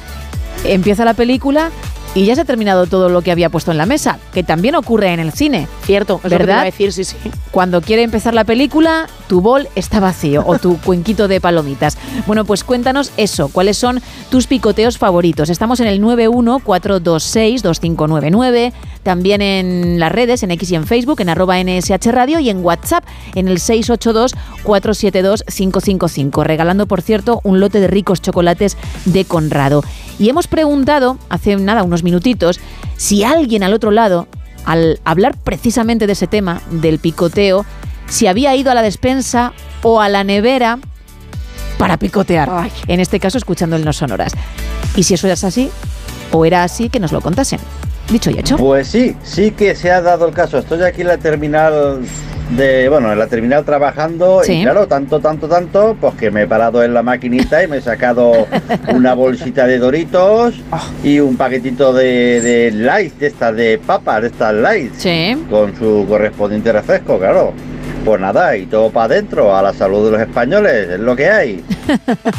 empieza 0.65 1.05
la 1.05 1.13
película 1.13 1.71
y 2.13 2.25
ya 2.25 2.35
se 2.35 2.41
ha 2.41 2.45
terminado 2.45 2.87
todo 2.87 3.09
lo 3.09 3.21
que 3.21 3.31
había 3.31 3.49
puesto 3.49 3.71
en 3.71 3.77
la 3.77 3.85
mesa, 3.85 4.19
que 4.33 4.43
también 4.43 4.75
ocurre 4.75 5.13
en 5.13 5.19
el 5.19 5.31
cine. 5.31 5.67
Cierto, 5.83 6.17
es 6.17 6.23
lo 6.25 6.29
que 6.29 6.35
te 6.35 6.39
¿verdad? 6.39 6.55
iba 6.55 6.61
a 6.61 6.65
decir, 6.65 6.91
sí, 6.91 7.05
sí. 7.05 7.15
Cuando 7.51 7.81
quiere 7.81 8.03
empezar 8.03 8.33
la 8.33 8.43
película, 8.43 9.07
tu 9.27 9.41
bol 9.41 9.67
está 9.75 9.99
vacío 9.99 10.43
o 10.45 10.59
tu 10.59 10.77
cuenquito 10.85 11.27
de 11.27 11.39
palomitas. 11.39 11.97
Bueno, 12.27 12.45
pues 12.45 12.63
cuéntanos 12.63 13.11
eso, 13.17 13.49
cuáles 13.49 13.77
son 13.77 14.01
tus 14.29 14.47
picoteos 14.47 14.97
favoritos. 14.97 15.49
Estamos 15.49 15.79
en 15.79 15.87
el 15.87 16.01
914262599, 16.01 18.73
también 19.03 19.41
en 19.41 19.99
las 19.99 20.11
redes, 20.11 20.43
en 20.43 20.51
X 20.51 20.69
y 20.71 20.75
en 20.75 20.85
Facebook, 20.85 21.21
en 21.21 21.29
arroba 21.29 21.63
NSH 21.63 22.11
Radio 22.11 22.39
y 22.39 22.49
en 22.49 22.63
WhatsApp 22.63 23.05
en 23.35 23.47
el 23.47 23.59
682472555, 23.59 26.43
regalando, 26.43 26.87
por 26.87 27.01
cierto, 27.01 27.39
un 27.43 27.59
lote 27.59 27.79
de 27.79 27.87
ricos 27.87 28.21
chocolates 28.21 28.77
de 29.05 29.25
Conrado. 29.25 29.83
Y 30.19 30.29
hemos 30.29 30.45
preguntado, 30.47 31.17
hace 31.29 31.55
nada, 31.55 31.81
unos 31.83 32.03
minutitos, 32.03 32.59
si 32.97 33.23
alguien 33.23 33.63
al 33.63 33.73
otro 33.73 33.91
lado 33.91 34.27
al 34.65 34.99
hablar 35.05 35.37
precisamente 35.37 36.07
de 36.07 36.13
ese 36.13 36.27
tema, 36.27 36.61
del 36.69 36.99
picoteo, 36.99 37.65
si 38.07 38.27
había 38.27 38.55
ido 38.55 38.71
a 38.71 38.75
la 38.75 38.81
despensa 38.81 39.53
o 39.81 40.01
a 40.01 40.09
la 40.09 40.23
nevera 40.23 40.79
para 41.77 41.97
picotear. 41.97 42.69
En 42.87 42.99
este 42.99 43.19
caso, 43.19 43.37
escuchando 43.37 43.75
el 43.75 43.85
No 43.85 43.93
Sonoras. 43.93 44.33
Y 44.95 45.03
si 45.03 45.15
eso 45.15 45.27
es 45.27 45.43
así, 45.43 45.69
o 46.31 46.45
era 46.45 46.63
así, 46.63 46.89
que 46.89 46.99
nos 46.99 47.11
lo 47.11 47.21
contasen. 47.21 47.59
Dicho 48.11 48.29
y 48.29 48.39
hecho. 48.39 48.57
Pues 48.57 48.87
sí, 48.87 49.15
sí 49.23 49.51
que 49.51 49.73
se 49.75 49.89
ha 49.91 50.01
dado 50.01 50.27
el 50.27 50.33
caso. 50.33 50.57
Estoy 50.57 50.81
aquí 50.83 51.01
en 51.01 51.07
la 51.07 51.17
terminal 51.17 51.99
de, 52.57 52.89
bueno, 52.89 53.11
en 53.13 53.17
la 53.17 53.27
terminal 53.27 53.63
trabajando 53.63 54.41
Sí. 54.43 54.53
y 54.53 54.63
claro, 54.63 54.85
tanto, 54.85 55.19
tanto, 55.21 55.47
tanto, 55.47 55.95
pues 55.99 56.15
que 56.15 56.29
me 56.29 56.41
he 56.43 56.47
parado 56.47 56.83
en 56.83 56.93
la 56.93 57.01
maquinita 57.01 57.63
y 57.63 57.67
me 57.67 57.77
he 57.77 57.81
sacado 57.81 58.45
una 58.93 59.13
bolsita 59.13 59.65
de 59.65 59.77
Doritos 59.77 60.55
y 61.03 61.19
un 61.21 61.37
paquetito 61.37 61.93
de, 61.93 62.41
de 62.41 62.71
light, 62.71 63.13
de 63.17 63.27
estas 63.27 63.55
de 63.55 63.79
papas, 63.85 64.21
de 64.23 64.27
estas 64.27 64.53
light, 64.53 64.91
con 65.49 65.73
su 65.77 66.05
correspondiente 66.09 66.73
refresco, 66.73 67.17
claro. 67.17 67.53
Pues 68.03 68.19
nada, 68.19 68.57
y 68.57 68.65
todo 68.65 68.89
para 68.89 69.05
adentro, 69.05 69.55
a 69.55 69.61
la 69.61 69.73
salud 69.73 70.05
de 70.05 70.11
los 70.11 70.21
españoles, 70.21 70.89
es 70.89 70.99
lo 70.99 71.15
que 71.15 71.29
hay. 71.29 71.63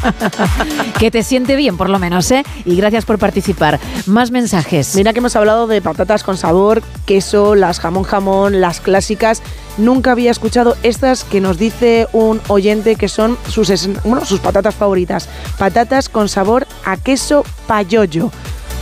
que 0.99 1.09
te 1.09 1.23
siente 1.23 1.55
bien, 1.55 1.77
por 1.77 1.89
lo 1.89 1.99
menos, 1.99 2.29
¿eh? 2.31 2.43
Y 2.65 2.75
gracias 2.75 3.05
por 3.05 3.17
participar. 3.17 3.79
Más 4.05 4.31
mensajes. 4.31 4.93
Mira 4.95 5.13
que 5.13 5.19
hemos 5.19 5.37
hablado 5.37 5.67
de 5.67 5.81
patatas 5.81 6.23
con 6.23 6.35
sabor, 6.35 6.83
queso, 7.05 7.55
las 7.55 7.79
jamón 7.79 8.03
jamón, 8.03 8.59
las 8.59 8.81
clásicas. 8.81 9.41
Nunca 9.77 10.11
había 10.11 10.31
escuchado 10.31 10.75
estas 10.83 11.23
que 11.23 11.39
nos 11.39 11.57
dice 11.57 12.07
un 12.11 12.41
oyente 12.49 12.95
que 12.95 13.07
son 13.07 13.37
sus, 13.47 13.71
bueno, 14.03 14.25
sus 14.25 14.41
patatas 14.41 14.75
favoritas. 14.75 15.29
Patatas 15.57 16.09
con 16.09 16.27
sabor 16.27 16.67
a 16.83 16.97
queso 16.97 17.43
payoyo. 17.67 18.31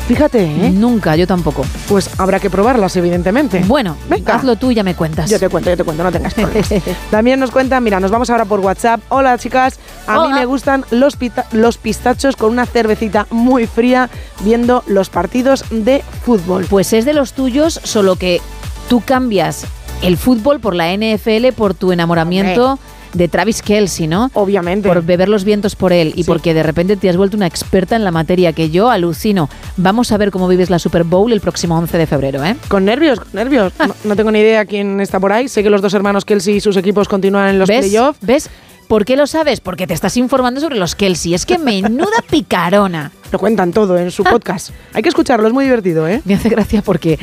Fíjate, 0.07 0.43
¿eh? 0.43 0.71
Nunca, 0.71 1.15
yo 1.15 1.25
tampoco. 1.25 1.63
Pues 1.87 2.09
habrá 2.19 2.39
que 2.39 2.49
probarlas, 2.49 2.95
evidentemente. 2.95 3.63
Bueno, 3.65 3.95
Venga. 4.09 4.35
hazlo 4.35 4.55
tú 4.55 4.71
y 4.71 4.75
ya 4.75 4.83
me 4.83 4.95
cuentas. 4.95 5.29
Yo 5.29 5.39
te 5.39 5.47
cuento, 5.47 5.69
yo 5.69 5.77
te 5.77 5.83
cuento, 5.83 6.03
no 6.03 6.11
tengas 6.11 6.33
problemas. 6.33 6.69
También 7.11 7.39
nos 7.39 7.51
cuentan, 7.51 7.83
mira, 7.83 7.99
nos 7.99 8.11
vamos 8.11 8.29
ahora 8.29 8.45
por 8.45 8.59
WhatsApp. 8.59 9.01
Hola 9.09 9.37
chicas, 9.37 9.79
a 10.07 10.27
mí 10.27 10.33
me 10.33 10.45
gustan 10.45 10.85
los, 10.91 11.17
los 11.51 11.77
pistachos 11.77 12.35
con 12.35 12.51
una 12.51 12.65
cervecita 12.65 13.27
muy 13.29 13.67
fría 13.67 14.09
viendo 14.41 14.83
los 14.87 15.09
partidos 15.09 15.63
de 15.69 16.03
fútbol. 16.25 16.65
Pues 16.69 16.93
es 16.93 17.05
de 17.05 17.13
los 17.13 17.33
tuyos, 17.33 17.79
solo 17.83 18.15
que 18.15 18.41
tú 18.89 19.01
cambias 19.01 19.65
el 20.01 20.17
fútbol 20.17 20.59
por 20.59 20.75
la 20.75 20.91
NFL 20.95 21.53
por 21.55 21.73
tu 21.73 21.91
enamoramiento 21.91 22.79
de 23.13 23.27
Travis 23.27 23.61
Kelsey, 23.61 24.07
¿no? 24.07 24.31
Obviamente. 24.33 24.87
Por 24.87 25.03
beber 25.03 25.29
los 25.29 25.43
vientos 25.43 25.75
por 25.75 25.93
él 25.93 26.13
y 26.15 26.23
porque 26.23 26.53
de 26.53 26.63
repente 26.63 26.97
te 26.97 27.09
has 27.09 27.17
vuelto 27.17 27.37
una 27.37 27.47
experta 27.47 27.95
en 27.95 28.03
la 28.03 28.11
materia 28.11 28.53
que 28.53 28.69
yo 28.69 28.89
alucino. 28.89 29.49
Vamos 29.77 30.11
a 30.11 30.17
ver 30.17 30.31
cómo 30.31 30.47
vives 30.47 30.69
la 30.69 30.79
Super 30.79 31.03
Bowl 31.03 31.31
el 31.31 31.41
próximo 31.41 31.77
11 31.77 31.97
de 31.97 32.07
febrero, 32.07 32.43
¿eh? 32.43 32.55
Con 32.67 32.85
nervios, 32.85 33.19
con 33.19 33.29
nervios. 33.33 33.73
No, 33.79 33.95
no 34.03 34.15
tengo 34.15 34.31
ni 34.31 34.39
idea 34.39 34.65
quién 34.65 34.99
está 35.01 35.19
por 35.19 35.31
ahí. 35.31 35.47
Sé 35.47 35.63
que 35.63 35.69
los 35.69 35.81
dos 35.81 35.93
hermanos 35.93 36.25
Kelsey 36.25 36.57
y 36.57 36.61
sus 36.61 36.77
equipos 36.77 37.07
continúan 37.07 37.49
en 37.49 37.59
los 37.59 37.67
playoffs. 37.67 38.19
¿Ves? 38.21 38.49
¿Por 38.91 39.05
qué 39.05 39.15
lo 39.15 39.25
sabes? 39.25 39.61
Porque 39.61 39.87
te 39.87 39.93
estás 39.93 40.17
informando 40.17 40.59
sobre 40.59 40.75
los 40.75 40.95
Kelsey. 40.95 41.33
Es 41.33 41.45
que 41.45 41.57
menuda 41.57 42.11
picarona. 42.29 43.13
Lo 43.31 43.39
cuentan 43.39 43.71
todo 43.71 43.97
en 43.97 44.11
su 44.11 44.25
podcast. 44.25 44.71
Hay 44.91 45.01
que 45.01 45.07
escucharlo, 45.07 45.47
es 45.47 45.53
muy 45.53 45.63
divertido, 45.63 46.09
¿eh? 46.09 46.21
Me 46.25 46.33
hace 46.33 46.49
gracia 46.49 46.81
porque, 46.81 47.17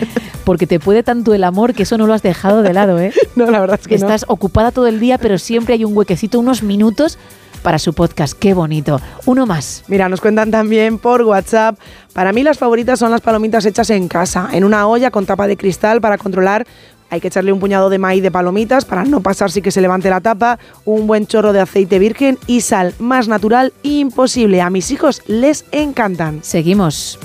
porque 0.44 0.66
te 0.66 0.80
puede 0.80 1.02
tanto 1.02 1.34
el 1.34 1.44
amor 1.44 1.74
que 1.74 1.82
eso 1.82 1.98
no 1.98 2.06
lo 2.06 2.14
has 2.14 2.22
dejado 2.22 2.62
de 2.62 2.72
lado, 2.72 2.98
¿eh? 2.98 3.12
No, 3.36 3.50
la 3.50 3.60
verdad 3.60 3.78
es 3.78 3.86
que 3.86 3.98
no. 3.98 4.06
Estás 4.06 4.24
ocupada 4.28 4.70
todo 4.70 4.86
el 4.86 4.98
día, 4.98 5.18
pero 5.18 5.36
siempre 5.36 5.74
hay 5.74 5.84
un 5.84 5.94
huequecito, 5.94 6.40
unos 6.40 6.62
minutos 6.62 7.18
para 7.62 7.78
su 7.78 7.92
podcast. 7.92 8.32
Qué 8.32 8.54
bonito. 8.54 8.98
Uno 9.26 9.44
más. 9.44 9.84
Mira, 9.88 10.08
nos 10.08 10.22
cuentan 10.22 10.50
también 10.50 10.96
por 10.96 11.20
WhatsApp. 11.20 11.78
Para 12.14 12.32
mí 12.32 12.44
las 12.44 12.56
favoritas 12.56 12.98
son 12.98 13.10
las 13.10 13.20
palomitas 13.20 13.66
hechas 13.66 13.90
en 13.90 14.08
casa, 14.08 14.48
en 14.52 14.64
una 14.64 14.88
olla 14.88 15.10
con 15.10 15.26
tapa 15.26 15.46
de 15.46 15.58
cristal 15.58 16.00
para 16.00 16.16
controlar. 16.16 16.66
Hay 17.10 17.20
que 17.20 17.28
echarle 17.28 17.52
un 17.52 17.60
puñado 17.60 17.90
de 17.90 17.98
maíz 17.98 18.22
de 18.22 18.30
palomitas 18.30 18.84
para 18.84 19.04
no 19.04 19.20
pasar 19.20 19.50
si 19.50 19.62
que 19.62 19.70
se 19.70 19.80
levante 19.80 20.10
la 20.10 20.20
tapa, 20.20 20.58
un 20.84 21.06
buen 21.06 21.26
chorro 21.26 21.52
de 21.52 21.60
aceite 21.60 21.98
virgen 21.98 22.38
y 22.46 22.60
sal, 22.60 22.94
más 22.98 23.28
natural 23.28 23.72
imposible. 23.82 24.60
A 24.60 24.70
mis 24.70 24.90
hijos 24.90 25.22
les 25.26 25.64
encantan. 25.72 26.40
Seguimos. 26.42 27.18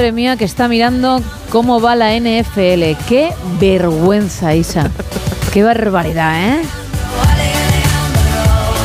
Madre 0.00 0.12
mía, 0.12 0.38
que 0.38 0.46
está 0.46 0.66
mirando 0.66 1.20
cómo 1.50 1.78
va 1.78 1.94
la 1.94 2.18
NFL. 2.18 2.96
Qué 3.06 3.34
vergüenza, 3.58 4.54
Isa. 4.54 4.88
Qué 5.52 5.62
barbaridad, 5.62 6.40
¿eh? 6.40 6.62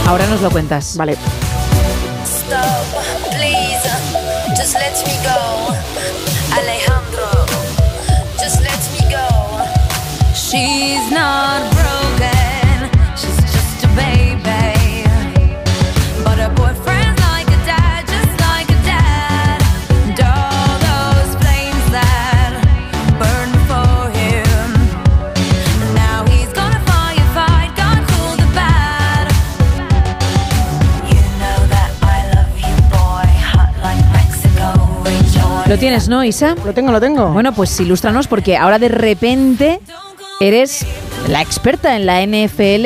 Ahora 0.05 0.27
nos 0.27 0.41
lo 0.41 0.51
cuentas. 0.51 0.97
Vale. 0.97 1.15
Stop, 2.25 3.31
please. 3.31 3.87
Just 4.57 4.73
let 4.73 4.91
me 5.07 5.13
go. 5.23 5.73
Alejandro, 6.53 7.45
just 8.37 8.59
let 8.59 8.81
me 8.91 9.09
go. 9.09 9.63
She's 10.33 11.09
not 11.11 11.74
¿Lo 35.67 35.79
tienes, 35.79 36.07
no, 36.09 36.23
Isa? 36.23 36.55
Lo 36.63 36.73
tengo, 36.73 36.91
lo 36.91 37.01
tengo. 37.01 37.29
Bueno, 37.29 37.51
pues 37.53 37.79
ilústranos 37.79 38.27
porque 38.27 38.55
ahora 38.55 38.77
de 38.77 38.89
repente 38.89 39.79
eres 40.39 40.85
la 41.27 41.41
experta 41.41 41.95
en 41.95 42.05
la 42.05 42.21
NFL 42.25 42.85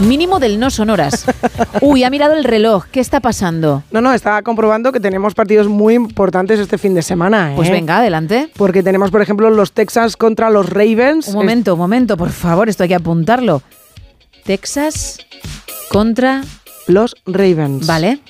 mínimo 0.00 0.40
del 0.40 0.58
no 0.58 0.70
sonoras. 0.70 1.26
Uy, 1.82 2.02
ha 2.04 2.10
mirado 2.10 2.34
el 2.34 2.44
reloj. 2.44 2.86
¿Qué 2.90 3.00
está 3.00 3.20
pasando? 3.20 3.82
No, 3.90 4.00
no, 4.00 4.14
estaba 4.14 4.42
comprobando 4.42 4.92
que 4.92 5.00
tenemos 5.00 5.34
partidos 5.34 5.68
muy 5.68 5.94
importantes 5.94 6.58
este 6.58 6.78
fin 6.78 6.94
de 6.94 7.02
semana. 7.02 7.52
¿eh? 7.52 7.56
Pues 7.56 7.70
venga, 7.70 7.98
adelante. 7.98 8.50
Porque 8.56 8.82
tenemos, 8.82 9.10
por 9.10 9.20
ejemplo, 9.20 9.50
los 9.50 9.72
Texans 9.72 10.16
contra 10.16 10.48
los 10.50 10.68
Ravens. 10.70 11.28
Un 11.28 11.34
momento, 11.34 11.74
un 11.74 11.80
momento, 11.80 12.16
por 12.16 12.30
favor, 12.30 12.68
esto 12.68 12.84
hay 12.84 12.88
que 12.88 12.94
apuntarlo. 12.94 13.62
Texas 14.44 15.18
contra 15.90 16.42
Los 16.86 17.14
Ravens. 17.26 17.86
Vale. 17.86 18.20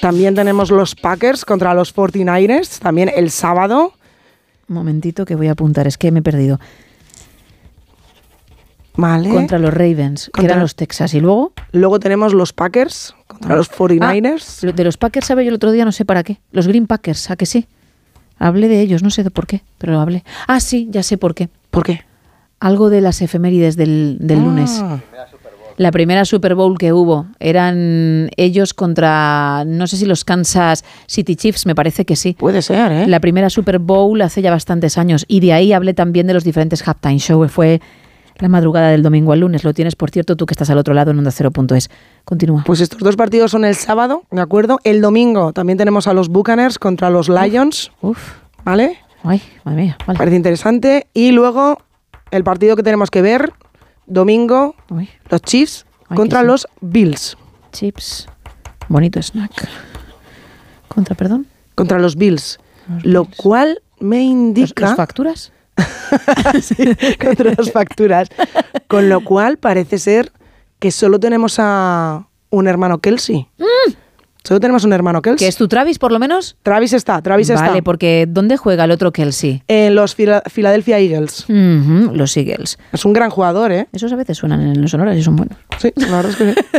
También 0.00 0.34
tenemos 0.34 0.70
los 0.70 0.94
Packers 0.94 1.44
contra 1.44 1.74
los 1.74 1.94
49ers, 1.94 2.78
también 2.78 3.10
el 3.14 3.30
sábado. 3.30 3.94
Un 4.68 4.74
momentito 4.74 5.24
que 5.24 5.34
voy 5.34 5.48
a 5.48 5.52
apuntar, 5.52 5.86
es 5.86 5.98
que 5.98 6.10
me 6.10 6.20
he 6.20 6.22
perdido. 6.22 6.60
Vale. 8.94 9.30
Contra 9.30 9.58
los 9.60 9.72
Ravens, 9.72 10.30
que 10.34 10.44
eran 10.44 10.58
los 10.58 10.74
Texas. 10.74 11.14
¿Y 11.14 11.20
luego? 11.20 11.52
Luego 11.70 12.00
tenemos 12.00 12.34
los 12.34 12.52
Packers 12.52 13.14
contra 13.28 13.54
los 13.54 13.70
49ers. 13.70 14.58
Ah, 14.62 14.66
lo 14.66 14.72
de 14.72 14.84
los 14.84 14.96
Packers 14.96 15.26
sabe 15.26 15.44
yo 15.44 15.50
el 15.50 15.54
otro 15.54 15.70
día, 15.70 15.84
no 15.84 15.92
sé 15.92 16.04
para 16.04 16.24
qué. 16.24 16.40
Los 16.50 16.66
Green 16.66 16.88
Packers, 16.88 17.30
¿a 17.30 17.36
que 17.36 17.46
sí? 17.46 17.68
Hablé 18.38 18.66
de 18.66 18.80
ellos, 18.80 19.02
no 19.02 19.10
sé 19.10 19.22
de 19.22 19.30
por 19.30 19.46
qué, 19.46 19.62
pero 19.78 19.92
lo 19.92 20.00
hablé. 20.00 20.24
Ah, 20.48 20.58
sí, 20.58 20.88
ya 20.90 21.04
sé 21.04 21.16
por 21.16 21.34
qué. 21.34 21.48
¿Por 21.70 21.84
qué? 21.84 22.04
Algo 22.60 22.90
de 22.90 23.00
las 23.00 23.22
efemérides 23.22 23.76
del, 23.76 24.16
del 24.20 24.40
lunes. 24.40 24.82
La 25.78 25.92
primera 25.92 26.24
Super 26.24 26.56
Bowl 26.56 26.76
que 26.76 26.92
hubo 26.92 27.26
eran 27.38 28.30
ellos 28.36 28.74
contra, 28.74 29.64
no 29.64 29.86
sé 29.86 29.96
si 29.96 30.06
los 30.06 30.24
Kansas 30.24 30.84
City 31.06 31.36
Chiefs, 31.36 31.66
me 31.66 31.76
parece 31.76 32.04
que 32.04 32.16
sí. 32.16 32.34
Puede 32.36 32.62
ser, 32.62 32.90
¿eh? 32.90 33.06
La 33.06 33.20
primera 33.20 33.48
Super 33.48 33.78
Bowl 33.78 34.20
hace 34.20 34.42
ya 34.42 34.50
bastantes 34.50 34.98
años 34.98 35.24
y 35.28 35.38
de 35.38 35.52
ahí 35.52 35.72
hablé 35.72 35.94
también 35.94 36.26
de 36.26 36.34
los 36.34 36.42
diferentes 36.42 36.86
halftime 36.86 37.20
show. 37.20 37.48
Fue 37.48 37.80
la 38.38 38.48
madrugada 38.48 38.88
del 38.88 39.04
domingo 39.04 39.32
al 39.32 39.38
lunes. 39.38 39.62
Lo 39.62 39.72
tienes, 39.72 39.94
por 39.94 40.10
cierto, 40.10 40.34
tú 40.34 40.46
que 40.46 40.54
estás 40.54 40.68
al 40.70 40.78
otro 40.78 40.94
lado 40.94 41.12
en 41.12 41.18
onda 41.18 41.30
cero.es. 41.30 41.90
Continúa. 42.24 42.64
Pues 42.66 42.80
estos 42.80 42.98
dos 42.98 43.14
partidos 43.14 43.52
son 43.52 43.64
el 43.64 43.76
sábado, 43.76 44.24
¿de 44.32 44.40
acuerdo? 44.40 44.80
El 44.82 45.00
domingo 45.00 45.52
también 45.52 45.78
tenemos 45.78 46.08
a 46.08 46.12
los 46.12 46.28
Buccaneers 46.28 46.80
contra 46.80 47.08
los 47.08 47.28
Lions. 47.28 47.92
Uf. 48.00 48.18
¿Vale? 48.64 48.98
Ay, 49.22 49.40
madre 49.62 49.82
mía. 49.82 49.98
Vale. 50.06 50.18
Parece 50.18 50.36
interesante. 50.36 51.06
Y 51.14 51.30
luego 51.30 51.78
el 52.32 52.42
partido 52.42 52.74
que 52.74 52.82
tenemos 52.82 53.12
que 53.12 53.22
ver, 53.22 53.52
domingo, 54.08 54.74
Uy. 54.90 55.08
los 55.30 55.42
Chiefs 55.42 55.86
Ay, 56.08 56.16
contra 56.16 56.40
sí. 56.40 56.46
los 56.46 56.66
Bills. 56.80 57.36
Chips. 57.72 58.28
Bonito 58.88 59.20
snack. 59.22 59.68
Contra, 60.88 61.14
perdón. 61.14 61.46
Contra 61.74 61.98
los 61.98 62.16
Bills. 62.16 62.58
Lo 63.02 63.26
cual 63.26 63.82
me 64.00 64.16
¿Los, 64.16 64.24
indica... 64.24 64.86
los 64.86 64.96
facturas? 64.96 65.52
Sí, 66.62 66.74
contra 67.22 67.52
las 67.56 67.70
facturas. 67.70 68.28
Con 68.88 69.08
lo 69.10 69.22
cual 69.22 69.58
parece 69.58 69.98
ser 69.98 70.32
que 70.78 70.90
solo 70.90 71.20
tenemos 71.20 71.56
a 71.58 72.26
un 72.50 72.66
hermano 72.66 72.98
Kelsey. 72.98 73.46
Solo 74.48 74.60
tenemos 74.60 74.82
un 74.84 74.94
hermano 74.94 75.20
Kelsey. 75.20 75.44
¿Que 75.44 75.48
es 75.48 75.56
tu 75.56 75.68
Travis, 75.68 75.98
por 75.98 76.10
lo 76.10 76.18
menos? 76.18 76.56
Travis 76.62 76.94
está, 76.94 77.20
Travis 77.20 77.50
vale, 77.52 77.66
está. 77.68 77.82
porque 77.82 78.24
¿dónde 78.26 78.56
juega 78.56 78.84
el 78.84 78.90
otro 78.92 79.12
Kelsey? 79.12 79.62
En 79.68 79.94
los 79.94 80.14
Phila- 80.16 80.42
Philadelphia 80.50 80.98
Eagles. 80.98 81.44
Los 81.48 82.34
Eagles. 82.34 82.78
Es 82.90 83.04
un 83.04 83.12
gran 83.12 83.28
jugador, 83.28 83.72
¿eh? 83.72 83.88
Esos 83.92 84.10
a 84.10 84.16
veces 84.16 84.38
suenan 84.38 84.62
en 84.62 84.80
los 84.80 84.90
sonoras 84.90 85.18
y 85.18 85.22
son 85.22 85.36
buenos. 85.36 85.58
Sí, 85.76 85.92
la 85.96 86.16
verdad 86.16 86.30
es 86.30 86.36
que 86.36 86.54
sí. 86.54 86.60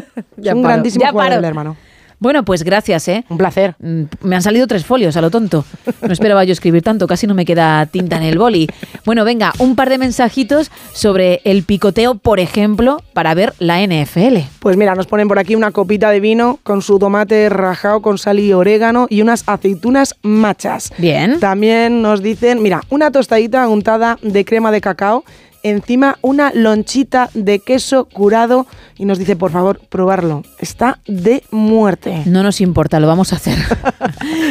Es 0.49 0.53
un 0.55 0.63
paro, 0.63 0.73
grandísimo 0.73 1.03
ya 1.05 1.11
jugador 1.11 1.29
paro. 1.33 1.39
el 1.41 1.45
hermano. 1.45 1.77
Bueno, 2.19 2.43
pues 2.43 2.63
gracias, 2.63 3.07
¿eh? 3.07 3.25
Un 3.29 3.37
placer. 3.37 3.75
Mm, 3.79 4.03
Me 4.21 4.35
han 4.35 4.41
salido 4.41 4.67
tres 4.67 4.85
folios, 4.85 5.15
a 5.17 5.21
lo 5.21 5.31
tonto. 5.31 5.65
No 6.01 6.11
esperaba 6.13 6.43
yo 6.43 6.51
escribir 6.53 6.81
tanto, 6.83 7.07
casi 7.07 7.27
no 7.27 7.33
me 7.33 7.45
queda 7.45 7.85
tinta 7.85 8.17
en 8.17 8.23
el 8.23 8.37
boli. 8.37 8.67
Bueno, 9.05 9.23
venga, 9.25 9.53
un 9.59 9.75
par 9.75 9.89
de 9.89 9.97
mensajitos 9.97 10.69
sobre 10.93 11.41
el 11.45 11.63
picoteo, 11.63 12.15
por 12.15 12.39
ejemplo, 12.39 13.01
para 13.13 13.33
ver 13.33 13.53
la 13.59 13.81
NFL. 13.81 14.37
Pues 14.59 14.75
mira, 14.77 14.95
nos 14.95 15.07
ponen 15.07 15.27
por 15.27 15.39
aquí 15.39 15.55
una 15.55 15.71
copita 15.71 16.09
de 16.11 16.19
vino 16.19 16.59
con 16.63 16.81
su 16.81 16.99
tomate 16.99 17.49
rajado 17.49 18.01
con 18.01 18.17
sal 18.17 18.39
y 18.39 18.51
orégano 18.53 19.07
y 19.09 19.21
unas 19.21 19.43
aceitunas 19.47 20.15
machas. 20.21 20.91
Bien. 20.97 21.39
También 21.39 22.01
nos 22.01 22.21
dicen, 22.21 22.61
mira, 22.61 22.81
una 22.89 23.11
tostadita 23.11 23.67
untada 23.67 24.17
de 24.21 24.43
crema 24.45 24.71
de 24.71 24.81
cacao, 24.81 25.23
encima 25.63 26.17
una 26.21 26.51
lonchita 26.53 27.29
de 27.33 27.59
queso 27.59 28.05
curado 28.05 28.65
y 28.97 29.05
nos 29.05 29.17
dice, 29.17 29.35
por 29.35 29.51
favor, 29.51 29.79
probarlo. 29.89 30.43
Está 30.59 30.99
de 31.07 31.43
muerte. 31.51 32.23
No 32.25 32.43
nos 32.43 32.61
importa, 32.61 32.99
lo 32.99 33.07
vamos 33.07 33.33
a 33.33 33.37
hacer. 33.37 33.57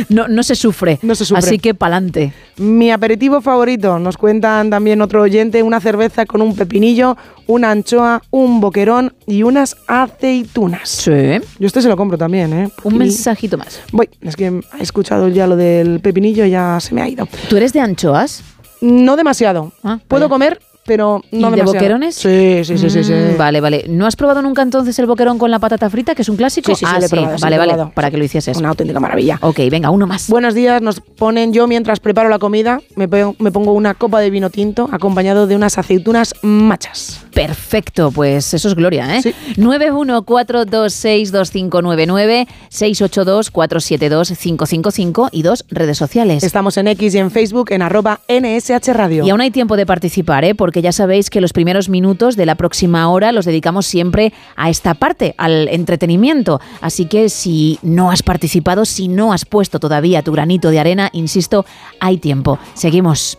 No, 0.09 0.29
no 0.29 0.43
se 0.43 0.55
sufre. 0.55 0.99
No 1.03 1.15
se 1.15 1.25
sufre. 1.25 1.45
Así 1.45 1.59
que 1.59 1.75
pa'lante. 1.75 2.33
Mi 2.57 2.91
aperitivo 2.91 3.41
favorito, 3.41 3.99
nos 3.99 4.17
cuentan 4.17 4.71
también 4.71 5.03
otro 5.03 5.23
oyente, 5.23 5.63
una 5.63 5.81
cerveza 5.81 6.25
con 6.25 6.41
un 6.41 6.55
pepinillo, 6.55 7.17
una 7.47 7.71
anchoa, 7.73 8.23
un 8.31 8.61
boquerón 8.61 9.13
y 9.27 9.43
unas 9.43 9.77
aceitunas. 9.89 10.89
Sí. 10.89 11.11
Yo 11.59 11.67
este 11.67 11.83
se 11.83 11.89
lo 11.89 11.97
compro 11.97 12.17
también, 12.19 12.53
¿eh? 12.53 12.71
Un 12.85 12.95
Y- 12.95 12.99
mensajito 12.99 13.59
más. 13.59 13.81
Voy, 13.93 14.09
es 14.23 14.37
que 14.37 14.47
he 14.47 14.83
escuchado 14.83 15.29
ya 15.29 15.47
lo 15.47 15.57
del 15.57 16.01
pepinillo 16.01 16.45
y 16.45 16.51
ya 16.51 16.79
se 16.81 16.95
me 16.95 17.03
ha 17.03 17.09
ido. 17.09 17.29
¿Tú 17.49 17.57
eres 17.57 17.73
de 17.73 17.81
anchoas? 17.81 18.43
No 18.81 19.17
demasiado. 19.17 19.73
Ah, 19.83 19.99
Puedo 20.09 20.29
vaya. 20.29 20.31
comer, 20.31 20.61
pero 20.89 21.23
no 21.31 21.39
¿Y 21.39 21.51
de 21.53 21.57
demasiado. 21.59 21.73
boquerones? 21.75 22.15
Sí, 22.17 22.63
sí, 22.65 22.77
sí, 22.79 22.91
sí, 22.91 23.05
sí. 23.05 23.13
Mm, 23.13 23.37
Vale, 23.37 23.61
vale. 23.61 23.85
¿No 23.89 24.07
has 24.07 24.17
probado 24.17 24.43
nunca 24.43 24.63
entonces 24.63 24.99
el 24.99 25.07
boquerón 25.07 25.39
con 25.39 25.53
la 25.53 25.61
patata 25.61 25.89
frita, 25.89 26.17
que 26.17 26.23
es 26.23 26.29
un 26.29 26.37
clásico? 26.37 26.75
Sí, 26.75 26.81
sí, 26.81 26.87
sí, 26.87 26.93
ah, 26.93 26.99
lo 26.99 27.07
he 27.07 27.09
probado, 27.09 27.37
sí, 27.39 27.43
vale, 27.43 27.57
lo 27.57 27.63
he 27.63 27.67
vale, 27.67 27.73
probado. 27.75 27.93
para 27.95 28.11
que 28.11 28.17
lo 28.19 28.25
hicieses. 28.25 28.57
Una 28.59 28.71
auténtica 28.71 28.99
maravilla. 28.99 29.39
Ok, 29.43 29.61
venga, 29.71 29.91
uno 29.91 30.07
más. 30.09 30.29
Buenos 30.29 30.55
días, 30.55 30.83
nos 30.83 30.99
ponen 31.01 31.53
yo 31.53 31.69
mientras 31.69 32.01
preparo 32.01 32.29
la 32.29 32.39
comida, 32.41 32.81
me, 32.97 33.07
pe- 33.07 33.35
me 33.39 33.53
pongo 33.53 33.73
una 33.73 33.95
copa 33.95 34.19
de 34.21 34.31
vino 34.31 34.51
tinto 34.51 34.89
acompañado 34.91 35.47
de 35.47 35.55
unas 35.55 35.79
aceitunas 35.79 36.35
machas. 36.43 37.25
Perfecto, 37.39 38.11
pues 38.11 38.53
eso 38.53 38.67
es 38.67 38.75
gloria, 38.75 39.17
¿eh? 39.17 39.23
914262599, 39.57 42.49
682472555 42.69 45.29
y 45.31 45.43
dos 45.43 45.65
redes 45.69 45.97
sociales. 45.97 46.43
Estamos 46.43 46.77
en 46.79 46.89
X 46.89 47.15
y 47.15 47.19
en 47.19 47.31
Facebook 47.31 47.71
en 47.71 47.83
arroba 47.83 48.19
NSH 48.29 48.93
Radio. 48.93 49.25
Y 49.25 49.31
aún 49.31 49.41
hay 49.41 49.53
tiempo 49.53 49.77
de 49.77 49.87
participar, 49.87 50.45
¿eh? 50.45 50.57
porque 50.57 50.83
ya 50.83 50.91
sabéis 50.91 51.31
que 51.31 51.41
los 51.41 51.53
primeros 51.53 51.89
minutos 51.89 52.35
de 52.35 52.45
la 52.45 52.57
próxima 52.57 53.09
hora 53.09 53.31
los 53.31 53.45
dedicamos 53.45 53.87
siempre 53.87 54.33
a 54.57 54.69
esta 54.69 54.95
parte, 54.95 55.37
al 55.39 55.69
entretenimiento. 55.69 56.61
Así 56.81 57.05
que 57.05 57.29
si 57.29 57.79
no 57.83 58.11
has 58.11 58.25
participado, 58.25 58.85
si 58.85 59.07
no 59.07 59.33
has 59.33 59.45
puesto 59.45 59.79
todavía 59.79 60.25
tu 60.25 60.33
granito 60.33 60.71
de 60.71 60.81
arena, 60.81 61.09
insisto, 61.13 61.65
hay 62.01 62.19
tiempo. 62.19 62.59
Seguimos. 62.75 63.39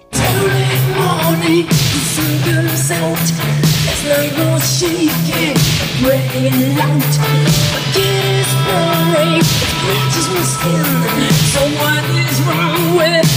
Shaking, 6.00 6.52
breaking 6.52 6.80
out. 6.80 7.14
Forget 7.72 8.24
it's 8.40 8.54
boring, 8.66 9.36
it 9.36 9.76
bleaches 9.84 10.28
my 10.34 10.44
skin. 10.54 10.86
So 11.54 11.62
what 11.82 12.04
is 12.16 12.38
wrong 12.48 12.96
with 12.98 13.29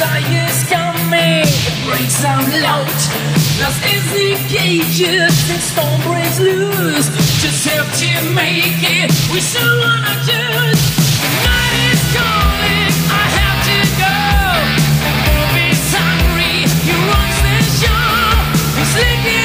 Desire's 0.00 0.64
coming, 0.64 1.44
it 1.44 1.76
breaks 1.84 2.24
out 2.24 2.48
loud. 2.64 2.88
Lost 3.60 3.84
is 3.84 4.04
the 4.16 4.32
cages 4.48 5.36
and 5.52 5.60
storm 5.60 6.00
breaks 6.08 6.40
loose. 6.40 7.08
Just 7.42 7.68
help 7.68 7.84
to 8.00 8.32
make 8.32 8.80
it. 8.80 9.12
We 9.30 9.40
still 9.40 9.76
wanna 9.84 10.16
choose. 10.24 10.80
Night 11.44 11.74
is 11.92 12.00
calling. 12.16 12.92
I 13.12 13.24
have 13.40 13.60
to 13.68 13.78
go. 14.00 14.16
Movies 15.28 15.84
hungry. 15.92 16.64
He 16.64 16.92
runs 16.96 17.38
the 17.44 17.60
show. 17.84 18.40
He's 18.80 18.92
licking 18.96 19.39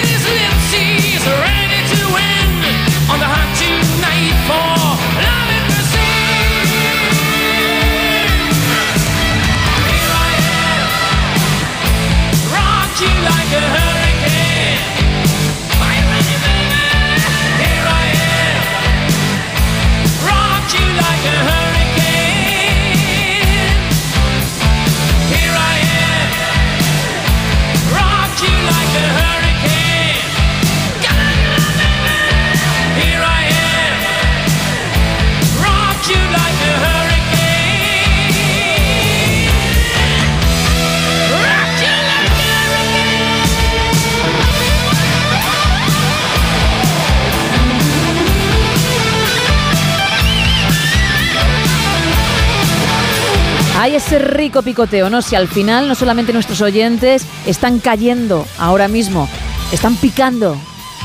Hay 53.85 53.93
ese 53.93 54.17
rico 54.17 54.63
picoteo, 54.63 55.11
¿no? 55.11 55.21
Si 55.21 55.35
al 55.35 55.47
final 55.47 55.87
no 55.87 55.93
solamente 55.93 56.33
nuestros 56.33 56.59
oyentes 56.59 57.23
están 57.45 57.77
cayendo 57.77 58.47
ahora 58.57 58.87
mismo, 58.87 59.29
están 59.71 59.95
picando. 59.95 60.57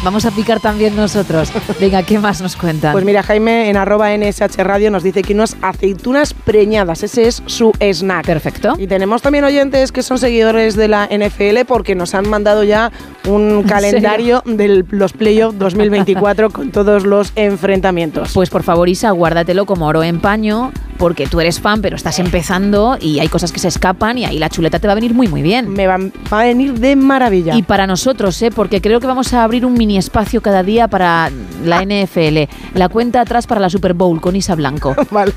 Vamos 0.02 0.24
a 0.24 0.30
picar 0.30 0.60
también 0.60 0.96
nosotros. 0.96 1.52
Venga, 1.78 2.02
¿qué 2.02 2.18
más 2.18 2.40
nos 2.40 2.56
cuentan? 2.56 2.92
Pues 2.92 3.04
mira, 3.04 3.22
Jaime 3.22 3.68
en 3.68 3.76
arroba 3.76 4.16
NSH 4.16 4.56
Radio 4.64 4.90
nos 4.90 5.02
dice 5.02 5.20
que 5.20 5.34
unas 5.34 5.58
aceitunas 5.60 6.32
preñadas, 6.32 7.02
ese 7.02 7.28
es 7.28 7.42
su 7.44 7.72
snack. 7.78 8.24
Perfecto. 8.24 8.76
Y 8.78 8.86
tenemos 8.86 9.20
también 9.20 9.44
oyentes 9.44 9.92
que 9.92 10.02
son 10.02 10.18
seguidores 10.18 10.74
de 10.74 10.88
la 10.88 11.06
NFL 11.06 11.66
porque 11.66 11.94
nos 11.94 12.14
han 12.14 12.30
mandado 12.30 12.64
ya 12.64 12.90
un 13.28 13.62
calendario 13.68 14.42
de 14.46 14.86
los 14.88 15.12
playoffs 15.12 15.58
2024 15.58 16.48
con 16.48 16.70
todos 16.70 17.04
los 17.04 17.32
enfrentamientos. 17.36 18.30
Pues 18.32 18.48
por 18.48 18.62
favor, 18.62 18.88
Isa, 18.88 19.10
guárdatelo 19.10 19.66
como 19.66 19.86
oro 19.86 20.02
en 20.02 20.20
paño, 20.20 20.72
porque 20.96 21.26
tú 21.26 21.40
eres 21.40 21.60
fan, 21.60 21.82
pero 21.82 21.96
estás 21.96 22.18
empezando 22.18 22.96
y 22.98 23.18
hay 23.18 23.28
cosas 23.28 23.52
que 23.52 23.58
se 23.58 23.68
escapan 23.68 24.16
y 24.16 24.24
ahí 24.24 24.38
la 24.38 24.48
chuleta 24.48 24.78
te 24.78 24.86
va 24.86 24.92
a 24.92 24.94
venir 24.94 25.12
muy, 25.12 25.28
muy 25.28 25.42
bien. 25.42 25.68
Me 25.68 25.86
va, 25.86 25.98
va 26.32 26.40
a 26.40 26.44
venir 26.44 26.72
de 26.78 26.96
maravilla. 26.96 27.54
Y 27.54 27.62
para 27.62 27.86
nosotros, 27.86 28.40
¿eh? 28.40 28.50
porque 28.50 28.80
creo 28.80 28.98
que 28.98 29.06
vamos 29.06 29.34
a 29.34 29.44
abrir 29.44 29.66
un 29.66 29.74
mini 29.74 29.89
espacio 29.96 30.40
cada 30.40 30.62
día 30.62 30.88
para 30.88 31.30
la 31.64 31.84
NFL. 31.84 32.50
La 32.74 32.88
cuenta 32.88 33.20
atrás 33.20 33.46
para 33.46 33.60
la 33.60 33.70
Super 33.70 33.94
Bowl 33.94 34.20
con 34.20 34.36
Isa 34.36 34.54
Blanco. 34.54 34.94
vale. 35.10 35.32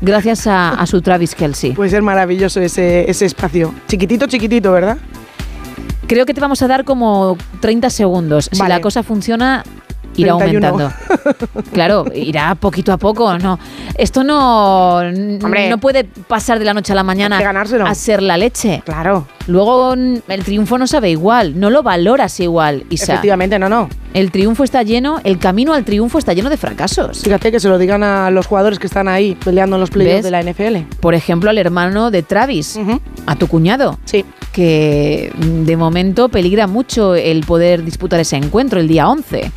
Gracias 0.00 0.46
a, 0.46 0.70
a 0.70 0.86
su 0.86 1.02
Travis 1.02 1.34
Kelsey. 1.34 1.72
Puede 1.72 1.90
ser 1.90 2.02
maravilloso 2.02 2.60
ese, 2.60 3.10
ese 3.10 3.26
espacio. 3.26 3.74
Chiquitito, 3.88 4.26
chiquitito, 4.26 4.72
¿verdad? 4.72 4.98
Creo 6.06 6.26
que 6.26 6.34
te 6.34 6.40
vamos 6.40 6.60
a 6.62 6.68
dar 6.68 6.84
como 6.84 7.36
30 7.60 7.88
segundos. 7.90 8.50
Si 8.52 8.62
la 8.66 8.80
cosa 8.80 9.02
funciona, 9.02 9.64
irá 10.16 10.36
31. 10.36 10.66
aumentando. 10.66 10.92
claro, 11.72 12.04
irá 12.14 12.54
poquito 12.54 12.92
a 12.92 12.96
poco, 12.96 13.38
no. 13.38 13.58
Esto 13.96 14.24
no, 14.24 14.96
Hombre. 14.96 15.68
no 15.68 15.78
puede 15.78 16.04
pasar 16.04 16.58
de 16.58 16.64
la 16.64 16.74
noche 16.74 16.92
a 16.92 16.96
la 16.96 17.02
mañana 17.02 17.38
a 17.86 17.94
ser 17.94 18.22
la 18.22 18.36
leche. 18.36 18.82
Claro. 18.84 19.26
Luego 19.46 19.94
mm, 19.96 20.18
el 20.28 20.44
triunfo 20.44 20.78
no 20.78 20.86
sabe 20.86 21.10
igual, 21.10 21.58
no 21.58 21.70
lo 21.70 21.82
valoras 21.82 22.38
igual, 22.40 22.84
Isa. 22.90 23.14
Efectivamente, 23.14 23.58
no, 23.58 23.68
no. 23.68 23.88
El 24.14 24.30
triunfo 24.30 24.62
está 24.62 24.82
lleno, 24.82 25.20
el 25.24 25.38
camino 25.38 25.72
al 25.72 25.84
triunfo 25.84 26.18
está 26.18 26.34
lleno 26.34 26.50
de 26.50 26.56
fracasos. 26.56 27.22
Fíjate 27.22 27.50
que 27.50 27.60
se 27.60 27.68
lo 27.68 27.78
digan 27.78 28.02
a 28.02 28.30
los 28.30 28.46
jugadores 28.46 28.78
que 28.78 28.86
están 28.86 29.08
ahí 29.08 29.36
peleando 29.42 29.76
en 29.76 29.80
los 29.80 29.90
playoffs 29.90 30.22
de 30.22 30.30
la 30.30 30.42
NFL. 30.42 30.98
Por 31.00 31.14
ejemplo, 31.14 31.48
al 31.50 31.58
hermano 31.58 32.10
de 32.10 32.22
Travis, 32.22 32.78
a 33.26 33.36
tu 33.36 33.46
cuñado. 33.46 33.98
Sí. 34.04 34.24
Que 34.52 35.32
mm, 35.34 35.64
de 35.64 35.76
momento 35.76 36.28
peligra 36.28 36.66
mucho 36.66 37.14
el 37.14 37.44
poder 37.44 37.84
disputar 37.84 38.20
ese 38.20 38.36
encuentro 38.36 38.80
el 38.80 38.88
día 38.88 39.08
11. 39.08 39.50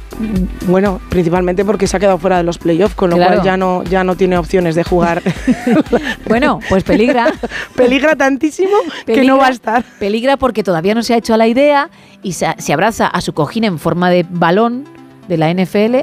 Bueno, 0.67 0.99
principalmente 1.09 1.63
porque 1.65 1.87
se 1.87 1.97
ha 1.97 1.99
quedado 1.99 2.17
fuera 2.17 2.37
de 2.37 2.43
los 2.43 2.57
playoffs, 2.57 2.95
con 2.95 3.09
lo 3.09 3.15
Claro. 3.17 3.33
cual 3.35 3.45
ya 3.45 3.57
no, 3.57 3.83
ya 3.83 4.03
no 4.03 4.15
tiene 4.15 4.37
opciones 4.37 4.75
de 4.75 4.83
jugar. 4.83 5.21
Bueno, 6.27 6.59
pues 6.69 6.83
peligra. 6.83 7.31
Peligra 7.75 8.15
tantísimo 8.15 8.75
que 9.05 9.23
no 9.23 9.37
va 9.37 9.47
a 9.47 9.51
estar. 9.51 9.83
Peligra 9.99 10.37
porque 10.37 10.63
todavía 10.63 10.95
no 10.95 11.03
se 11.03 11.13
ha 11.13 11.17
hecho 11.17 11.33
a 11.33 11.37
la 11.37 11.47
idea 11.47 11.89
y 12.23 12.33
se, 12.33 12.47
se 12.57 12.73
abraza 12.73 13.07
a 13.07 13.21
su 13.21 13.33
cojín 13.33 13.63
en 13.63 13.77
forma 13.77 14.09
de 14.09 14.25
balón 14.27 14.85
de 15.27 15.37
la 15.37 15.53
NFL 15.53 15.97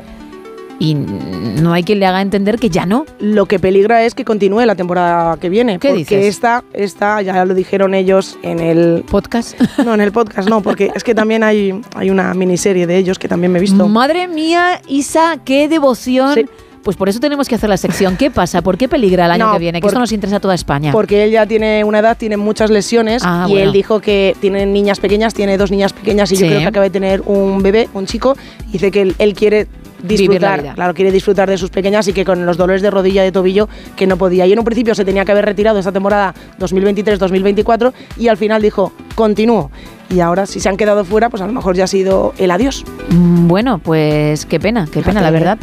y 0.83 0.95
no 0.95 1.73
hay 1.73 1.85
quien 1.85 2.01
le 2.01 2.07
haga 2.07 2.21
entender 2.21 2.59
que 2.59 2.69
ya 2.69 2.87
no. 2.87 3.07
Lo 3.21 3.47
que 3.47 3.61
peligra 3.61 4.05
es 4.05 4.17
que 4.17 4.25
continúe 4.25 4.67
la 4.67 4.75
temporada 4.75 5.37
que 5.37 5.49
viene. 5.49 5.79
¿Qué 5.79 5.91
porque 5.91 6.17
dices? 6.17 6.27
esta, 6.27 6.65
esta, 6.73 7.23
ya 7.23 7.45
lo 7.45 7.55
dijeron 7.55 7.95
ellos 7.95 8.37
en 8.43 8.59
el 8.59 9.05
podcast. 9.09 9.55
No, 9.83 9.95
en 9.95 10.01
el 10.01 10.13
podcast 10.13 10.49
no, 10.49 10.61
porque 10.61 10.93
es 10.95 11.03
que 11.03 11.15
también 11.15 11.43
hay, 11.43 11.81
hay 11.95 12.11
una 12.11 12.35
miniserie 12.35 12.87
de 12.87 12.97
ellos 12.99 13.19
que 13.19 13.27
también 13.27 13.51
me 13.53 13.59
he 13.59 13.61
visto. 13.61 13.89
Madre 13.89 14.29
mía, 14.29 14.81
Isa, 14.87 15.39
qué 15.45 15.69
devoción. 15.69 16.49
Pues 16.83 16.97
por 16.97 17.09
eso 17.09 17.21
tenemos 17.21 17.49
que 17.49 17.55
hacer 17.55 17.69
la 17.71 17.77
sección. 17.77 18.17
¿Qué 18.17 18.31
pasa? 18.31 18.61
¿Por 18.63 18.77
qué 18.77 18.89
peligra 18.89 19.27
el 19.27 19.33
año 19.33 19.47
No, 19.47 19.53
que 19.53 19.59
viene? 19.61 19.79
Que 19.79 19.83
por- 19.83 19.91
esto 19.91 20.01
nos 20.01 20.11
interesa 20.13 20.37
a 20.37 20.41
toda 20.41 20.55
España. 20.55 20.91
Porque 20.93 21.25
él 21.25 21.31
ya 21.31 21.47
tiene 21.47 21.85
una 21.85 22.01
edad, 22.01 22.17
tiene 22.17 22.37
muchas 22.37 22.71
lesiones 22.71 23.23
Ah, 23.25 23.47
y 23.49 23.53
bueno. 23.53 23.67
él 23.67 23.73
dijo 23.73 24.01
que 24.01 24.35
tiene 24.41 24.67
niñas 24.67 24.99
pequeñas, 24.99 25.33
tiene 25.35 25.57
dos 25.59 25.71
niñas 25.71 25.93
pequeñas 25.93 26.33
y 26.33 26.37
Sí. 26.37 26.43
yo 26.43 26.49
creo 26.49 26.61
que 26.61 26.67
acaba 26.67 26.85
de 26.85 26.91
tener 26.91 27.23
un 27.25 27.63
bebé, 27.63 27.89
un 27.95 28.07
chico, 28.07 28.37
y 28.69 28.73
dice 28.73 28.91
que 28.91 29.03
él, 29.03 29.15
él 29.19 29.35
quiere 29.35 29.69
disfrutar, 30.03 30.75
claro, 30.75 30.95
quiere 30.95 31.13
disfrutar 31.13 31.49
de 31.49 31.57
sus 31.57 31.71
pequeñas 31.71 32.09
y 32.09 32.13
que 32.13 32.25
con 32.25 32.45
los 32.45 32.57
dolores 32.57 32.83
de 32.83 32.91
rodilla 32.91 33.23
y 33.23 33.27
de 33.27 33.33
tobillo 33.33 33.69
que 33.95 34.09
no 34.09 34.17
podía. 34.17 34.45
Y 34.47 34.53
en 34.53 34.59
un 34.59 34.65
principio 34.65 34.97
se 34.97 35.05
tenía 35.05 35.25
que 35.25 35.31
haber 35.31 35.45
retirado 35.45 35.79
esta 35.79 35.93
temporada 35.93 36.35
2023-2024 36.59 37.93
y 38.17 38.27
al 38.29 38.37
final 38.37 38.61
dijo, 38.63 38.93
continúo. 39.15 39.71
Y 40.11 40.19
ahora 40.21 40.47
si 40.47 40.59
se 40.61 40.69
han 40.69 40.77
quedado 40.77 41.05
fuera, 41.05 41.31
pues 41.31 41.43
a 41.43 41.47
lo 41.47 41.53
mejor 41.53 41.77
ya 41.77 41.85
ha 41.85 41.87
sido 41.87 42.35
el 42.39 42.51
adiós. 42.51 42.85
Mm, 43.11 43.47
Bueno, 43.49 43.79
pues 43.79 44.45
qué 44.47 44.59
pena, 44.59 44.87
qué 44.93 45.01
pena, 45.03 45.21
la 45.21 45.29
Fíjate, 45.29 45.33
verdad. 45.33 45.59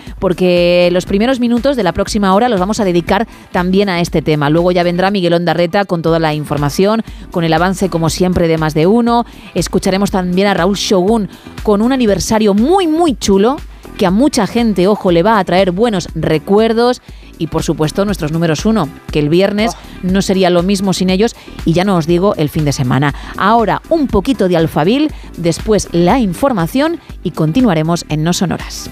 Los 0.92 1.06
primeros 1.06 1.40
minutos 1.40 1.76
de 1.76 1.84
la 1.84 1.94
próxima 1.94 2.34
hora 2.34 2.50
los 2.50 2.60
vamos 2.60 2.80
a 2.80 2.86
dedicar 2.86 3.28
también 3.52 3.90
a 3.90 4.02
este 4.02 4.22
tema. 4.22 4.50
Luego 4.50 4.72
ya 4.72 4.84
vendrá 4.84 5.12
Miguel 5.12 5.34
Ondarreta 5.34 5.86
con 5.86 6.02
toda 6.02 6.20
la 6.20 6.34
información, 6.34 7.04
con 7.32 7.44
el 7.44 7.54
avance 7.54 7.90
como 7.90 8.10
siempre 8.10 8.48
de 8.48 8.58
más 8.58 8.74
de 8.74 8.88
uno. 8.88 9.26
Escucharemos 9.54 10.12
también 10.12 10.48
a 10.48 10.54
Raúl 10.54 10.76
Shogun 10.76 11.30
con 11.64 11.82
un 11.82 11.92
aniversario 11.92 12.54
muy 12.54 12.88
muy 12.88 13.16
chulo 13.16 13.58
que 13.98 14.06
a 14.06 14.12
mucha 14.12 14.46
gente, 14.46 14.88
ojo, 14.88 15.12
le 15.12 15.24
va 15.24 15.40
a 15.40 15.44
traer 15.44 15.72
buenos 15.72 16.10
recuerdos 16.16 17.02
y 17.38 17.48
por 17.48 17.64
supuesto 17.64 18.06
nuestros 18.06 18.32
números 18.32 18.66
uno, 18.66 18.88
que 19.12 19.20
el 19.20 19.30
viernes 19.30 19.72
no 20.04 20.22
sería 20.22 20.50
lo 20.50 20.64
mismo 20.64 20.94
sin 20.94 21.10
ellos 21.10 21.36
y 21.66 21.74
ya 21.74 21.84
no 21.84 21.96
os 21.96 22.08
digo 22.08 22.36
el 22.36 22.50
fin 22.50 22.66
de 22.66 22.72
semana. 22.72 23.14
Ahora 23.38 23.82
un 23.90 24.08
poquito 24.08 24.48
de 24.48 24.58
alfabil, 24.58 25.12
después 25.38 25.90
la 25.92 26.20
información 26.20 27.00
y 27.24 27.32
continuaremos 27.32 28.06
en 28.10 28.24
No 28.24 28.34
Sonoras. 28.34 28.90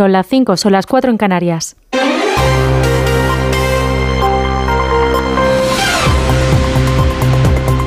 Son 0.00 0.12
las 0.12 0.26
5, 0.28 0.56
son 0.56 0.72
las 0.72 0.86
4 0.86 1.10
en 1.10 1.18
Canarias. 1.18 1.76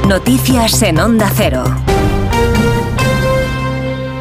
Noticias 0.07 0.83
en 0.83 0.99
Onda 0.99 1.31
Cero. 1.35 1.63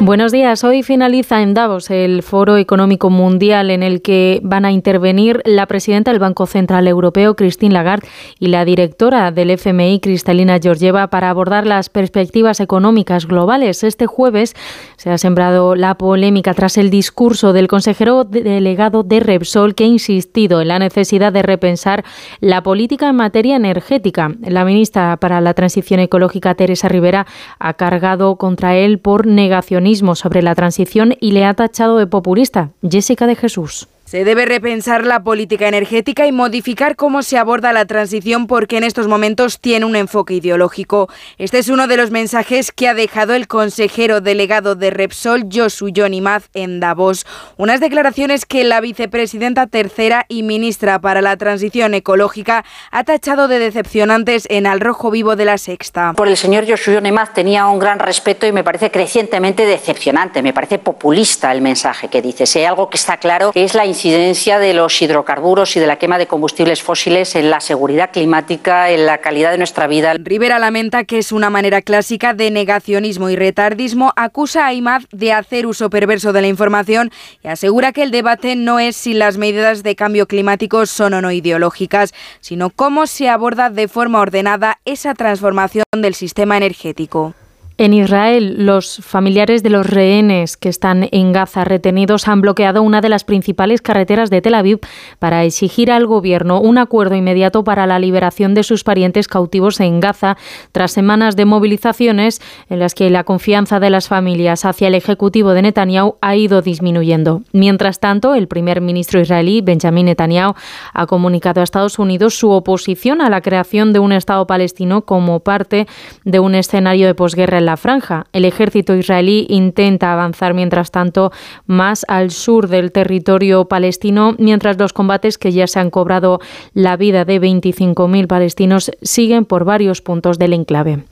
Buenos 0.05 0.33
días. 0.33 0.65
Hoy 0.65 0.83
finaliza 0.83 1.41
en 1.41 1.53
Davos 1.53 1.89
el 1.89 2.23
Foro 2.23 2.57
Económico 2.57 3.09
Mundial 3.09 3.71
en 3.71 3.83
el 3.83 4.01
que 4.01 4.41
van 4.43 4.65
a 4.65 4.71
intervenir 4.73 5.41
la 5.45 5.65
presidenta 5.65 6.11
del 6.11 6.19
Banco 6.19 6.45
Central 6.45 6.89
Europeo, 6.89 7.37
Christine 7.37 7.73
Lagarde, 7.73 8.09
y 8.37 8.47
la 8.47 8.65
directora 8.65 9.31
del 9.31 9.51
FMI, 9.51 10.01
Cristalina 10.01 10.59
Georgieva, 10.61 11.07
para 11.07 11.29
abordar 11.29 11.65
las 11.65 11.87
perspectivas 11.87 12.59
económicas 12.59 13.27
globales. 13.27 13.85
Este 13.85 14.05
jueves 14.05 14.55
se 14.97 15.09
ha 15.09 15.17
sembrado 15.17 15.73
la 15.73 15.95
polémica 15.95 16.53
tras 16.53 16.77
el 16.77 16.89
discurso 16.89 17.53
del 17.53 17.69
consejero 17.69 18.25
delegado 18.25 19.03
de 19.03 19.21
Repsol 19.21 19.73
que 19.73 19.85
ha 19.85 19.87
insistido 19.87 20.59
en 20.59 20.67
la 20.67 20.79
necesidad 20.79 21.31
de 21.31 21.43
repensar 21.43 22.03
la 22.41 22.61
política 22.61 23.07
en 23.07 23.15
materia 23.15 23.55
energética. 23.55 24.35
La 24.41 24.65
ministra 24.65 25.15
para 25.15 25.39
la 25.39 25.53
Transición 25.53 26.01
Ecológica, 26.01 26.55
Teresa 26.55 26.89
Rivera, 26.89 27.25
ha 27.57 27.75
cargado 27.75 28.35
contra 28.35 28.75
él 28.75 28.99
por 28.99 29.27
negacionismo 29.27 29.92
sobre 30.15 30.41
la 30.41 30.55
transición 30.55 31.15
y 31.19 31.31
le 31.31 31.45
ha 31.45 31.53
tachado 31.53 31.97
de 31.97 32.07
populista. 32.07 32.71
Jessica 32.81 33.27
de 33.27 33.35
Jesús. 33.35 33.87
Se 34.13 34.25
debe 34.25 34.45
repensar 34.45 35.07
la 35.07 35.23
política 35.23 35.67
energética 35.67 36.27
y 36.27 36.31
modificar 36.31 36.95
cómo 36.95 37.23
se 37.23 37.39
aborda 37.39 37.73
la 37.73 37.85
transición 37.85 38.45
porque 38.45 38.77
en 38.77 38.83
estos 38.83 39.07
momentos 39.07 39.59
tiene 39.59 39.87
un 39.87 39.95
enfoque 39.95 40.35
ideológico. 40.35 41.09
Este 41.39 41.57
es 41.57 41.67
uno 41.67 41.87
de 41.87 41.97
los 41.97 42.11
mensajes 42.11 42.71
que 42.71 42.87
ha 42.87 42.93
dejado 42.93 43.33
el 43.33 43.47
consejero 43.47 44.21
delegado 44.21 44.75
de 44.75 44.91
Repsol, 44.91 45.49
Josu 45.51 45.91
Maz, 46.21 46.51
en 46.53 46.79
Davos. 46.79 47.25
Unas 47.57 47.79
declaraciones 47.79 48.45
que 48.45 48.63
la 48.63 48.81
vicepresidenta 48.81 49.65
tercera 49.65 50.27
y 50.27 50.43
ministra 50.43 51.01
para 51.01 51.23
la 51.23 51.35
transición 51.35 51.95
ecológica 51.95 52.65
ha 52.91 53.03
tachado 53.05 53.47
de 53.47 53.57
decepcionantes 53.57 54.45
en 54.51 54.67
Al 54.67 54.79
Rojo 54.79 55.09
Vivo 55.09 55.35
de 55.35 55.45
la 55.45 55.57
Sexta. 55.57 56.13
Por 56.13 56.27
el 56.27 56.37
señor 56.37 56.69
Josu 56.69 56.91
Maz 57.11 57.33
tenía 57.33 57.65
un 57.65 57.79
gran 57.79 57.97
respeto 57.97 58.45
y 58.45 58.51
me 58.51 58.63
parece 58.63 58.91
crecientemente 58.91 59.65
decepcionante, 59.65 60.43
me 60.43 60.53
parece 60.53 60.77
populista 60.77 61.51
el 61.51 61.63
mensaje 61.63 62.09
que 62.09 62.21
dice. 62.21 62.45
Si 62.45 62.59
hay 62.59 62.65
algo 62.65 62.91
que 62.91 62.97
está 62.97 63.17
claro 63.17 63.49
es 63.55 63.73
la 63.73 63.87
incidencia 64.03 64.59
de 64.59 64.73
los 64.73 65.01
hidrocarburos 65.01 65.77
y 65.77 65.79
de 65.79 65.87
la 65.87 65.97
quema 65.97 66.17
de 66.17 66.27
combustibles 66.27 66.83
fósiles 66.83 67.35
en 67.35 67.49
la 67.49 67.61
seguridad 67.61 68.11
climática, 68.11 68.89
en 68.89 69.05
la 69.05 69.19
calidad 69.19 69.51
de 69.51 69.57
nuestra 69.57 69.87
vida. 69.87 70.13
Rivera 70.15 70.59
lamenta 70.59 71.05
que 71.05 71.19
es 71.19 71.31
una 71.31 71.49
manera 71.49 71.81
clásica 71.81 72.33
de 72.33 72.51
negacionismo 72.51 73.29
y 73.29 73.37
retardismo, 73.37 74.11
acusa 74.17 74.67
a 74.67 74.73
IMAD 74.73 75.03
de 75.13 75.31
hacer 75.31 75.65
uso 75.65 75.89
perverso 75.89 76.33
de 76.33 76.41
la 76.41 76.47
información 76.47 77.11
y 77.41 77.47
asegura 77.47 77.93
que 77.93 78.03
el 78.03 78.11
debate 78.11 78.57
no 78.57 78.77
es 78.77 78.97
si 78.97 79.13
las 79.13 79.37
medidas 79.37 79.83
de 79.83 79.95
cambio 79.95 80.27
climático 80.27 80.85
son 80.85 81.13
o 81.13 81.21
no 81.21 81.31
ideológicas, 81.31 82.13
sino 82.41 82.71
cómo 82.71 83.07
se 83.07 83.29
aborda 83.29 83.69
de 83.69 83.87
forma 83.87 84.19
ordenada 84.19 84.79
esa 84.83 85.13
transformación 85.13 85.85
del 85.93 86.13
sistema 86.13 86.57
energético. 86.57 87.35
En 87.79 87.91
Israel, 87.95 88.67
los 88.67 88.97
familiares 88.97 89.63
de 89.63 89.71
los 89.71 89.87
rehenes 89.87 90.57
que 90.57 90.69
están 90.69 91.09
en 91.11 91.31
Gaza 91.31 91.63
retenidos 91.63 92.27
han 92.27 92.39
bloqueado 92.39 92.83
una 92.83 93.01
de 93.01 93.09
las 93.09 93.23
principales 93.23 93.81
carreteras 93.81 94.29
de 94.29 94.43
Tel 94.43 94.53
Aviv 94.53 94.79
para 95.17 95.43
exigir 95.43 95.91
al 95.91 96.05
gobierno 96.05 96.61
un 96.61 96.77
acuerdo 96.77 97.15
inmediato 97.15 97.63
para 97.63 97.87
la 97.87 97.97
liberación 97.97 98.53
de 98.53 98.61
sus 98.61 98.83
parientes 98.83 99.27
cautivos 99.27 99.79
en 99.79 100.01
Gaza, 100.01 100.37
tras 100.71 100.91
semanas 100.91 101.35
de 101.35 101.45
movilizaciones 101.45 102.41
en 102.69 102.77
las 102.77 102.93
que 102.93 103.09
la 103.09 103.23
confianza 103.23 103.79
de 103.79 103.89
las 103.89 104.07
familias 104.07 104.65
hacia 104.65 104.87
el 104.87 104.93
ejecutivo 104.93 105.53
de 105.53 105.63
Netanyahu 105.63 106.17
ha 106.21 106.35
ido 106.35 106.61
disminuyendo. 106.61 107.41
Mientras 107.53 107.99
tanto, 107.99 108.35
el 108.35 108.47
primer 108.47 108.81
ministro 108.81 109.19
israelí, 109.19 109.61
Benjamin 109.61 110.05
Netanyahu, 110.05 110.53
ha 110.93 111.07
comunicado 111.07 111.61
a 111.61 111.63
Estados 111.63 111.97
Unidos 111.97 112.35
su 112.35 112.51
oposición 112.51 113.19
a 113.19 113.31
la 113.31 113.41
creación 113.41 113.93
de 113.93 113.99
un 113.99 114.11
Estado 114.11 114.45
palestino 114.45 115.05
como 115.05 115.39
parte 115.39 115.87
de 116.23 116.39
un 116.39 116.53
escenario 116.53 117.07
de 117.07 117.15
posguerra 117.15 117.63
la 117.63 117.72
franja. 117.77 118.25
El 118.33 118.45
ejército 118.45 118.95
israelí 118.95 119.45
intenta 119.49 120.13
avanzar, 120.13 120.53
mientras 120.53 120.91
tanto, 120.91 121.31
más 121.65 122.05
al 122.07 122.31
sur 122.31 122.67
del 122.67 122.91
territorio 122.91 123.65
palestino, 123.65 124.35
mientras 124.37 124.77
los 124.77 124.93
combates 124.93 125.37
que 125.37 125.51
ya 125.51 125.67
se 125.67 125.79
han 125.79 125.89
cobrado 125.89 126.39
la 126.73 126.97
vida 126.97 127.25
de 127.25 127.41
25.000 127.41 128.27
palestinos 128.27 128.91
siguen 129.01 129.45
por 129.45 129.65
varios 129.65 130.01
puntos 130.01 130.39
del 130.39 130.53
enclave. 130.53 131.03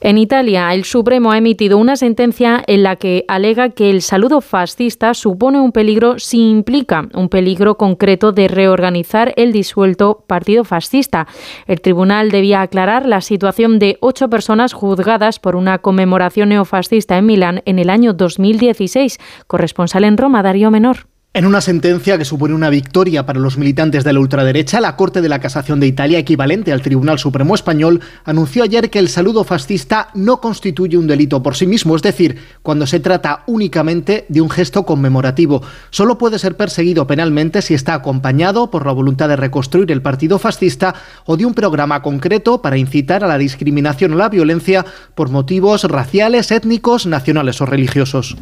En 0.00 0.16
Italia, 0.16 0.72
el 0.74 0.84
Supremo 0.84 1.32
ha 1.32 1.38
emitido 1.38 1.76
una 1.76 1.96
sentencia 1.96 2.62
en 2.68 2.84
la 2.84 2.94
que 2.94 3.24
alega 3.26 3.70
que 3.70 3.90
el 3.90 4.00
saludo 4.00 4.40
fascista 4.40 5.12
supone 5.12 5.60
un 5.60 5.72
peligro 5.72 6.20
si 6.20 6.50
implica 6.50 7.08
un 7.14 7.28
peligro 7.28 7.76
concreto 7.76 8.30
de 8.30 8.46
reorganizar 8.46 9.34
el 9.36 9.50
disuelto 9.50 10.24
partido 10.28 10.62
fascista. 10.62 11.26
El 11.66 11.80
tribunal 11.80 12.30
debía 12.30 12.62
aclarar 12.62 13.06
la 13.06 13.20
situación 13.20 13.80
de 13.80 13.98
ocho 14.00 14.30
personas 14.30 14.72
juzgadas 14.72 15.40
por 15.40 15.56
una 15.56 15.78
conmemoración 15.78 16.50
neofascista 16.50 17.18
en 17.18 17.26
Milán 17.26 17.62
en 17.64 17.80
el 17.80 17.90
año 17.90 18.12
2016. 18.12 19.18
Corresponsal 19.48 20.04
en 20.04 20.16
Roma, 20.16 20.44
Darío 20.44 20.70
Menor. 20.70 21.17
En 21.38 21.46
una 21.46 21.60
sentencia 21.60 22.18
que 22.18 22.24
supone 22.24 22.52
una 22.52 22.68
victoria 22.68 23.24
para 23.24 23.38
los 23.38 23.58
militantes 23.58 24.02
de 24.02 24.12
la 24.12 24.18
ultraderecha, 24.18 24.80
la 24.80 24.96
Corte 24.96 25.20
de 25.20 25.28
la 25.28 25.38
Casación 25.38 25.78
de 25.78 25.86
Italia, 25.86 26.18
equivalente 26.18 26.72
al 26.72 26.82
Tribunal 26.82 27.20
Supremo 27.20 27.54
Español, 27.54 28.00
anunció 28.24 28.64
ayer 28.64 28.90
que 28.90 28.98
el 28.98 29.08
saludo 29.08 29.44
fascista 29.44 30.08
no 30.14 30.40
constituye 30.40 30.98
un 30.98 31.06
delito 31.06 31.40
por 31.40 31.54
sí 31.54 31.68
mismo, 31.68 31.94
es 31.94 32.02
decir, 32.02 32.40
cuando 32.62 32.88
se 32.88 32.98
trata 32.98 33.44
únicamente 33.46 34.26
de 34.28 34.40
un 34.40 34.50
gesto 34.50 34.84
conmemorativo. 34.84 35.62
Solo 35.90 36.18
puede 36.18 36.40
ser 36.40 36.56
perseguido 36.56 37.06
penalmente 37.06 37.62
si 37.62 37.72
está 37.72 37.94
acompañado 37.94 38.72
por 38.72 38.84
la 38.84 38.90
voluntad 38.90 39.28
de 39.28 39.36
reconstruir 39.36 39.92
el 39.92 40.02
partido 40.02 40.40
fascista 40.40 40.96
o 41.24 41.36
de 41.36 41.46
un 41.46 41.54
programa 41.54 42.02
concreto 42.02 42.60
para 42.62 42.78
incitar 42.78 43.22
a 43.22 43.28
la 43.28 43.38
discriminación 43.38 44.12
o 44.12 44.16
la 44.16 44.28
violencia 44.28 44.84
por 45.14 45.30
motivos 45.30 45.84
raciales, 45.84 46.50
étnicos, 46.50 47.06
nacionales 47.06 47.60
o 47.60 47.66
religiosos. 47.66 48.36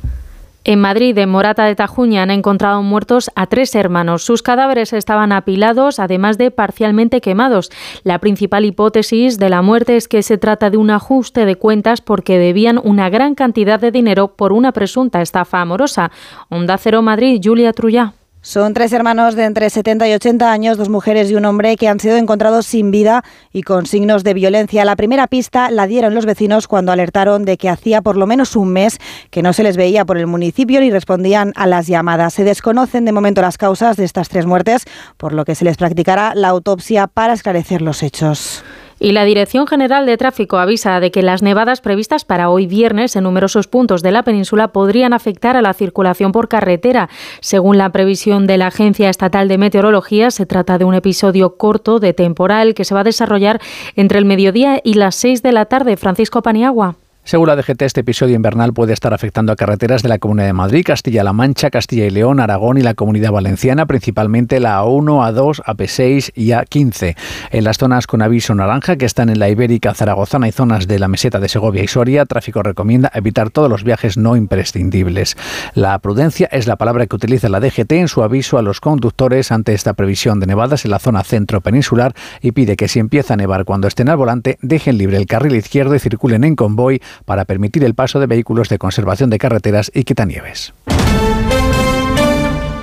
En 0.69 0.81
Madrid, 0.81 1.17
en 1.17 1.29
Morata 1.29 1.65
de 1.65 1.77
Tajuña, 1.77 2.25
han 2.25 2.33
encontrado 2.33 2.83
muertos 2.83 3.31
a 3.37 3.47
tres 3.47 3.73
hermanos. 3.77 4.25
Sus 4.25 4.43
cadáveres 4.43 4.93
estaban 4.93 5.31
apilados, 5.31 6.01
además 6.01 6.39
de 6.39 6.51
parcialmente 6.51 7.21
quemados. 7.21 7.71
La 8.03 8.19
principal 8.19 8.65
hipótesis 8.65 9.39
de 9.39 9.49
la 9.49 9.63
muerte 9.63 9.95
es 9.95 10.09
que 10.09 10.25
se 10.25 10.39
trata 10.39 10.69
de 10.69 10.77
un 10.77 10.91
ajuste 10.91 11.45
de 11.45 11.55
cuentas 11.55 12.01
porque 12.01 12.37
debían 12.37 12.81
una 12.83 13.09
gran 13.11 13.37
cantidad 13.37 13.79
de 13.79 13.93
dinero 13.93 14.35
por 14.35 14.53
una 14.53 14.73
presunta 14.73 15.23
estafa 15.23 15.61
amorosa. 15.61 16.11
Onda 16.49 16.79
Cero 16.79 17.01
Madrid, 17.01 17.41
Julia 17.41 17.73
Trullá. 17.73 18.15
Son 18.47 18.75
tres 18.75 18.93
hermanos 18.93 19.35
de 19.35 19.43
entre 19.43 19.69
70 19.69 20.07
y 20.07 20.13
80 20.15 20.53
años, 20.53 20.79
dos 20.79 20.89
mujeres 20.89 21.29
y 21.29 21.35
un 21.35 21.45
hombre, 21.47 21.75
que 21.75 21.89
han 21.89 21.99
sido 21.99 22.17
encontrados 22.17 22.65
sin 22.65 22.93
vida 22.93 23.25
y 23.53 23.63
con 23.63 23.87
signos 23.87 24.23
de 24.23 24.35
violencia. 24.35 24.85
La 24.85 24.95
primera 24.95 25.27
pista 25.27 25.69
la 25.69 25.89
dieron 25.89 26.15
los 26.15 26.27
vecinos 26.27 26.69
cuando 26.69 26.93
alertaron 26.93 27.45
de 27.45 27.57
que 27.57 27.69
hacía 27.69 28.03
por 28.03 28.17
lo 28.17 28.29
menos 28.29 28.55
un 28.55 28.69
mes 28.69 28.99
que 29.33 29.43
no 29.43 29.53
se 29.53 29.65
les 29.65 29.77
veía 29.77 30.05
por 30.05 30.17
el 30.17 30.29
municipio 30.29 30.81
ni 30.81 30.93
respondían 30.93 31.55
a 31.57 31.67
las 31.67 31.89
llamadas. 31.89 32.35
Se 32.35 32.45
desconocen 32.45 33.05
de 33.05 33.11
momento 33.11 33.43
las 33.43 33.59
causas 33.59 33.97
de 33.97 34.05
estas 34.05 34.29
tres 34.29 34.47
muertes, 34.47 34.85
por 35.17 35.33
lo 35.33 35.45
que 35.45 35.57
se 35.57 35.65
les 35.65 35.77
practicará 35.77 36.33
la 36.37 36.47
autopsia 36.47 37.09
para 37.09 37.33
esclarecer 37.33 37.83
los 37.83 38.05
hechos. 38.05 38.63
Y 38.99 39.13
la 39.13 39.25
Dirección 39.25 39.67
General 39.67 40.07
de 40.07 40.17
Tráfico 40.17 40.59
avisa 40.59 41.01
de 41.01 41.11
que 41.11 41.23
las 41.23 41.43
nevadas 41.43 41.81
previstas 41.81 42.25
para 42.25 42.49
hoy 42.49 42.67
viernes 42.67 43.15
en 43.15 43.25
numerosos 43.25 43.67
puntos 43.67 44.03
de 44.03 44.11
la 44.11 44.23
península 44.23 44.69
podrían 44.69 45.13
afectar 45.13 45.57
a 45.57 45.63
la 45.63 45.75
circulación 45.75 46.33
por 46.33 46.49
carretera. 46.49 47.11
Según 47.41 47.77
la 47.77 47.93
previsión 47.93 48.47
de 48.47 48.57
la 48.57 48.69
Agencia 48.69 49.11
Estatal 49.11 49.49
de 49.49 49.59
Meteorología, 49.59 50.31
se 50.31 50.47
trata 50.47 50.79
de 50.79 50.85
un 50.85 50.95
episodio 50.95 51.57
corto 51.57 51.99
de 51.99 52.15
temporal 52.15 52.75
que 52.75 52.85
se 52.85 52.95
va 52.95 53.01
a 53.01 53.05
desarrollar 53.05 53.61
entre 53.97 54.19
el 54.19 54.25
mediodía 54.25 54.81
y 54.83 54.95
las 54.95 55.15
6 55.17 55.43
de 55.43 55.53
la 55.53 55.67
tarde. 55.67 55.97
Francisco 55.97 56.41
Paniagua. 56.43 56.97
Según 57.27 57.49
la 57.49 57.57
DGT, 57.57 57.83
este 57.83 58.03
episodio 58.03 58.37
invernal 58.37 58.73
puede 58.73 58.93
estar 58.93 59.13
afectando 59.13 59.51
a 59.51 59.57
carreteras 59.57 60.05
de 60.05 60.09
la 60.09 60.21
Comunidad 60.21 60.47
de 60.47 60.53
Madrid, 60.53 60.85
Castilla-La 60.87 61.33
Mancha, 61.33 61.71
Castilla 61.71 62.07
y 62.07 62.11
León, 62.11 62.39
Aragón 62.39 62.79
y 62.79 62.83
la 62.83 62.95
Comunidad 62.95 63.33
Valenciana, 63.33 63.87
principalmente 63.87 64.61
la 64.61 64.81
A1, 64.81 65.35
A2, 65.35 65.61
AP6 65.65 66.31
y 66.37 66.51
A15. 66.51 67.17
En 67.51 67.65
las 67.65 67.79
zonas 67.79 68.07
con 68.07 68.23
aviso 68.23 68.55
naranja, 68.55 68.95
que 68.95 69.07
están 69.07 69.29
en 69.29 69.41
la 69.41 69.49
Ibérica, 69.49 69.93
Zaragozana 69.93 70.47
y 70.47 70.53
zonas 70.53 70.87
de 70.87 71.01
la 71.01 71.09
meseta 71.09 71.41
de 71.41 71.49
Segovia 71.49 71.83
y 71.83 71.89
Soria, 71.89 72.27
tráfico 72.27 72.63
recomienda 72.63 73.11
evitar 73.13 73.51
todos 73.51 73.69
los 73.69 73.83
viajes 73.83 74.17
no 74.17 74.37
imprescindibles. 74.37 75.37
La 75.75 75.99
prudencia 75.99 76.49
es 76.53 76.69
la 76.69 76.77
palabra 76.77 77.09
que 77.09 77.17
utiliza 77.17 77.49
la 77.49 77.59
DGT 77.59 77.91
en 77.91 78.07
su 78.07 78.23
aviso 78.23 78.57
a 78.57 78.63
los 78.63 78.81
conductores 78.81 79.51
ante 79.51 79.75
esta 79.75 79.95
previsión 79.95 80.39
de 80.39 80.47
nevadas 80.47 80.85
en 80.85 80.93
la 80.93 81.01
zona 81.01 81.25
centro 81.25 81.61
peninsular 81.61 82.15
y 82.41 82.53
pide 82.53 82.77
que 82.77 82.87
si 82.87 83.01
empieza 83.01 83.35
a 83.35 83.37
nevar 83.37 83.65
cuando 83.65 83.89
estén 83.89 84.11
al 84.11 84.17
volante, 84.17 84.59
dejen 84.63 84.97
libre 84.97 85.17
el 85.17 85.27
carril 85.27 85.57
izquierdo 85.57 85.97
y 85.97 85.99
circulen 85.99 86.45
en 86.45 86.55
convoy 86.55 87.03
para 87.25 87.45
permitir 87.45 87.85
el 87.85 87.95
paso 87.95 88.21
de 88.21 88.27
vehículos 88.27 88.69
de 88.69 88.79
conservación 88.79 89.31
de 89.31 89.39
carreteras 89.39 89.91
y 89.95 90.05
quitanieves. 90.05 90.73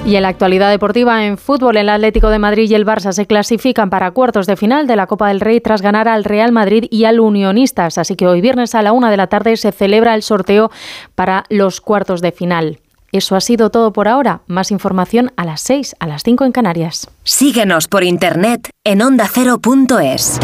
Y 0.05 0.17
en 0.17 0.23
la 0.23 0.27
actualidad 0.27 0.69
deportiva 0.69 1.25
en 1.25 1.37
fútbol, 1.37 1.77
el 1.77 1.87
Atlético 1.87 2.29
de 2.29 2.37
Madrid 2.37 2.69
y 2.69 2.75
el 2.75 2.85
Barça 2.85 3.13
se 3.13 3.25
clasifican 3.25 3.89
para 3.89 4.11
cuartos 4.11 4.47
de 4.47 4.57
final 4.57 4.85
de 4.85 4.97
la 4.97 5.07
Copa 5.07 5.29
del 5.29 5.39
Rey 5.39 5.61
tras 5.61 5.81
ganar 5.81 6.09
al 6.09 6.25
Real 6.25 6.51
Madrid 6.51 6.85
y 6.91 7.05
al 7.05 7.21
Unionistas. 7.21 7.97
Así 7.97 8.17
que 8.17 8.27
hoy 8.27 8.41
viernes 8.41 8.75
a 8.75 8.81
la 8.81 8.91
una 8.91 9.09
de 9.09 9.17
la 9.17 9.27
tarde 9.27 9.55
se 9.55 9.71
celebra 9.71 10.13
el 10.13 10.21
sorteo 10.21 10.71
para 11.15 11.45
los 11.49 11.79
cuartos 11.79 12.21
de 12.21 12.33
final. 12.33 12.79
Eso 13.13 13.35
ha 13.37 13.41
sido 13.41 13.69
todo 13.69 13.93
por 13.93 14.09
ahora. 14.09 14.41
Más 14.47 14.71
información 14.71 15.31
a 15.37 15.45
las 15.45 15.61
6, 15.61 15.95
a 15.99 16.07
las 16.07 16.23
5 16.23 16.43
en 16.45 16.51
Canarias. 16.51 17.09
Síguenos 17.23 17.87
por 17.87 18.03
internet 18.03 18.71
en 18.83 19.01
ondacero.es. 19.01 20.39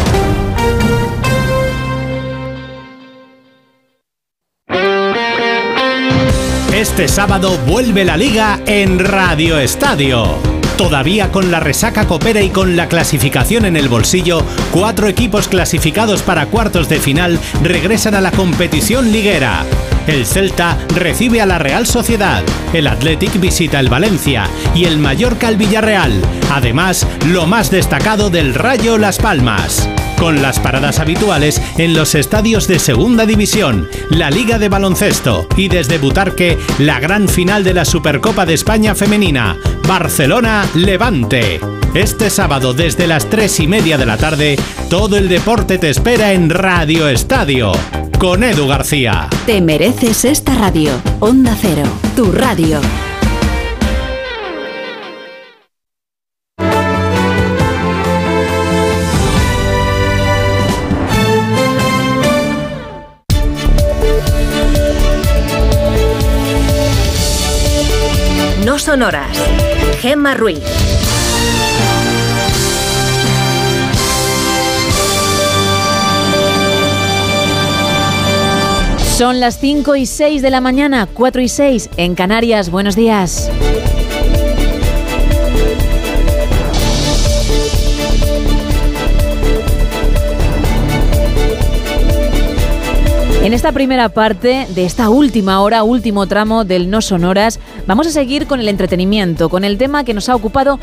Este 6.74 7.08
sábado 7.08 7.58
vuelve 7.66 8.06
la 8.06 8.16
liga 8.16 8.60
en 8.68 9.00
Radio 9.00 9.58
Estadio. 9.58 10.59
Todavía 10.80 11.30
con 11.30 11.52
la 11.52 11.60
resaca 11.60 12.08
copera 12.08 12.42
y 12.42 12.52
con 12.52 12.78
la 12.78 12.88
clasificación 12.88 13.66
en 13.66 13.76
el 13.76 13.90
bolsillo, 13.90 14.42
cuatro 14.72 15.10
equipos 15.10 15.50
clasificados 15.50 16.22
para 16.22 16.46
cuartos 16.46 16.88
de 16.88 17.02
final 17.02 17.38
regresan 17.62 18.16
a 18.16 18.22
la 18.22 18.32
competición 18.32 19.12
liguera. 19.12 19.66
El 20.08 20.26
Celta 20.26 20.78
recibe 20.96 21.42
a 21.42 21.46
la 21.46 21.60
Real 21.60 21.86
Sociedad, 21.86 22.44
el 22.72 22.88
Athletic 22.88 23.42
visita 23.42 23.82
el 23.82 23.90
Valencia 23.90 24.50
y 24.74 24.86
el 24.86 25.00
Mallorca 25.00 25.50
al 25.50 25.58
Villarreal. 25.58 26.22
Además, 26.50 27.06
lo 27.28 27.46
más 27.46 27.70
destacado 27.72 28.30
del 28.30 28.54
Rayo 28.54 28.98
Las 28.98 29.18
Palmas 29.18 29.90
con 30.18 30.42
las 30.42 30.60
paradas 30.60 31.00
habituales 31.00 31.62
en 31.78 31.94
los 31.94 32.14
estadios 32.14 32.68
de 32.68 32.78
Segunda 32.80 33.26
División, 33.26 33.88
la 34.10 34.30
Liga 34.30 34.60
de 34.60 34.68
Baloncesto 34.68 35.48
y 35.56 35.70
desde 35.70 35.98
Butarque 35.98 36.58
la 36.78 37.00
gran 37.00 37.30
final 37.30 37.64
de 37.64 37.74
la 37.74 37.86
Supercopa 37.86 38.46
de 38.46 38.54
España 38.54 38.96
Femenina, 38.96 39.56
Barcelona-Levante. 39.90 41.60
Este 41.96 42.30
sábado 42.30 42.76
desde 42.76 43.08
las 43.08 43.28
3 43.28 43.62
y 43.62 43.68
media 43.68 43.98
de 43.98 44.06
la 44.06 44.18
tarde, 44.18 44.56
todo 44.88 45.18
el 45.18 45.28
deporte 45.28 45.80
te 45.80 45.90
espera 45.90 46.32
en 46.32 46.52
Radio 46.52 47.08
Estadio, 47.08 47.72
con 48.20 48.44
Edu 48.44 48.68
García. 48.68 49.28
Te 49.48 49.62
mereces 49.62 50.26
esta 50.26 50.54
radio. 50.54 50.92
Onda 51.20 51.58
Cero, 51.60 51.90
tu 52.16 52.32
radio. 52.32 52.80
No 68.64 68.78
son 68.78 69.02
horas. 69.02 69.49
Gemma 70.00 70.34
Ruiz. 70.34 70.60
Son 79.18 79.42
las 79.42 79.60
5 79.60 79.98
y 79.98 80.06
6 80.06 80.42
de 80.42 80.50
la 80.50 80.62
mañana, 80.62 81.06
4 81.14 81.42
y 81.42 81.50
6 81.50 81.90
en 81.98 82.16
Canarias. 82.16 82.72
Buenos 82.72 82.96
días. 82.96 83.52
En 93.42 93.54
esta 93.54 93.72
primera 93.72 94.10
parte 94.10 94.68
de 94.76 94.86
esta 94.86 95.10
última 95.10 95.62
hora, 95.62 95.84
último 95.84 96.28
tramo 96.28 96.66
del 96.66 96.90
No 96.90 97.02
Sonoras, 97.02 97.60
vamos 97.90 98.06
a 98.06 98.12
seguir 98.12 98.46
con 98.46 98.60
el 98.60 98.70
entretenimiento, 98.70 99.50
con 99.50 99.64
el 99.64 99.80
tema 99.80 100.04
que 100.04 100.14
nos 100.14 100.30
ha 100.30 100.36
ocupado 100.36 100.80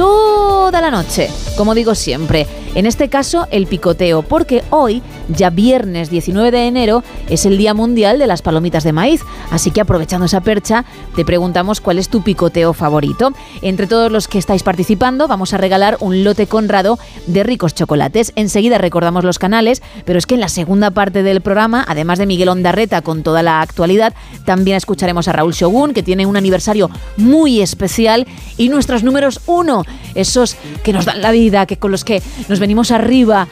toda 0.00 0.80
la 0.80 0.90
noche, 0.90 1.28
como 1.58 1.74
digo 1.74 1.94
siempre. 1.94 2.46
En 2.74 2.86
este 2.86 3.08
caso, 3.08 3.48
el 3.50 3.66
picoteo, 3.66 4.22
porque 4.22 4.62
hoy, 4.70 5.02
ya 5.28 5.50
viernes 5.50 6.08
19 6.08 6.52
de 6.52 6.68
enero, 6.68 7.02
es 7.28 7.44
el 7.44 7.58
Día 7.58 7.74
Mundial 7.74 8.18
de 8.20 8.28
las 8.28 8.42
Palomitas 8.42 8.84
de 8.84 8.92
Maíz. 8.92 9.22
Así 9.50 9.72
que 9.72 9.80
aprovechando 9.80 10.26
esa 10.26 10.40
percha, 10.40 10.84
te 11.16 11.24
preguntamos 11.24 11.80
cuál 11.80 11.98
es 11.98 12.08
tu 12.08 12.22
picoteo 12.22 12.72
favorito. 12.72 13.32
Entre 13.60 13.88
todos 13.88 14.12
los 14.12 14.28
que 14.28 14.38
estáis 14.38 14.62
participando, 14.62 15.26
vamos 15.26 15.52
a 15.52 15.58
regalar 15.58 15.96
un 15.98 16.22
lote 16.22 16.46
conrado 16.46 16.98
de 17.26 17.42
ricos 17.42 17.74
chocolates. 17.74 18.32
Enseguida 18.36 18.78
recordamos 18.78 19.24
los 19.24 19.40
canales, 19.40 19.82
pero 20.04 20.18
es 20.18 20.26
que 20.26 20.36
en 20.36 20.40
la 20.40 20.48
segunda 20.48 20.92
parte 20.92 21.24
del 21.24 21.40
programa, 21.40 21.84
además 21.88 22.20
de 22.20 22.26
Miguel 22.26 22.50
Ondarreta 22.50 23.02
con 23.02 23.24
toda 23.24 23.42
la 23.42 23.60
actualidad, 23.62 24.14
también 24.46 24.76
escucharemos 24.76 25.26
a 25.26 25.32
Raúl 25.32 25.54
Shogun, 25.54 25.92
que 25.92 26.04
tiene 26.04 26.24
un 26.24 26.36
aniversario 26.36 26.88
muy 27.16 27.60
especial, 27.60 28.28
y 28.56 28.68
nuestros 28.68 29.02
números 29.02 29.40
uno, 29.46 29.82
esos 30.14 30.56
que 30.82 30.92
nos 30.92 31.04
dan 31.04 31.22
la 31.22 31.30
vida, 31.30 31.66
que 31.66 31.76
con 31.76 31.90
los 31.90 32.04
que 32.04 32.22
nos 32.48 32.58
venimos 32.60 32.90
arriba, 32.90 33.48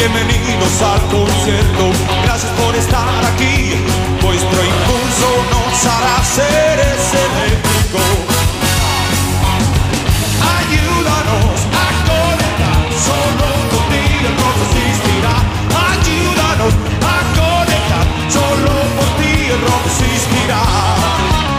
Bienvenidos 0.00 0.80
al 0.80 1.00
concierto, 1.08 1.92
gracias 2.24 2.50
por 2.52 2.74
estar 2.74 3.22
aquí. 3.34 3.74
Vuestro 4.22 4.64
impulso 4.64 5.28
nos 5.52 5.84
hará 5.84 6.24
seres 6.24 7.00
eléctricos. 7.12 8.00
Ayúdanos 10.56 11.60
a 11.76 11.88
conectar, 12.08 12.80
solo 12.96 13.46
contigo 13.68 14.24
el 14.24 14.36
rock 14.40 14.58
existirá. 14.72 15.36
Ayúdanos 15.92 16.72
a 17.04 17.20
conectar, 17.36 18.06
solo 18.32 18.72
por 18.96 19.08
ti 19.20 19.52
el 19.52 19.60
rock 19.60 19.84
existirá. 19.84 20.62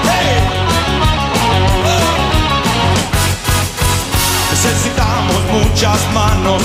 Hey. 0.10 0.42
Necesitamos 4.50 5.42
muchas 5.52 6.00
manos, 6.12 6.64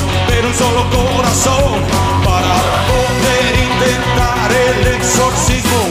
solo 0.57 0.89
corazón 0.89 1.85
para 2.24 2.55
poder 2.89 3.53
intentar 3.69 4.51
el 4.53 4.87
exorcismo. 4.95 5.83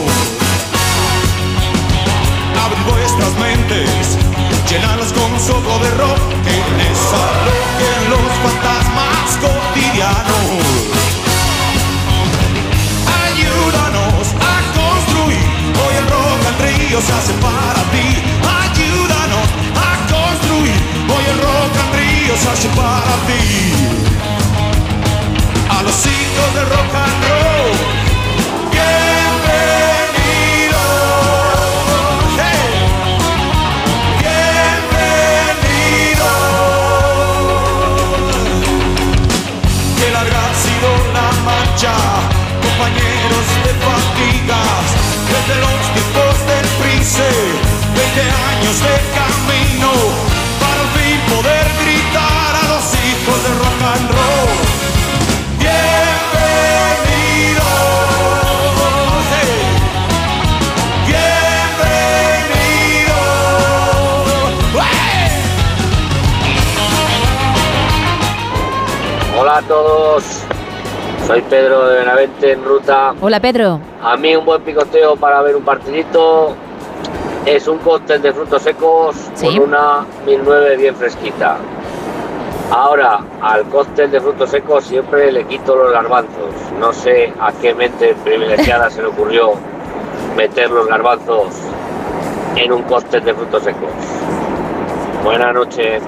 Abrid 2.64 2.82
vuestras 2.90 3.32
mentes, 3.38 4.18
llenarlas 4.68 5.12
con 5.12 5.30
soplo 5.38 5.78
de 5.78 5.90
rock 6.02 6.18
que 6.42 6.56
les 6.78 7.00
alojen 7.26 8.00
los 8.10 8.28
fantasmas 8.42 9.26
cotidianos. 9.44 10.50
Ayúdanos 13.22 14.26
a 14.42 14.54
construir, 14.74 15.46
hoy 15.78 15.94
el 16.00 16.06
rock 16.10 16.40
al 16.50 16.58
río 16.66 17.00
se 17.00 17.12
hace 17.12 17.34
para 17.34 17.82
ti. 17.94 18.08
Ayúdanos 18.66 19.46
a 19.78 19.92
construir, 20.10 20.78
hoy 21.06 21.24
el 21.30 21.38
rock 21.38 21.72
al 21.84 21.90
río 21.98 22.34
se 22.36 22.48
hace 22.50 22.68
para 22.70 23.14
ti. 23.28 24.05
A 25.76 25.82
los 25.82 26.06
hijos 26.06 26.54
del 26.54 26.66
rock 26.70 26.94
and 26.94 27.24
roll, 27.28 27.76
bienvenidos. 28.70 29.10
Hey. 32.38 32.68
Bienvenidos. 35.66 36.32
Qué 39.98 40.06
larga 40.12 40.38
ha 40.48 40.54
sido 40.54 40.88
la 41.12 41.28
marcha, 41.44 41.92
compañeros 42.62 43.46
de 43.64 43.72
fatigas, 43.84 44.86
desde 45.28 45.56
los 45.60 45.85
Hola 69.56 69.64
a 69.64 69.68
todos, 69.68 70.42
soy 71.26 71.40
Pedro 71.40 71.88
de 71.88 72.00
Benavente 72.00 72.52
en 72.52 72.62
ruta. 72.62 73.14
Hola 73.22 73.40
Pedro. 73.40 73.80
A 74.02 74.14
mí 74.14 74.36
un 74.36 74.44
buen 74.44 74.60
picoteo 74.60 75.16
para 75.16 75.40
ver 75.40 75.56
un 75.56 75.62
partidito 75.62 76.54
es 77.46 77.66
un 77.66 77.78
cóctel 77.78 78.20
de 78.20 78.34
frutos 78.34 78.60
secos 78.60 79.16
Sí. 79.32 79.46
con 79.46 79.68
una 79.70 80.04
1009 80.26 80.76
bien 80.76 80.94
fresquita. 80.94 81.56
Ahora, 82.70 83.20
al 83.40 83.64
cóctel 83.70 84.10
de 84.10 84.20
frutos 84.20 84.50
secos 84.50 84.84
siempre 84.84 85.32
le 85.32 85.44
quito 85.44 85.74
los 85.74 85.90
garbanzos. 85.90 86.52
No 86.78 86.92
sé 86.92 87.32
a 87.40 87.50
qué 87.52 87.72
mente 87.72 88.14
privilegiada 88.24 88.90
se 88.90 89.00
le 89.00 89.08
ocurrió 89.08 89.52
meter 90.36 90.70
los 90.70 90.86
garbanzos 90.86 91.54
en 92.56 92.72
un 92.72 92.82
cóctel 92.82 93.24
de 93.24 93.32
frutos 93.32 93.62
secos. 93.62 93.88
Buenas 95.24 95.54
noches. 95.54 96.02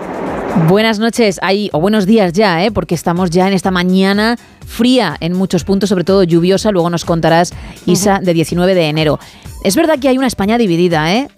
Buenas 0.68 0.98
noches, 0.98 1.38
ahí, 1.42 1.70
o 1.72 1.80
buenos 1.80 2.04
días 2.04 2.32
ya, 2.32 2.64
¿eh? 2.64 2.70
porque 2.70 2.94
estamos 2.94 3.30
ya 3.30 3.46
en 3.46 3.54
esta 3.54 3.70
mañana 3.70 4.36
fría 4.66 5.16
en 5.20 5.32
muchos 5.32 5.64
puntos, 5.64 5.88
sobre 5.88 6.04
todo 6.04 6.24
lluviosa. 6.24 6.70
Luego 6.72 6.90
nos 6.90 7.04
contarás, 7.04 7.54
Isa, 7.86 8.20
de 8.22 8.34
19 8.34 8.74
de 8.74 8.88
enero. 8.88 9.18
Es 9.64 9.76
verdad 9.76 9.98
que 9.98 10.08
hay 10.08 10.18
una 10.18 10.26
España 10.26 10.58
dividida, 10.58 11.14
¿eh? 11.14 11.28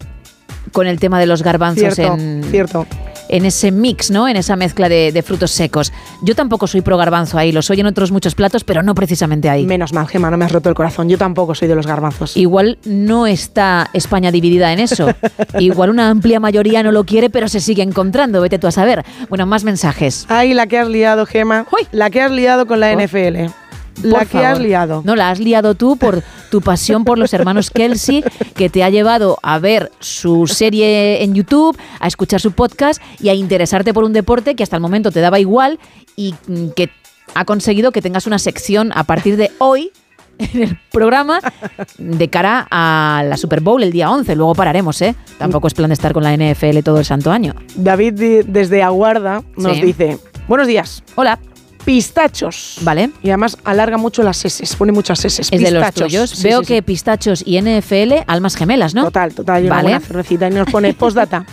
Con 0.72 0.86
el 0.86 0.98
tema 0.98 1.20
de 1.20 1.26
los 1.26 1.42
garbanzos 1.42 1.94
Cierto, 1.94 2.14
en, 2.14 2.44
cierto. 2.50 2.86
En 3.30 3.46
ese 3.46 3.70
mix, 3.70 4.10
¿no? 4.10 4.28
En 4.28 4.36
esa 4.36 4.56
mezcla 4.56 4.88
de, 4.88 5.12
de 5.12 5.22
frutos 5.22 5.50
secos. 5.52 5.92
Yo 6.22 6.34
tampoco 6.34 6.66
soy 6.66 6.80
pro 6.82 6.96
garbanzo 6.96 7.38
ahí, 7.38 7.52
lo 7.52 7.62
soy 7.62 7.80
en 7.80 7.86
otros 7.86 8.10
muchos 8.12 8.34
platos, 8.34 8.64
pero 8.64 8.82
no 8.82 8.94
precisamente 8.94 9.48
ahí. 9.48 9.64
Menos 9.66 9.92
mal, 9.92 10.06
Gemma, 10.08 10.30
no 10.30 10.36
me 10.36 10.44
has 10.44 10.52
roto 10.52 10.68
el 10.68 10.74
corazón. 10.74 11.08
Yo 11.08 11.16
tampoco 11.16 11.54
soy 11.54 11.68
de 11.68 11.74
los 11.74 11.86
garbanzos. 11.86 12.36
Igual 12.36 12.78
no 12.84 13.26
está 13.26 13.88
España 13.92 14.30
dividida 14.30 14.72
en 14.72 14.80
eso. 14.80 15.08
Igual 15.58 15.90
una 15.90 16.10
amplia 16.10 16.40
mayoría 16.40 16.82
no 16.82 16.92
lo 16.92 17.04
quiere, 17.04 17.30
pero 17.30 17.48
se 17.48 17.60
sigue 17.60 17.82
encontrando. 17.82 18.40
Vete 18.40 18.58
tú 18.58 18.66
a 18.66 18.70
saber. 18.72 19.04
Bueno, 19.28 19.46
más 19.46 19.64
mensajes. 19.64 20.26
Ay, 20.28 20.54
la 20.54 20.66
que 20.66 20.78
has 20.78 20.88
liado, 20.88 21.26
Gema. 21.26 21.66
La 21.92 22.10
que 22.10 22.20
has 22.22 22.30
liado 22.30 22.66
con 22.66 22.80
la 22.80 22.90
Oh. 22.92 23.00
NFL. 23.00 23.50
La 24.02 24.18
Por 24.20 24.28
que 24.28 24.38
has 24.44 24.58
liado. 24.58 25.02
No, 25.04 25.16
la 25.16 25.30
has 25.30 25.38
liado 25.40 25.74
tú 25.74 25.96
por 25.96 26.22
tu 26.50 26.60
pasión 26.60 27.04
por 27.04 27.18
los 27.18 27.32
hermanos 27.34 27.70
Kelsey, 27.74 28.24
que 28.54 28.70
te 28.70 28.82
ha 28.84 28.90
llevado 28.90 29.38
a 29.42 29.58
ver 29.58 29.90
su 30.00 30.46
serie 30.46 31.22
en 31.22 31.34
YouTube, 31.34 31.76
a 31.98 32.06
escuchar 32.06 32.40
su 32.40 32.52
podcast 32.52 33.00
y 33.20 33.28
a 33.28 33.34
interesarte 33.34 33.92
por 33.94 34.04
un 34.04 34.12
deporte 34.12 34.54
que 34.54 34.62
hasta 34.62 34.76
el 34.76 34.82
momento 34.82 35.10
te 35.10 35.20
daba 35.20 35.38
igual 35.38 35.78
y 36.16 36.34
mm, 36.46 36.68
que 36.76 36.90
ha 37.34 37.44
conseguido 37.44 37.92
que 37.92 38.02
tengas 38.02 38.26
una 38.26 38.38
sección 38.38 38.90
a 38.94 39.04
partir 39.04 39.36
de 39.36 39.50
hoy 39.58 39.90
en 40.38 40.62
el 40.62 40.78
programa 40.90 41.40
de 41.98 42.28
cara 42.28 42.66
a 42.70 43.22
la 43.28 43.36
Super 43.36 43.60
Bowl 43.60 43.82
el 43.82 43.92
día 43.92 44.10
11. 44.10 44.34
Luego 44.36 44.54
pararemos, 44.54 45.00
¿eh? 45.02 45.14
Tampoco 45.38 45.66
es 45.68 45.74
plan 45.74 45.90
de 45.90 45.94
estar 45.94 46.12
con 46.14 46.22
la 46.24 46.34
NFL 46.34 46.78
todo 46.82 46.98
el 46.98 47.04
santo 47.04 47.30
año. 47.30 47.54
David 47.76 48.44
desde 48.46 48.82
Aguarda 48.82 49.42
nos 49.56 49.76
Sí. 49.76 49.82
dice, 49.82 50.18
buenos 50.48 50.66
días. 50.66 51.02
Hola. 51.14 51.38
Pistachos. 51.84 52.78
Vale. 52.82 53.10
Y 53.22 53.28
además 53.28 53.56
alarga 53.64 53.96
mucho 53.96 54.22
las 54.22 54.44
S, 54.44 54.64
pone 54.76 54.92
muchas 54.92 55.24
S. 55.24 55.42
Es 55.42 55.50
de 55.50 55.58
los 55.70 55.84
Pistachos. 55.84 56.06
tuyos. 56.08 56.30
Sí, 56.30 56.42
Veo 56.44 56.60
sí, 56.60 56.66
que 56.66 56.76
sí. 56.76 56.82
pistachos 56.82 57.42
y 57.46 57.60
NFL, 57.60 58.24
almas 58.26 58.56
gemelas, 58.56 58.94
¿no? 58.94 59.04
Total, 59.04 59.34
total, 59.34 59.62
una 59.64 59.70
Vale. 59.76 59.82
buena 59.84 60.00
cervecita. 60.00 60.48
Y 60.48 60.52
nos 60.52 60.70
pone 60.70 60.94
postdata. 61.00 61.44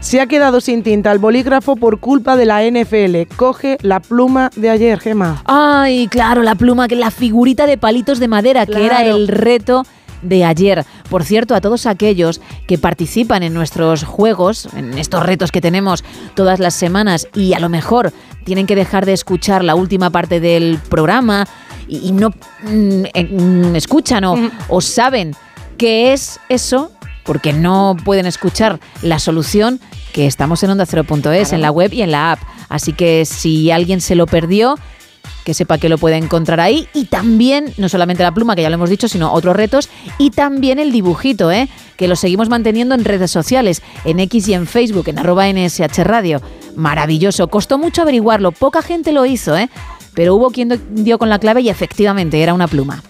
Se 0.00 0.20
ha 0.20 0.26
quedado 0.26 0.60
sin 0.60 0.82
tinta 0.82 1.10
el 1.10 1.18
bolígrafo 1.18 1.74
por 1.76 2.00
culpa 2.00 2.36
de 2.36 2.44
la 2.46 2.62
NFL. 2.62 3.34
Coge 3.36 3.78
la 3.80 4.00
pluma 4.00 4.50
de 4.54 4.70
ayer, 4.70 5.00
Gema. 5.00 5.42
Ay, 5.46 6.06
claro, 6.08 6.42
la 6.42 6.54
pluma, 6.54 6.86
que 6.86 6.96
la 6.96 7.10
figurita 7.10 7.66
de 7.66 7.78
palitos 7.78 8.18
de 8.18 8.28
madera, 8.28 8.66
que 8.66 8.84
era 8.84 9.04
el 9.04 9.26
reto 9.28 9.84
de 10.22 10.44
ayer. 10.44 10.84
Por 11.10 11.24
cierto, 11.24 11.54
a 11.54 11.60
todos 11.60 11.86
aquellos 11.86 12.40
que 12.66 12.78
participan 12.78 13.42
en 13.42 13.54
nuestros 13.54 14.04
juegos, 14.04 14.68
en 14.74 14.98
estos 14.98 15.24
retos 15.24 15.52
que 15.52 15.60
tenemos 15.60 16.04
todas 16.34 16.58
las 16.60 16.74
semanas 16.74 17.28
y 17.34 17.54
a 17.54 17.60
lo 17.60 17.68
mejor 17.68 18.12
tienen 18.44 18.66
que 18.66 18.76
dejar 18.76 19.06
de 19.06 19.12
escuchar 19.12 19.64
la 19.64 19.74
última 19.74 20.10
parte 20.10 20.40
del 20.40 20.78
programa 20.88 21.46
y, 21.88 22.08
y 22.08 22.12
no 22.12 22.30
mm, 22.30 23.04
eh, 23.14 23.24
mm, 23.24 23.76
escuchan 23.76 24.24
o, 24.24 24.50
o 24.68 24.80
saben 24.80 25.34
qué 25.76 26.12
es 26.12 26.40
eso, 26.48 26.92
porque 27.24 27.52
no 27.52 27.96
pueden 28.04 28.26
escuchar 28.26 28.80
la 29.02 29.18
solución, 29.18 29.80
que 30.12 30.26
estamos 30.26 30.62
en 30.62 30.70
onda 30.70 30.86
0.es, 30.86 31.52
en 31.52 31.60
la 31.60 31.70
web 31.70 31.92
y 31.92 32.02
en 32.02 32.10
la 32.10 32.32
app. 32.32 32.38
Así 32.68 32.92
que 32.92 33.24
si 33.24 33.70
alguien 33.70 34.00
se 34.00 34.14
lo 34.14 34.26
perdió, 34.26 34.76
que 35.46 35.54
sepa 35.54 35.78
que 35.78 35.88
lo 35.88 35.96
puede 35.96 36.16
encontrar 36.16 36.58
ahí. 36.58 36.88
Y 36.92 37.04
también, 37.04 37.72
no 37.76 37.88
solamente 37.88 38.24
la 38.24 38.34
pluma, 38.34 38.56
que 38.56 38.62
ya 38.62 38.68
lo 38.68 38.74
hemos 38.74 38.90
dicho, 38.90 39.06
sino 39.06 39.32
otros 39.32 39.54
retos. 39.54 39.88
Y 40.18 40.30
también 40.30 40.80
el 40.80 40.90
dibujito, 40.90 41.52
¿eh? 41.52 41.68
que 41.96 42.08
lo 42.08 42.16
seguimos 42.16 42.48
manteniendo 42.48 42.96
en 42.96 43.04
redes 43.04 43.30
sociales, 43.30 43.80
en 44.04 44.18
X 44.18 44.48
y 44.48 44.54
en 44.54 44.66
Facebook, 44.66 45.08
en 45.08 45.20
arroba 45.20 45.46
NSH 45.46 46.02
Radio. 46.02 46.42
Maravilloso. 46.74 47.46
Costó 47.46 47.78
mucho 47.78 48.02
averiguarlo. 48.02 48.50
Poca 48.50 48.82
gente 48.82 49.12
lo 49.12 49.24
hizo, 49.24 49.56
¿eh? 49.56 49.70
Pero 50.14 50.34
hubo 50.34 50.50
quien 50.50 50.82
dio 50.90 51.16
con 51.16 51.28
la 51.28 51.38
clave 51.38 51.60
y 51.60 51.68
efectivamente 51.68 52.42
era 52.42 52.52
una 52.52 52.66
pluma. 52.66 53.04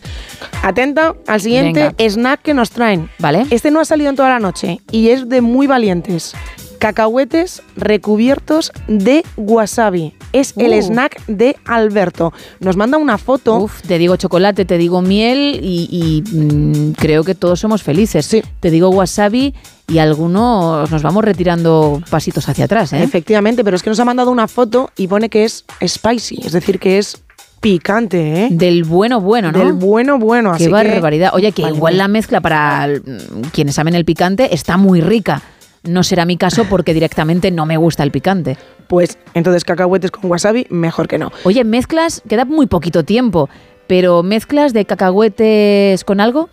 Atenta 0.62 1.14
al 1.26 1.40
siguiente 1.40 1.94
snack 1.98 2.42
que 2.42 2.52
nos 2.52 2.68
traen. 2.68 3.08
Vale. 3.18 3.46
Este 3.48 3.70
no 3.70 3.80
ha 3.80 3.86
salido 3.86 4.10
en 4.10 4.16
toda 4.16 4.28
la 4.28 4.40
noche 4.40 4.80
y 4.92 5.08
es 5.08 5.26
de 5.26 5.40
muy 5.40 5.66
valientes. 5.66 6.34
Cacahuetes 6.76 7.62
recubiertos 7.76 8.72
de 8.88 9.24
wasabi. 9.36 10.14
Es 10.32 10.54
el 10.56 10.72
Uh. 10.72 10.82
snack 10.82 11.24
de 11.26 11.56
Alberto. 11.64 12.32
Nos 12.60 12.76
manda 12.76 12.98
una 12.98 13.18
foto. 13.18 13.56
Uf, 13.58 13.82
te 13.82 13.98
digo 13.98 14.16
chocolate, 14.16 14.64
te 14.64 14.78
digo 14.78 15.02
miel 15.02 15.60
y, 15.62 15.88
y, 15.90 16.36
mm, 16.36 16.92
creo 16.92 17.24
que 17.24 17.34
todos 17.34 17.60
somos 17.60 17.82
felices. 17.82 18.28
Te 18.60 18.70
digo 18.70 18.90
wasabi 18.90 19.54
y 19.88 19.98
algunos 19.98 20.90
nos 20.90 21.02
vamos 21.02 21.24
retirando 21.24 22.02
pasitos 22.10 22.48
hacia 22.48 22.66
atrás. 22.66 22.92
¿eh? 22.92 23.02
Efectivamente, 23.02 23.62
pero 23.64 23.76
es 23.76 23.82
que 23.82 23.90
nos 23.90 24.00
ha 24.00 24.04
mandado 24.04 24.30
una 24.30 24.48
foto 24.48 24.90
y 24.96 25.06
pone 25.06 25.28
que 25.28 25.44
es 25.44 25.64
spicy, 25.86 26.40
es 26.44 26.52
decir, 26.52 26.78
que 26.78 26.98
es 26.98 27.22
picante, 27.60 28.44
¿eh? 28.44 28.48
Del 28.50 28.84
bueno 28.84 29.20
bueno, 29.20 29.50
¿no? 29.50 29.58
Del 29.58 29.72
bueno 29.72 30.18
bueno. 30.18 30.50
Qué 30.50 30.56
así 30.56 30.64
que- 30.66 30.70
barbaridad. 30.70 31.30
Oye, 31.32 31.52
que 31.52 31.62
Vale. 31.62 31.74
igual 31.76 31.98
la 31.98 32.06
mezcla 32.06 32.40
para 32.40 32.86
mm, 32.86 33.40
quienes 33.52 33.74
saben 33.74 33.94
el 33.94 34.04
picante 34.04 34.54
está 34.54 34.76
muy 34.76 35.00
rica. 35.00 35.42
No 35.86 36.02
será 36.02 36.24
mi 36.24 36.36
caso 36.36 36.64
porque 36.68 36.94
directamente 36.94 37.50
no 37.50 37.66
me 37.66 37.76
gusta 37.76 38.02
el 38.02 38.10
picante. 38.10 38.56
Pues 38.88 39.18
entonces 39.34 39.64
cacahuetes 39.64 40.10
con 40.10 40.30
wasabi, 40.30 40.66
mejor 40.70 41.08
que 41.08 41.18
no. 41.18 41.32
Oye, 41.44 41.64
mezclas, 41.64 42.22
queda 42.28 42.44
muy 42.44 42.66
poquito 42.66 43.04
tiempo, 43.04 43.48
pero 43.86 44.22
mezclas 44.22 44.72
de 44.72 44.84
cacahuetes 44.84 46.04
con 46.04 46.20
algo. 46.20 46.48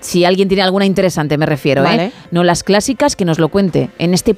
Si 0.00 0.24
alguien 0.24 0.48
tiene 0.48 0.62
alguna 0.62 0.84
interesante, 0.84 1.38
me 1.38 1.46
refiero, 1.46 1.82
Vale. 1.82 2.06
¿eh? 2.06 2.12
No 2.30 2.44
las 2.44 2.62
clásicas, 2.62 3.16
que 3.16 3.24
nos 3.24 3.38
lo 3.38 3.48
cuente 3.48 3.90
en 3.98 4.12
este 4.12 4.36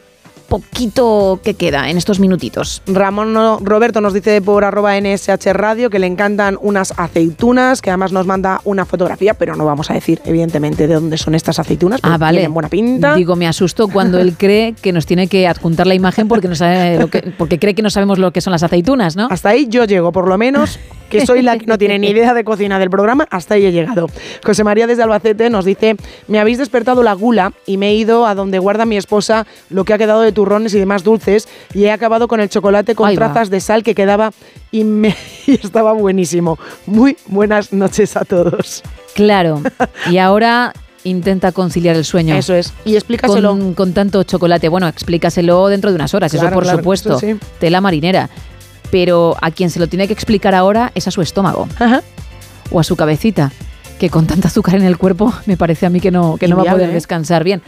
poquito 0.48 1.40
que 1.42 1.54
queda, 1.54 1.90
en 1.90 1.96
estos 1.96 2.20
minutitos. 2.20 2.82
Ramón 2.86 3.32
no- 3.32 3.58
Roberto 3.62 4.00
nos 4.00 4.12
dice 4.12 4.40
por 4.42 4.64
arroba 4.64 4.96
NSH 4.96 5.52
Radio 5.52 5.90
que 5.90 5.98
le 5.98 6.06
encantan 6.06 6.58
unas 6.60 6.92
aceitunas, 6.96 7.80
que 7.82 7.90
además 7.90 8.12
nos 8.12 8.26
manda 8.26 8.60
una 8.64 8.84
fotografía, 8.84 9.34
pero 9.34 9.56
no 9.56 9.64
vamos 9.64 9.90
a 9.90 9.94
decir, 9.94 10.20
evidentemente, 10.24 10.86
de 10.86 10.94
dónde 10.94 11.18
son 11.18 11.34
estas 11.34 11.58
aceitunas. 11.58 12.00
Ah, 12.02 12.08
porque 12.10 12.18
vale. 12.20 12.38
Tienen 12.38 12.54
buena 12.54 12.68
pinta. 12.68 13.14
Digo, 13.14 13.36
me 13.36 13.46
asusto 13.46 13.88
cuando 13.88 14.18
él 14.18 14.34
cree 14.36 14.74
que 14.74 14.92
nos 14.92 15.06
tiene 15.06 15.26
que 15.28 15.46
adjuntar 15.46 15.86
la 15.86 15.94
imagen 15.94 16.28
porque, 16.28 16.48
no 16.48 16.54
sabe 16.54 16.98
lo 16.98 17.08
que- 17.08 17.32
porque 17.36 17.58
cree 17.58 17.74
que 17.74 17.82
no 17.82 17.90
sabemos 17.90 18.18
lo 18.18 18.30
que 18.32 18.40
son 18.40 18.52
las 18.52 18.62
aceitunas, 18.62 19.16
¿no? 19.16 19.28
Hasta 19.30 19.50
ahí 19.50 19.66
yo 19.68 19.84
llego, 19.84 20.12
por 20.12 20.28
lo 20.28 20.38
menos, 20.38 20.78
que 21.10 21.24
soy 21.26 21.42
la 21.42 21.56
que 21.58 21.66
no 21.66 21.78
tiene 21.78 21.98
ni 21.98 22.08
idea 22.10 22.34
de 22.34 22.44
cocina 22.44 22.78
del 22.78 22.90
programa, 22.90 23.26
hasta 23.30 23.54
ahí 23.54 23.66
he 23.66 23.72
llegado. 23.72 24.06
José 24.44 24.64
María 24.64 24.86
desde 24.86 25.02
Albacete 25.02 25.50
nos 25.50 25.64
dice, 25.64 25.96
me 26.28 26.38
habéis 26.38 26.58
despertado 26.58 27.02
la 27.02 27.12
gula 27.14 27.52
y 27.66 27.76
me 27.76 27.88
he 27.90 27.94
ido 27.94 28.26
a 28.26 28.34
donde 28.34 28.58
guarda 28.58 28.86
mi 28.86 28.96
esposa 28.96 29.46
lo 29.70 29.84
que 29.84 29.92
ha 29.94 29.98
quedado 29.98 30.20
de 30.22 30.32
turrones 30.32 30.74
y 30.74 30.78
demás 30.78 31.04
dulces 31.04 31.48
y 31.74 31.84
he 31.84 31.90
acabado 31.90 32.28
con 32.28 32.40
el 32.40 32.48
chocolate 32.48 32.94
con 32.94 33.08
Ahí 33.08 33.16
va. 33.16 33.26
trazas 33.32 33.50
de 33.50 33.60
sal 33.60 33.82
que 33.82 33.94
quedaba 33.94 34.32
y, 34.70 34.84
me- 34.84 35.16
y 35.46 35.52
estaba 35.54 35.92
buenísimo. 35.92 36.58
Muy 36.86 37.16
buenas 37.26 37.72
noches 37.72 38.16
a 38.16 38.24
todos. 38.24 38.82
Claro. 39.14 39.62
Y 40.10 40.18
ahora 40.18 40.72
intenta 41.04 41.52
conciliar 41.52 41.96
el 41.96 42.04
sueño. 42.04 42.34
Eso 42.36 42.54
es. 42.54 42.72
Y 42.84 42.96
explícaselo. 42.96 43.50
Con, 43.50 43.74
con 43.74 43.92
tanto 43.92 44.22
chocolate. 44.24 44.68
Bueno, 44.68 44.88
explícaselo 44.88 45.68
dentro 45.68 45.90
de 45.90 45.96
unas 45.96 46.12
horas, 46.14 46.34
eso 46.34 46.48
por 46.50 46.64
claro, 46.64 46.78
supuesto. 46.78 47.10
eso 47.10 47.20
sí. 47.20 47.36
Tela 47.60 47.80
marinera. 47.80 48.28
Pero 48.90 49.36
a 49.40 49.50
quien 49.50 49.70
se 49.70 49.78
lo 49.78 49.86
tiene 49.86 50.06
que 50.06 50.12
explicar 50.12 50.54
ahora 50.54 50.92
es 50.94 51.08
a 51.08 51.10
su 51.10 51.22
estómago. 51.22 51.68
O 52.70 52.80
a 52.80 52.84
su 52.84 52.96
cabecita. 52.96 53.52
Que 53.98 54.10
con 54.10 54.26
tanta 54.26 54.48
azúcar 54.48 54.76
en 54.76 54.84
el 54.84 54.98
cuerpo 54.98 55.32
me 55.46 55.56
parece 55.56 55.86
a 55.86 55.90
mí 55.90 56.00
que 56.00 56.10
no, 56.10 56.36
que 56.36 56.48
no 56.48 56.56
va 56.56 56.70
a 56.70 56.74
poder 56.74 56.90
¿eh? 56.90 56.94
descansar 56.94 57.44
bien. 57.44 57.62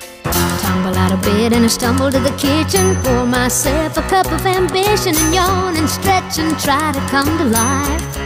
Tumble 0.62 0.98
out 0.98 1.12
of 1.12 1.22
bed 1.22 1.54
and 1.54 1.66
I 1.66 1.68
stumble 1.68 2.12
to 2.12 2.20
the 2.20 2.34
kitchen. 2.38 2.96
Pour 3.04 3.26
myself 3.26 3.98
a 3.98 4.02
cup 4.04 4.32
of 4.32 4.46
ambition 4.46 5.16
and 5.16 5.34
yawn 5.34 5.78
and 5.78 5.90
stretch 5.90 6.40
and 6.40 6.58
try 6.60 6.92
to 6.92 7.00
come 7.12 7.38
to 7.38 7.46
life. 7.46 8.24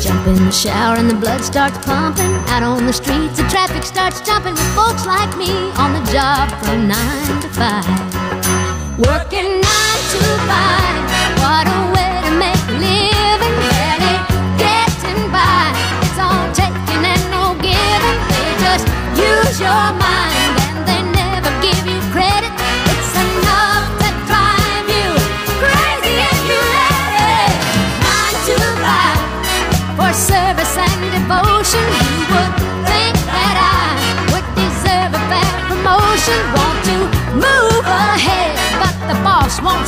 Jump 0.00 0.26
in 0.26 0.44
the 0.44 0.52
shower 0.52 0.96
and 0.96 1.08
the 1.08 1.14
blood 1.14 1.40
starts 1.40 1.78
pumping. 1.78 2.32
Out 2.48 2.62
on 2.62 2.86
the 2.86 2.92
streets, 2.92 3.38
the 3.38 3.48
traffic 3.48 3.84
starts 3.84 4.20
jumping 4.20 4.52
with 4.52 4.74
folks 4.74 5.06
like 5.06 5.34
me 5.36 5.50
on 5.78 5.92
the 5.94 6.12
job 6.12 6.50
from 6.62 6.86
nine 6.86 7.40
to 7.40 7.48
five. 7.48 7.88
Working 8.98 9.60
nine 9.60 10.02
to 10.12 10.20
five. 10.46 11.03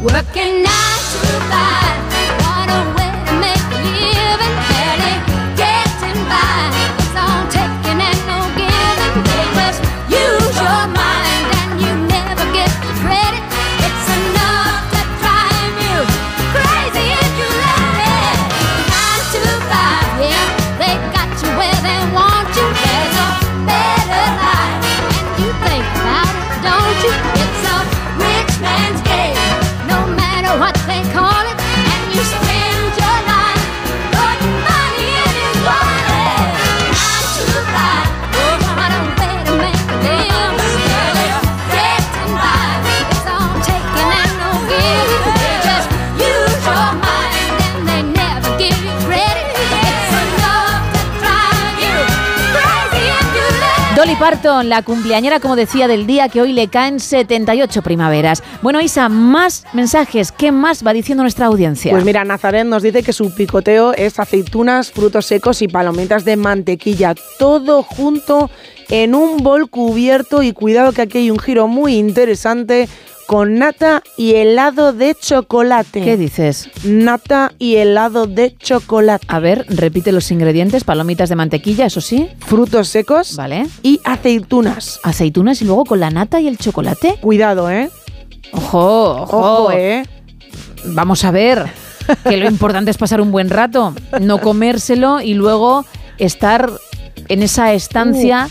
Working 0.00 0.62
nine 0.62 1.02
to 1.22 1.40
five, 1.50 1.87
Parton, 54.18 54.68
la 54.68 54.82
cumpleañera, 54.82 55.38
como 55.38 55.54
decía, 55.54 55.86
del 55.86 56.04
día 56.04 56.28
que 56.28 56.42
hoy 56.42 56.52
le 56.52 56.66
caen 56.66 56.98
78 56.98 57.82
primaveras. 57.82 58.42
Bueno, 58.62 58.80
Isa, 58.80 59.08
más 59.08 59.64
mensajes. 59.72 60.32
¿Qué 60.32 60.50
más 60.50 60.84
va 60.84 60.92
diciendo 60.92 61.22
nuestra 61.22 61.46
audiencia? 61.46 61.92
Pues 61.92 62.04
mira, 62.04 62.24
Nazaret 62.24 62.66
nos 62.66 62.82
dice 62.82 63.04
que 63.04 63.12
su 63.12 63.32
picoteo 63.32 63.92
es 63.92 64.18
aceitunas, 64.18 64.90
frutos 64.90 65.26
secos 65.26 65.62
y 65.62 65.68
palomitas 65.68 66.24
de 66.24 66.36
mantequilla, 66.36 67.14
todo 67.38 67.84
junto 67.84 68.50
en 68.88 69.14
un 69.14 69.36
bol 69.36 69.70
cubierto 69.70 70.42
y 70.42 70.52
cuidado 70.52 70.92
que 70.92 71.02
aquí 71.02 71.18
hay 71.18 71.30
un 71.30 71.38
giro 71.38 71.68
muy 71.68 71.94
interesante 71.94 72.88
con 73.28 73.58
nata 73.58 74.02
y 74.16 74.36
helado 74.36 74.94
de 74.94 75.14
chocolate. 75.14 76.00
¿Qué 76.00 76.16
dices? 76.16 76.70
Nata 76.82 77.52
y 77.58 77.76
helado 77.76 78.26
de 78.26 78.56
chocolate. 78.56 79.26
A 79.28 79.38
ver, 79.38 79.66
repite 79.68 80.12
los 80.12 80.30
ingredientes, 80.30 80.82
palomitas 80.82 81.28
de 81.28 81.36
mantequilla, 81.36 81.84
eso 81.84 82.00
sí. 82.00 82.26
Frutos 82.38 82.88
secos 82.88 83.36
Vale. 83.36 83.66
y 83.82 84.00
aceitunas. 84.02 84.98
Aceitunas 85.02 85.60
y 85.60 85.66
luego 85.66 85.84
con 85.84 86.00
la 86.00 86.08
nata 86.08 86.40
y 86.40 86.48
el 86.48 86.56
chocolate. 86.56 87.18
Cuidado, 87.20 87.70
¿eh? 87.70 87.90
Ojo, 88.52 89.20
ojo. 89.20 89.36
Ojo, 89.36 89.72
¿eh? 89.72 90.04
Vamos 90.86 91.22
a 91.24 91.30
ver, 91.30 91.66
que 92.26 92.38
lo 92.38 92.48
importante 92.50 92.90
es 92.90 92.96
pasar 92.96 93.20
un 93.20 93.30
buen 93.30 93.50
rato, 93.50 93.92
no 94.22 94.38
comérselo 94.38 95.20
y 95.20 95.34
luego 95.34 95.84
estar 96.16 96.70
en 97.28 97.42
esa 97.42 97.74
estancia 97.74 98.48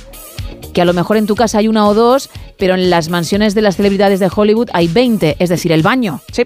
que 0.73 0.81
a 0.81 0.85
lo 0.85 0.93
mejor 0.93 1.17
en 1.17 1.25
tu 1.27 1.35
casa 1.35 1.57
hay 1.59 1.67
una 1.67 1.87
o 1.87 1.93
dos, 1.93 2.29
pero 2.57 2.73
en 2.75 2.89
las 2.89 3.09
mansiones 3.09 3.53
de 3.55 3.61
las 3.61 3.75
celebridades 3.77 4.19
de 4.19 4.29
Hollywood 4.33 4.69
hay 4.73 4.87
20, 4.87 5.35
es 5.39 5.49
decir, 5.49 5.71
el 5.71 5.81
baño. 5.83 6.21
Sí. 6.31 6.43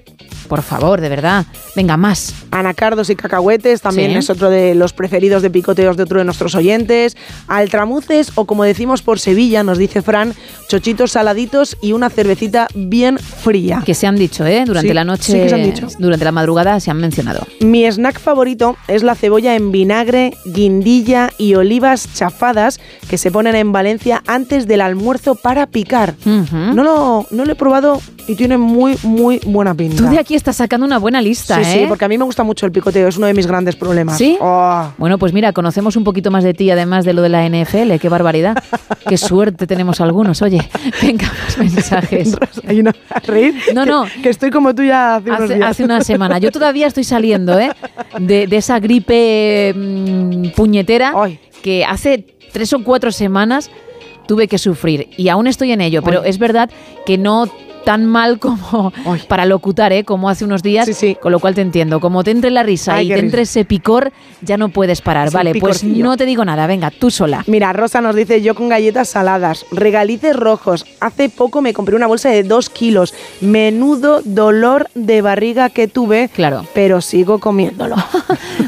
Por 0.47 0.61
favor, 0.63 0.99
de 0.99 1.07
verdad. 1.09 1.45
Venga, 1.75 1.95
más. 1.95 2.33
Anacardos 2.51 3.09
y 3.09 3.15
cacahuetes 3.15 3.81
también 3.81 4.11
Sí. 4.11 4.17
es 4.17 4.29
otro 4.29 4.49
de 4.49 4.75
los 4.75 4.91
preferidos 4.91 5.41
de 5.41 5.49
picoteos 5.49 5.95
de 5.95 6.03
otro 6.03 6.19
de 6.19 6.25
nuestros 6.25 6.55
oyentes. 6.55 7.15
Altramuces 7.47 8.31
o 8.35 8.45
como 8.45 8.63
decimos 8.63 9.01
por 9.01 9.19
Sevilla, 9.19 9.63
nos 9.63 9.77
dice 9.77 10.01
Fran, 10.01 10.33
chochitos 10.67 11.11
saladitos 11.11 11.77
y 11.81 11.93
una 11.93 12.09
cervecita 12.09 12.67
bien 12.73 13.17
fría. 13.19 13.83
Que 13.85 13.93
se 13.93 14.07
han 14.07 14.15
dicho, 14.15 14.45
¿eh? 14.45 14.63
Durante 14.65 14.89
Sí, 14.89 14.93
la 14.93 15.03
noche, 15.03 15.23
sí 15.23 15.33
que 15.33 15.49
se 15.49 15.55
han 15.55 15.63
dicho. 15.63 15.87
durante 15.99 16.25
la 16.25 16.31
madrugada 16.31 16.79
se 16.79 16.91
han 16.91 16.97
mencionado. 16.97 17.45
Mi 17.61 17.85
snack 17.85 18.19
favorito 18.19 18.75
es 18.87 19.03
la 19.03 19.15
cebolla 19.15 19.55
en 19.55 19.71
vinagre, 19.71 20.33
guindilla 20.45 21.29
y 21.37 21.55
olivas 21.55 22.09
chafadas 22.13 22.79
que 23.09 23.17
se 23.17 23.31
ponen 23.31 23.55
en 23.55 23.71
Valencia 23.71 24.00
antes 24.27 24.67
del 24.67 24.81
almuerzo 24.81 25.35
para 25.35 25.67
picar. 25.67 26.15
no, 26.25 26.83
lo, 26.83 27.25
no 27.31 27.45
lo 27.45 27.51
he 27.51 27.55
probado 27.55 28.01
y 28.27 28.35
tiene 28.35 28.57
muy, 28.57 28.97
muy 29.03 29.39
buena 29.45 29.73
pinta. 29.73 29.97
Tú 29.97 30.09
de 30.09 30.19
aquí 30.19 30.35
estás 30.35 30.55
sacando 30.57 30.85
una 30.85 30.99
buena 30.99 31.21
lista, 31.21 31.55
Sí, 31.55 31.61
¿eh? 31.61 31.79
sí, 31.81 31.85
porque 31.87 32.05
a 32.05 32.07
mí 32.07 32.17
me 32.17 32.23
gusta 32.23 32.43
mucho 32.43 32.65
el 32.65 32.71
picoteo, 32.71 33.07
es 33.07 33.17
uno 33.17 33.27
de 33.27 33.33
mis 33.33 33.47
grandes 33.47 33.75
problemas. 33.75 34.17
¿Sí? 34.17 34.37
Oh. 34.39 34.87
Bueno, 34.97 35.17
pues 35.17 35.33
mira, 35.33 35.53
conocemos 35.53 35.95
un 35.95 36.03
poquito 36.03 36.31
más 36.31 36.43
de 36.43 36.53
ti, 36.53 36.69
además 36.71 37.05
de 37.05 37.13
lo 37.13 37.21
de 37.21 37.29
la 37.29 37.47
NFL. 37.47 37.95
Qué 37.99 38.09
barbaridad. 38.09 38.55
Qué 39.07 39.17
suerte 39.17 39.67
tenemos 39.67 40.01
algunos. 40.01 40.41
Oye, 40.41 40.61
venga, 41.01 41.31
más 41.43 41.57
mensajes. 41.57 42.35
Hay 42.67 42.79
una 42.79 42.93
reír. 43.25 43.55
No, 43.73 43.85
no. 43.85 44.05
Que, 44.21 44.29
estoy 44.29 44.51
como 44.51 44.73
tú 44.75 44.83
ya 44.83 45.15
hace, 45.15 45.29
unos 45.29 45.41
Hace, 45.41 45.55
días. 45.55 45.69
hace 45.69 45.83
una 45.83 46.01
semana. 46.01 46.37
Yo 46.37 46.51
todavía 46.51 46.87
estoy 46.87 47.03
saliendo, 47.03 47.59
¿eh? 47.59 47.71
De, 48.19 48.47
de 48.47 48.57
esa 48.57 48.79
gripe 48.79 49.73
mm, 49.75 50.49
puñetera 50.55 51.13
que 51.61 51.83
hace 51.85 52.25
tres 52.51 52.71
o 52.73 52.83
cuatro 52.83 53.11
semanas 53.11 53.69
tuve 54.27 54.47
que 54.47 54.57
sufrir. 54.57 55.09
Y 55.17 55.29
aún 55.29 55.47
estoy 55.47 55.71
en 55.71 55.81
ello, 55.81 56.01
pero 56.01 56.23
es 56.23 56.37
verdad 56.37 56.69
que 57.05 57.17
no 57.17 57.47
tan 57.83 58.05
mal 58.05 58.39
como 58.39 58.93
para 59.27 59.45
locutar, 59.45 59.91
¿eh? 59.93 60.03
Como 60.03 60.29
hace 60.29 60.45
unos 60.45 60.63
días, 60.63 60.89
con 61.19 61.31
lo 61.31 61.39
cual 61.39 61.55
te 61.55 61.61
entiendo. 61.61 61.99
Como 61.99 62.23
te 62.23 62.31
entre 62.31 62.51
la 62.51 62.63
risa 62.63 62.95
Ay, 62.95 63.07
y 63.07 63.09
te 63.09 63.15
risa. 63.15 63.25
entre 63.25 63.41
ese 63.43 63.65
picor, 63.65 64.11
ya 64.41 64.57
no 64.57 64.69
puedes 64.69 65.01
parar. 65.01 65.27
Es 65.27 65.33
vale, 65.33 65.55
pues 65.55 65.83
no 65.83 66.17
te 66.17 66.25
digo 66.25 66.45
nada, 66.45 66.67
venga, 66.67 66.91
tú 66.91 67.11
sola. 67.11 67.43
Mira, 67.47 67.73
Rosa 67.73 68.01
nos 68.01 68.15
dice 68.15 68.41
yo 68.41 68.55
con 68.55 68.69
galletas 68.69 69.09
saladas, 69.09 69.65
regalices 69.71 70.35
rojos. 70.35 70.85
Hace 70.99 71.29
poco 71.29 71.61
me 71.61 71.73
compré 71.73 71.95
una 71.95 72.07
bolsa 72.07 72.29
de 72.29 72.43
dos 72.43 72.69
kilos. 72.69 73.13
Menudo 73.41 74.21
dolor 74.23 74.89
de 74.95 75.21
barriga 75.21 75.69
que 75.69 75.87
tuve. 75.87 76.29
Claro. 76.29 76.65
Pero 76.73 77.01
sigo 77.01 77.39
comiéndolo. 77.39 77.95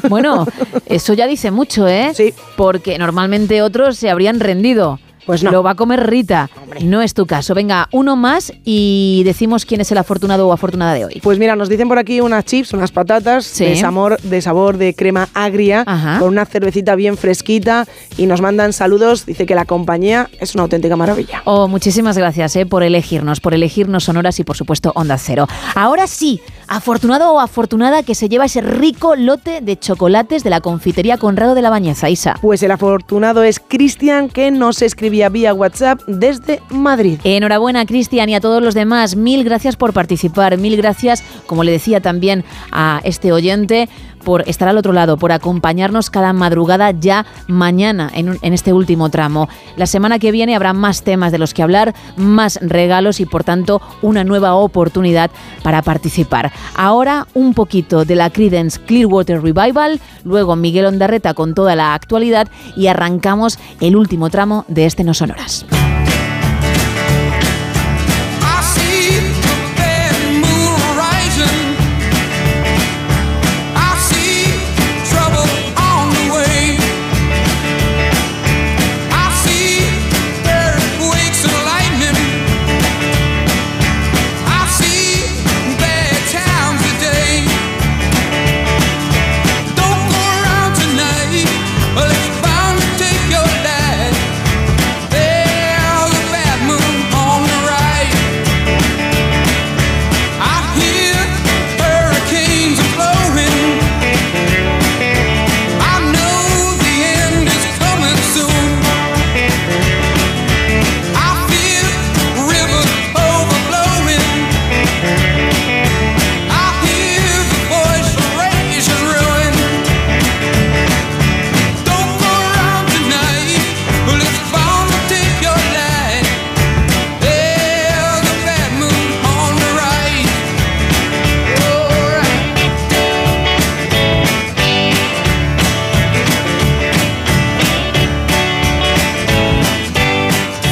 Bueno, 0.10 0.46
eso 0.86 1.14
ya 1.14 1.28
dice 1.28 1.50
mucho, 1.50 1.88
¿eh? 1.88 2.12
Sí. 2.14 2.34
Porque 2.58 2.98
normalmente 2.98 3.62
otros 3.62 3.98
se 3.98 4.10
habrían 4.10 4.42
rendido. 4.42 5.00
Pues 5.26 5.44
no. 5.44 5.52
Lo 5.52 5.64
va 5.64 5.72
a 5.72 5.76
comer 5.76 6.06
Rita. 6.10 6.50
No 6.82 7.02
es 7.02 7.14
tu 7.14 7.26
caso. 7.26 7.54
Venga, 7.54 7.88
uno 7.92 8.16
más 8.16 8.52
y 8.66 9.22
decimos 9.26 9.66
quién 9.66 9.82
es 9.82 9.92
el 9.92 9.98
afortunado 9.98 10.48
o 10.48 10.54
afortunada 10.54 10.94
de 10.94 11.06
hoy. 11.06 11.20
Pues 11.24 11.40
mira, 11.40 11.56
nos 11.56 11.70
dicen 11.70 11.88
por 11.88 11.98
aquí 12.00 12.20
unas 12.22 12.46
chips, 12.46 12.74
unas 12.74 12.92
patatas 12.92 13.46
Sí. 13.46 13.66
de, 13.66 13.76
sabor, 13.76 14.20
de 14.22 14.42
sabor 14.42 14.78
de 14.78 14.94
crema 14.94 15.30
agria, 15.34 15.86
con 16.20 16.30
una 16.30 16.46
cervecita 16.46 16.96
bien 16.96 17.18
fresquita 17.18 17.86
y 18.18 18.26
nos 18.26 18.42
mandan 18.42 18.74
saludos. 18.74 19.26
Dice 19.26 19.46
que 19.46 19.56
la 19.56 19.66
compañía 19.66 20.30
es 20.40 20.56
una 20.56 20.64
auténtica 20.64 20.96
maravilla. 20.96 21.42
Oh, 21.46 21.68
muchísimas 21.68 22.18
gracias 22.18 22.56
eh, 22.56 22.66
por 22.66 22.84
elegirnos, 22.84 23.40
por 23.40 23.54
elegirnos 23.54 24.04
sonoras 24.06 24.40
y 24.40 24.44
por 24.44 24.58
supuesto 24.58 24.92
Onda 24.96 25.18
Cero. 25.18 25.48
Ahora 25.76 26.08
sí, 26.08 26.42
afortunado 26.68 27.34
o 27.34 27.40
afortunada 27.40 28.04
que 28.04 28.16
se 28.16 28.30
lleva 28.30 28.46
ese 28.46 28.62
rico 28.62 29.16
lote 29.16 29.62
de 29.62 29.78
chocolates 29.78 30.44
de 30.44 30.50
la 30.50 30.62
confitería 30.62 31.18
Conrado 31.18 31.56
de 31.56 31.62
la 31.62 31.70
Bañeza, 31.70 32.10
Isa. 32.10 32.36
Pues 32.42 32.64
el 32.64 32.72
afortunado 32.72 33.44
es 33.44 33.60
Cristian 33.60 34.30
que 34.30 34.52
nos 34.52 34.82
escribía 34.82 35.30
vía 35.30 35.54
WhatsApp 35.54 36.02
desde 36.08 36.62
Madrid. 36.70 37.20
Enhorabuena, 37.24 37.86
Cristian, 37.86 38.30
y 38.30 38.36
a 38.36 38.42
todos 38.42 38.62
los 38.62 38.74
demás. 38.74 39.16
Mil 39.16 39.44
gracias 39.44 39.76
por 39.76 39.94
participar. 39.94 40.58
Mil 40.58 40.78
gracias, 40.78 41.24
como 41.46 41.64
le 41.64 41.72
decía 41.72 42.02
también 42.02 42.44
a 42.72 43.02
este 43.04 43.32
oyente, 43.32 43.90
por 44.24 44.48
estar 44.48 44.68
al 44.68 44.78
otro 44.78 44.94
lado, 44.94 45.18
por 45.18 45.32
acompañarnos 45.32 46.10
cada 46.10 46.34
madrugada 46.34 46.92
ya 46.92 47.26
mañana 47.48 48.10
en, 48.14 48.38
este 48.42 48.74
último 48.74 49.10
tramo. 49.10 49.50
La 49.78 49.86
semana 49.86 50.20
que 50.20 50.32
viene 50.32 50.56
habrá 50.56 50.74
más 50.74 51.04
temas 51.04 51.32
de 51.32 51.38
los 51.38 51.54
que 51.54 51.64
hablar, 51.64 51.94
más 52.16 52.60
regalos 52.62 53.20
y 53.20 53.26
por 53.26 53.44
tanto 53.44 53.82
una 54.02 54.24
nueva 54.24 54.56
oportunidad 54.56 55.32
para 55.64 55.82
participar. 55.82 56.52
Ahora 56.76 57.28
un 57.34 57.54
poquito 57.54 58.06
de 58.06 58.16
la 58.16 58.30
Credence 58.30 58.80
Clearwater 58.80 59.42
Revival, 59.42 60.00
luego 60.24 60.56
Miguel 60.56 60.86
Ondarreta 60.86 61.34
con 61.34 61.54
toda 61.54 61.76
la 61.76 61.94
actualidad 61.94 62.48
y 62.76 62.88
arrancamos 62.88 63.60
el 63.82 63.96
último 63.96 64.30
tramo 64.30 64.66
de 64.68 64.86
este 64.86 65.04
No 65.04 65.14
Sonoras. 65.14 65.66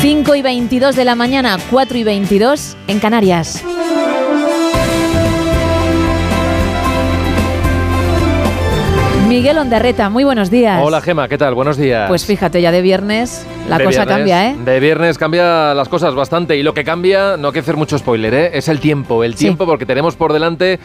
5 0.02 0.34
y 0.34 0.42
22 0.42 0.96
de 0.96 1.06
la 1.06 1.14
mañana, 1.14 1.60
4 1.70 1.96
y 2.00 2.04
22 2.04 2.76
en 2.88 3.00
Canarias. 3.00 3.64
Miguel 9.32 9.58
Ondarreta, 9.58 10.10
muy 10.10 10.26
buenos 10.26 10.52
días. 10.52 10.82
Hola 10.84 11.00
Gema, 11.00 11.30
¿qué 11.30 11.38
tal? 11.38 11.54
Buenos 11.56 11.78
días. 11.78 12.10
Pues 12.10 12.26
fíjate, 12.26 12.62
ya 12.62 12.70
de 12.70 12.82
viernes 12.82 13.48
la 13.70 13.78
De 13.78 13.86
cosa 13.86 14.04
viernes- 14.04 14.18
cambia, 14.18 14.50
¿eh? 14.50 14.56
De 14.66 14.80
viernes 14.82 15.18
cambia 15.18 15.74
las 15.74 15.88
cosas 15.88 16.14
bastante 16.14 16.58
y 16.58 16.64
lo 16.64 16.74
que 16.74 16.84
cambia, 16.84 17.38
no 17.38 17.48
hay 17.48 17.54
que 17.54 17.60
hacer 17.60 17.78
mucho 17.78 17.98
spoiler, 17.98 18.34
¿eh? 18.34 18.52
es 18.56 18.68
el 18.68 18.82
tiempo, 18.82 19.24
el 19.24 19.36
Sí. 19.36 19.46
tiempo 19.46 19.66
porque 19.66 19.86
tenemos 19.86 20.18
por 20.18 20.34
delante 20.34 20.80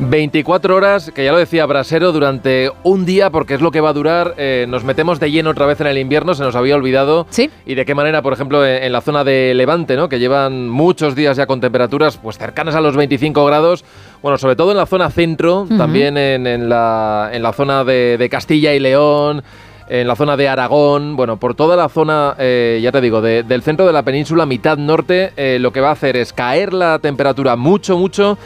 24 0.00 0.74
horas, 0.74 1.12
que 1.14 1.24
ya 1.24 1.30
lo 1.30 1.38
decía 1.38 1.64
Brasero, 1.64 2.10
durante 2.10 2.72
un 2.82 3.04
día 3.04 3.30
porque 3.30 3.54
es 3.54 3.60
lo 3.60 3.70
que 3.70 3.80
va 3.80 3.90
a 3.90 3.92
durar, 3.92 4.34
eh, 4.36 4.66
nos 4.68 4.82
metemos 4.82 5.20
de 5.20 5.30
lleno 5.30 5.50
otra 5.50 5.66
vez 5.66 5.80
en 5.80 5.86
el 5.86 5.98
invierno, 5.98 6.34
se 6.34 6.42
nos 6.42 6.56
había 6.56 6.74
olvidado. 6.74 7.26
Sí. 7.30 7.50
Y 7.66 7.76
de 7.76 7.84
qué 7.84 7.94
manera, 7.94 8.20
por 8.20 8.32
ejemplo, 8.32 8.66
en, 8.66 8.82
en 8.82 8.90
la 8.92 9.00
zona 9.00 9.22
de 9.22 9.54
Levante, 9.54 9.94
¿no? 9.94 10.08
que 10.08 10.18
llevan 10.18 10.68
muchos 10.68 11.14
días 11.14 11.36
ya 11.36 11.46
con 11.46 11.60
temperaturas 11.60 12.16
pues 12.16 12.36
cercanas 12.36 12.74
a 12.74 12.80
los 12.80 12.96
25 12.96 13.44
grados, 13.44 13.84
bueno, 14.22 14.38
sobre 14.38 14.56
todo 14.56 14.72
en 14.72 14.78
la 14.78 14.86
zona 14.86 15.08
centro, 15.10 15.66
también 15.78 16.16
en, 16.16 16.46
en 16.48 16.68
la, 16.68 17.30
en 17.32 17.42
la 17.42 17.52
zona 17.52 17.84
de, 17.84 17.91
de 17.92 18.28
Castilla 18.28 18.74
y 18.74 18.80
León, 18.80 19.42
en 19.88 20.06
la 20.08 20.16
zona 20.16 20.36
de 20.36 20.48
Aragón, 20.48 21.16
bueno, 21.16 21.36
por 21.38 21.54
toda 21.54 21.76
la 21.76 21.88
zona, 21.88 22.34
eh, 22.38 22.80
ya 22.82 22.92
te 22.92 23.00
digo, 23.00 23.20
de- 23.20 23.42
del 23.42 23.62
centro 23.62 23.86
de 23.86 23.92
la 23.92 24.02
península, 24.02 24.46
mitad 24.46 24.78
norte, 24.78 25.32
eh, 25.36 25.58
lo 25.60 25.72
que 25.72 25.80
va 25.80 25.88
a 25.90 25.92
hacer 25.92 26.16
es 26.16 26.32
caer 26.32 26.72
la 26.72 26.98
temperatura 26.98 27.56
mucho, 27.56 27.98
mucho. 27.98 28.38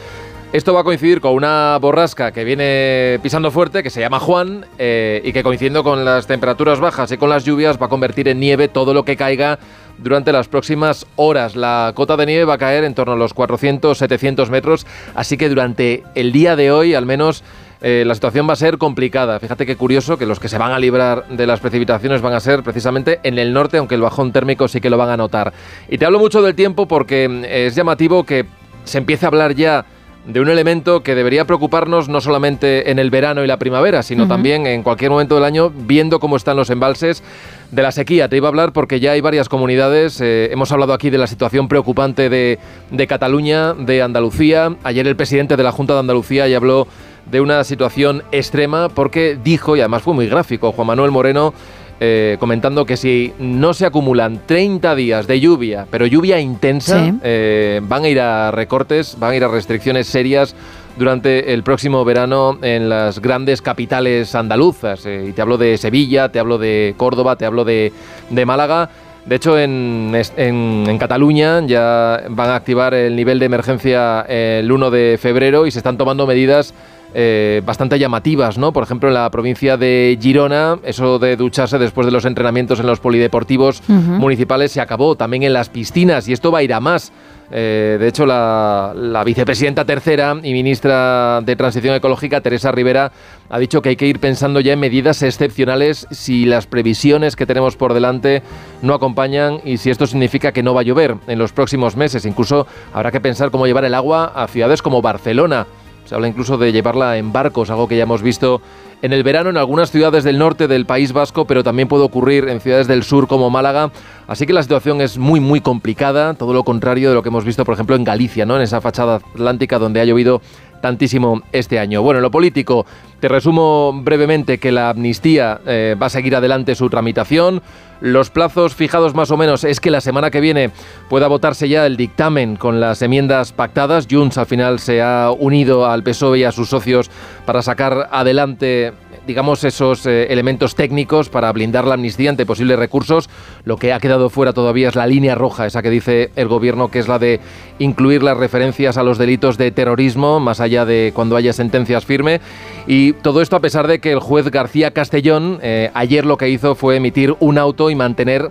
Esto 0.53 0.73
va 0.73 0.79
a 0.81 0.83
coincidir 0.83 1.19
con 1.19 1.33
una 1.33 1.77
borrasca 1.79 2.31
que 2.31 2.45
viene 2.45 3.19
pisando 3.21 3.51
fuerte, 3.51 3.83
que 3.83 3.89
se 3.89 3.99
llama 3.99 4.19
Juan, 4.19 4.65
eh, 4.79 5.21
y 5.23 5.33
que 5.33 5.43
coincidiendo 5.43 5.83
con 5.83 6.05
las 6.05 6.25
temperaturas 6.25 6.79
bajas 6.79 7.11
y 7.11 7.17
con 7.17 7.29
las 7.29 7.43
lluvias 7.43 7.77
va 7.81 7.87
a 7.87 7.89
convertir 7.89 8.29
en 8.29 8.39
nieve 8.39 8.69
todo 8.69 8.93
lo 8.93 9.03
que 9.03 9.17
caiga 9.17 9.59
durante 9.97 10.31
las 10.31 10.47
próximas 10.47 11.05
horas. 11.17 11.55
La 11.57 11.91
cota 11.95 12.15
de 12.15 12.25
nieve 12.25 12.45
va 12.45 12.53
a 12.53 12.57
caer 12.57 12.85
en 12.85 12.93
torno 12.95 13.13
a 13.13 13.17
los 13.17 13.33
400-700 13.33 14.49
metros, 14.49 14.85
así 15.15 15.37
que 15.37 15.49
durante 15.49 16.03
el 16.15 16.31
día 16.31 16.55
de 16.55 16.71
hoy, 16.71 16.93
al 16.93 17.05
menos, 17.05 17.43
eh, 17.81 18.03
la 18.05 18.13
situación 18.15 18.47
va 18.47 18.53
a 18.53 18.57
ser 18.57 18.77
complicada. 18.77 19.39
Fíjate 19.39 19.65
qué 19.65 19.75
curioso 19.75 20.17
que 20.17 20.25
los 20.25 20.39
que 20.39 20.49
se 20.49 20.57
van 20.57 20.71
a 20.71 20.79
librar 20.79 21.27
de 21.29 21.45
las 21.47 21.59
precipitaciones 21.59 22.21
van 22.21 22.33
a 22.33 22.39
ser 22.39 22.63
precisamente 22.63 23.19
en 23.23 23.37
el 23.37 23.53
norte, 23.53 23.77
aunque 23.77 23.95
el 23.95 24.01
bajón 24.01 24.31
térmico 24.31 24.67
sí 24.67 24.81
que 24.81 24.89
lo 24.89 24.97
van 24.97 25.09
a 25.09 25.17
notar. 25.17 25.53
Y 25.89 25.97
te 25.97 26.05
hablo 26.05 26.19
mucho 26.19 26.41
del 26.41 26.55
tiempo 26.55 26.87
porque 26.87 27.27
mm, 27.27 27.45
es 27.45 27.75
llamativo 27.75 28.23
que 28.23 28.45
se 28.83 28.97
empiece 28.97 29.25
a 29.25 29.29
hablar 29.29 29.53
ya 29.53 29.85
de 30.27 30.41
un 30.41 30.49
elemento 30.49 31.03
que 31.03 31.15
debería 31.15 31.45
preocuparnos 31.45 32.09
no 32.09 32.19
solamente 32.19 32.91
en 32.91 32.99
el 32.99 33.09
verano 33.09 33.43
y 33.43 33.47
la 33.47 33.57
primavera, 33.57 34.03
sino 34.03 34.27
también 34.27 34.67
en 34.67 34.83
cualquier 34.83 35.09
momento 35.09 35.35
del 35.35 35.45
año, 35.45 35.69
viendo 35.73 36.19
cómo 36.19 36.35
están 36.35 36.57
los 36.57 36.69
embalses 36.69 37.23
de 37.71 37.81
la 37.81 37.93
sequía. 37.93 38.27
Te 38.27 38.35
iba 38.35 38.47
a 38.47 38.49
hablar 38.49 38.73
porque 38.73 38.99
ya 38.99 39.13
hay 39.13 39.21
varias 39.21 39.47
comunidades. 39.47 40.19
eh, 40.19 40.49
hemos 40.51 40.71
hablado 40.73 40.91
aquí 40.91 41.09
de 41.09 41.17
la 41.17 41.27
situación 41.27 41.69
preocupante 41.69 42.29
de, 42.29 42.59
de 42.91 43.07
Cataluña, 43.07 43.73
de 43.73 44.01
Andalucía. 44.01 44.75
Ayer 44.83 45.07
el 45.07 45.15
presidente 45.15 45.55
de 45.55 45.63
la 45.63 45.71
Junta 45.71 45.93
de 45.93 45.99
Andalucía 45.99 46.45
ya 46.49 46.57
habló 46.57 46.89
de 47.31 47.41
una 47.41 47.63
situación 47.63 48.23
extrema 48.31 48.89
porque 48.89 49.37
dijo, 49.43 49.75
y 49.75 49.79
además 49.81 50.01
fue 50.03 50.13
muy 50.13 50.27
gráfico, 50.27 50.71
Juan 50.71 50.87
Manuel 50.87 51.11
Moreno, 51.11 51.53
eh, 51.99 52.37
comentando 52.39 52.85
que 52.85 52.95
si 52.95 53.33
no 53.39 53.73
se 53.73 53.85
acumulan 53.85 54.41
30 54.45 54.93
días 54.95 55.25
de 55.27 55.39
lluvia, 55.39 55.87
pero 55.89 56.05
lluvia 56.05 56.39
intensa, 56.39 57.03
Sí. 57.03 57.13
eh, 57.23 57.81
van 57.83 58.03
a 58.03 58.09
ir 58.09 58.19
a 58.21 58.51
recortes, 58.51 59.17
van 59.19 59.31
a 59.31 59.35
ir 59.35 59.43
a 59.43 59.47
restricciones 59.47 60.05
serias 60.07 60.55
durante 60.97 61.53
el 61.53 61.63
próximo 61.63 62.05
verano 62.05 62.57
en 62.61 62.87
las 62.89 63.19
grandes 63.19 63.61
capitales 63.61 64.33
andaluzas. 64.35 65.05
eh, 65.05 65.25
y 65.29 65.31
te 65.33 65.41
hablo 65.41 65.57
de 65.57 65.77
Sevilla, 65.77 66.29
te 66.31 66.39
hablo 66.39 66.57
de 66.57 66.93
Córdoba, 66.97 67.35
te 67.35 67.45
hablo 67.45 67.65
de, 67.65 67.91
de 68.29 68.45
Málaga. 68.45 68.89
De 69.25 69.35
hecho, 69.35 69.59
en, 69.59 70.13
en- 70.37 70.85
en 70.87 70.97
Cataluña 70.97 71.61
ya 71.65 72.23
van 72.29 72.49
a 72.51 72.55
activar 72.55 72.93
el 72.93 73.15
nivel 73.15 73.39
de 73.39 73.45
emergencia 73.47 74.21
el 74.29 74.71
1 74.71 74.89
de 74.89 75.17
febrero 75.21 75.65
y 75.67 75.71
se 75.71 75.79
están 75.79 75.97
tomando 75.97 76.25
medidas 76.25 76.73
eh, 77.13 77.61
bastante 77.65 77.97
llamativas, 77.97 78.57
¿no? 78.57 78.73
Por 78.73 78.83
ejemplo, 78.83 79.09
en 79.09 79.15
la 79.15 79.29
provincia 79.29 79.77
de 79.77 80.17
Girona, 80.21 80.77
eso 80.83 81.19
de 81.19 81.35
ducharse 81.35 81.77
después 81.77 82.05
de 82.05 82.11
los 82.11 82.25
entrenamientos 82.25 82.79
en 82.79 82.87
los 82.87 82.99
polideportivos 82.99 83.81
municipales 83.87 84.71
se 84.71 84.81
acabó, 84.81 85.15
también 85.15 85.43
en 85.43 85.53
las 85.53 85.69
piscinas, 85.69 86.27
y 86.27 86.33
esto 86.33 86.51
va 86.51 86.59
a 86.59 86.63
ir 86.63 86.73
a 86.73 86.79
más. 86.79 87.11
Eh, 87.49 87.95
de 87.97 88.07
hecho, 88.09 88.25
la, 88.25 88.91
la 88.93 89.23
vicepresidenta 89.23 89.85
tercera 89.85 90.35
y 90.43 90.51
ministra 90.51 91.39
de 91.41 91.55
Transición 91.55 91.95
Ecológica, 91.95 92.41
Teresa 92.41 92.73
Rivera, 92.73 93.13
ha 93.49 93.57
dicho 93.57 93.81
que 93.81 93.89
hay 93.89 93.95
que 93.95 94.07
ir 94.07 94.19
pensando 94.19 94.59
ya 94.59 94.73
en 94.73 94.79
medidas 94.79 95.23
excepcionales 95.23 96.07
si 96.11 96.45
las 96.45 96.67
previsiones 96.67 97.37
que 97.37 97.45
tenemos 97.45 97.77
por 97.77 97.93
delante 97.93 98.43
no 98.81 98.93
acompañan 98.93 99.61
y 99.63 99.77
si 99.77 99.89
esto 99.89 100.07
significa 100.07 100.51
que 100.51 100.61
no 100.63 100.73
va 100.73 100.81
a 100.81 100.83
llover 100.83 101.15
en 101.27 101.39
los 101.39 101.53
próximos 101.53 101.95
meses. 101.95 102.25
Incluso 102.25 102.67
habrá 102.93 103.11
que 103.11 103.21
pensar 103.21 103.49
cómo 103.49 103.65
llevar 103.65 103.85
el 103.85 103.93
agua 103.93 104.33
a 104.35 104.47
ciudades 104.47 104.81
como 104.81 105.01
Barcelona. 105.01 105.67
Se 106.07 106.15
habla 106.15 106.29
incluso 106.29 106.57
de 106.57 106.71
llevarla 106.71 107.17
en 107.17 107.33
barcos, 107.33 107.69
algo 107.69 107.87
que 107.87 107.97
ya 107.97 108.03
hemos 108.03 108.21
visto 108.21 108.61
en 109.01 109.11
el 109.11 109.23
verano 109.23 109.49
en 109.49 109.57
algunas 109.57 109.91
ciudades 109.91 110.23
del 110.23 110.39
norte 110.39 110.67
del 110.67 110.85
País 110.85 111.11
Vasco, 111.11 111.45
pero 111.45 111.63
también 111.63 111.87
puede 111.89 112.03
ocurrir 112.03 112.47
en 112.47 112.61
ciudades 112.61 112.87
del 112.87 113.03
sur 113.03 113.27
como 113.27 113.49
Málaga. 113.49 113.91
Así 114.25 114.45
que 114.45 114.53
la 114.53 114.63
situación 114.63 115.01
es 115.01 115.17
muy, 115.17 115.39
muy 115.39 115.59
complicada, 115.59 116.33
todo 116.33 116.53
lo 116.53 116.63
contrario 116.63 117.09
de 117.09 117.15
lo 117.15 117.23
que 117.23 117.29
hemos 117.29 117.43
visto, 117.43 117.65
por 117.65 117.73
ejemplo, 117.73 117.95
en 117.95 118.05
Galicia, 118.05 118.45
¿no? 118.45 118.55
en 118.55 118.61
esa 118.61 118.79
fachada 118.79 119.15
atlántica 119.15 119.79
donde 119.79 119.99
ha 119.99 120.05
llovido 120.05 120.41
tantísimo 120.81 121.41
este 121.51 121.79
año. 121.79 122.01
Bueno, 122.01 122.19
en 122.19 122.23
lo 122.23 122.31
político, 122.31 122.85
te 123.19 123.27
resumo 123.27 123.91
brevemente 124.03 124.59
que 124.59 124.71
la 124.71 124.89
amnistía 124.89 125.59
eh, 125.65 125.95
va 126.01 126.05
a 126.07 126.09
seguir 126.09 126.35
adelante 126.35 126.75
su 126.75 126.89
tramitación. 126.89 127.61
Los 127.99 128.29
plazos 128.29 128.75
fijados 128.75 129.15
más 129.15 129.31
o 129.31 129.37
menos 129.37 129.63
es 129.63 129.79
que 129.79 129.91
la 129.91 130.01
semana 130.01 130.29
que 130.29 130.39
viene 130.39 130.71
pueda 131.09 131.27
votarse 131.27 131.67
ya 131.67 131.85
el 131.85 131.97
dictamen 131.97 132.55
con 132.55 132.79
las 132.79 133.01
enmiendas 133.01 133.53
pactadas. 133.53 134.07
Junts 134.09 134.37
al 134.37 134.45
final 134.45 134.79
se 134.79 135.01
ha 135.01 135.31
unido 135.31 135.85
al 135.85 136.03
PSOE 136.03 136.39
y 136.39 136.43
a 136.43 136.51
sus 136.51 136.69
socios 136.69 137.09
para 137.45 137.61
sacar 137.61 138.09
adelante 138.11 138.93
digamos, 139.27 139.63
esos 139.63 140.05
eh, 140.05 140.27
elementos 140.29 140.73
técnicos 140.73 141.29
para 141.29 141.51
blindar 141.51 141.85
la 141.85 141.95
amnistía 141.95 142.29
ante 142.29 142.45
posibles 142.45 142.79
recursos. 142.79 143.29
Lo 143.65 143.75
que 143.77 143.93
ha 143.93 143.99
quedado 143.99 144.29
fuera 144.29 144.53
todavía 144.53 144.87
es 144.87 144.95
la 144.95 145.05
línea 145.05 145.35
roja, 145.35 145.65
esa 145.65 145.81
que 145.83 145.89
dice 145.89 146.31
el 146.35 146.47
gobierno, 146.47 146.89
que 146.89 146.99
es 146.99 147.07
la 147.07 147.19
de 147.19 147.41
incluir 147.77 148.23
las 148.23 148.37
referencias 148.37 148.97
a 148.97 149.03
los 149.03 149.17
delitos 149.17 149.57
de 149.57 149.71
terrorismo, 149.71 150.39
más 150.39 150.61
allá 150.61 150.85
de 150.85 151.11
cuando 151.13 151.35
haya 151.35 151.53
sentencias 151.53 152.05
firme. 152.05 152.39
Y 152.87 153.13
todo 153.13 153.41
esto 153.41 153.57
a 153.57 153.59
pesar 153.59 153.87
de 153.87 153.99
que 153.99 154.13
el 154.13 154.19
juez 154.19 154.49
García 154.49 154.91
Castellón 154.91 155.59
eh, 155.61 155.91
ayer 155.93 156.25
lo 156.25 156.37
que 156.37 156.49
hizo 156.49 156.75
fue 156.75 156.95
emitir 156.95 157.35
un 157.39 157.57
auto 157.57 157.89
y 157.89 157.95
mantener 157.95 158.49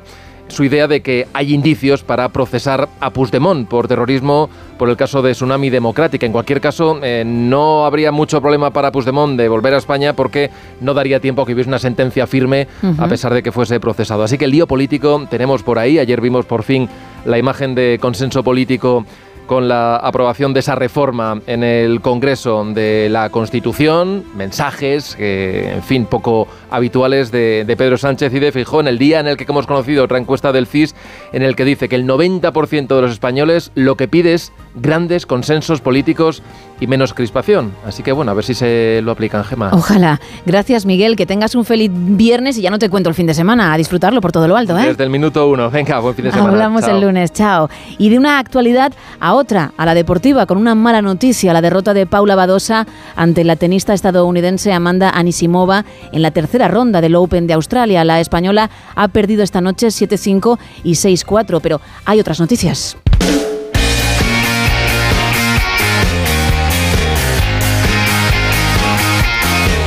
su 0.48 0.64
idea 0.64 0.86
de 0.88 1.02
que 1.02 1.26
hay 1.32 1.54
indicios 1.54 2.02
para 2.02 2.28
procesar 2.28 2.88
a 3.00 3.10
Puigdemont 3.10 3.68
por 3.68 3.88
terrorismo 3.88 4.48
por 4.78 4.88
el 4.88 4.96
caso 4.96 5.22
de 5.22 5.32
Tsunami 5.32 5.70
Democrática. 5.70 6.26
En 6.26 6.32
cualquier 6.32 6.60
caso, 6.60 6.98
eh, 7.02 7.24
no 7.26 7.84
habría 7.86 8.12
mucho 8.12 8.40
problema 8.40 8.70
para 8.70 8.92
Puigdemont 8.92 9.38
de 9.38 9.48
volver 9.48 9.74
a 9.74 9.78
España 9.78 10.12
porque 10.12 10.50
no 10.80 10.94
daría 10.94 11.20
tiempo 11.20 11.42
a 11.42 11.46
que 11.46 11.54
hubiese 11.54 11.68
una 11.68 11.78
sentencia 11.78 12.26
firme 12.26 12.68
a 12.98 13.08
pesar 13.08 13.34
de 13.34 13.42
que 13.42 13.52
fuese 13.52 13.80
procesado. 13.80 14.22
Así 14.22 14.38
que 14.38 14.44
el 14.44 14.50
lío 14.50 14.66
político 14.66 15.26
tenemos 15.30 15.62
por 15.62 15.78
ahí. 15.78 15.98
Ayer 15.98 16.20
vimos 16.20 16.46
por 16.46 16.62
fin 16.62 16.88
la 17.24 17.38
imagen 17.38 17.74
de 17.74 17.98
consenso 18.00 18.42
político 18.42 19.04
con 19.46 19.68
la 19.68 19.96
aprobación 19.96 20.52
de 20.52 20.60
esa 20.60 20.74
reforma 20.74 21.40
en 21.46 21.62
el 21.62 22.00
Congreso 22.00 22.64
de 22.64 23.08
la 23.10 23.30
Constitución, 23.30 24.24
mensajes, 24.34 25.14
que, 25.16 25.72
en 25.72 25.82
fin, 25.82 26.06
poco 26.06 26.48
habituales 26.70 27.30
de, 27.30 27.64
de 27.64 27.76
Pedro 27.76 27.96
Sánchez 27.96 28.34
y 28.34 28.38
de 28.38 28.52
Fijó 28.52 28.80
en 28.80 28.88
el 28.88 28.98
día 28.98 29.20
en 29.20 29.28
el 29.28 29.36
que 29.36 29.44
hemos 29.48 29.66
conocido 29.66 30.04
otra 30.04 30.18
encuesta 30.18 30.52
del 30.52 30.66
CIS 30.66 30.94
en 31.32 31.42
el 31.42 31.56
que 31.56 31.64
dice 31.64 31.88
que 31.88 31.96
el 31.96 32.06
90% 32.06 32.86
de 32.86 33.02
los 33.02 33.10
españoles 33.10 33.70
lo 33.74 33.96
que 33.96 34.08
pide 34.08 34.34
es 34.34 34.52
grandes 34.76 35.26
consensos 35.26 35.80
políticos 35.80 36.42
y 36.78 36.86
menos 36.86 37.14
crispación. 37.14 37.72
Así 37.86 38.02
que 38.02 38.12
bueno, 38.12 38.30
a 38.30 38.34
ver 38.34 38.44
si 38.44 38.54
se 38.54 39.00
lo 39.02 39.12
aplican, 39.12 39.44
Gema. 39.44 39.70
Ojalá. 39.72 40.20
Gracias, 40.44 40.86
Miguel. 40.86 41.16
Que 41.16 41.26
tengas 41.26 41.54
un 41.54 41.64
feliz 41.64 41.90
viernes 41.92 42.58
y 42.58 42.62
ya 42.62 42.70
no 42.70 42.78
te 42.78 42.90
cuento 42.90 43.08
el 43.08 43.14
fin 43.14 43.26
de 43.26 43.34
semana. 43.34 43.72
A 43.72 43.76
disfrutarlo 43.76 44.20
por 44.20 44.32
todo 44.32 44.46
lo 44.46 44.56
alto, 44.56 44.78
¿eh? 44.78 44.88
Desde 44.88 45.04
el 45.04 45.10
minuto 45.10 45.48
uno. 45.48 45.70
Venga, 45.70 45.98
buen 46.00 46.14
fin 46.14 46.26
de 46.26 46.32
semana. 46.32 46.50
Hablamos 46.50 46.82
Chao. 46.82 46.94
el 46.94 47.00
lunes, 47.00 47.32
chao. 47.32 47.70
Y 47.98 48.10
de 48.10 48.18
una 48.18 48.38
actualidad 48.38 48.92
a 49.20 49.34
otra, 49.34 49.72
a 49.76 49.86
la 49.86 49.94
deportiva, 49.94 50.46
con 50.46 50.58
una 50.58 50.74
mala 50.74 51.02
noticia, 51.02 51.52
la 51.52 51.62
derrota 51.62 51.94
de 51.94 52.06
Paula 52.06 52.34
Badosa 52.34 52.86
ante 53.16 53.44
la 53.44 53.56
tenista 53.56 53.94
estadounidense 53.94 54.72
Amanda 54.72 55.10
Anisimova 55.10 55.84
en 56.12 56.22
la 56.22 56.30
tercera 56.30 56.68
ronda 56.68 57.00
del 57.00 57.14
Open 57.14 57.46
de 57.46 57.54
Australia. 57.54 58.04
La 58.04 58.20
española 58.20 58.70
ha 58.94 59.08
perdido 59.08 59.42
esta 59.42 59.60
noche 59.60 59.88
7-5 59.88 60.58
y 60.84 60.92
6-4, 60.92 61.60
pero 61.62 61.80
hay 62.04 62.20
otras 62.20 62.40
noticias. 62.40 62.96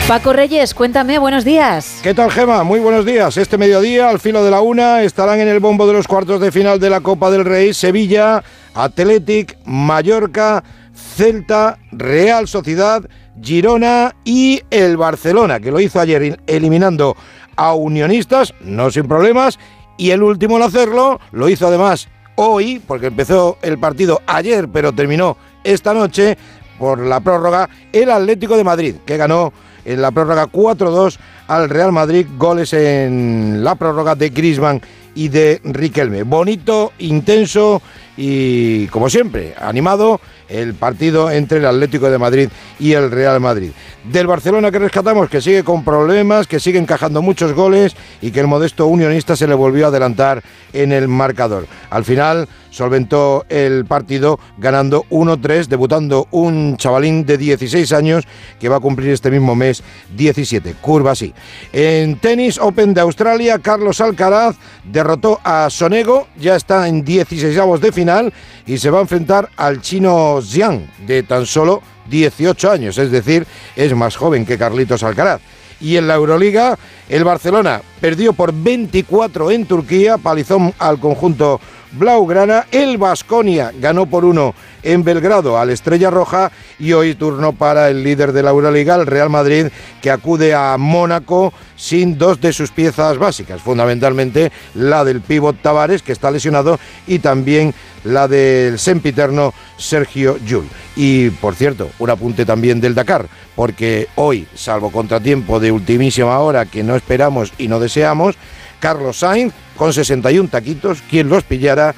Paco 0.10 0.34
Reyes, 0.34 0.74
cuéntame, 0.74 1.20
buenos 1.20 1.46
días. 1.46 2.00
¿Qué 2.02 2.16
tal, 2.16 2.32
Gema? 2.32 2.64
Muy 2.64 2.80
buenos 2.80 3.06
días. 3.06 3.38
Este 3.38 3.60
mediodía, 3.60 4.10
al 4.10 4.20
filo 4.20 4.44
de 4.44 4.50
la 4.50 4.60
una, 4.60 5.04
estarán 5.04 5.40
en 5.40 5.48
el 5.48 5.60
bombo 5.60 5.86
de 5.86 5.94
los 5.94 6.08
cuartos 6.08 6.42
de 6.42 6.52
final 6.52 6.80
de 6.80 6.90
la 6.90 7.02
Copa 7.02 7.30
del 7.30 7.46
Rey 7.46 7.76
Sevilla, 7.76 8.44
Athletic, 8.74 9.56
Mallorca, 9.66 10.64
Celta, 10.96 11.78
Real 11.92 12.48
Sociedad, 12.48 13.08
Girona 13.40 14.16
y 14.26 14.64
el 14.72 14.98
Barcelona, 14.98 15.60
que 15.60 15.70
lo 15.70 15.80
hizo 15.80 16.00
ayer 16.00 16.40
eliminando 16.48 17.16
a 17.56 17.76
Unionistas, 17.76 18.56
no 18.62 18.90
sin 18.90 19.08
problemas, 19.08 19.60
y 19.96 20.10
el 20.10 20.24
último 20.24 20.58
en 20.58 20.64
hacerlo 20.64 21.20
lo 21.32 21.50
hizo 21.50 21.68
además 21.68 22.08
hoy, 22.34 22.82
porque 22.88 23.06
empezó 23.06 23.60
el 23.62 23.78
partido 23.78 24.24
ayer, 24.26 24.70
pero 24.70 24.92
terminó 24.92 25.38
esta 25.64 25.94
noche 25.94 26.36
por 26.80 27.00
la 27.00 27.20
prórroga, 27.20 27.70
el 27.94 28.10
Atlético 28.10 28.58
de 28.58 28.64
Madrid, 28.64 28.96
que 29.06 29.18
ganó 29.18 29.54
en 29.90 30.04
la 30.04 30.12
prórroga 30.12 30.46
4-2 30.46 31.18
al 31.48 31.68
Real 31.68 31.92
Madrid, 31.92 32.28
goles 32.38 32.74
en 32.74 33.64
la 33.64 33.74
prórroga 33.74 34.14
de 34.14 34.30
Griezmann 34.30 34.80
y 35.16 35.30
de 35.30 35.60
Riquelme. 35.64 36.22
Bonito, 36.22 36.94
intenso 37.00 37.82
y, 38.16 38.86
como 38.88 39.10
siempre, 39.10 39.56
animado 39.60 40.22
el 40.48 40.76
partido 40.76 41.32
entre 41.32 41.58
el 41.58 41.66
Atlético 41.66 42.10
de 42.12 42.20
Madrid 42.20 42.50
y 42.80 42.94
el 42.94 43.10
Real 43.10 43.40
Madrid. 43.40 43.72
Del 44.04 44.28
Barcelona 44.28 44.70
que 44.70 44.78
rescatamos, 44.78 45.28
que 45.28 45.42
sigue 45.42 45.64
con 45.64 45.84
problemas, 45.84 46.46
que 46.46 46.60
sigue 46.60 46.78
encajando 46.78 47.24
muchos 47.24 47.54
goles 47.54 47.96
y 48.22 48.30
que 48.30 48.42
el 48.42 48.48
modesto 48.48 48.86
unionista 48.86 49.36
se 49.36 49.48
le 49.48 49.56
volvió 49.56 49.86
a 49.86 49.88
adelantar 49.90 50.44
en 50.72 50.92
el 50.92 51.08
marcador. 51.08 51.66
Al 51.90 52.06
final 52.06 52.48
solventó 52.70 53.46
el 53.50 53.86
partido 53.86 54.40
ganando 54.58 55.06
1-3, 55.10 55.68
debutando 55.68 56.28
un 56.32 56.78
chavalín 56.78 57.26
de 57.26 57.38
16 57.38 57.92
años 57.94 58.26
que 58.60 58.70
va 58.70 58.78
a 58.78 58.82
cumplir 58.82 59.12
este 59.12 59.32
mismo 59.32 59.56
mes 59.56 59.84
17. 60.16 60.76
Curva 60.82 61.12
así. 61.12 61.34
En 61.74 62.18
tenis 62.18 62.58
Open 62.58 62.94
de 62.94 63.02
Australia, 63.02 63.60
Carlos 63.60 64.02
Alcaraz 64.02 64.56
derrotó 64.84 65.40
a 65.44 65.70
Sonego, 65.70 66.28
ya 66.40 66.56
está 66.56 66.88
en 66.88 67.04
16 67.04 67.56
de 67.82 67.92
final 67.92 68.34
y 68.66 68.78
se 68.78 68.90
va 68.90 69.00
a 69.00 69.02
enfrentar 69.02 69.50
al 69.58 69.82
chino 69.82 70.40
Xiang 70.42 70.88
de 71.06 71.24
tan 71.24 71.46
solo 71.46 71.82
18 72.10 72.72
años, 72.72 72.98
es 72.98 73.12
decir, 73.12 73.46
es 73.76 73.94
más 73.96 74.16
joven 74.16 74.46
que 74.46 74.58
Carlitos 74.58 75.04
Alcaraz. 75.04 75.42
Y 75.82 75.96
en 75.96 76.08
la 76.08 76.16
Euroliga, 76.16 76.78
el 77.08 77.24
Barcelona 77.24 77.82
perdió 78.02 78.34
por 78.34 78.54
24 78.54 79.52
en 79.52 79.66
Turquía, 79.66 80.18
palizón 80.18 80.74
al 80.78 81.00
conjunto 81.00 81.62
Blaugrana. 81.92 82.66
El 82.72 82.98
Vasconia 82.98 83.72
ganó 83.80 84.06
por 84.06 84.26
uno 84.26 84.54
en 84.84 85.04
Belgrado 85.04 85.58
al 85.58 85.70
Estrella 85.70 86.10
Roja 86.10 86.52
y 86.78 86.94
hoy 86.94 87.16
turno 87.16 87.54
para 87.54 87.90
el 87.90 88.04
líder 88.04 88.32
de 88.32 88.44
la 88.44 88.52
Euroliga, 88.52 88.96
el 88.96 89.06
Real 89.06 89.30
Madrid, 89.30 89.68
que 90.02 90.12
acude 90.12 90.54
a 90.54 90.78
Mónaco 90.78 91.54
sin 91.76 92.18
dos 92.18 92.40
de 92.42 92.54
sus 92.54 92.72
piezas 92.72 93.18
básicas, 93.18 93.62
fundamentalmente 93.62 94.52
la 94.76 95.04
del 95.04 95.22
pívot 95.22 95.62
Tavares, 95.62 96.02
que 96.02 96.12
está 96.12 96.32
lesionado, 96.32 96.80
y 97.08 97.20
también 97.20 97.74
la 98.04 98.28
del 98.28 98.80
sempiterno 98.80 99.54
Sergio 99.78 100.38
Yul. 100.46 100.68
Y 100.96 101.30
por 101.30 101.56
cierto, 101.56 101.90
un 102.00 102.10
apunte 102.10 102.46
también 102.46 102.82
del 102.82 102.96
Dakar, 102.96 103.28
porque 103.56 104.08
hoy, 104.16 104.48
salvo 104.56 104.92
contratiempo 104.92 105.60
de 105.60 105.72
ultimísima 105.72 106.40
hora 106.40 106.66
que 106.66 106.84
no 106.84 106.96
esperamos 106.96 107.54
y 107.58 107.68
no 107.68 107.80
deseamos, 107.80 108.36
Carlos 108.80 109.18
Sainz, 109.18 109.54
con 109.76 109.94
61 109.94 110.50
taquitos, 110.50 111.02
quien 111.10 111.30
los 111.30 111.44
pillara, 111.44 111.94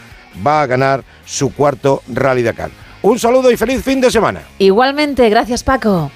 va 0.45 0.61
a 0.61 0.68
ganar 0.68 1.03
su 1.26 1.53
cuarto 1.53 2.01
Rally 2.08 2.43
Dakar. 2.43 2.72
Un 3.01 3.18
saludo 3.19 3.51
y 3.51 3.58
feliz 3.58 3.84
fin 3.84 4.00
de 4.00 4.11
semana. 4.11 4.42
Igualmente, 4.60 5.30
gracias 5.30 5.64
Paco. 5.64 6.11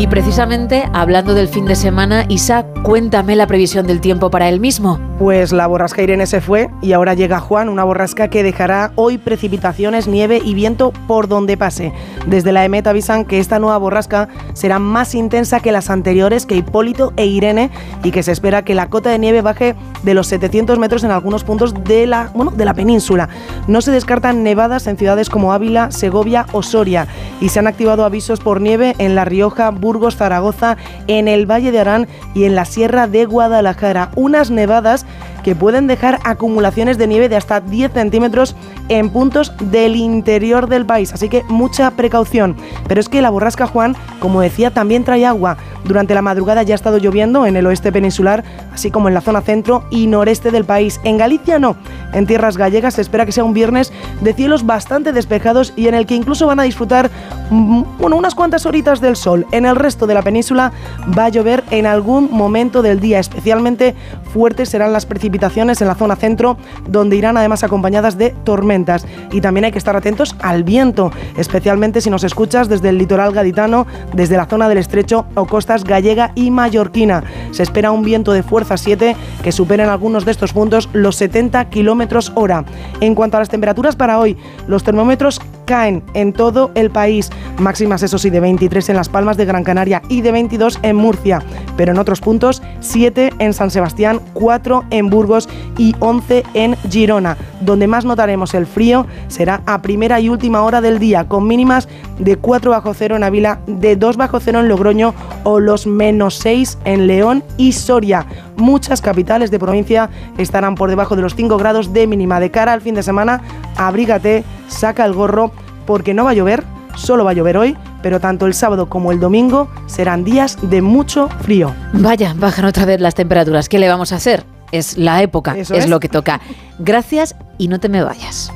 Y 0.00 0.06
precisamente 0.06 0.88
hablando 0.94 1.34
del 1.34 1.46
fin 1.46 1.66
de 1.66 1.76
semana, 1.76 2.24
Isa, 2.30 2.64
cuéntame 2.84 3.36
la 3.36 3.46
previsión 3.46 3.86
del 3.86 4.00
tiempo 4.00 4.30
para 4.30 4.48
el 4.48 4.58
mismo. 4.58 4.98
Pues 5.18 5.52
la 5.52 5.66
borrasca 5.66 6.00
Irene 6.00 6.26
se 6.26 6.40
fue 6.40 6.70
y 6.80 6.94
ahora 6.94 7.12
llega 7.12 7.38
Juan, 7.38 7.68
una 7.68 7.84
borrasca 7.84 8.28
que 8.28 8.42
dejará 8.42 8.92
hoy 8.94 9.18
precipitaciones, 9.18 10.08
nieve 10.08 10.40
y 10.42 10.54
viento 10.54 10.94
por 11.06 11.28
donde 11.28 11.58
pase. 11.58 11.92
Desde 12.26 12.50
la 12.50 12.64
EMET 12.64 12.86
avisan 12.86 13.26
que 13.26 13.40
esta 13.40 13.58
nueva 13.58 13.76
borrasca 13.76 14.30
será 14.54 14.78
más 14.78 15.14
intensa 15.14 15.60
que 15.60 15.70
las 15.70 15.90
anteriores, 15.90 16.46
que 16.46 16.56
Hipólito 16.56 17.12
e 17.18 17.26
Irene, 17.26 17.70
y 18.02 18.10
que 18.10 18.22
se 18.22 18.32
espera 18.32 18.64
que 18.64 18.74
la 18.74 18.88
cota 18.88 19.10
de 19.10 19.18
nieve 19.18 19.42
baje 19.42 19.76
de 20.02 20.14
los 20.14 20.28
700 20.28 20.78
metros 20.78 21.04
en 21.04 21.10
algunos 21.10 21.44
puntos 21.44 21.74
de 21.84 22.06
la, 22.06 22.30
bueno, 22.34 22.52
de 22.52 22.64
la 22.64 22.72
península. 22.72 23.28
No 23.68 23.82
se 23.82 23.90
descartan 23.90 24.42
nevadas 24.42 24.86
en 24.86 24.96
ciudades 24.96 25.28
como 25.28 25.52
Ávila, 25.52 25.90
Segovia 25.90 26.46
o 26.52 26.62
Soria 26.62 27.06
y 27.42 27.50
se 27.50 27.58
han 27.58 27.66
activado 27.66 28.06
avisos 28.06 28.40
por 28.40 28.62
nieve 28.62 28.94
en 28.96 29.14
La 29.14 29.26
Rioja, 29.26 29.68
Burgos, 29.68 29.89
Zaragoza, 30.16 30.76
en 31.06 31.28
el 31.28 31.50
Valle 31.50 31.72
de 31.72 31.80
Arán 31.80 32.08
y 32.34 32.44
en 32.44 32.54
la 32.54 32.64
Sierra 32.64 33.06
de 33.06 33.24
Guadalajara. 33.24 34.10
Unas 34.14 34.50
nevadas 34.50 35.06
que 35.42 35.54
pueden 35.54 35.86
dejar 35.86 36.18
acumulaciones 36.24 36.98
de 36.98 37.06
nieve 37.06 37.28
de 37.28 37.36
hasta 37.36 37.60
10 37.60 37.92
centímetros 37.92 38.56
en 38.88 39.10
puntos 39.10 39.52
del 39.60 39.96
interior 39.96 40.68
del 40.68 40.86
país. 40.86 41.12
Así 41.12 41.28
que 41.28 41.44
mucha 41.48 41.90
precaución. 41.92 42.56
Pero 42.88 43.00
es 43.00 43.08
que 43.08 43.22
la 43.22 43.30
borrasca 43.30 43.66
Juan, 43.66 43.96
como 44.18 44.40
decía, 44.40 44.70
también 44.70 45.04
trae 45.04 45.24
agua. 45.24 45.56
Durante 45.84 46.14
la 46.14 46.22
madrugada 46.22 46.62
ya 46.62 46.74
ha 46.74 46.76
estado 46.76 46.98
lloviendo 46.98 47.46
en 47.46 47.56
el 47.56 47.66
oeste 47.66 47.92
peninsular, 47.92 48.44
así 48.72 48.90
como 48.90 49.08
en 49.08 49.14
la 49.14 49.20
zona 49.20 49.40
centro 49.40 49.84
y 49.90 50.06
noreste 50.06 50.50
del 50.50 50.64
país. 50.64 51.00
En 51.04 51.16
Galicia 51.16 51.58
no. 51.58 51.76
En 52.12 52.26
tierras 52.26 52.56
gallegas 52.56 52.94
se 52.94 53.00
espera 53.00 53.24
que 53.24 53.32
sea 53.32 53.44
un 53.44 53.54
viernes 53.54 53.92
de 54.20 54.34
cielos 54.34 54.66
bastante 54.66 55.12
despejados 55.12 55.72
y 55.76 55.88
en 55.88 55.94
el 55.94 56.06
que 56.06 56.14
incluso 56.14 56.46
van 56.46 56.60
a 56.60 56.64
disfrutar 56.64 57.10
mm, 57.50 57.82
bueno, 57.98 58.16
unas 58.16 58.34
cuantas 58.34 58.66
horitas 58.66 59.00
del 59.00 59.16
sol. 59.16 59.46
En 59.52 59.64
el 59.64 59.76
resto 59.76 60.06
de 60.06 60.14
la 60.14 60.22
península 60.22 60.72
va 61.16 61.26
a 61.26 61.28
llover 61.28 61.64
en 61.70 61.86
algún 61.86 62.28
momento 62.30 62.82
del 62.82 63.00
día. 63.00 63.18
Especialmente 63.20 63.94
fuertes 64.32 64.68
serán 64.68 64.92
las 64.92 65.06
precipitaciones 65.06 65.29
en 65.32 65.86
la 65.86 65.94
zona 65.94 66.16
centro, 66.16 66.56
donde 66.88 67.16
irán 67.16 67.36
además 67.36 67.62
acompañadas 67.64 68.18
de 68.18 68.30
tormentas. 68.44 69.06
Y 69.32 69.40
también 69.40 69.64
hay 69.64 69.72
que 69.72 69.78
estar 69.78 69.96
atentos 69.96 70.34
al 70.40 70.64
viento, 70.64 71.10
especialmente 71.36 72.00
si 72.00 72.10
nos 72.10 72.24
escuchas 72.24 72.68
desde 72.68 72.90
el 72.90 72.98
litoral 72.98 73.32
gaditano, 73.32 73.86
desde 74.12 74.36
la 74.36 74.46
zona 74.46 74.68
del 74.68 74.78
estrecho 74.78 75.26
o 75.34 75.46
costas 75.46 75.84
gallega 75.84 76.32
y 76.34 76.50
mallorquina. 76.50 77.24
Se 77.52 77.62
espera 77.62 77.90
un 77.90 78.02
viento 78.02 78.32
de 78.32 78.42
fuerza 78.42 78.76
7 78.76 79.16
que 79.42 79.52
supera 79.52 79.84
en 79.84 79.90
algunos 79.90 80.24
de 80.24 80.32
estos 80.32 80.52
puntos 80.52 80.88
los 80.92 81.16
70 81.16 81.70
kilómetros 81.70 82.32
hora. 82.34 82.64
En 83.00 83.14
cuanto 83.14 83.36
a 83.36 83.40
las 83.40 83.48
temperaturas 83.48 83.96
para 83.96 84.18
hoy, 84.18 84.36
los 84.66 84.82
termómetros 84.82 85.40
caen 85.70 86.02
en 86.14 86.32
todo 86.32 86.72
el 86.74 86.90
país. 86.90 87.30
Máximas, 87.58 88.02
eso 88.02 88.18
sí, 88.18 88.28
de 88.28 88.40
23 88.40 88.88
en 88.88 88.96
Las 88.96 89.08
Palmas 89.08 89.36
de 89.36 89.44
Gran 89.44 89.62
Canaria 89.62 90.02
y 90.08 90.20
de 90.20 90.32
22 90.32 90.80
en 90.82 90.96
Murcia. 90.96 91.44
Pero 91.76 91.92
en 91.92 91.98
otros 91.98 92.20
puntos, 92.20 92.60
7 92.80 93.34
en 93.38 93.52
San 93.54 93.70
Sebastián, 93.70 94.20
4 94.34 94.86
en 94.90 95.10
Burgos 95.10 95.48
y 95.78 95.94
11 96.00 96.42
en 96.54 96.74
Girona. 96.90 97.36
Donde 97.60 97.86
más 97.86 98.04
notaremos 98.04 98.52
el 98.54 98.66
frío 98.66 99.06
será 99.28 99.62
a 99.64 99.80
primera 99.80 100.18
y 100.18 100.28
última 100.28 100.62
hora 100.62 100.80
del 100.80 100.98
día, 100.98 101.28
con 101.28 101.46
mínimas 101.46 101.88
de 102.18 102.34
4 102.34 102.72
bajo 102.72 102.92
cero 102.92 103.14
en 103.14 103.22
Ávila, 103.22 103.60
de 103.68 103.94
2 103.94 104.16
bajo 104.16 104.40
cero 104.40 104.58
en 104.58 104.68
Logroño 104.68 105.14
o 105.44 105.60
los 105.60 105.86
menos 105.86 106.34
6 106.38 106.78
en 106.84 107.06
León 107.06 107.44
y 107.56 107.72
Soria. 107.72 108.26
Muchas 108.56 109.00
capitales 109.00 109.52
de 109.52 109.60
provincia 109.60 110.10
estarán 110.36 110.74
por 110.74 110.90
debajo 110.90 111.14
de 111.14 111.22
los 111.22 111.36
5 111.36 111.56
grados 111.58 111.92
de 111.92 112.08
mínima. 112.08 112.40
De 112.40 112.50
cara 112.50 112.72
al 112.72 112.80
fin 112.80 112.96
de 112.96 113.04
semana, 113.04 113.40
abrígate, 113.76 114.42
saca 114.70 115.04
el 115.04 115.12
gorro, 115.12 115.52
porque 115.86 116.14
no 116.14 116.24
va 116.24 116.30
a 116.30 116.34
llover, 116.34 116.64
solo 116.96 117.24
va 117.24 117.32
a 117.32 117.34
llover 117.34 117.56
hoy, 117.56 117.76
pero 118.02 118.20
tanto 118.20 118.46
el 118.46 118.54
sábado 118.54 118.88
como 118.88 119.12
el 119.12 119.20
domingo 119.20 119.68
serán 119.86 120.24
días 120.24 120.56
de 120.62 120.82
mucho 120.82 121.28
frío. 121.40 121.74
Vaya, 121.92 122.34
bajan 122.36 122.64
otra 122.64 122.84
vez 122.84 123.00
las 123.00 123.14
temperaturas. 123.14 123.68
¿Qué 123.68 123.78
le 123.78 123.88
vamos 123.88 124.12
a 124.12 124.16
hacer? 124.16 124.44
Es 124.72 124.96
la 124.96 125.22
época, 125.22 125.56
es. 125.56 125.88
lo 125.88 126.00
que 126.00 126.08
toca. 126.08 126.40
Gracias 126.78 127.34
y 127.58 127.68
no 127.68 127.80
te 127.80 127.88
me 127.88 128.02
vayas. 128.02 128.52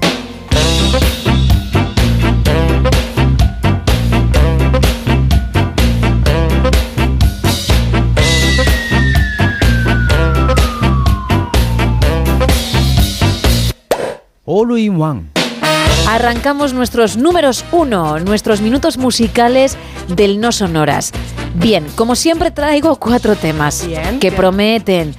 All 14.47 14.79
in 14.79 15.01
One. 15.01 15.34
Arrancamos 16.07 16.75
nuestros 16.75 17.17
números 17.17 17.65
uno, 17.73 18.19
nuestros 18.21 18.61
minutos 18.61 18.99
musicales 18.99 19.79
del 20.09 20.39
No 20.39 20.53
Sonoras. 20.53 21.13
Bien, 21.55 21.87
como 21.97 22.15
siempre 22.15 22.51
traigo 22.51 22.97
cuatro 22.97 23.37
temas 23.37 23.87
que 24.21 24.31
prometen, 24.31 25.15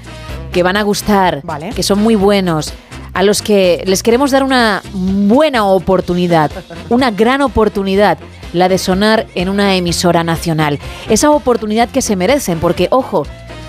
que 0.54 0.62
van 0.62 0.78
a 0.78 0.84
gustar, 0.84 1.42
que 1.76 1.82
son 1.82 2.04
muy 2.04 2.14
buenos, 2.14 2.72
a 3.14 3.24
los 3.24 3.42
que 3.42 3.84
les 3.88 4.04
queremos 4.04 4.30
dar 4.30 4.44
una 4.44 4.84
buena 4.94 5.66
oportunidad, 5.66 6.52
una 6.90 7.10
gran 7.10 7.42
oportunidad, 7.42 8.20
la 8.54 8.70
de 8.70 8.78
sonar 8.78 9.26
en 9.34 9.50
una 9.50 9.76
emisora 9.76 10.24
nacional. 10.24 10.80
Esa 11.10 11.32
oportunidad 11.32 11.90
que 11.90 12.04
se 12.04 12.16
merecen, 12.16 12.60
porque, 12.60 12.90
ojo, 12.92 13.26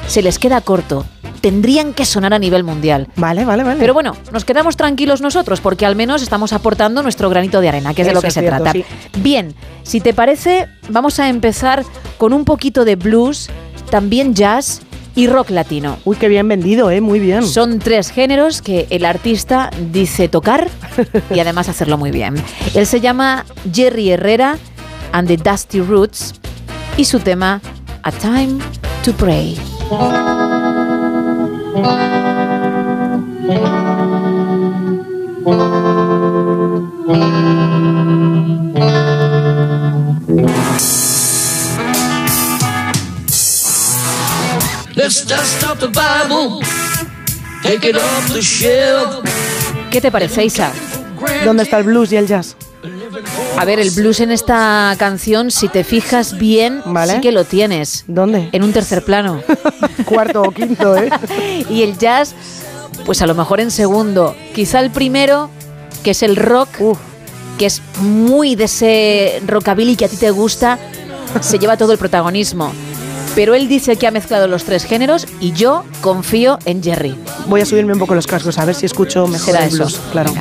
se 0.07 0.21
les 0.21 0.39
queda 0.39 0.61
corto. 0.61 1.07
Tendrían 1.41 1.93
que 1.93 2.05
sonar 2.05 2.35
a 2.35 2.39
nivel 2.39 2.65
mundial. 2.65 3.09
Vale, 3.17 3.45
vale, 3.45 3.63
vale. 3.63 3.79
Pero 3.79 3.95
bueno, 3.95 4.17
nos 4.33 4.45
quedamos 4.45 4.77
tranquilos 4.77 5.21
nosotros 5.21 5.61
porque 5.61 5.87
al 5.87 5.97
menos 5.97 6.23
estamos 6.23 6.53
aportando 6.53 7.03
nuestro 7.03 7.31
granito 7.31 7.61
de 7.61 7.69
arena, 7.69 7.95
que 7.95 8.03
es 8.03 8.09
de 8.09 8.15
lo 8.15 8.23
que 8.23 8.31
se 8.31 8.41
cierto, 8.41 8.63
trata. 8.63 8.73
sí. 8.73 8.85
Bien, 9.19 9.55
si 9.83 10.01
te 10.01 10.15
parece, 10.15 10.67
vamos 10.89 11.21
a 11.21 11.29
empezar 11.29 11.85
con 12.19 12.33
un 12.33 12.45
poquito 12.45 12.85
de 12.85 12.97
blues, 12.97 13.49
también 13.91 14.35
jazz 14.35 14.81
y 15.15 15.27
rock 15.29 15.51
latino. 15.51 15.99
Uy, 16.05 16.17
qué 16.17 16.29
bien 16.29 16.47
vendido, 16.47 16.91
¿eh? 16.91 17.01
Muy 17.01 17.19
bien. 17.19 17.47
Son 17.47 17.79
tres 17.79 18.11
géneros 18.11 18.63
que 18.63 18.87
el 18.91 19.05
artista 19.05 19.71
dice 19.91 20.29
tocar 20.29 20.69
y 21.35 21.41
además 21.41 21.69
hacerlo 21.69 21.97
muy 21.97 22.11
bien. 22.11 22.35
Él 22.75 22.87
se 22.87 23.01
llama 23.01 23.45
Jerry 23.73 24.11
Herrera 24.11 24.59
and 25.13 25.27
the 25.29 25.37
Dusty 25.37 25.81
Roots 25.81 26.35
y 26.97 27.05
su 27.07 27.19
tema 27.21 27.61
A 28.03 28.13
Time 28.13 28.59
to 29.05 29.13
Pray. 29.15 29.57
¿Qué 49.91 50.01
te 50.01 50.11
parece, 50.11 50.45
Isa? 50.45 50.73
¿Dónde 51.45 51.63
está 51.63 51.79
el 51.79 51.85
blues 51.85 52.13
y 52.13 52.17
el 52.17 52.27
jazz? 52.27 52.57
A 53.59 53.65
ver, 53.65 53.79
el 53.79 53.91
blues 53.91 54.21
en 54.21 54.31
esta 54.31 54.95
canción, 54.99 55.51
si 55.51 55.69
te 55.69 55.83
fijas 55.85 56.37
bien, 56.39 56.83
sí 57.09 57.21
que 57.21 57.33
lo 57.33 57.45
tienes. 57.45 58.05
¿Dónde? 58.07 58.49
En 58.53 58.63
un 58.63 58.73
tercer 58.73 59.05
plano. 59.05 59.43
Cuarto 60.05 60.43
o 60.43 60.51
quinto, 60.51 60.97
¿eh? 60.97 61.11
y 61.71 61.83
el 61.83 61.97
jazz, 61.97 62.35
pues 63.05 63.23
a 63.23 63.27
lo 63.27 63.35
mejor 63.35 63.61
en 63.61 63.71
segundo. 63.71 64.37
Quizá 64.55 64.81
el 64.81 64.91
primero, 64.91 65.51
que 66.05 66.11
es 66.11 66.23
el 66.23 66.37
rock, 66.37 66.69
que 67.59 67.67
es 67.67 67.81
muy 68.01 68.57
de 68.57 68.65
ese 68.65 69.43
rockabilly 69.47 69.97
que 69.97 70.05
a 70.05 70.09
ti 70.09 70.17
te 70.17 70.31
gusta, 70.31 70.79
se 71.41 71.59
lleva 71.59 71.77
todo 71.77 71.93
el 71.93 71.99
protagonismo. 71.99 72.73
Pero 73.35 73.55
él 73.55 73.69
dice 73.69 73.97
que 73.97 74.07
ha 74.07 74.11
mezclado 74.11 74.49
los 74.49 74.65
tres 74.65 74.85
géneros 74.85 75.27
y 75.41 75.53
yo 75.53 75.85
confío 76.01 76.59
en 76.65 76.83
Jerry. 76.83 77.15
Voy 77.49 77.61
a 77.61 77.67
subirme 77.67 77.93
un 77.93 77.99
poco 77.99 78.15
los 78.15 78.27
cascos 78.27 78.59
a 78.59 78.65
ver 78.65 78.75
si 78.75 78.87
escucho 78.87 79.27
mejor 79.27 79.47
Será 79.55 79.61
el 79.65 79.69
eso. 79.69 79.77
blues. 79.85 80.01
Claro. 80.13 80.33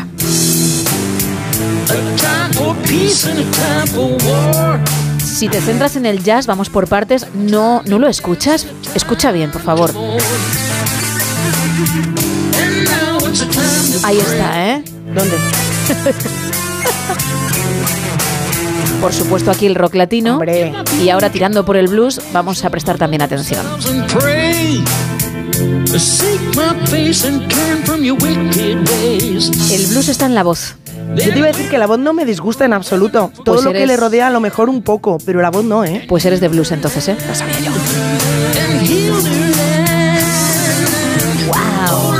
Si 5.19 5.49
te 5.49 5.59
centras 5.61 5.95
en 5.95 6.05
el 6.05 6.23
jazz, 6.23 6.47
vamos 6.47 6.69
por 6.69 6.87
partes, 6.87 7.27
no, 7.33 7.81
no 7.85 7.99
lo 7.99 8.07
escuchas. 8.07 8.65
Escucha 8.93 9.31
bien, 9.31 9.51
por 9.51 9.61
favor. 9.61 9.91
Ahí 14.03 14.17
está, 14.17 14.67
¿eh? 14.67 14.83
¿Dónde? 15.13 15.37
Por 19.01 19.13
supuesto 19.13 19.51
aquí 19.51 19.65
el 19.67 19.75
rock 19.75 19.95
latino. 19.95 20.39
Y 21.03 21.09
ahora 21.09 21.29
tirando 21.31 21.65
por 21.65 21.77
el 21.77 21.87
blues, 21.87 22.21
vamos 22.33 22.63
a 22.65 22.69
prestar 22.69 22.97
también 22.97 23.21
atención. 23.21 23.63
El 29.71 29.87
blues 29.87 30.09
está 30.09 30.25
en 30.25 30.33
la 30.35 30.43
voz. 30.43 30.75
Yo 31.15 31.31
te 31.31 31.37
iba 31.37 31.47
a 31.47 31.51
decir 31.51 31.69
que 31.69 31.77
la 31.77 31.87
voz 31.87 31.99
no 31.99 32.13
me 32.13 32.25
disgusta 32.25 32.65
en 32.65 32.73
absoluto. 32.73 33.31
Todo 33.43 33.55
Pues 33.55 33.65
lo 33.65 33.73
que 33.73 33.85
le 33.85 33.97
rodea 33.97 34.27
a 34.27 34.31
lo 34.31 34.39
mejor 34.39 34.69
un 34.69 34.81
poco, 34.81 35.17
pero 35.25 35.41
la 35.41 35.51
voz 35.51 35.63
no, 35.63 35.83
¿eh? 35.83 36.05
Pues 36.07 36.25
eres 36.25 36.41
de 36.41 36.47
blues 36.47 36.71
entonces, 36.71 37.07
¿eh? 37.09 37.17
Lo 37.27 37.35
sabía 37.35 37.59
yo. 37.59 37.71
And 38.67 38.87
heal 38.87 39.21
their 39.21 39.49
land. 39.57 40.25
Wow. 41.47 42.15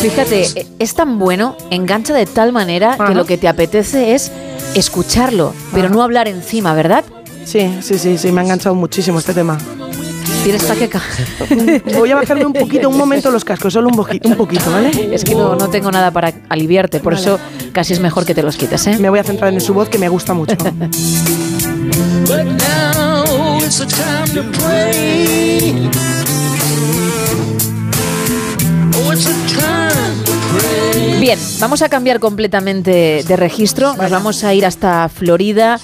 Fíjate, 0.00 0.66
es 0.78 0.94
tan 0.94 1.18
bueno, 1.18 1.56
engancha 1.70 2.14
de 2.14 2.26
tal 2.26 2.52
manera 2.52 2.96
que 3.06 3.14
lo 3.14 3.26
que 3.26 3.38
te 3.38 3.48
apetece 3.48 4.14
es 4.14 4.30
escucharlo, 4.74 5.54
pero 5.72 5.88
no 5.88 6.02
hablar 6.02 6.28
encima, 6.28 6.74
¿verdad? 6.74 7.04
Sí, 7.44 7.76
sí, 7.80 7.98
sí, 7.98 8.18
sí, 8.18 8.30
me 8.30 8.40
ha 8.40 8.44
enganchado 8.44 8.74
muchísimo 8.74 9.18
este 9.18 9.34
tema. 9.34 9.58
Tienes 10.44 10.66
taqueca. 10.66 11.02
Voy 11.98 12.10
a 12.10 12.16
bajarme 12.16 12.46
un 12.46 12.52
poquito, 12.52 12.88
un 12.88 12.96
momento 12.96 13.30
los 13.30 13.44
cascos, 13.44 13.72
solo 13.72 13.88
un, 13.88 13.98
un 13.98 14.36
poquito, 14.36 14.70
¿vale? 14.70 14.90
Es 15.12 15.24
que 15.24 15.34
no, 15.34 15.56
no 15.56 15.68
tengo 15.68 15.90
nada 15.90 16.10
para 16.10 16.32
aliviarte, 16.48 17.00
por 17.00 17.14
Vale. 17.14 17.26
eso 17.26 17.38
casi 17.72 17.94
es 17.94 18.00
mejor 18.00 18.24
que 18.24 18.34
te 18.34 18.42
los 18.42 18.56
quites, 18.56 18.86
¿eh? 18.86 18.98
Me 18.98 19.10
voy 19.10 19.18
a 19.18 19.24
centrar 19.24 19.52
en 19.52 19.60
su 19.60 19.74
voz, 19.74 19.88
que 19.88 19.98
me 19.98 20.08
gusta 20.08 20.34
mucho. 20.34 20.56
But 23.68 23.74
now 23.74 23.80
it's 23.80 23.80
a 23.80 23.86
time 23.86 24.28
to 24.34 24.42
pray. 24.58 25.90
Oh, 28.96 29.12
it's 29.12 29.26
a 29.26 29.34
time 29.60 30.24
to 30.24 30.32
pray. 30.52 31.20
Bien, 31.20 31.38
vamos 31.60 31.82
a 31.82 31.90
cambiar 31.90 32.18
completamente 32.18 33.24
de 33.26 33.36
registro. 33.36 33.94
Nos 33.94 34.10
vamos 34.10 34.42
a 34.44 34.54
ir 34.54 34.64
hasta 34.64 35.10
Florida 35.10 35.78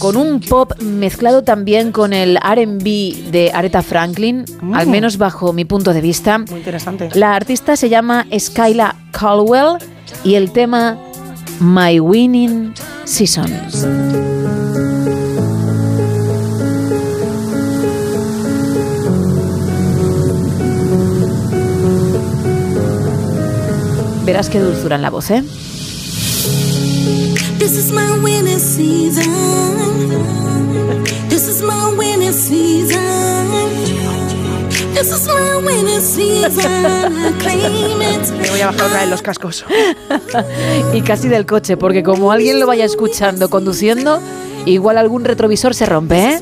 con 0.00 0.16
un 0.16 0.40
pop 0.40 0.72
mezclado 0.82 1.44
también 1.44 1.92
con 1.92 2.12
el 2.12 2.38
RB 2.38 3.30
de 3.30 3.52
Aretha 3.54 3.82
Franklin, 3.82 4.44
al 4.72 4.88
menos 4.88 5.16
bajo 5.16 5.52
mi 5.52 5.64
punto 5.64 5.92
de 5.92 6.00
vista. 6.00 6.38
Muy 6.38 6.58
interesante. 6.58 7.10
La 7.14 7.36
artista 7.36 7.76
se 7.76 7.88
llama 7.88 8.26
Skyla 8.36 8.96
Caldwell 9.12 9.78
y 10.24 10.34
el 10.34 10.50
tema 10.50 10.98
My 11.60 12.00
Winning 12.00 12.74
Season. 13.04 14.31
Verás 24.24 24.48
qué 24.48 24.60
dulzura 24.60 24.96
en 24.96 25.02
la 25.02 25.10
voz, 25.10 25.30
¿eh? 25.30 25.42
This 27.58 27.76
is 27.76 27.92
my 27.92 28.18
winning 28.22 28.58
season. 28.58 29.26
This 31.28 31.48
is 31.48 31.62
my 31.62 31.92
winning 31.96 32.32
season. 32.32 33.00
This 34.94 35.10
is 35.10 35.26
my 35.26 35.56
winning 35.64 36.00
season. 36.00 37.16
I 37.16 37.32
claim 37.40 38.00
it. 38.02 38.30
Me 38.40 38.50
voy 38.50 38.60
a 38.60 38.66
bajar 38.66 38.86
otra 38.86 39.00
vez 39.00 39.10
los 39.10 39.22
cascos. 39.22 39.64
y 40.92 41.02
casi 41.02 41.28
del 41.28 41.44
coche, 41.44 41.76
porque 41.76 42.04
como 42.04 42.30
alguien 42.30 42.60
lo 42.60 42.66
vaya 42.68 42.84
escuchando 42.84 43.50
conduciendo, 43.50 44.20
igual 44.66 44.98
algún 44.98 45.24
retrovisor 45.24 45.74
se 45.74 45.86
rompe, 45.86 46.34
¿eh? 46.34 46.40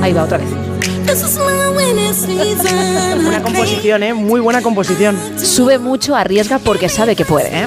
Ahí 0.00 0.12
va 0.14 0.24
otra 0.24 0.38
vez. 0.38 0.71
This 1.06 1.22
is 1.22 1.38
my 1.38 1.68
winning 1.76 2.14
season. 2.14 3.24
Buena 3.24 3.42
composición, 3.42 4.02
¿eh? 4.02 4.14
Muy 4.14 4.40
buena 4.40 4.62
composición. 4.62 5.16
Sube 5.36 5.78
mucho, 5.78 6.14
arriesga 6.16 6.58
porque 6.58 6.88
sabe 6.88 7.16
que 7.16 7.24
puede, 7.24 7.48
¿eh? 7.64 7.66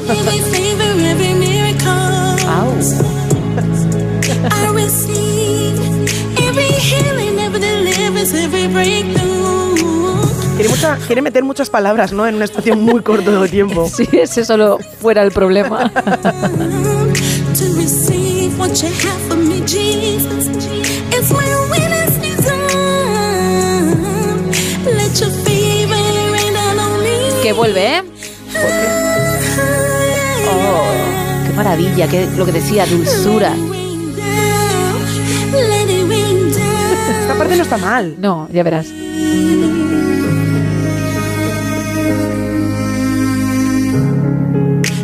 Quiere, 10.55 10.69
mucha- 10.69 10.97
quiere 11.05 11.21
meter 11.21 11.43
muchas 11.43 11.69
palabras, 11.69 12.13
¿no? 12.13 12.25
En 12.27 12.35
una 12.35 12.45
estación 12.45 12.81
muy 12.81 13.01
corto 13.01 13.41
de 13.41 13.49
tiempo. 13.49 13.89
Si 13.95 14.07
ese 14.13 14.45
solo 14.45 14.79
fuera 15.01 15.21
el 15.23 15.31
problema. 15.31 15.91
Vuelve, 27.55 27.97
¿eh? 27.97 28.03
Oh, 30.47 31.47
qué 31.47 31.53
maravilla, 31.55 32.07
qué, 32.07 32.27
lo 32.35 32.45
que 32.45 32.51
decía, 32.51 32.85
dulzura. 32.85 33.53
Esta 37.21 37.35
parte 37.37 37.55
no 37.55 37.63
está 37.63 37.77
mal. 37.77 38.15
No, 38.19 38.47
ya 38.51 38.63
verás. 38.63 38.87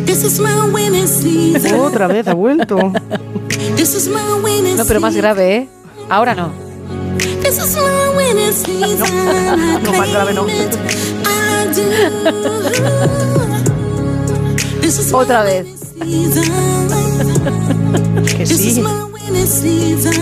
This 0.06 0.24
is 0.24 0.40
my 0.40 0.70
winning 0.72 1.08
season. 1.08 1.80
Otra 1.80 2.06
vez 2.06 2.28
ha 2.28 2.34
vuelto. 2.34 2.92
This 3.76 3.94
is 3.94 4.08
my 4.08 4.20
winning 4.42 4.76
No, 4.76 4.84
pero 4.84 5.00
más 5.00 5.16
grave, 5.16 5.56
¿eh? 5.56 5.68
Ahora 6.08 6.34
no. 6.34 6.52
Season. 8.52 9.82
No, 9.82 9.92
más 9.92 10.10
grave 10.12 10.34
no. 10.34 10.46
Otra 15.12 15.42
vez. 15.42 15.66
Que 18.26 18.44
This 18.44 18.50
is 18.60 18.74
sí, 18.76 18.80
my 18.82 18.88
winning 19.12 19.46
season. 19.46 20.12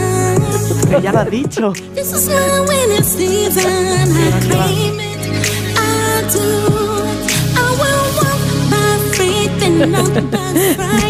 que 0.90 1.00
ya 1.02 1.12
lo 1.12 1.18
has 1.20 1.30
dicho. 1.30 1.72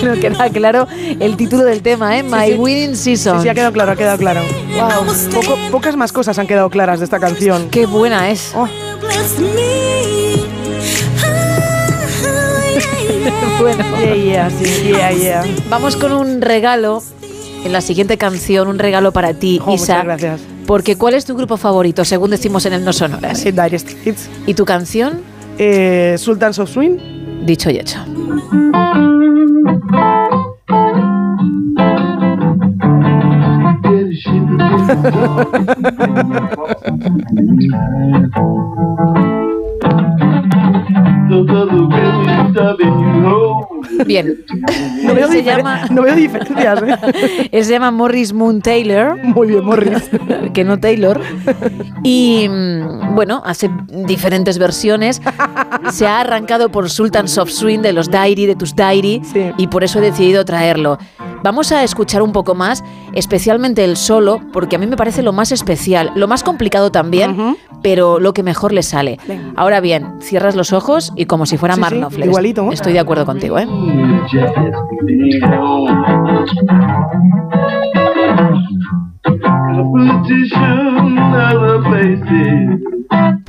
No 0.03 0.15
queda 0.15 0.49
claro 0.51 0.87
el 1.19 1.37
título 1.37 1.65
del 1.65 1.83
tema, 1.83 2.17
¿eh? 2.19 2.23
My 2.23 2.53
sí. 2.53 2.55
Winning 2.59 2.97
Season. 2.97 3.37
Sí, 3.39 3.43
sí, 3.45 3.49
ha 3.49 3.55
quedado 3.55 3.73
claro, 3.73 3.93
ha 3.93 3.97
quedado 3.97 4.19
claro. 4.19 4.41
Wow. 4.75 5.15
Poco- 5.33 5.59
pocas 5.71 5.97
más 5.97 6.13
cosas 6.13 6.39
han 6.39 6.47
quedado 6.47 6.71
claras 6.71 7.01
de 7.01 7.05
esta 7.05 7.19
canción. 7.19 7.69
Qué 7.71 7.87
buena 7.87 8.31
es. 8.31 8.53
Oh, 8.55 8.67
Bueno. 13.61 13.85
yeah, 13.99 14.15
yeah, 14.17 14.51
sí, 14.51 14.83
yeah, 14.89 15.13
yeah. 15.13 15.45
Vamos 15.69 15.97
con 15.97 16.13
un 16.13 16.41
regalo 16.41 17.03
en 17.65 17.73
la 17.73 17.81
siguiente 17.81 18.17
canción, 18.17 18.69
un 18.69 18.79
regalo 18.79 19.13
para 19.13 19.35
ti, 19.35 19.61
Oh, 19.65 19.75
Isa. 19.75 20.03
muchas 20.03 20.05
gracias. 20.05 20.41
Porque 20.67 20.97
¿cuál 20.97 21.15
es 21.15 21.25
tu 21.25 21.37
grupo 21.37 21.57
favorito, 21.57 22.05
según 22.05 22.31
decimos 22.31 22.65
en 22.67 22.73
el 22.75 22.85
No 22.85 22.93
Sonoras? 22.93 23.43
Dire 23.45 23.79
Straits. 23.79 24.29
¿Y 24.47 24.55
tu 24.55 24.65
canción? 24.65 25.21
Eh, 25.59 26.15
Sultans 26.19 26.59
of 26.59 26.71
Swing. 26.71 26.97
Dicho 27.45 27.71
y 27.71 27.79
hecho. 27.79 27.99
Bien. 44.07 44.45
No 45.03 45.15
veo, 45.15 45.29
se 45.29 45.43
llama, 45.43 45.87
no 45.91 46.03
veo 46.03 46.15
diferencias, 46.15 46.83
¿eh? 46.83 47.49
él 47.53 47.65
se 47.65 47.73
llama 47.73 47.91
Morris 47.91 48.33
Moon 48.33 48.61
Taylor. 48.61 49.23
Muy 49.23 49.49
bien, 49.49 49.65
Morris. 49.65 50.11
que 50.55 50.65
no 50.65 50.79
Taylor. 50.79 51.21
Y 52.03 52.49
mm, 52.49 53.15
bueno, 53.15 53.43
hace 53.45 53.71
diferentes 53.89 54.59
versiones. 54.59 55.21
Se 55.91 56.07
ha 56.07 56.21
arrancado 56.21 56.71
por 56.71 56.91
Sultans 56.91 57.39
of 57.39 57.51
Swing 57.51 57.81
de 57.81 57.93
los 57.93 58.11
Diary, 58.11 58.47
de 58.47 58.57
tus 58.57 58.75
Diary, 58.75 59.23
y 59.57 59.67
por 59.69 59.85
eso 59.85 59.99
he 59.99 60.03
decidido 60.03 60.45
traerlo. 60.45 60.99
Vamos 61.43 61.73
a 61.73 61.83
escuchar 61.83 62.23
un 62.23 62.33
poco 62.33 62.55
más, 62.55 62.85
especialmente 63.15 63.85
el 63.85 63.97
solo, 63.97 64.41
porque 64.53 64.77
a 64.77 64.79
mí 64.79 64.87
me 64.87 64.97
parece 64.97 65.23
lo 65.23 65.33
más 65.33 65.53
especial, 65.53 66.13
lo 66.15 66.29
más 66.29 66.43
complicado 66.43 66.91
también, 66.93 67.57
pero 67.83 68.19
lo 68.21 68.35
que 68.35 68.43
mejor 68.43 68.73
le 68.73 68.83
sale. 68.83 69.19
Ahora 69.57 69.81
bien, 69.81 70.21
cierras 70.21 70.55
los 70.55 70.73
ojos 70.73 71.13
y 71.17 71.27
como 71.27 71.47
si 71.47 71.57
fuera 71.57 71.77
Sí, 71.77 71.81
igualito, 72.25 72.63
¿no? 72.65 72.73
Estoy 72.73 72.93
de 72.93 73.01
acuerdo 73.01 73.25
contigo, 73.25 73.59
¿eh? 73.59 73.67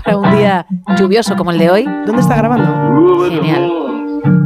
Para 0.03 0.17
un 0.17 0.31
día 0.31 0.65
lluvioso 0.97 1.35
como 1.35 1.51
el 1.51 1.57
de 1.57 1.69
hoy. 1.69 1.85
¿Dónde 2.05 2.21
está 2.21 2.35
grabando? 2.35 3.29
Genial. 3.29 3.90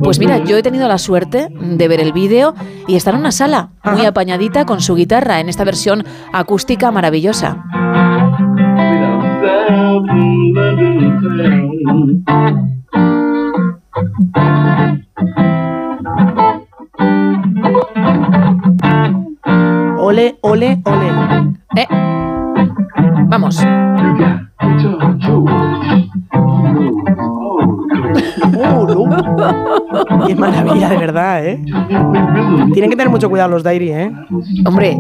Pues 0.02 0.20
mira, 0.20 0.38
yo 0.44 0.58
he 0.58 0.64
tenido 0.64 0.88
la 0.88 0.98
suerte 0.98 1.50
de 1.52 1.88
ver 1.88 2.00
el 2.00 2.14
vídeo 2.14 2.54
y 2.88 2.96
estar 2.96 3.14
en 3.14 3.22
una 3.22 3.32
sala 3.32 3.70
muy 3.84 4.06
apañadita 4.06 4.66
con 4.66 4.82
su 4.82 4.96
guitarra 4.96 5.40
en 5.40 5.50
esta 5.50 5.64
versión 5.64 6.04
acústica 6.32 6.92
maravillosa. 6.92 7.64
Ole, 19.98 20.38
ole, 20.42 20.82
ole. 20.86 21.08
Eh. 21.76 21.88
Vamos. 23.28 23.60
Qué 30.28 30.36
maravilla, 30.36 30.90
de 30.90 30.98
verdad, 30.98 31.46
¿eh? 31.46 31.62
Tienen 32.74 32.90
que 32.90 32.96
tener 32.96 33.10
mucho 33.10 33.30
cuidado 33.30 33.50
los 33.50 33.64
Diary, 33.64 33.92
¿eh? 33.92 34.12
Hombre, 34.66 34.98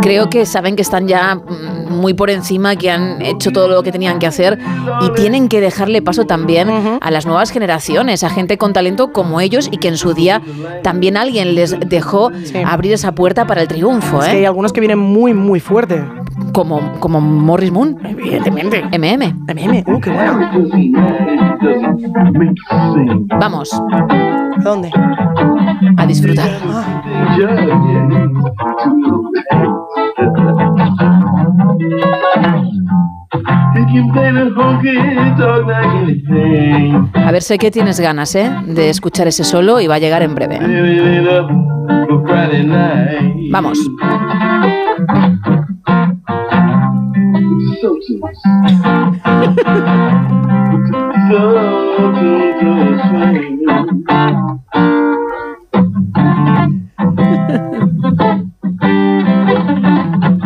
creo 0.00 0.28
que 0.30 0.46
saben 0.46 0.76
que 0.76 0.82
están 0.82 1.06
ya 1.06 1.34
mm, 1.34 1.92
muy 1.92 2.14
por 2.14 2.30
encima, 2.30 2.76
que 2.76 2.90
han 2.90 3.22
hecho 3.22 3.50
todo 3.50 3.68
lo 3.68 3.82
que 3.82 3.92
tenían 3.92 4.18
que 4.18 4.26
hacer 4.26 4.58
y 5.02 5.10
tienen 5.12 5.48
que 5.48 5.60
dejarle 5.60 6.02
paso 6.02 6.24
también 6.24 6.68
a 7.00 7.10
las 7.10 7.26
nuevas 7.26 7.50
generaciones, 7.50 8.24
a 8.24 8.30
gente 8.30 8.58
con 8.58 8.72
talento 8.72 9.12
como 9.12 9.40
ellos 9.40 9.68
y 9.70 9.78
que 9.78 9.88
en 9.88 9.96
su 9.96 10.14
día 10.14 10.42
también 10.82 11.16
alguien 11.16 11.54
les 11.54 11.78
dejó 11.80 12.30
abrir 12.64 12.92
esa 12.92 13.12
puerta 13.12 13.46
para 13.46 13.62
el 13.62 13.68
triunfo. 13.68 14.22
Es 14.22 14.28
¿eh? 14.28 14.30
que 14.32 14.36
hay 14.38 14.44
algunos 14.44 14.72
que 14.72 14.80
vienen 14.80 14.98
muy, 14.98 15.34
muy 15.34 15.60
fuerte. 15.60 16.04
Como, 16.52 16.98
como 17.00 17.20
Morris 17.20 17.72
Moon. 17.72 17.96
Evidentemente. 18.04 18.82
MM. 18.98 19.34
MM, 19.46 19.84
uh, 19.86 20.00
qué 20.00 20.10
bueno. 20.10 20.50
Vamos. 23.38 23.72
¿A 23.72 24.62
dónde? 24.62 24.90
A 25.96 26.06
disfrutar. 26.06 26.50
A 37.14 37.32
ver, 37.32 37.42
sé 37.42 37.58
que 37.58 37.70
tienes 37.70 38.00
ganas, 38.00 38.34
¿eh? 38.34 38.50
De 38.66 38.90
escuchar 38.90 39.28
ese 39.28 39.44
solo 39.44 39.80
y 39.80 39.86
va 39.86 39.94
a 39.96 39.98
llegar 39.98 40.22
en 40.22 40.34
breve. 40.34 40.58
Vamos. 43.50 43.78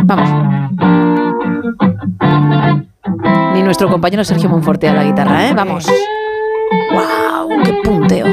Vamos. 0.04 0.30
Ni 3.54 3.62
nuestro 3.62 3.88
compañero 3.88 4.22
Sergio 4.24 4.48
Monforte 4.48 4.88
a 4.88 4.94
la 4.94 5.04
guitarra, 5.04 5.48
¿eh? 5.48 5.54
Vamos. 5.54 5.86
¡Wow! 6.92 7.62
¡Qué 7.64 7.72
punteo! 7.82 8.26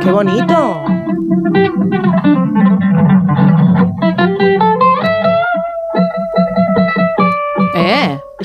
¡Qué 0.00 0.10
bonito! 0.10 0.95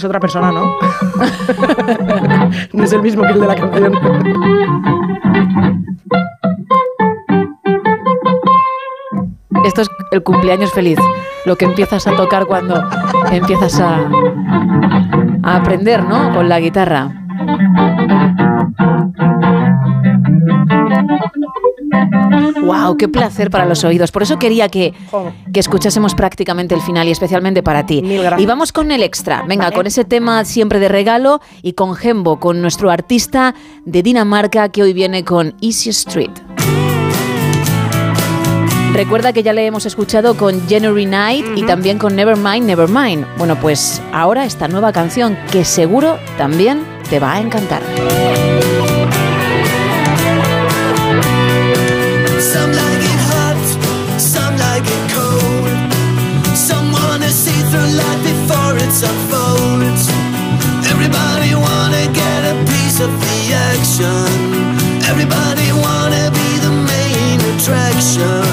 Es 0.01 0.05
otra 0.05 0.19
persona, 0.19 0.51
¿no? 0.51 0.63
no 2.73 2.83
es 2.83 2.91
el 2.91 3.03
mismo 3.03 3.21
que 3.21 3.33
el 3.33 3.39
de 3.39 3.45
la 3.45 3.53
canción. 3.53 3.93
Esto 9.63 9.81
es 9.81 9.89
el 10.09 10.23
cumpleaños 10.23 10.71
feliz. 10.71 10.97
Lo 11.45 11.55
que 11.55 11.65
empiezas 11.65 12.07
a 12.07 12.15
tocar 12.15 12.47
cuando 12.47 12.83
empiezas 13.31 13.79
a, 13.79 14.09
a 15.43 15.55
aprender, 15.57 16.03
¿no? 16.03 16.33
Con 16.33 16.49
la 16.49 16.59
guitarra. 16.59 17.20
¡Wow! 22.71 22.97
¡Qué 22.97 23.07
placer 23.07 23.49
para 23.49 23.65
los 23.65 23.83
oídos! 23.83 24.11
Por 24.11 24.23
eso 24.23 24.39
quería 24.39 24.69
que, 24.69 24.93
que 25.51 25.59
escuchásemos 25.59 26.15
prácticamente 26.15 26.75
el 26.75 26.81
final 26.81 27.07
y 27.07 27.11
especialmente 27.11 27.63
para 27.63 27.85
ti. 27.85 28.03
Y 28.37 28.45
vamos 28.45 28.71
con 28.71 28.91
el 28.91 29.03
extra. 29.03 29.43
Venga, 29.47 29.71
con 29.71 29.87
ese 29.87 30.05
tema 30.05 30.45
siempre 30.45 30.79
de 30.79 30.87
regalo 30.87 31.41
y 31.61 31.73
con 31.73 31.95
Gembo, 31.95 32.39
con 32.39 32.61
nuestro 32.61 32.91
artista 32.91 33.55
de 33.85 34.03
Dinamarca 34.03 34.69
que 34.69 34.83
hoy 34.83 34.93
viene 34.93 35.23
con 35.23 35.55
Easy 35.61 35.89
Street. 35.89 36.31
Recuerda 38.93 39.31
que 39.31 39.41
ya 39.41 39.53
le 39.53 39.65
hemos 39.65 39.85
escuchado 39.85 40.35
con 40.35 40.67
January 40.67 41.05
Night 41.05 41.45
y 41.55 41.63
también 41.63 41.97
con 41.97 42.15
Nevermind, 42.15 42.65
Nevermind. 42.65 43.25
Bueno, 43.37 43.57
pues 43.59 44.01
ahora 44.11 44.43
esta 44.43 44.67
nueva 44.67 44.91
canción 44.91 45.37
que 45.51 45.63
seguro 45.63 46.17
también 46.37 46.83
te 47.09 47.19
va 47.19 47.33
a 47.35 47.39
encantar. 47.39 47.81
Of 63.01 63.11
the 63.19 63.53
action. 63.53 64.25
Everybody 65.09 65.71
wanna 65.71 66.29
be 66.31 66.49
the 66.61 66.69
main 66.69 67.39
attraction. 67.55 68.43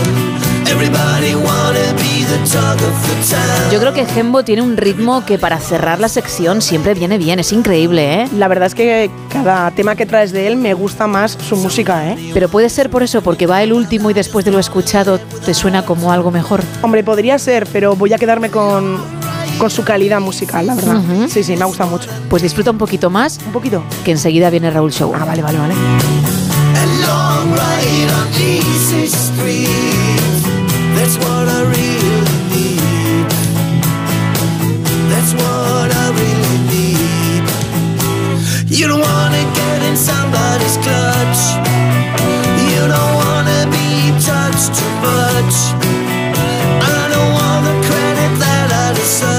Everybody 0.71 1.35
wanna 1.35 1.93
be 1.97 2.25
the 2.25 2.39
talk 2.51 2.81
of 2.81 2.95
the 3.09 3.37
town. 3.37 3.71
Yo 3.73 3.81
creo 3.81 3.93
que 3.93 4.07
Gembo 4.07 4.45
tiene 4.45 4.63
un 4.63 4.77
ritmo 4.77 5.25
que 5.27 5.39
para 5.39 5.59
cerrar 5.59 6.01
la 6.01 6.09
sección 6.09 6.63
siempre 6.63 6.95
viene 6.95 7.19
bien, 7.19 7.39
es 7.39 7.53
increíble, 7.53 8.23
¿eh? 8.23 8.29
La 8.37 8.49
verdad 8.49 8.67
es 8.67 8.75
que 8.75 9.11
cada 9.31 9.71
tema 9.73 9.97
que 9.97 10.07
traes 10.07 10.33
de 10.33 10.47
él 10.47 10.57
me 10.57 10.73
gusta 10.75 11.07
más 11.07 11.37
su 11.47 11.57
música, 11.57 12.09
¿eh? 12.09 12.31
Pero 12.33 12.49
puede 12.49 12.71
ser 12.71 12.91
por 12.91 13.03
eso, 13.03 13.23
porque 13.23 13.47
va 13.47 13.63
el 13.63 13.73
último 13.73 14.11
y 14.11 14.15
después 14.15 14.45
de 14.45 14.51
lo 14.51 14.59
escuchado 14.59 15.19
te 15.19 15.53
suena 15.53 15.85
como 15.85 16.13
algo 16.13 16.31
mejor. 16.31 16.63
Hombre, 16.83 17.05
podría 17.05 17.39
ser, 17.39 17.67
pero 17.73 17.97
voy 17.97 18.13
a 18.13 18.19
quedarme 18.19 18.51
con, 18.51 18.99
con 19.59 19.71
su 19.71 19.85
calidad 19.85 20.21
musical, 20.21 20.67
la 20.67 20.75
verdad. 20.75 20.97
Ujú. 20.97 21.29
Sí, 21.29 21.43
sí, 21.43 21.57
me 21.57 21.65
gusta 21.65 21.85
mucho. 21.87 22.09
Pues 22.31 22.43
disfruta 22.43 22.71
un 22.71 22.79
poquito 22.79 23.11
más. 23.11 23.39
Un 23.47 23.53
poquito. 23.53 23.83
Que 24.05 24.13
enseguida 24.13 24.51
viene 24.51 24.71
Raúl 24.71 24.93
Show. 24.93 25.13
Ah, 25.15 25.25
vale, 25.25 25.43
vale, 25.43 25.59
vale. 25.59 25.75
A 25.75 26.87
long 27.07 27.51
ride 27.53 28.11
on 28.13 28.29
Easy 28.41 29.07
Street. 29.09 29.69
That's 30.97 31.17
what 31.19 31.49
I 31.49 31.63
really 31.65 32.39
need. 32.55 33.27
That's 35.11 35.33
what 35.35 35.91
I 35.93 36.11
really 36.13 36.59
need. 36.71 37.45
You 38.71 38.87
don't 38.89 39.01
wanna 39.01 39.43
get 39.55 39.83
in 39.89 39.97
somebody's 39.97 40.77
clutch. 40.79 41.41
You 42.71 42.87
don't 42.87 43.15
wanna 43.17 43.67
be 43.71 44.13
touched 44.25 44.75
too 44.79 44.93
much. 45.03 45.88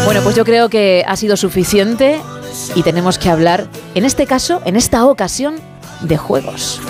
Bueno, 0.06 0.22
Pues 0.24 0.36
yo 0.36 0.46
creo 0.46 0.70
que 0.70 1.04
ha 1.08 1.16
sido 1.16 1.38
suficiente 1.38 2.20
y 2.76 2.84
tenemos 2.84 3.18
que 3.18 3.30
hablar, 3.30 3.68
en 3.96 4.06
este 4.06 4.26
caso, 4.26 4.62
en 4.66 4.76
esta 4.76 5.06
ocasión, 5.06 5.56
de 6.02 6.18
juegos. 6.18 6.82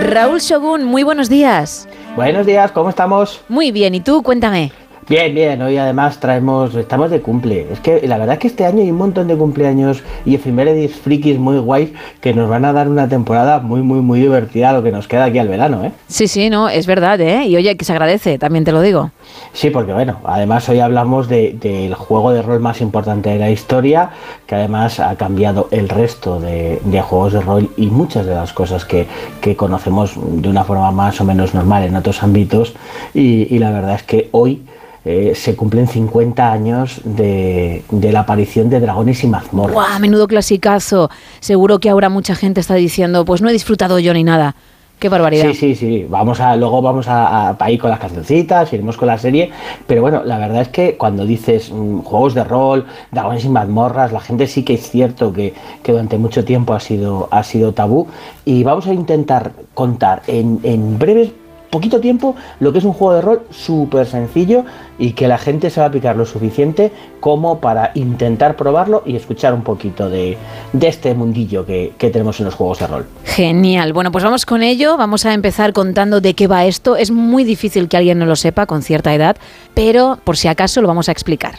Raúl 0.00 0.40
Shogun, 0.40 0.84
muy 0.84 1.02
buenos 1.02 1.28
días. 1.28 1.88
Buenos 2.16 2.46
días, 2.46 2.72
¿cómo 2.72 2.90
estamos? 2.90 3.40
Muy 3.48 3.70
bien, 3.70 3.94
¿y 3.94 4.00
tú? 4.00 4.22
Cuéntame. 4.22 4.72
Bien, 5.10 5.34
bien, 5.34 5.60
hoy 5.60 5.76
además 5.76 6.20
traemos, 6.20 6.72
estamos 6.76 7.10
de 7.10 7.20
cumple. 7.20 7.66
Es 7.72 7.80
que 7.80 8.06
la 8.06 8.16
verdad 8.16 8.34
es 8.34 8.38
que 8.38 8.46
este 8.46 8.64
año 8.64 8.80
hay 8.80 8.92
un 8.92 8.96
montón 8.98 9.26
de 9.26 9.34
cumpleaños 9.36 10.04
y 10.24 10.36
efemérides 10.36 10.94
frikis 10.94 11.36
muy 11.36 11.58
guays 11.58 11.90
que 12.20 12.32
nos 12.32 12.48
van 12.48 12.64
a 12.64 12.72
dar 12.72 12.88
una 12.88 13.08
temporada 13.08 13.58
muy, 13.58 13.82
muy, 13.82 14.02
muy 14.02 14.20
divertida 14.20 14.72
lo 14.72 14.84
que 14.84 14.92
nos 14.92 15.08
queda 15.08 15.24
aquí 15.24 15.40
al 15.40 15.48
verano, 15.48 15.84
¿eh? 15.84 15.90
Sí, 16.06 16.28
sí, 16.28 16.48
no, 16.48 16.68
es 16.68 16.86
verdad, 16.86 17.20
¿eh? 17.20 17.44
Y 17.46 17.56
oye, 17.56 17.76
que 17.76 17.84
se 17.84 17.90
agradece, 17.90 18.38
también 18.38 18.64
te 18.64 18.70
lo 18.70 18.82
digo. 18.82 19.10
Sí, 19.52 19.70
porque 19.70 19.92
bueno, 19.92 20.18
además 20.22 20.68
hoy 20.68 20.78
hablamos 20.78 21.26
de- 21.28 21.56
del 21.60 21.94
juego 21.94 22.30
de 22.30 22.42
rol 22.42 22.60
más 22.60 22.80
importante 22.80 23.30
de 23.30 23.40
la 23.40 23.50
historia, 23.50 24.10
que 24.46 24.54
además 24.54 25.00
ha 25.00 25.16
cambiado 25.16 25.66
el 25.72 25.88
resto 25.88 26.38
de, 26.38 26.80
de 26.84 27.00
juegos 27.02 27.32
de 27.32 27.40
rol 27.40 27.68
y 27.76 27.88
muchas 27.88 28.26
de 28.26 28.34
las 28.36 28.52
cosas 28.52 28.84
que, 28.84 29.08
que 29.40 29.56
conocemos 29.56 30.12
de 30.40 30.48
una 30.48 30.62
forma 30.62 30.92
más 30.92 31.20
o 31.20 31.24
menos 31.24 31.52
normal 31.52 31.82
en 31.82 31.96
otros 31.96 32.22
ámbitos. 32.22 32.74
Y, 33.12 33.52
y 33.52 33.58
la 33.58 33.72
verdad 33.72 33.96
es 33.96 34.04
que 34.04 34.28
hoy 34.30 34.62
eh, 35.10 35.34
se 35.34 35.56
cumplen 35.56 35.88
50 35.88 36.52
años 36.52 37.00
de, 37.04 37.82
de 37.90 38.12
la 38.12 38.20
aparición 38.20 38.68
de 38.70 38.80
Dragones 38.80 39.22
y 39.24 39.26
Mazmorras. 39.26 39.74
¡Guau! 39.74 40.00
Menudo 40.00 40.26
clasicazo. 40.26 41.10
Seguro 41.40 41.78
que 41.80 41.90
ahora 41.90 42.08
mucha 42.08 42.34
gente 42.34 42.60
está 42.60 42.74
diciendo, 42.74 43.24
pues 43.24 43.42
no 43.42 43.48
he 43.48 43.52
disfrutado 43.52 43.98
yo 43.98 44.14
ni 44.14 44.24
nada. 44.24 44.54
Qué 44.98 45.08
barbaridad. 45.08 45.46
Sí, 45.52 45.54
sí, 45.54 45.74
sí. 45.74 46.06
Vamos 46.10 46.40
a, 46.40 46.54
luego 46.56 46.82
vamos 46.82 47.08
a, 47.08 47.48
a- 47.48 47.56
a 47.58 47.70
ir 47.70 47.80
con 47.80 47.88
las 47.88 47.98
cancioncitas, 47.98 48.70
iremos 48.74 48.98
con 48.98 49.08
la 49.08 49.16
serie. 49.16 49.50
Pero 49.86 50.02
bueno, 50.02 50.22
la 50.26 50.36
verdad 50.36 50.60
es 50.60 50.68
que 50.68 50.98
cuando 50.98 51.24
dices 51.24 51.72
mm, 51.72 52.00
juegos 52.00 52.34
de 52.34 52.44
rol, 52.44 52.84
dragones 53.10 53.42
y 53.46 53.48
mazmorras, 53.48 54.12
la 54.12 54.20
gente 54.20 54.46
sí 54.46 54.62
que 54.62 54.74
es 54.74 54.90
cierto 54.90 55.32
que, 55.32 55.54
que 55.82 55.92
durante 55.92 56.18
mucho 56.18 56.44
tiempo 56.44 56.74
ha 56.74 56.80
sido, 56.80 57.28
ha 57.30 57.42
sido 57.44 57.72
tabú. 57.72 58.08
Y 58.44 58.62
vamos 58.62 58.86
a 58.88 58.92
intentar 58.92 59.52
contar 59.72 60.20
en, 60.26 60.60
en 60.64 60.98
breves 60.98 61.30
poquito 61.70 62.00
tiempo 62.00 62.34
lo 62.58 62.72
que 62.72 62.78
es 62.78 62.84
un 62.84 62.92
juego 62.92 63.14
de 63.14 63.20
rol 63.22 63.42
súper 63.50 64.06
sencillo 64.06 64.64
y 64.98 65.12
que 65.12 65.28
la 65.28 65.38
gente 65.38 65.70
se 65.70 65.80
va 65.80 65.86
a 65.86 65.90
picar 65.90 66.16
lo 66.16 66.26
suficiente 66.26 66.92
como 67.20 67.60
para 67.60 67.92
intentar 67.94 68.56
probarlo 68.56 69.02
y 69.06 69.16
escuchar 69.16 69.54
un 69.54 69.62
poquito 69.62 70.10
de, 70.10 70.36
de 70.72 70.88
este 70.88 71.14
mundillo 71.14 71.64
que, 71.64 71.92
que 71.96 72.10
tenemos 72.10 72.38
en 72.40 72.46
los 72.46 72.54
juegos 72.54 72.80
de 72.80 72.86
rol. 72.86 73.06
Genial. 73.24 73.92
Bueno, 73.92 74.12
pues 74.12 74.24
vamos 74.24 74.44
con 74.44 74.62
ello. 74.62 74.96
Vamos 74.96 75.24
a 75.24 75.32
empezar 75.32 75.72
contando 75.72 76.20
de 76.20 76.34
qué 76.34 76.46
va 76.46 76.64
esto. 76.66 76.96
Es 76.96 77.10
muy 77.10 77.44
difícil 77.44 77.88
que 77.88 77.96
alguien 77.96 78.18
no 78.18 78.26
lo 78.26 78.36
sepa 78.36 78.66
con 78.66 78.82
cierta 78.82 79.14
edad, 79.14 79.36
pero 79.74 80.18
por 80.24 80.36
si 80.36 80.48
acaso 80.48 80.82
lo 80.82 80.88
vamos 80.88 81.08
a 81.08 81.12
explicar. 81.12 81.56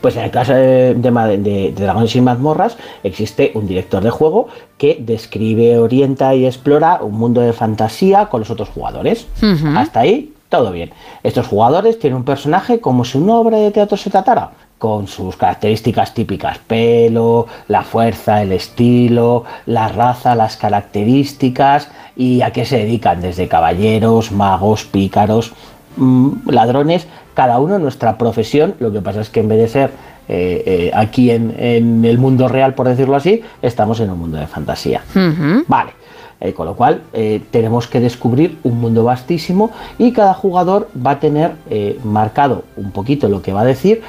Pues 0.00 0.16
en 0.16 0.24
el 0.24 0.30
caso 0.30 0.54
de, 0.54 0.94
de 0.94 1.10
de- 1.38 1.72
Dragones 1.72 2.14
y 2.16 2.20
Mazmorras 2.20 2.76
existe 3.02 3.52
un 3.54 3.66
director 3.66 4.02
de 4.02 4.10
juego 4.10 4.48
que 4.78 4.98
describe, 5.00 5.78
orienta 5.78 6.34
y 6.34 6.46
explora 6.46 7.00
un 7.02 7.18
mundo 7.18 7.40
de 7.40 7.52
fantasía 7.52 8.26
con 8.26 8.40
los 8.40 8.50
otros 8.50 8.68
jugadores. 8.68 9.26
Hasta 9.76 10.00
ahí, 10.00 10.32
todo 10.48 10.72
bien. 10.72 10.90
Estos 11.22 11.46
jugadores 11.46 11.98
tienen 11.98 12.16
un 12.18 12.24
personaje 12.24 12.80
como 12.80 13.04
si 13.04 13.18
una 13.18 13.34
obra 13.36 13.58
de 13.58 13.70
teatro 13.70 13.96
se 13.96 14.10
tratara, 14.10 14.50
con 14.78 15.06
sus 15.06 15.36
características 15.36 16.12
típicas, 16.12 16.58
pelo, 16.58 17.46
la 17.68 17.82
fuerza, 17.82 18.42
el 18.42 18.50
estilo, 18.52 19.44
la 19.66 19.86
raza, 19.88 20.34
las 20.34 20.56
características 20.56 21.88
y 22.16 22.42
a 22.42 22.50
qué 22.50 22.64
se 22.64 22.78
dedican, 22.78 23.20
desde 23.20 23.48
caballeros, 23.48 24.32
magos, 24.32 24.84
pícaros, 24.84 25.52
mm, 25.96 26.48
ladrones, 26.50 27.06
cada 27.34 27.58
uno 27.58 27.78
nuestra 27.78 28.18
profesión, 28.18 28.74
lo 28.78 28.92
que 28.92 29.00
pasa 29.00 29.20
es 29.20 29.30
que 29.30 29.40
en 29.40 29.48
vez 29.48 29.58
de 29.58 29.68
ser 29.68 29.90
eh, 30.28 30.62
eh, 30.64 30.90
aquí 30.94 31.30
en, 31.30 31.54
en 31.58 32.04
el 32.04 32.18
mundo 32.18 32.48
real, 32.48 32.74
por 32.74 32.88
decirlo 32.88 33.16
así, 33.16 33.42
estamos 33.60 34.00
en 34.00 34.10
un 34.10 34.18
mundo 34.18 34.38
de 34.38 34.46
fantasía. 34.46 35.02
Vale. 35.66 35.92
Eh, 36.40 36.54
con 36.54 36.66
lo 36.66 36.74
cual 36.74 37.02
tenemos 37.52 37.86
que 37.86 38.00
descubrir 38.00 38.58
un 38.64 38.80
mundo 38.80 39.04
vastísimo 39.04 39.70
y 39.96 40.10
cada 40.10 40.34
jugador 40.34 40.88
va 40.94 41.12
a 41.12 41.20
tener 41.20 41.52
marcado 42.02 42.64
un 42.76 42.90
poquito 42.90 43.28
lo 43.28 43.42
que 43.42 43.52
va 43.52 43.60
a 43.60 43.64
decir, 43.64 44.02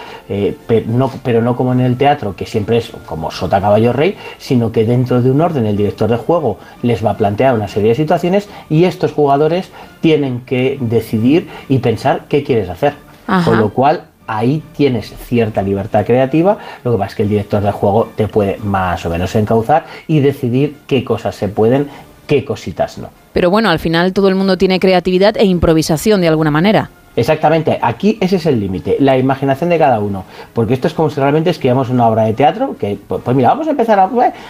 pero, 0.65 0.87
no, 0.87 1.11
pero 1.23 1.43
no 1.43 1.55
como 1.55 1.73
en 1.73 1.81
el 1.81 1.95
teatro, 1.95 2.35
que 2.35 2.47
siempre 2.47 2.77
es 2.77 2.91
como 3.05 3.29
sota 3.29 3.61
caballo 3.61 3.93
rey, 3.93 4.15
sino 4.39 4.71
que 4.71 4.83
dentro 4.83 5.21
de 5.21 5.29
un 5.29 5.41
orden 5.41 5.67
el 5.67 5.77
director 5.77 6.09
de 6.09 6.17
juego 6.17 6.57
les 6.81 7.05
va 7.05 7.11
a 7.11 7.17
plantear 7.17 7.53
una 7.53 7.67
serie 7.67 7.89
de 7.89 7.95
situaciones 7.95 8.49
y 8.67 8.85
estos 8.85 9.11
jugadores 9.11 9.69
tienen 10.01 10.39
que 10.39 10.79
decidir 10.81 11.47
y 11.69 11.77
pensar 11.79 12.25
qué 12.29 12.43
quieres 12.43 12.67
hacer. 12.67 12.93
Ajá. 13.27 13.49
Con 13.49 13.59
lo 13.59 13.69
cual 13.69 14.03
ahí 14.27 14.63
tienes 14.75 15.13
cierta 15.27 15.61
libertad 15.61 16.05
creativa, 16.05 16.57
lo 16.83 16.93
que 16.93 16.97
pasa 16.97 17.09
es 17.09 17.15
que 17.15 17.23
el 17.23 17.29
director 17.29 17.61
de 17.61 17.71
juego 17.71 18.09
te 18.15 18.27
puede 18.27 18.57
más 18.59 19.05
o 19.05 19.09
menos 19.09 19.35
encauzar 19.35 19.85
y 20.07 20.19
decidir 20.19 20.77
qué 20.87 21.03
cosas 21.03 21.35
se 21.35 21.49
pueden, 21.49 21.87
qué 22.25 22.45
cositas 22.45 22.97
no. 22.97 23.09
Pero 23.33 23.49
bueno, 23.49 23.69
al 23.69 23.79
final 23.79 24.13
todo 24.13 24.29
el 24.29 24.35
mundo 24.35 24.57
tiene 24.57 24.79
creatividad 24.79 25.35
e 25.37 25.45
improvisación 25.45 26.21
de 26.21 26.27
alguna 26.29 26.51
manera. 26.51 26.89
Exactamente, 27.15 27.77
aquí 27.79 28.17
ese 28.21 28.37
es 28.37 28.45
el 28.47 28.59
límite, 28.59 28.95
la 28.99 29.15
imaginación 29.17 29.69
de 29.69 29.77
cada 29.77 29.99
uno, 29.99 30.23
porque 30.51 30.73
esto 30.73 30.87
es 30.87 30.95
como 30.95 31.11
si 31.11 31.19
realmente 31.19 31.51
escribamos 31.51 31.89
una 31.91 32.07
obra 32.07 32.23
de 32.23 32.33
teatro, 32.33 32.75
que 32.79 32.97
pues, 33.07 33.21
pues 33.23 33.37
mira, 33.37 33.49
vamos 33.49 33.67
a 33.67 33.71
empezar 33.71 33.99
a, 33.99 34.09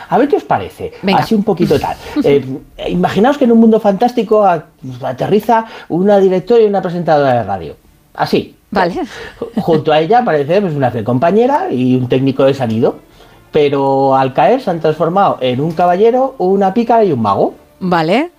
a 0.10 0.18
ver 0.18 0.28
qué 0.30 0.38
os 0.38 0.46
parece, 0.46 0.94
Venga. 1.02 1.20
así 1.20 1.36
un 1.36 1.44
poquito 1.44 1.78
tal. 1.78 1.98
Eh, 2.24 2.46
imaginaos 2.90 3.38
que 3.38 3.44
en 3.46 3.52
un 3.52 3.60
mundo 3.60 3.82
fantástico 3.82 4.46
a- 4.46 4.64
aterriza 5.04 5.66
una 5.90 6.20
directora 6.20 6.62
y 6.62 6.66
una 6.66 6.82
presentadora 6.82 7.34
de 7.34 7.44
radio, 7.44 7.76
así. 8.14 8.56
Vale. 8.74 8.96
Junto 9.58 9.92
a 9.92 10.00
ella 10.00 10.20
aparece 10.20 10.60
pues, 10.62 10.74
una 10.74 10.90
fiel 10.90 11.04
compañera 11.04 11.72
y 11.72 11.96
un 11.96 12.10
técnico 12.10 12.44
de 12.44 12.54
sonido, 12.56 12.96
pero 13.52 14.16
al 14.16 14.34
caer 14.34 14.62
se 14.62 14.72
han 14.72 14.80
transformado 14.80 15.38
en 15.42 15.62
un 15.62 15.74
caballero, 15.74 16.36
una 16.40 16.74
pícara 16.74 17.04
y 17.04 17.12
un 17.12 17.22
mago. 17.22 17.54
Vale. 17.80 18.32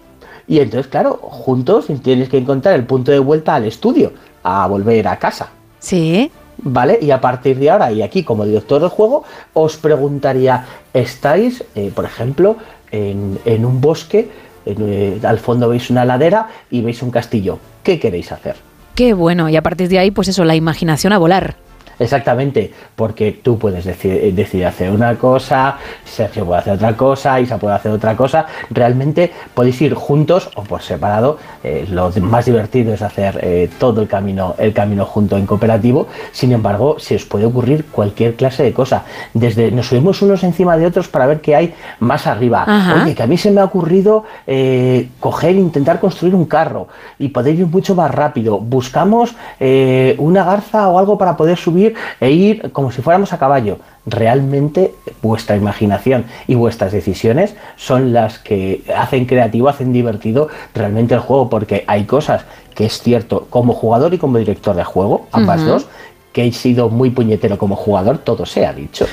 Y 0.49 0.59
entonces, 0.59 0.89
claro, 0.89 1.19
juntos 1.23 1.87
tienes 2.03 2.29
que 2.29 2.39
encontrar 2.39 2.75
el 2.75 2.85
punto 2.85 3.13
de 3.13 3.21
vuelta 3.21 3.55
al 3.55 3.65
estudio, 3.65 4.13
a 4.43 4.67
volver 4.67 5.07
a 5.07 5.19
casa. 5.19 5.49
Sí. 5.79 6.31
¿Vale? 6.59 6.99
Y 7.01 7.11
a 7.13 7.21
partir 7.21 7.59
de 7.59 7.71
ahora, 7.71 7.93
y 7.93 8.03
aquí 8.03 8.25
como 8.25 8.45
director 8.45 8.81
del 8.81 8.91
juego, 8.91 9.25
os 9.55 9.77
preguntaría, 9.77 10.67
¿estáis, 10.93 11.65
eh, 11.75 11.93
por 11.95 12.05
ejemplo, 12.05 12.57
en, 12.91 13.39
en 13.45 13.65
un 13.65 13.81
bosque, 13.81 14.29
en, 14.67 14.77
eh, 14.81 15.21
al 15.23 15.39
fondo 15.39 15.69
veis 15.69 15.91
una 15.91 16.05
ladera 16.05 16.49
y 16.71 16.81
veis 16.83 17.03
un 17.03 17.11
castillo? 17.11 17.59
¿Qué 17.83 17.99
queréis 17.99 18.33
hacer? 18.33 18.57
Qué 18.94 19.12
bueno. 19.12 19.48
Y 19.48 19.56
a 19.56 19.62
partir 19.62 19.89
de 19.89 19.98
ahí, 19.98 20.10
pues 20.10 20.28
eso, 20.28 20.44
la 20.44 20.55
imaginación 20.55 21.12
a 21.12 21.18
volar. 21.18 21.56
Exactamente, 21.98 22.73
porque 22.97 23.32
tú 23.32 23.58
puedes 23.58 23.84
decidir, 23.84 24.34
decidir 24.34 24.66
hacer 24.66 24.90
una 24.90 25.16
cosa, 25.16 25.78
Sergio 26.05 26.44
puede 26.44 26.60
hacer 26.60 26.74
otra 26.74 26.97
cosa, 26.97 27.40
Isa 27.40 27.58
puede 27.58 27.74
hacer 27.74 27.92
otra 27.92 28.16
cosa. 28.16 28.47
Realmente 28.70 29.32
podéis 29.55 29.81
ir 29.82 29.94
juntos 29.94 30.50
o 30.55 30.62
por 30.62 30.82
separado. 30.82 31.39
Eh, 31.62 31.86
lo 31.90 32.10
más 32.20 32.47
divertido 32.47 32.94
es 32.94 33.02
hacer 33.02 33.39
eh, 33.42 33.70
todo 33.78 34.00
el 34.02 34.08
camino, 34.08 34.55
el 34.58 34.73
camino 34.73 35.05
junto 35.05 35.36
en 35.36 35.47
cooperativo. 35.47 36.08
Sin 36.32 36.52
embargo, 36.52 36.97
se 36.98 37.16
os 37.16 37.24
puede 37.24 37.47
ocurrir 37.47 37.86
cualquier 37.86 38.34
clase 38.34 38.62
de 38.62 38.73
cosa. 38.73 39.05
Desde 39.32 39.70
nos 39.70 39.89
subimos 39.89 40.20
unos 40.23 40.42
encima 40.44 40.76
de 40.76 40.86
otros 40.86 41.08
para 41.08 41.26
ver 41.26 41.40
qué 41.40 41.56
hay 41.56 41.74
más 42.00 42.26
arriba. 42.26 42.64
Ajá. 42.66 43.02
Oye, 43.02 43.14
que 43.14 43.23
a 43.23 43.26
mí 43.26 43.36
se 43.36 43.50
me 43.50 43.60
ha 43.60 43.64
ocurrido 43.64 44.24
eh, 44.47 45.08
coger 45.20 45.56
e 45.56 45.60
intentar 45.60 46.00
construir 46.00 46.34
un 46.34 46.47
carro 46.47 46.89
y 47.18 47.28
poder 47.28 47.55
ir 47.55 47.66
mucho 47.66 47.94
más 47.94 48.10
rápido. 48.10 48.58
Buscamos 48.58 49.34
eh, 49.60 50.14
una 50.18 50.44
garza 50.44 50.89
o 50.89 50.98
algo 50.98 51.18
para 51.18 51.36
poder 51.36 51.58
subir 51.58 51.84
e 52.21 52.31
ir 52.31 52.73
como 52.73 52.91
si 52.91 53.03
fuéramos 53.03 53.33
a 53.33 53.39
caballo. 53.39 53.79
Realmente 54.07 54.95
vuestra 55.23 55.57
imaginación 55.57 56.25
y 56.47 56.55
vuestras 56.55 56.93
decisiones 56.93 57.55
son 57.77 58.13
las 58.13 58.39
que 58.39 58.83
hacen 58.97 59.27
creativo, 59.27 59.69
hacen 59.69 59.93
divertido 59.93 60.49
realmente 60.75 61.15
el 61.15 61.21
juego, 61.21 61.51
porque 61.51 61.85
hay 61.87 62.05
cosas 62.05 62.45
que 62.75 62.87
es 62.87 63.01
cierto 63.01 63.47
como 63.51 63.73
jugador 63.73 64.15
y 64.15 64.19
como 64.19 64.39
director 64.39 64.75
de 64.75 64.85
juego, 64.85 65.27
ambas 65.33 65.65
dos, 65.65 65.87
que 66.35 66.45
he 66.45 66.53
sido 66.53 66.91
muy 66.91 67.09
puñetero 67.11 67.57
como 67.57 67.77
jugador, 67.77 68.19
todo 68.19 68.45
se 68.45 68.67
ha 68.67 68.73
dicho. 68.75 69.07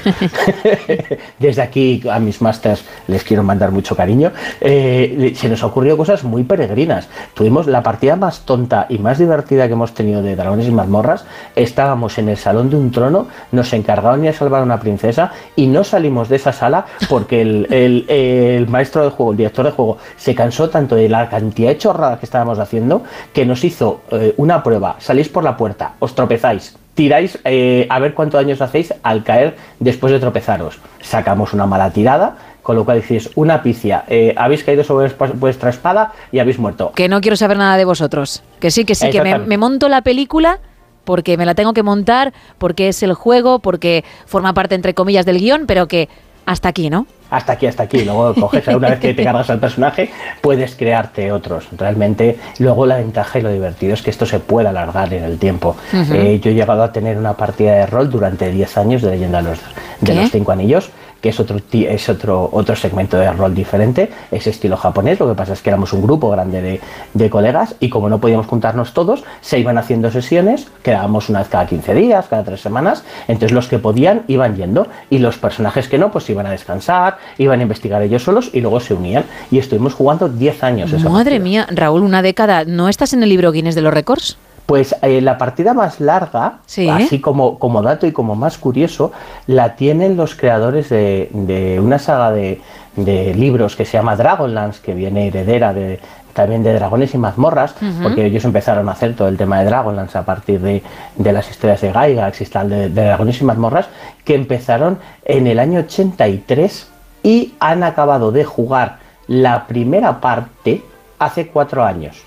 Desde 1.39 1.61
aquí 1.61 2.01
a 2.11 2.19
mis 2.19 2.41
masters 2.41 2.83
les 3.07 3.23
quiero 3.23 3.43
mandar 3.43 3.71
mucho 3.71 3.95
cariño. 3.95 4.31
Eh, 4.59 5.31
se 5.35 5.47
nos 5.47 5.63
ha 5.63 5.67
ocurrido 5.67 5.95
cosas 5.97 6.23
muy 6.23 6.43
peregrinas. 6.43 7.07
Tuvimos 7.33 7.67
la 7.67 7.83
partida 7.83 8.15
más 8.15 8.41
tonta 8.41 8.87
y 8.89 8.97
más 8.97 9.19
divertida 9.19 9.67
que 9.67 9.73
hemos 9.73 9.93
tenido 9.93 10.21
de 10.21 10.35
Dragones 10.35 10.67
y 10.67 10.71
Mazmorras. 10.71 11.25
Estábamos 11.55 12.17
en 12.17 12.27
el 12.29 12.37
salón 12.37 12.69
de 12.69 12.75
un 12.75 12.91
trono, 12.91 13.27
nos 13.51 13.71
encargaron 13.73 14.21
de 14.23 14.33
salvar 14.33 14.61
a 14.61 14.65
una 14.65 14.79
princesa 14.79 15.31
y 15.55 15.67
no 15.67 15.83
salimos 15.83 16.27
de 16.27 16.37
esa 16.37 16.51
sala 16.53 16.85
porque 17.07 17.41
el, 17.41 17.67
el- 17.71 18.05
el 18.09 18.67
maestro 18.67 19.03
de 19.03 19.11
juego, 19.11 19.31
el 19.31 19.37
director 19.37 19.65
de 19.65 19.71
juego, 19.71 19.97
se 20.17 20.33
cansó 20.33 20.69
tanto 20.69 20.95
de 20.95 21.07
la 21.07 21.29
cantidad 21.29 21.69
de 21.69 21.77
chorradas 21.77 22.19
que 22.19 22.25
estábamos 22.25 22.57
haciendo 22.59 23.03
que 23.31 23.45
nos 23.45 23.63
hizo 23.63 24.01
eh, 24.11 24.33
una 24.37 24.63
prueba. 24.63 24.95
Salís 24.99 25.29
por 25.29 25.43
la 25.43 25.55
puerta, 25.55 25.93
os 25.99 26.15
tropezáis, 26.15 26.75
tiráis 26.93 27.39
eh, 27.45 27.87
a 27.89 27.99
ver 27.99 28.13
cuánto 28.13 28.37
daño 28.37 28.53
os 28.53 28.61
hacéis 28.61 28.93
al 29.03 29.23
caer 29.23 29.55
después 29.79 30.11
de 30.13 30.19
tropezaros. 30.19 30.79
Sacamos 31.01 31.53
una 31.53 31.65
mala 31.65 31.91
tirada, 31.91 32.37
con 32.61 32.75
lo 32.75 32.85
cual 32.85 33.01
decís, 33.01 33.29
una 33.35 33.63
picia, 33.63 34.03
eh, 34.07 34.33
habéis 34.37 34.63
caído 34.63 34.83
sobre 34.83 35.11
vuestra- 35.35 35.69
espada 35.69 36.11
y 36.31 36.39
habéis 36.39 36.59
muerto. 36.59 36.91
Que 36.95 37.07
no 37.09 37.21
quiero 37.21 37.35
saber 37.35 37.57
nada 37.57 37.77
de 37.77 37.85
vosotros. 37.85 38.43
Que 38.59 38.69
sí, 38.71 38.85
que 38.85 38.93
sí, 38.95 39.09
que 39.09 39.21
me, 39.21 39.39
me 39.39 39.57
monto 39.57 39.89
la 39.89 40.01
película 40.01 40.59
porque 41.03 41.35
me 41.37 41.45
la 41.47 41.55
tengo 41.55 41.73
que 41.73 41.81
montar, 41.81 42.31
porque 42.59 42.87
es 42.89 43.01
el 43.01 43.13
juego, 43.13 43.57
porque 43.59 44.03
forma 44.27 44.53
parte, 44.53 44.75
entre 44.75 44.93
comillas, 44.93 45.25
del 45.25 45.39
guion, 45.39 45.65
pero 45.65 45.87
que 45.87 46.07
hasta 46.45 46.69
aquí, 46.69 46.89
¿no? 46.89 47.05
Hasta 47.29 47.53
aquí, 47.53 47.65
hasta 47.65 47.83
aquí. 47.83 48.03
Luego 48.03 48.33
coges, 48.35 48.67
una 48.67 48.89
vez 48.89 48.99
que 48.99 49.13
te 49.13 49.23
cargas 49.23 49.49
al 49.49 49.59
personaje, 49.59 50.09
puedes 50.41 50.75
crearte 50.75 51.31
otros. 51.31 51.67
Realmente, 51.77 52.37
luego 52.59 52.85
la 52.85 52.97
ventaja 52.97 53.39
y 53.39 53.41
lo 53.41 53.51
divertido 53.51 53.93
es 53.93 54.01
que 54.01 54.09
esto 54.09 54.25
se 54.25 54.39
puede 54.39 54.67
alargar 54.67 55.13
en 55.13 55.23
el 55.23 55.39
tiempo. 55.39 55.77
Eh, 55.93 56.39
yo 56.43 56.51
he 56.51 56.53
llegado 56.53 56.83
a 56.83 56.91
tener 56.91 57.17
una 57.17 57.37
partida 57.37 57.73
de 57.73 57.85
rol 57.85 58.09
durante 58.09 58.51
10 58.51 58.77
años 58.77 59.01
de 59.01 59.11
Leyenda 59.11 59.41
de 59.41 59.49
los, 59.49 59.59
de 60.01 60.13
¿Qué? 60.13 60.13
los 60.13 60.31
Cinco 60.31 60.51
Anillos, 60.51 60.89
que 61.21 61.29
es 61.29 61.39
otro 61.39 61.57
es 61.71 62.09
otro 62.09 62.49
otro 62.51 62.75
segmento 62.75 63.17
de 63.17 63.31
rol 63.31 63.53
diferente, 63.53 64.09
es 64.31 64.47
estilo 64.47 64.77
japonés, 64.77 65.19
lo 65.19 65.29
que 65.29 65.35
pasa 65.35 65.53
es 65.53 65.61
que 65.61 65.69
éramos 65.69 65.93
un 65.93 66.01
grupo 66.01 66.29
grande 66.29 66.61
de, 66.61 66.81
de 67.13 67.29
colegas 67.29 67.75
y 67.79 67.89
como 67.89 68.09
no 68.09 68.19
podíamos 68.19 68.47
juntarnos 68.47 68.93
todos, 68.93 69.23
se 69.41 69.59
iban 69.59 69.77
haciendo 69.77 70.11
sesiones, 70.11 70.67
quedábamos 70.83 71.29
una 71.29 71.39
vez 71.39 71.47
cada 71.49 71.67
15 71.67 71.93
días, 71.93 72.27
cada 72.27 72.43
tres 72.43 72.61
semanas, 72.61 73.03
entonces 73.27 73.51
los 73.51 73.67
que 73.67 73.79
podían 73.79 74.23
iban 74.27 74.55
yendo 74.55 74.87
y 75.09 75.19
los 75.19 75.37
personajes 75.37 75.87
que 75.87 75.97
no, 75.97 76.11
pues 76.11 76.29
iban 76.29 76.45
a 76.45 76.51
descansar, 76.51 77.17
iban 77.37 77.59
a 77.59 77.63
investigar 77.63 78.01
ellos 78.01 78.23
solos 78.23 78.49
y 78.53 78.61
luego 78.61 78.79
se 78.79 78.93
unían 78.93 79.25
y 79.49 79.59
estuvimos 79.59 79.93
jugando 79.93 80.29
10 80.29 80.63
años. 80.63 80.93
esa 80.93 81.09
Madre 81.09 81.39
mía, 81.39 81.67
Raúl, 81.69 82.01
una 82.01 82.21
década. 82.21 82.65
¿No 82.65 82.89
estás 82.89 83.13
en 83.13 83.23
el 83.23 83.29
libro 83.29 83.51
Guinness 83.51 83.75
de 83.75 83.81
los 83.81 83.93
récords? 83.93 84.37
Pues 84.65 84.95
eh, 85.01 85.19
la 85.21 85.37
partida 85.37 85.73
más 85.73 85.99
larga, 85.99 86.59
así 86.89 87.19
como, 87.19 87.59
como 87.59 87.81
dato 87.81 88.07
y 88.07 88.11
como 88.11 88.35
más 88.35 88.57
curioso, 88.57 89.11
la 89.47 89.75
tienen 89.75 90.15
los 90.15 90.35
creadores 90.35 90.89
de, 90.89 91.29
de 91.33 91.79
una 91.79 91.99
saga 91.99 92.31
de, 92.31 92.61
de 92.95 93.33
libros 93.33 93.75
que 93.75 93.85
se 93.85 93.97
llama 93.97 94.15
Dragonlance, 94.15 94.81
que 94.81 94.93
viene 94.93 95.27
heredera 95.27 95.73
de, 95.73 95.99
también 96.33 96.63
de 96.63 96.73
Dragones 96.73 97.13
y 97.13 97.17
Mazmorras, 97.17 97.75
porque 98.01 98.25
ellos 98.25 98.45
empezaron 98.45 98.87
a 98.89 98.93
hacer 98.93 99.15
todo 99.15 99.27
el 99.27 99.37
tema 99.37 99.59
de 99.59 99.65
Dragonlance 99.65 100.17
a 100.17 100.23
partir 100.23 100.61
de, 100.61 100.83
de 101.15 101.33
las 101.33 101.49
historias 101.49 101.81
de 101.81 101.91
Gygax 101.91 102.41
y 102.41 102.45
tal, 102.45 102.69
de, 102.69 102.89
de 102.89 103.03
Dragones 103.05 103.41
y 103.41 103.43
Mazmorras, 103.43 103.89
que 104.23 104.35
empezaron 104.35 104.99
en 105.25 105.47
el 105.47 105.59
año 105.59 105.81
83 105.81 106.89
y 107.23 107.53
han 107.59 107.83
acabado 107.83 108.31
de 108.31 108.45
jugar 108.45 108.99
la 109.27 109.67
primera 109.67 110.19
parte 110.21 110.83
hace 111.19 111.47
cuatro 111.47 111.83
años. 111.83 112.23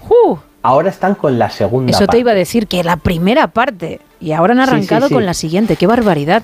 Ahora 0.65 0.89
están 0.89 1.15
con 1.15 1.39
la 1.39 1.51
segunda 1.51 1.91
Eso 1.91 2.01
parte. 2.01 2.13
te 2.13 2.19
iba 2.21 2.31
a 2.33 2.35
decir, 2.35 2.67
que 2.67 2.83
la 2.83 2.97
primera 2.97 3.49
parte. 3.49 4.01
Y 4.19 4.33
ahora 4.33 4.55
han 4.55 4.61
Sí, 4.61 4.65
sí, 4.65 4.71
arrancado 4.71 5.09
sí. 5.09 5.15
con 5.15 5.27
la 5.27 5.35
siguiente. 5.35 5.77
¡Qué 5.77 5.87
barbaridad! 5.87 6.43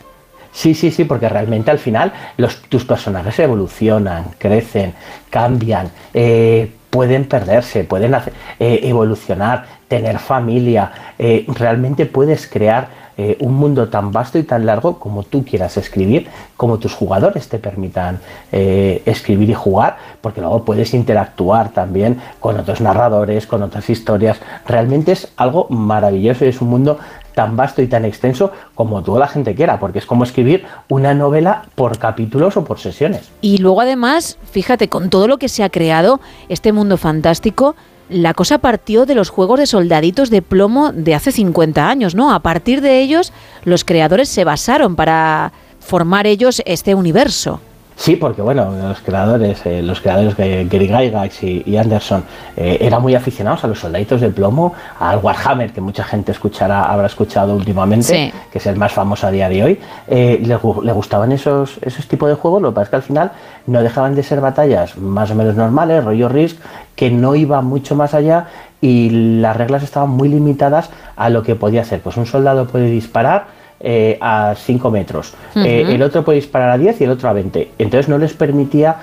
Sí, 0.53 0.75
sí, 0.75 0.91
sí, 0.91 1.05
porque 1.05 1.29
realmente 1.29 1.71
al 1.71 1.79
final 1.79 2.13
los, 2.37 2.61
tus 2.63 2.85
personajes 2.85 3.39
evolucionan, 3.39 4.27
crecen, 4.37 4.93
cambian, 5.31 5.91
eh, 6.13 6.71
pueden 6.91 7.25
perderse, 7.27 7.85
pueden 7.85 8.15
hacer- 8.15 8.35
eh, 8.59 8.81
evolucionar, 8.83 9.65
tener 9.89 10.19
familia. 10.19 10.93
eh, 11.19 11.45
realmente 11.49 12.05
puedes 12.05 12.47
crear 12.47 12.89
eh, 13.23 13.37
un 13.41 13.55
mundo 13.55 13.91
tan 13.91 14.13
vasto 14.13 14.39
y 14.39 14.45
tan 14.45 14.65
largo 14.65 14.99
como 14.99 15.25
tú 15.25 15.45
quieras 15.45 15.77
escribir, 15.77 16.29
como 16.57 16.79
tus 16.79 16.95
jugadores 16.95 17.51
te 17.51 17.59
permitan 17.59 18.19
eh, 18.51 19.03
escribir 19.05 19.51
y 19.51 19.53
jugar, 19.53 19.99
porque 20.23 20.41
luego 20.41 20.65
puedes 20.65 20.95
interactuar 20.95 21.69
también 21.69 22.19
con 22.41 22.59
otros 22.59 22.81
narradores, 22.81 23.47
con 23.47 23.63
otras 23.63 23.91
historias. 23.91 24.41
Realmente 24.67 25.13
es 25.13 25.29
algo 25.37 25.67
maravilloso 25.69 26.47
y 26.47 26.49
es 26.49 26.63
un 26.63 26.71
mundo 26.71 26.99
tan 27.35 27.59
vasto 27.59 27.83
y 27.83 27.89
tan 27.89 28.07
extenso 28.07 28.53
como 28.75 29.03
toda 29.03 29.21
la 29.21 29.29
gente 29.29 29.55
quiera, 29.55 29.79
porque 29.79 29.99
es 29.99 30.07
como 30.07 30.25
escribir 30.25 30.65
una 30.89 31.13
novela 31.13 31.65
por 31.75 31.99
capítulos 31.99 32.57
o 32.57 32.65
por 32.65 32.79
sesiones. 32.79 33.31
Y 33.43 33.59
luego 33.59 33.83
además, 33.83 34.39
fíjate, 34.51 34.89
con 34.89 35.11
todo 35.11 35.29
lo 35.29 35.37
que 35.37 35.51
se 35.51 35.63
ha 35.63 35.69
creado, 35.69 36.21
este 36.49 36.73
mundo 36.73 36.97
fantástico, 36.97 37.77
la 38.11 38.35
cosa 38.35 38.59
partió 38.59 39.07
de 39.07 39.15
los 39.15 39.31
juegos 39.31 39.59
de 39.59 39.67
soldaditos 39.67 40.31
de 40.31 40.43
plomo 40.43 40.93
de 40.93 41.15
hace 41.15 41.33
50 41.33 41.89
años, 41.89 42.15
¿no? 42.15 42.33
A 42.33 42.41
partir 42.41 42.81
de 42.81 43.01
ellos, 43.01 43.33
los 43.65 43.85
creadores 43.85 44.29
se 44.29 44.45
basaron 44.45 44.97
para 44.97 45.53
formar 45.79 46.27
ellos 46.27 46.61
este 46.67 46.95
universo. 46.95 47.61
Sí, 48.01 48.17
porque 48.17 48.41
bueno, 48.41 48.71
los 48.83 48.99
creadores, 49.03 49.61
eh, 49.67 49.83
los 49.83 50.01
creadores 50.01 50.35
de 50.35 50.65
Gary 50.71 50.87
Gygax 50.89 51.43
y, 51.43 51.63
y 51.67 51.77
Anderson 51.77 52.25
eh, 52.57 52.79
eran 52.81 53.03
muy 53.03 53.15
aficionados 53.15 53.63
a 53.63 53.67
los 53.67 53.79
soldaditos 53.79 54.23
de 54.23 54.31
plomo, 54.31 54.73
al 54.99 55.19
Warhammer, 55.19 55.71
que 55.71 55.83
mucha 55.83 56.03
gente 56.03 56.33
escuchará, 56.33 56.85
habrá 56.85 57.09
escuchado 57.09 57.55
últimamente, 57.55 58.07
Sí. 58.07 58.33
que 58.51 58.57
es 58.57 58.67
el 58.67 58.77
más 58.77 58.93
famoso 58.93 59.27
a 59.27 59.31
día 59.31 59.51
de 59.51 59.63
hoy. 59.63 59.81
Eh, 60.09 60.41
le 60.43 60.93
gustaban 60.95 61.31
esos, 61.33 61.77
esos 61.83 62.09
tipos 62.09 62.31
de 62.31 62.37
juegos, 62.37 62.63
lo 62.63 62.71
que 62.71 62.77
pasa 62.77 62.85
es 62.85 62.89
que 62.89 62.97
al 62.97 63.03
final 63.03 63.33
no 63.67 63.83
dejaban 63.83 64.15
de 64.15 64.23
ser 64.23 64.41
batallas 64.41 64.97
más 64.97 65.31
o 65.31 65.35
menos 65.35 65.55
normales, 65.55 66.03
rollo 66.03 66.31
Risk, 66.31 66.57
que 66.97 67.11
no 67.11 67.35
iba 67.35 67.61
mucho 67.61 67.97
más 67.97 68.15
allá 68.15 68.47
y 68.81 69.11
las 69.43 69.55
reglas 69.59 69.83
estaban 69.83 70.09
muy 70.09 70.31
limitadas 70.31 70.89
a 71.17 71.29
lo 71.29 71.43
que 71.43 71.55
podía 71.55 71.83
hacer. 71.83 72.01
Pues 72.01 72.17
un 72.17 72.25
soldado 72.25 72.67
puede 72.67 72.91
disparar 72.91 73.60
eh, 73.81 74.19
a 74.21 74.55
5 74.57 74.91
metros, 74.91 75.33
Eh, 75.57 75.85
el 75.95 76.03
otro 76.03 76.23
puede 76.25 76.37
disparar 76.37 76.71
a 76.71 76.79
10 76.79 77.01
y 77.01 77.05
el 77.05 77.11
otro 77.11 77.29
a 77.29 77.33
20. 77.33 77.71
Entonces 77.79 78.09
no 78.09 78.19
les 78.19 78.33
permitía 78.35 78.97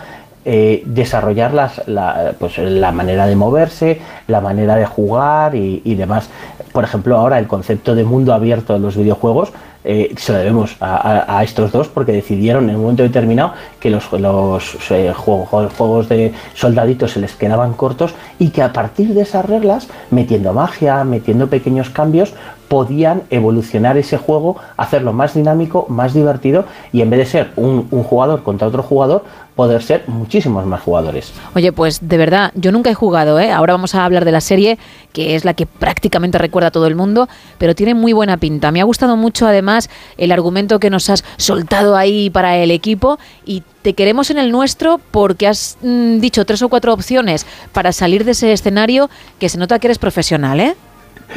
eh, 0.50 0.82
desarrollar 0.86 1.54
las- 1.54 1.86
la, 1.88 2.34
pues, 2.40 2.58
la 2.58 2.94
manera 2.94 3.26
de 3.28 3.36
moverse, 3.36 4.00
la 4.28 4.40
manera 4.40 4.76
de 4.78 4.86
jugar 4.86 5.56
y, 5.56 5.82
y 5.84 5.96
demás. 5.96 6.30
Por 6.72 6.86
ejemplo, 6.86 7.18
ahora 7.18 7.38
el 7.38 7.48
concepto 7.48 7.96
de 7.96 8.06
mundo 8.06 8.34
abierto 8.34 8.76
en 8.78 8.82
los 8.84 8.96
videojuegos 8.96 9.52
eh, 9.84 10.14
se 10.18 10.32
lo 10.34 10.38
debemos 10.40 10.76
a, 10.80 10.96
a- 10.96 11.40
a 11.40 11.44
estos 11.44 11.72
dos 11.74 11.88
porque 11.90 12.12
decidieron 12.14 12.70
en 12.70 12.76
un 12.78 12.82
momento 12.84 13.04
determinado 13.04 13.54
que 13.80 13.90
los, 13.90 14.10
los 14.14 14.76
eh, 14.92 15.14
juegos, 15.16 15.50
juegos 15.78 16.08
de 16.10 16.34
soldaditos 16.56 17.12
se 17.12 17.20
les 17.20 17.36
quedaban 17.36 17.74
cortos 17.74 18.14
y 18.40 18.50
que 18.50 18.62
a 18.62 18.72
partir 18.74 19.14
de 19.14 19.22
esas 19.24 19.46
reglas, 19.46 19.88
metiendo 20.12 20.54
magia, 20.54 21.04
metiendo 21.04 21.48
pequeños 21.48 21.90
cambios, 21.90 22.34
podían 22.68 23.24
evolucionar 23.30 23.98
ese 23.98 24.18
juego, 24.18 24.58
hacerlo 24.76 25.14
más 25.14 25.34
dinámico, 25.34 25.86
más 25.90 26.14
divertido 26.14 26.66
y 26.92 27.02
en 27.02 27.10
vez 27.10 27.20
de 27.20 27.26
ser 27.26 27.52
un, 27.56 27.88
jugador 27.88 28.44
contra 28.44 28.68
otro 28.68 28.84
jugador, 28.84 29.24
poder 29.56 29.82
ser 29.82 30.04
muchísimos 30.08 30.66
más 30.66 30.82
jugadores. 30.82 31.34
Oye, 31.56 31.72
pues 31.72 32.08
de 32.08 32.18
verdad, 32.18 32.52
yo 32.54 32.72
nunca 32.72 32.92
he 32.92 32.94
jugado, 32.94 33.40
¿eh? 33.40 33.52
Ahora 33.52 33.74
vamos 33.74 33.96
a 33.96 34.06
hablar 34.06 34.24
de 34.24 34.32
la 34.32 34.42
serie, 34.42 34.78
que 35.14 35.36
es 35.36 35.46
la 35.46 35.56
que 35.56 35.66
prácticamente 35.66 36.38
recuerda 36.38 36.68
a 36.68 36.72
todo 36.72 36.86
el 36.86 36.96
mundo, 36.96 37.28
pero 37.58 37.74
tiene 37.74 37.96
muy 37.96 38.14
buena 38.14 38.38
pinta. 38.38 38.72
Me 38.72 38.82
ha 38.82 38.84
gustado 38.84 39.18
mucho 39.18 39.48
además 39.48 39.90
el 40.18 40.32
argumento 40.32 40.80
que 40.80 40.92
nos 40.92 41.10
has 41.10 41.24
soltado 41.38 41.96
ahí 41.96 42.30
para 42.30 42.58
el 42.58 42.70
equipo 42.70 43.18
y 43.46 43.64
te 43.82 43.94
queremos 43.94 44.30
en 44.30 44.38
el 44.38 44.52
nuestro 44.52 45.00
porque 45.12 45.48
has 45.48 45.78
mm, 45.82 46.20
dicho 46.20 46.46
tres 46.46 46.62
o 46.62 46.70
cuatro 46.70 46.94
opciones 46.94 47.46
para 47.72 47.92
salir 47.94 48.26
de 48.26 48.32
ese 48.32 48.52
escenario 48.52 49.10
que 49.40 49.50
se 49.50 49.58
nota 49.58 49.80
que 49.80 49.88
eres 49.88 49.98
profesional, 49.98 50.60
¿eh? 50.60 50.76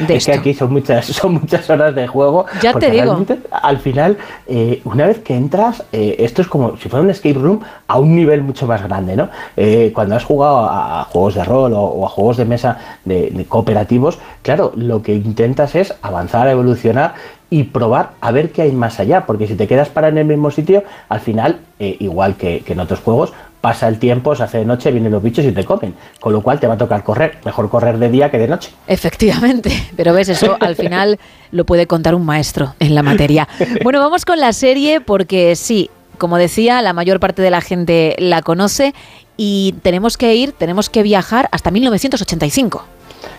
De 0.07 0.17
es 0.17 0.27
que 0.27 0.33
aquí 0.33 0.55
son 0.55 0.73
muchas, 0.73 1.07
son 1.07 1.35
muchas 1.35 1.69
horas 1.69 1.94
de 1.94 2.07
juego. 2.07 2.47
Ya 2.62 2.73
te 2.75 2.91
digo. 2.91 3.25
Al 3.51 3.78
final, 3.78 4.17
eh, 4.47 4.81
una 4.85 5.07
vez 5.07 5.19
que 5.20 5.35
entras, 5.36 5.85
eh, 5.93 6.17
esto 6.20 6.43
es 6.43 6.49
como 6.49 6.77
si 6.77 6.89
fuera 6.89 7.02
un 7.02 7.10
escape 7.10 7.35
room 7.35 7.60
a 7.86 7.99
un 7.99 8.15
nivel 8.15 8.43
mucho 8.43 8.67
más 8.67 8.83
grande, 8.83 9.17
¿no? 9.17 9.28
Eh, 9.57 9.91
cuando 9.94 10.17
has 10.17 10.25
jugado 10.25 10.60
a, 10.60 11.01
a 11.01 11.05
juegos 11.05 11.35
de 11.35 11.44
rol 11.44 11.73
o, 11.75 11.83
o 11.83 12.07
a 12.07 12.09
juegos 12.09 12.36
de 12.36 12.44
mesa 12.44 12.78
de, 13.05 13.31
de 13.31 13.44
cooperativos, 13.44 14.19
claro, 14.43 14.73
lo 14.77 15.02
que 15.02 15.15
intentas 15.15 15.75
es 15.75 15.94
avanzar, 16.02 16.49
evolucionar 16.49 17.15
y 17.51 17.65
probar 17.65 18.10
a 18.20 18.31
ver 18.31 18.52
qué 18.52 18.62
hay 18.62 18.73
más 18.73 19.01
allá, 19.01 19.27
porque 19.27 19.49
si 19.49 19.57
te 19.57 19.67
quedas 19.67 19.89
para 19.89 20.07
en 20.09 20.19
el 20.19 20.25
mismo 20.25 20.52
sitio, 20.52 20.85
al 21.09 21.19
final, 21.19 21.59
eh, 21.81 21.97
igual 21.99 22.36
que, 22.36 22.60
que 22.60 22.75
en 22.75 22.81
otros 22.81 23.01
juegos, 23.01 23.33
pasa 23.61 23.89
el 23.89 23.99
tiempo, 23.99 24.35
se 24.35 24.43
hace 24.43 24.59
de 24.59 24.65
noche, 24.65 24.91
vienen 24.91 25.13
los 25.13 25.23
bichos 25.23 25.45
y 25.45 25.53
te 25.53 25.65
comen, 25.65 25.95
con 26.19 26.33
lo 26.33 26.43
cual 26.43 26.61
te 26.61 26.67
va 26.67 26.75
a 26.75 26.79
tocar 26.79 27.03
correr, 27.05 27.39
mejor 27.45 27.69
correr 27.69 27.99
de 27.99 28.09
día 28.09 28.31
que 28.31 28.39
de 28.39 28.49
noche. 28.49 28.71
Efectivamente, 28.87 29.71
pero 29.97 30.13
ves, 30.13 30.29
eso 30.29 30.57
al 30.61 30.77
final 30.77 31.19
lo 31.53 31.65
puede 31.65 31.87
contar 31.87 32.15
un 32.15 32.25
maestro 32.25 32.75
en 32.79 32.95
la 32.95 33.03
materia. 33.03 33.49
Bueno, 33.83 34.01
vamos 34.01 34.25
con 34.25 34.39
la 34.41 34.53
serie 34.53 35.01
porque 35.01 35.57
sí, 35.57 35.91
como 36.19 36.37
decía, 36.37 36.83
la 36.83 36.93
mayor 36.93 37.19
parte 37.19 37.41
de 37.41 37.51
la 37.51 37.61
gente 37.61 38.15
la 38.19 38.43
conoce 38.43 38.95
y 39.37 39.75
tenemos 39.83 40.17
que 40.17 40.35
ir, 40.35 40.53
tenemos 40.53 40.91
que 40.91 41.03
viajar 41.03 41.49
hasta 41.53 41.71
1985. 41.71 42.85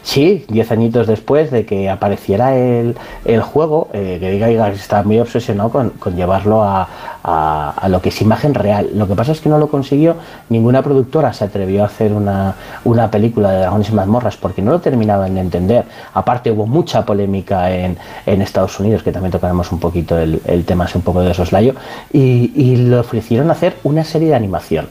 Sí, 0.03 0.45
diez 0.49 0.71
añitos 0.71 1.07
después 1.07 1.51
de 1.51 1.65
que 1.65 1.89
apareciera 1.89 2.55
el, 2.55 2.95
el 3.25 3.41
juego, 3.41 3.87
eh, 3.93 4.17
Gary 4.21 4.39
Gygax 4.39 4.79
estaba 4.79 5.03
muy 5.03 5.19
obsesionado 5.19 5.69
con, 5.69 5.89
con 5.91 6.15
llevarlo 6.15 6.63
a, 6.63 6.87
a- 7.23 7.73
a 7.77 7.89
lo 7.89 8.01
que 8.01 8.09
es 8.09 8.21
imagen 8.21 8.53
real. 8.53 8.89
Lo 8.95 9.07
que 9.07 9.15
pasa 9.15 9.31
es 9.31 9.41
que 9.41 9.49
no 9.49 9.57
lo 9.57 9.69
consiguió, 9.69 10.15
ninguna 10.49 10.81
productora 10.81 11.33
se 11.33 11.45
atrevió 11.45 11.83
a 11.83 11.85
hacer 11.87 12.13
una, 12.13 12.55
una 12.83 13.09
película 13.11 13.51
de 13.51 13.59
Dragones 13.59 13.89
y 13.89 13.93
Mazmorras 13.93 14.37
porque 14.37 14.61
no 14.61 14.71
lo 14.71 14.81
terminaban 14.81 15.33
de 15.35 15.41
entender. 15.41 15.85
Aparte 16.13 16.51
hubo 16.51 16.65
mucha 16.67 17.05
polémica 17.05 17.71
en, 17.71 17.97
en 18.25 18.41
Estados 18.41 18.79
Unidos, 18.79 19.03
que 19.03 19.11
también 19.11 19.31
tocaremos 19.31 19.71
un 19.71 19.79
poquito 19.79 20.17
el, 20.17 20.41
el 20.45 20.65
tema, 20.65 20.85
es 20.85 20.95
un 20.95 21.01
poco 21.03 21.21
de 21.21 21.33
soslayo, 21.33 21.73
y, 22.11 22.51
y 22.55 22.75
le 22.75 22.97
ofrecieron 22.99 23.49
hacer 23.51 23.77
una 23.83 24.03
serie 24.03 24.29
de 24.29 24.35
animación 24.35 24.87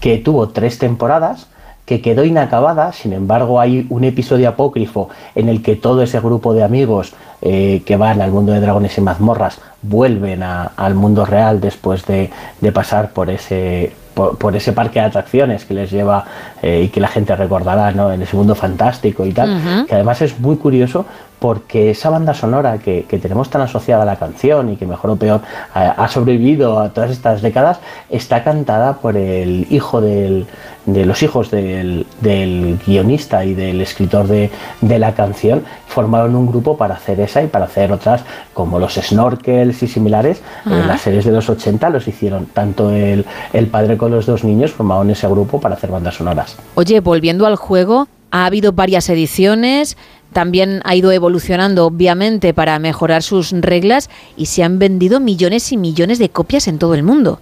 que 0.00 0.18
tuvo 0.18 0.48
tres 0.50 0.78
temporadas 0.78 1.46
que 1.86 2.00
quedó 2.02 2.24
inacabada, 2.24 2.92
sin 2.92 3.12
embargo 3.14 3.60
hay 3.60 3.86
un 3.90 4.04
episodio 4.04 4.48
apócrifo 4.48 5.08
en 5.34 5.48
el 5.48 5.62
que 5.62 5.76
todo 5.76 6.02
ese 6.02 6.20
grupo 6.20 6.52
de 6.52 6.64
amigos 6.64 7.14
eh, 7.40 7.82
que 7.86 7.96
van 7.96 8.20
al 8.20 8.32
mundo 8.32 8.52
de 8.52 8.60
dragones 8.60 8.98
y 8.98 9.00
mazmorras 9.00 9.58
vuelven 9.82 10.42
a- 10.42 10.72
al 10.76 10.94
mundo 10.94 11.24
real 11.24 11.60
después 11.60 12.04
de, 12.06 12.30
de 12.60 12.72
pasar 12.72 13.10
por 13.12 13.30
ese 13.30 13.92
por, 14.14 14.38
por 14.38 14.56
ese 14.56 14.72
parque 14.72 14.98
de 14.98 15.04
atracciones 15.04 15.66
que 15.66 15.74
les 15.74 15.90
lleva 15.90 16.24
eh, 16.62 16.84
y 16.84 16.88
que 16.88 17.00
la 17.00 17.08
gente 17.08 17.36
recordará 17.36 17.92
¿no? 17.92 18.10
en 18.10 18.22
ese 18.22 18.34
mundo 18.34 18.54
fantástico 18.54 19.26
y 19.26 19.32
tal, 19.32 19.84
que 19.86 19.94
además 19.94 20.22
es 20.22 20.40
muy 20.40 20.56
curioso 20.56 21.04
porque 21.46 21.90
esa 21.90 22.10
banda 22.10 22.34
sonora 22.34 22.78
que, 22.78 23.04
que 23.08 23.18
tenemos 23.18 23.50
tan 23.50 23.62
asociada 23.62 24.02
a 24.02 24.04
la 24.04 24.16
canción 24.16 24.72
y 24.72 24.76
que 24.76 24.84
mejor 24.84 25.12
o 25.12 25.16
peor 25.16 25.42
ha, 25.72 25.90
ha 25.90 26.08
sobrevivido 26.08 26.80
a 26.80 26.88
todas 26.88 27.12
estas 27.12 27.40
décadas, 27.40 27.78
está 28.10 28.42
cantada 28.42 28.94
por 28.94 29.16
el 29.16 29.64
hijo 29.70 30.00
del, 30.00 30.48
de 30.86 31.06
los 31.06 31.22
hijos 31.22 31.52
del, 31.52 32.04
del 32.20 32.80
guionista 32.84 33.44
y 33.44 33.54
del 33.54 33.80
escritor 33.80 34.26
de, 34.26 34.50
de 34.80 34.98
la 34.98 35.14
canción. 35.14 35.62
Formaron 35.86 36.34
un 36.34 36.48
grupo 36.48 36.76
para 36.76 36.96
hacer 36.96 37.20
esa 37.20 37.44
y 37.44 37.46
para 37.46 37.66
hacer 37.66 37.92
otras 37.92 38.24
como 38.52 38.80
los 38.80 38.94
snorkels 38.94 39.80
y 39.84 39.86
similares. 39.86 40.42
Ajá. 40.64 40.84
las 40.84 41.02
series 41.02 41.24
de 41.24 41.30
los 41.30 41.48
80 41.48 41.90
los 41.90 42.08
hicieron 42.08 42.46
tanto 42.46 42.90
el, 42.90 43.24
el 43.52 43.68
padre 43.68 43.96
con 43.96 44.10
los 44.10 44.26
dos 44.26 44.42
niños, 44.42 44.72
formaron 44.72 45.12
ese 45.12 45.28
grupo 45.28 45.60
para 45.60 45.76
hacer 45.76 45.92
bandas 45.92 46.16
sonoras. 46.16 46.56
Oye, 46.74 46.98
volviendo 46.98 47.46
al 47.46 47.54
juego, 47.54 48.08
ha 48.32 48.46
habido 48.46 48.72
varias 48.72 49.08
ediciones, 49.08 49.96
también 50.36 50.82
ha 50.84 50.94
ido 50.94 51.12
evolucionando 51.12 51.86
obviamente 51.86 52.52
para 52.52 52.78
mejorar 52.78 53.22
sus 53.22 53.52
reglas 53.52 54.10
y 54.36 54.44
se 54.44 54.62
han 54.62 54.78
vendido 54.78 55.18
millones 55.18 55.72
y 55.72 55.78
millones 55.78 56.18
de 56.18 56.28
copias 56.28 56.68
en 56.68 56.78
todo 56.78 56.92
el 56.92 57.02
mundo. 57.02 57.38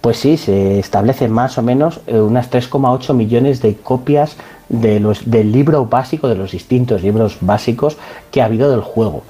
Pues 0.00 0.16
sí, 0.16 0.36
se 0.36 0.80
establecen 0.80 1.30
más 1.30 1.56
o 1.56 1.62
menos 1.62 2.00
eh, 2.08 2.18
unas 2.18 2.50
3,8 2.50 3.14
millones 3.14 3.62
de 3.62 3.76
copias 3.76 4.34
de 4.68 4.98
los, 4.98 5.30
del 5.30 5.52
libro 5.52 5.86
básico, 5.86 6.26
de 6.26 6.34
los 6.34 6.50
distintos 6.50 7.00
libros 7.04 7.36
básicos 7.42 7.96
que 8.32 8.42
ha 8.42 8.46
habido 8.46 8.72
del 8.72 8.80
juego. 8.80 9.22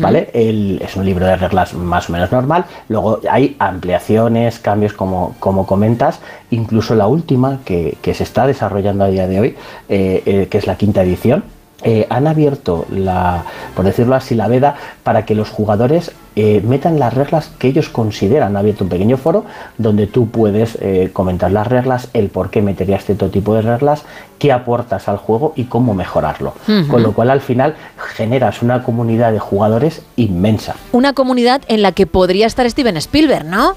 ¿Vale? 0.00 0.30
El- 0.32 0.80
es 0.84 0.96
un 0.96 1.04
libro 1.04 1.24
de 1.26 1.36
reglas 1.36 1.74
más 1.74 2.08
o 2.08 2.12
menos 2.12 2.32
normal. 2.32 2.64
Luego 2.88 3.20
hay 3.30 3.54
ampliaciones, 3.60 4.58
cambios 4.58 4.94
como, 4.94 5.36
como 5.38 5.64
comentas. 5.64 6.18
Incluso 6.50 6.96
la 6.96 7.06
última 7.06 7.60
que, 7.64 7.96
que 8.02 8.14
se 8.14 8.24
está 8.24 8.48
desarrollando 8.48 9.04
a 9.04 9.08
día 9.08 9.28
de 9.28 9.38
hoy, 9.40 9.56
eh, 9.88 10.22
eh, 10.26 10.48
que 10.50 10.58
es 10.58 10.66
la 10.66 10.76
quinta 10.76 11.02
edición. 11.02 11.44
Eh, 11.84 12.06
han 12.10 12.26
abierto 12.26 12.86
la, 12.90 13.44
por 13.74 13.84
decirlo 13.84 14.14
así, 14.14 14.34
la 14.34 14.48
veda 14.48 14.76
para 15.02 15.24
que 15.24 15.34
los 15.34 15.50
jugadores 15.50 16.12
eh, 16.34 16.62
metan 16.64 16.98
las 16.98 17.12
reglas 17.12 17.50
que 17.58 17.68
ellos 17.68 17.88
consideran. 17.88 18.50
Han 18.50 18.56
abierto 18.56 18.84
un 18.84 18.90
pequeño 18.90 19.16
foro 19.16 19.44
donde 19.78 20.06
tú 20.06 20.28
puedes 20.28 20.78
eh, 20.80 21.10
comentar 21.12 21.50
las 21.50 21.66
reglas, 21.66 22.08
el 22.14 22.28
por 22.28 22.50
qué 22.50 22.62
meterías 22.62 23.04
cierto 23.04 23.28
tipo 23.30 23.54
de 23.54 23.62
reglas, 23.62 24.04
qué 24.38 24.52
aportas 24.52 25.08
al 25.08 25.16
juego 25.16 25.52
y 25.56 25.64
cómo 25.64 25.94
mejorarlo. 25.94 26.54
Con 26.88 27.02
lo 27.02 27.12
cual 27.12 27.30
al 27.30 27.40
final 27.40 27.74
generas 28.14 28.62
una 28.62 28.82
comunidad 28.82 29.32
de 29.32 29.38
jugadores 29.38 30.02
inmensa. 30.16 30.74
Una 30.92 31.12
comunidad 31.12 31.62
en 31.68 31.82
la 31.82 31.92
que 31.92 32.06
podría 32.06 32.46
estar 32.46 32.68
Steven 32.68 32.96
Spielberg, 32.96 33.44
¿no? 33.44 33.76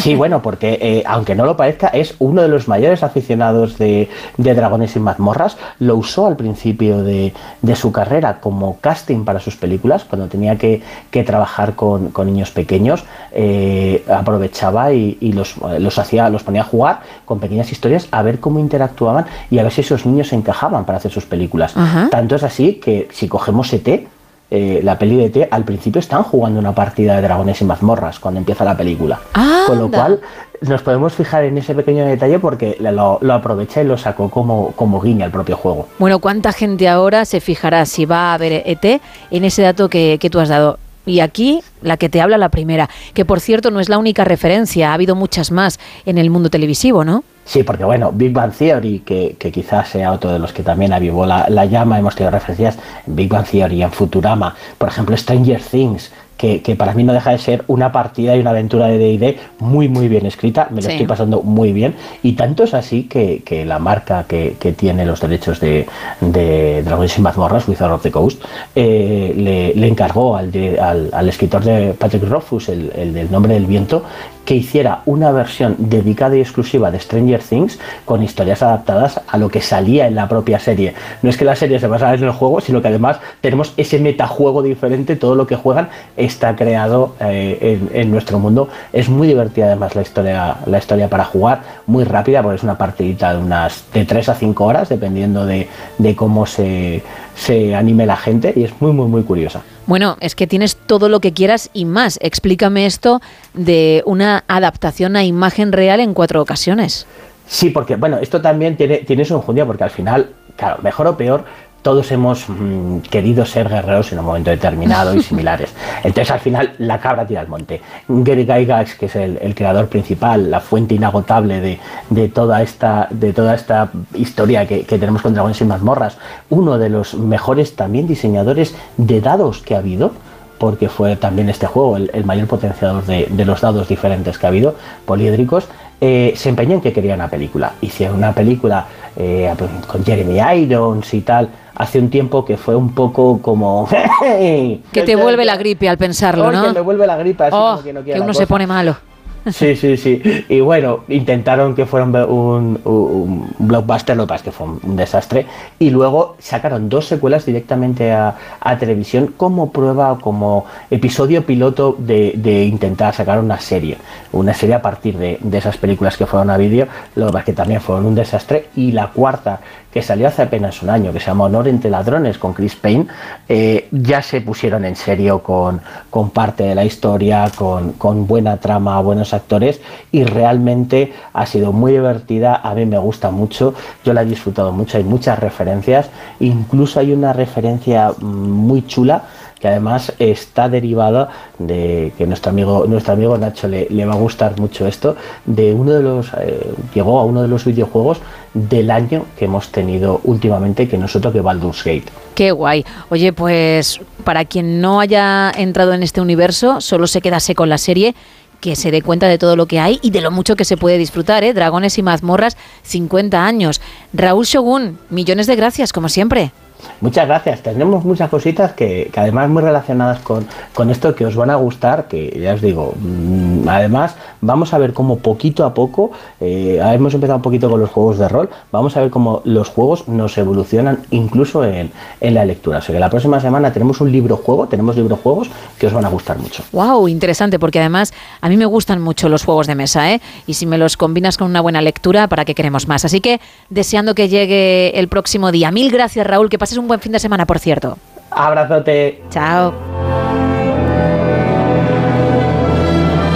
Sí, 0.00 0.14
bueno, 0.14 0.42
porque 0.42 0.78
eh, 0.80 1.02
aunque 1.06 1.34
no 1.34 1.44
lo 1.44 1.56
parezca, 1.56 1.88
es 1.88 2.14
uno 2.18 2.42
de 2.42 2.48
los 2.48 2.68
mayores 2.68 3.02
aficionados 3.02 3.78
de, 3.78 4.08
de 4.36 4.54
Dragones 4.54 4.96
y 4.96 5.00
Mazmorras. 5.00 5.56
Lo 5.78 5.96
usó 5.96 6.26
al 6.26 6.36
principio 6.36 7.02
de, 7.02 7.32
de 7.62 7.76
su 7.76 7.92
carrera 7.92 8.40
como 8.40 8.78
casting 8.80 9.24
para 9.24 9.40
sus 9.40 9.56
películas, 9.56 10.04
cuando 10.04 10.26
tenía 10.28 10.56
que, 10.56 10.82
que 11.10 11.24
trabajar 11.24 11.74
con, 11.74 12.10
con 12.10 12.26
niños 12.26 12.50
pequeños. 12.50 13.04
eh, 13.32 14.04
aprovechaba 14.08 14.92
y, 14.92 15.16
y 15.20 15.32
los, 15.32 15.56
los 15.78 15.98
hacía, 15.98 16.28
los 16.28 16.42
ponía 16.42 16.62
a 16.62 16.64
jugar 16.64 17.00
con 17.24 17.40
pequeñas 17.40 17.70
historias 17.72 18.08
a 18.10 18.22
ver 18.22 18.40
cómo 18.40 18.58
interactuaban 18.58 19.26
y 19.50 19.58
a 19.58 19.62
ver 19.62 19.72
si 19.72 19.80
esos 19.80 20.06
niños 20.06 20.28
se 20.28 20.36
encajaban 20.36 20.84
para 20.84 20.98
hacer 20.98 21.10
sus 21.12 21.26
películas. 21.26 21.76
Ajá. 21.76 22.08
Tanto 22.10 22.36
es 22.36 22.42
así 22.42 22.74
que 22.74 23.08
si 23.12 23.28
cogemos 23.28 23.72
ET, 23.72 24.06
eh, 24.50 24.80
la 24.82 24.98
peli 24.98 25.16
de 25.16 25.26
ET, 25.26 25.48
al 25.50 25.64
principio 25.64 25.98
están 25.98 26.22
jugando 26.22 26.60
una 26.60 26.74
partida 26.74 27.16
de 27.16 27.22
dragones 27.22 27.60
y 27.60 27.64
mazmorras 27.64 28.20
cuando 28.20 28.38
empieza 28.38 28.64
la 28.64 28.76
película. 28.76 29.20
Con 29.66 29.78
lo 29.78 29.86
Anda. 29.86 29.98
cual 29.98 30.20
nos 30.60 30.82
podemos 30.82 31.12
fijar 31.12 31.44
en 31.44 31.58
ese 31.58 31.74
pequeño 31.74 32.04
detalle 32.04 32.38
porque 32.38 32.76
lo, 32.80 33.18
lo 33.20 33.34
aprovecha 33.34 33.82
y 33.82 33.84
lo 33.84 33.96
sacó 33.96 34.30
como, 34.30 34.72
como 34.72 35.00
guiña 35.00 35.24
al 35.24 35.30
propio 35.30 35.56
juego. 35.56 35.88
Bueno, 35.98 36.18
¿cuánta 36.18 36.52
gente 36.52 36.88
ahora 36.88 37.24
se 37.24 37.40
fijará 37.40 37.86
si 37.86 38.04
va 38.04 38.34
a 38.34 38.38
ver 38.38 38.62
ET 38.66 39.00
en 39.30 39.44
ese 39.44 39.62
dato 39.62 39.88
que, 39.88 40.18
que 40.20 40.30
tú 40.30 40.40
has 40.40 40.48
dado? 40.48 40.78
Y 41.06 41.20
aquí 41.20 41.62
la 41.82 41.96
que 41.96 42.08
te 42.08 42.20
habla 42.20 42.38
la 42.38 42.48
primera, 42.48 42.88
que 43.12 43.24
por 43.24 43.40
cierto 43.40 43.70
no 43.70 43.80
es 43.80 43.88
la 43.88 43.98
única 43.98 44.24
referencia, 44.24 44.90
ha 44.90 44.94
habido 44.94 45.14
muchas 45.14 45.50
más 45.50 45.78
en 46.06 46.16
el 46.16 46.30
mundo 46.30 46.48
televisivo, 46.48 47.04
¿no? 47.04 47.24
Sí, 47.44 47.62
porque 47.62 47.84
bueno, 47.84 48.10
Big 48.12 48.32
Bang 48.32 48.52
Theory, 48.52 49.00
que, 49.00 49.36
que 49.38 49.52
quizás 49.52 49.88
sea 49.88 50.12
otro 50.12 50.32
de 50.32 50.38
los 50.38 50.52
que 50.52 50.62
también 50.62 50.92
avivó 50.92 51.26
la, 51.26 51.46
la 51.50 51.66
llama, 51.66 51.98
hemos 51.98 52.14
tenido 52.14 52.30
referencias 52.30 52.78
en 53.06 53.16
Big 53.16 53.28
Bang 53.28 53.44
Theory, 53.46 53.82
en 53.82 53.92
Futurama, 53.92 54.54
por 54.78 54.88
ejemplo 54.88 55.14
Stranger 55.16 55.60
Things, 55.60 56.10
que, 56.38 56.62
que 56.62 56.74
para 56.74 56.94
mí 56.94 57.04
no 57.04 57.12
deja 57.12 57.30
de 57.30 57.38
ser 57.38 57.62
una 57.68 57.92
partida 57.92 58.34
y 58.34 58.40
una 58.40 58.50
aventura 58.50 58.86
de 58.88 58.98
D&D 58.98 59.38
muy 59.60 59.88
muy 59.88 60.08
bien 60.08 60.26
escrita, 60.26 60.66
me 60.70 60.76
lo 60.76 60.82
Sí. 60.88 60.92
estoy 60.92 61.06
pasando 61.06 61.42
muy 61.42 61.72
bien, 61.72 61.94
y 62.24 62.32
tanto 62.32 62.64
es 62.64 62.74
así 62.74 63.04
que, 63.04 63.42
que 63.44 63.64
la 63.64 63.78
marca 63.78 64.24
que, 64.26 64.56
que 64.58 64.72
tiene 64.72 65.04
los 65.06 65.20
derechos 65.20 65.60
de, 65.60 65.86
de 66.20 66.82
Dragones 66.82 67.16
y 67.18 67.20
Mazmorras, 67.20 67.68
Wizard 67.68 67.92
of 67.92 68.02
the 68.02 68.10
Coast, 68.10 68.42
eh, 68.74 69.32
le, 69.36 69.74
le 69.74 69.86
encargó 69.86 70.36
al, 70.36 70.50
de- 70.50 70.80
al, 70.80 71.10
al 71.12 71.28
escritor 71.28 71.62
de 71.62 71.92
Patrick 71.94 72.24
Rothfuss, 72.28 72.68
el, 72.68 72.90
el 72.96 73.12
del 73.14 73.30
Nombre 73.30 73.54
del 73.54 73.66
Viento, 73.66 74.02
que 74.44 74.54
hiciera 74.54 75.02
una 75.06 75.32
versión 75.32 75.76
dedicada 75.78 76.36
y 76.36 76.40
exclusiva 76.40 76.90
de 76.90 77.00
Stranger 77.00 77.42
Things 77.42 77.78
con 78.04 78.22
historias 78.22 78.62
adaptadas 78.62 79.20
a 79.26 79.38
lo 79.38 79.48
que 79.48 79.60
salía 79.60 80.06
en 80.06 80.14
la 80.14 80.28
propia 80.28 80.58
serie. 80.58 80.94
No 81.22 81.30
es 81.30 81.36
que 81.36 81.44
la 81.44 81.56
serie 81.56 81.78
se 81.78 81.86
basara 81.86 82.14
en 82.14 82.24
el 82.24 82.30
juego, 82.30 82.60
sino 82.60 82.82
que 82.82 82.88
además 82.88 83.18
tenemos 83.40 83.72
ese 83.76 83.98
metajuego 83.98 84.62
diferente, 84.62 85.16
todo 85.16 85.34
lo 85.34 85.46
que 85.46 85.56
juegan 85.56 85.88
está 86.16 86.56
creado 86.56 87.14
eh, 87.20 87.80
en, 87.92 88.10
nuestro 88.10 88.38
mundo. 88.38 88.68
Es 88.92 89.08
muy 89.08 89.26
divertida 89.26 89.66
además 89.66 89.94
la 89.94 90.02
historia, 90.02 90.56
la 90.66 90.78
historia 90.78 91.08
para 91.08 91.24
jugar, 91.24 91.62
muy 91.86 92.04
rápida, 92.04 92.42
porque 92.42 92.56
es 92.56 92.62
una 92.62 92.78
partidita 92.78 93.34
de 93.34 93.40
unas 93.40 93.84
de 93.92 94.04
3 94.04 94.28
a 94.28 94.34
5 94.34 94.64
horas, 94.64 94.88
dependiendo 94.88 95.46
de, 95.46 95.68
de 95.98 96.14
cómo 96.14 96.46
se, 96.46 97.02
se 97.34 97.74
anime 97.74 98.06
la 98.06 98.16
gente, 98.16 98.52
y 98.54 98.64
es 98.64 98.72
muy 98.80 98.92
muy 98.92 99.08
muy 99.08 99.22
curiosa. 99.22 99.62
Bueno, 99.86 100.16
es 100.20 100.34
que 100.34 100.46
tienes 100.46 100.76
todo 100.76 101.08
lo 101.08 101.20
que 101.20 101.32
quieras 101.32 101.70
y 101.74 101.84
más. 101.84 102.18
Explícame 102.22 102.86
esto 102.86 103.20
de 103.52 104.02
una 104.06 104.44
adaptación 104.48 105.16
a 105.16 105.24
imagen 105.24 105.72
real 105.72 106.00
en 106.00 106.14
cuatro 106.14 106.40
ocasiones. 106.40 107.06
Sí, 107.46 107.70
porque 107.70 107.96
bueno, 107.96 108.18
esto 108.18 108.40
también 108.40 108.76
tiene, 108.76 108.98
tiene 108.98 109.24
su 109.24 109.34
enjundia, 109.34 109.66
porque 109.66 109.84
al 109.84 109.90
final, 109.90 110.30
claro, 110.56 110.78
mejor 110.82 111.06
o 111.06 111.16
peor, 111.16 111.44
todos 111.84 112.10
hemos 112.12 112.48
mm, 112.48 113.00
querido 113.10 113.44
ser 113.44 113.68
guerreros 113.68 114.10
en 114.10 114.18
un 114.18 114.24
momento 114.24 114.50
determinado 114.50 115.14
y 115.14 115.22
similares. 115.30 115.72
Entonces 116.02 116.30
al 116.30 116.40
final 116.40 116.72
la 116.78 116.98
cabra 116.98 117.26
tira 117.26 117.42
al 117.42 117.48
monte. 117.48 117.82
Gary 118.08 118.46
Gygax, 118.46 118.94
que 118.94 119.06
es 119.06 119.16
el, 119.16 119.38
el 119.40 119.54
creador 119.54 119.88
principal, 119.88 120.50
la 120.50 120.60
fuente 120.60 120.94
inagotable 120.94 121.60
de, 121.60 121.78
de 122.08 122.28
toda 122.30 122.62
esta, 122.62 123.06
de 123.10 123.34
toda 123.34 123.54
esta 123.54 123.90
historia 124.14 124.66
que, 124.66 124.84
que 124.84 124.98
tenemos 124.98 125.20
con 125.20 125.34
Dragones 125.34 125.60
y 125.60 125.64
Mazmorras, 125.66 126.16
uno 126.48 126.78
de 126.78 126.88
los 126.88 127.14
mejores 127.14 127.76
también 127.76 128.06
diseñadores 128.06 128.74
de 128.96 129.20
dados 129.20 129.60
que 129.60 129.74
ha 129.74 129.78
habido, 129.78 130.12
porque 130.56 130.88
fue 130.88 131.16
también 131.16 131.50
este 131.50 131.66
juego 131.66 131.98
el, 131.98 132.10
el 132.14 132.24
mayor 132.24 132.46
potenciador 132.46 133.04
de, 133.04 133.26
de 133.30 133.44
los 133.44 133.60
dados 133.60 133.88
diferentes 133.88 134.38
que 134.38 134.46
ha 134.46 134.48
habido, 134.48 134.74
poliédricos, 135.04 135.68
eh, 136.00 136.32
se 136.36 136.48
empeñó 136.48 136.74
en 136.74 136.80
que 136.80 136.92
quería 136.92 137.14
una 137.14 137.28
película. 137.28 137.72
Hicieron 137.80 138.16
una 138.16 138.32
película 138.32 138.86
eh, 139.16 139.52
con 139.86 140.04
Jeremy 140.04 140.38
Irons 140.62 141.12
y 141.14 141.20
tal, 141.20 141.48
hace 141.76 141.98
un 141.98 142.10
tiempo 142.10 142.44
que 142.44 142.56
fue 142.56 142.74
un 142.76 142.94
poco 142.94 143.40
como... 143.42 143.88
Que 144.20 145.02
te 145.04 145.16
vuelve 145.16 145.44
la 145.44 145.56
gripe 145.56 145.88
al 145.88 145.98
pensarlo, 145.98 146.50
¿no? 146.50 146.62
que 146.68 146.72
me 146.72 146.80
vuelve 146.80 147.06
la 147.06 147.16
gripe, 147.16 147.44
así 147.44 147.56
Oh, 147.58 147.70
como 147.72 147.82
que 147.82 147.92
no 147.92 148.04
que 148.04 148.20
uno 148.20 148.34
se 148.34 148.46
pone 148.46 148.66
malo. 148.66 148.96
Sí, 149.52 149.76
sí, 149.76 149.98
sí. 149.98 150.22
Y 150.48 150.60
bueno, 150.60 151.00
intentaron 151.08 151.74
que 151.74 151.84
fuera 151.84 152.06
un, 152.06 152.16
un- 152.24 152.80
un 152.86 153.54
blockbuster, 153.58 154.16
lo 154.16 154.22
que 154.22 154.28
pasa 154.28 154.36
es 154.36 154.42
que 154.44 154.52
fue 154.52 154.66
un 154.66 154.96
desastre. 154.96 155.44
Y 155.78 155.90
luego 155.90 156.36
sacaron 156.38 156.88
dos 156.88 157.04
secuelas 157.04 157.44
directamente 157.44 158.10
a, 158.10 158.34
a 158.58 158.78
televisión 158.78 159.34
como 159.36 159.70
prueba, 159.70 160.16
como 160.18 160.64
episodio 160.90 161.44
piloto 161.44 161.94
de, 161.98 162.32
de 162.36 162.64
intentar 162.64 163.14
sacar 163.14 163.38
una 163.38 163.60
serie. 163.60 163.98
Una 164.32 164.54
serie 164.54 164.76
a 164.76 164.80
partir 164.80 165.18
de, 165.18 165.36
de 165.42 165.58
esas 165.58 165.76
películas 165.76 166.16
que 166.16 166.24
fueron 166.24 166.48
a 166.48 166.56
vídeo, 166.56 166.88
lo 167.14 167.26
que 167.26 167.32
pasa 167.32 167.38
es 167.40 167.44
que 167.44 167.52
también 167.52 167.82
fueron 167.82 168.06
un 168.06 168.14
desastre. 168.14 168.68
Y 168.76 168.92
la 168.92 169.08
cuarta, 169.08 169.60
que 169.94 170.02
salió 170.02 170.26
hace 170.26 170.42
apenas 170.42 170.82
un 170.82 170.90
año, 170.90 171.12
que 171.12 171.20
se 171.20 171.26
llama 171.26 171.44
Honor 171.44 171.68
entre 171.68 171.88
ladrones 171.88 172.36
con 172.36 172.52
Chris 172.52 172.74
Payne, 172.74 173.06
eh, 173.48 173.86
ya 173.92 174.22
se 174.22 174.40
pusieron 174.40 174.84
en 174.84 174.96
serio 174.96 175.40
con, 175.40 175.80
con 176.10 176.30
parte 176.30 176.64
de 176.64 176.74
la 176.74 176.84
historia, 176.84 177.48
con, 177.54 177.92
con 177.92 178.26
buena 178.26 178.56
trama, 178.56 179.00
buenos 179.00 179.32
actores 179.32 179.80
y 180.10 180.24
realmente 180.24 181.12
ha 181.32 181.46
sido 181.46 181.72
muy 181.72 181.92
divertida, 181.92 182.56
a 182.56 182.74
mí 182.74 182.86
me 182.86 182.98
gusta 182.98 183.30
mucho, 183.30 183.74
yo 184.04 184.12
la 184.12 184.22
he 184.22 184.26
disfrutado 184.26 184.72
mucho, 184.72 184.98
hay 184.98 185.04
muchas 185.04 185.38
referencias, 185.38 186.10
incluso 186.40 186.98
hay 186.98 187.12
una 187.12 187.32
referencia 187.32 188.10
mm, 188.10 188.24
muy 188.24 188.84
chula 188.88 189.22
que 189.64 189.68
además 189.68 190.12
está 190.18 190.68
derivada 190.68 191.30
de 191.58 192.12
que 192.18 192.26
nuestro 192.26 192.50
amigo 192.50 192.84
nuestro 192.86 193.14
amigo 193.14 193.38
Nacho 193.38 193.66
le, 193.66 193.86
le 193.88 194.04
va 194.04 194.12
a 194.12 194.18
gustar 194.18 194.60
mucho 194.60 194.86
esto 194.86 195.16
de 195.46 195.72
uno 195.72 195.92
de 195.92 196.02
los 196.02 196.30
eh, 196.38 196.74
llegó 196.92 197.18
a 197.18 197.24
uno 197.24 197.40
de 197.40 197.48
los 197.48 197.64
videojuegos 197.64 198.20
del 198.52 198.90
año 198.90 199.24
que 199.38 199.46
hemos 199.46 199.70
tenido 199.70 200.20
últimamente 200.24 200.86
que 200.86 200.98
nosotros 200.98 201.32
que 201.32 201.40
Baldur's 201.40 201.82
Gate 201.82 202.12
Qué 202.34 202.50
guay. 202.50 202.84
Oye, 203.08 203.32
pues 203.32 204.00
para 204.22 204.44
quien 204.44 204.82
no 204.82 205.00
haya 205.00 205.50
entrado 205.56 205.94
en 205.94 206.02
este 206.02 206.20
universo, 206.20 206.82
solo 206.82 207.06
se 207.06 207.22
quedase 207.22 207.54
con 207.54 207.70
la 207.70 207.78
serie, 207.78 208.14
que 208.60 208.76
se 208.76 208.90
dé 208.90 209.00
cuenta 209.00 209.28
de 209.28 209.38
todo 209.38 209.56
lo 209.56 209.64
que 209.64 209.80
hay 209.80 209.98
y 210.02 210.10
de 210.10 210.20
lo 210.20 210.30
mucho 210.30 210.56
que 210.56 210.66
se 210.66 210.76
puede 210.76 210.98
disfrutar, 210.98 211.42
¿eh? 211.42 211.54
Dragones 211.54 211.96
y 211.96 212.02
mazmorras, 212.02 212.58
50 212.82 213.46
años. 213.46 213.80
Raúl 214.12 214.44
Shogun, 214.44 214.98
millones 215.08 215.46
de 215.46 215.56
gracias, 215.56 215.92
como 215.92 216.10
siempre. 216.10 216.52
Muchas 217.00 217.26
gracias. 217.26 217.62
Tenemos 217.62 218.04
muchas 218.04 218.28
cositas 218.28 218.72
que, 218.72 219.10
además 219.16 219.48
muy 219.48 219.62
relacionadas 219.62 220.20
con, 220.20 220.46
con, 220.72 220.90
esto 220.90 221.14
que 221.14 221.26
os 221.26 221.36
van 221.36 221.50
a 221.50 221.56
gustar, 221.56 222.08
que 222.08 222.38
ya 222.40 222.54
os 222.54 222.60
digo, 222.60 222.94
mmm, 222.98 223.68
además 223.68 224.16
vamos 224.40 224.74
a 224.74 224.78
ver 224.78 224.92
cómo 224.92 225.18
poquito 225.18 225.64
a 225.64 225.74
poco, 225.74 226.12
eh, 226.40 226.80
hemos 226.82 227.14
empezado 227.14 227.36
un 227.36 227.42
poquito 227.42 227.70
con 227.70 227.80
los 227.80 227.90
juegos 227.90 228.18
de 228.18 228.28
rol, 228.28 228.48
vamos 228.72 228.96
a 228.96 229.00
ver 229.00 229.10
cómo 229.10 229.42
los 229.44 229.68
juegos 229.68 230.08
nos 230.08 230.36
evolucionan 230.38 231.00
incluso 231.10 231.64
en, 231.64 231.90
en 232.20 232.34
la 232.34 232.44
lectura. 232.44 232.78
O 232.78 232.82
sea 232.82 232.94
que 232.94 233.00
la 233.00 233.10
próxima 233.10 233.40
semana 233.40 233.72
tenemos 233.72 234.00
un 234.00 234.10
libro 234.10 234.36
juego, 234.36 234.66
tenemos 234.66 234.96
libro 234.96 235.16
juegos 235.16 235.50
que 235.78 235.86
os 235.86 235.92
van 235.92 236.04
a 236.04 236.08
gustar 236.08 236.38
mucho. 236.38 236.62
Wow, 236.72 237.08
interesante, 237.08 237.58
porque 237.58 237.80
además 237.80 238.12
a 238.40 238.48
mí 238.48 238.56
me 238.56 238.66
gustan 238.66 239.00
mucho 239.00 239.28
los 239.28 239.44
juegos 239.44 239.66
de 239.66 239.74
mesa, 239.74 240.12
¿eh? 240.12 240.20
Y 240.46 240.54
si 240.54 240.66
me 240.66 240.78
los 240.78 240.96
combinas 240.96 241.36
con 241.36 241.48
una 241.48 241.60
buena 241.60 241.80
lectura, 241.80 242.28
¿para 242.28 242.44
qué 242.44 242.54
queremos 242.54 242.88
más? 242.88 243.04
Así 243.04 243.20
que 243.20 243.40
deseando 243.70 244.14
que 244.14 244.28
llegue 244.28 244.98
el 244.98 245.08
próximo 245.08 245.52
día. 245.52 245.70
Mil 245.70 245.90
gracias, 245.90 246.26
Raúl, 246.26 246.48
que 246.48 246.58
pases 246.74 246.78
un 246.78 246.88
buen 246.88 247.00
fin 247.00 247.12
de 247.12 247.18
semana, 247.18 247.46
por 247.46 247.58
cierto. 247.58 247.98
Abrazote. 248.30 249.22
Chao. 249.30 249.72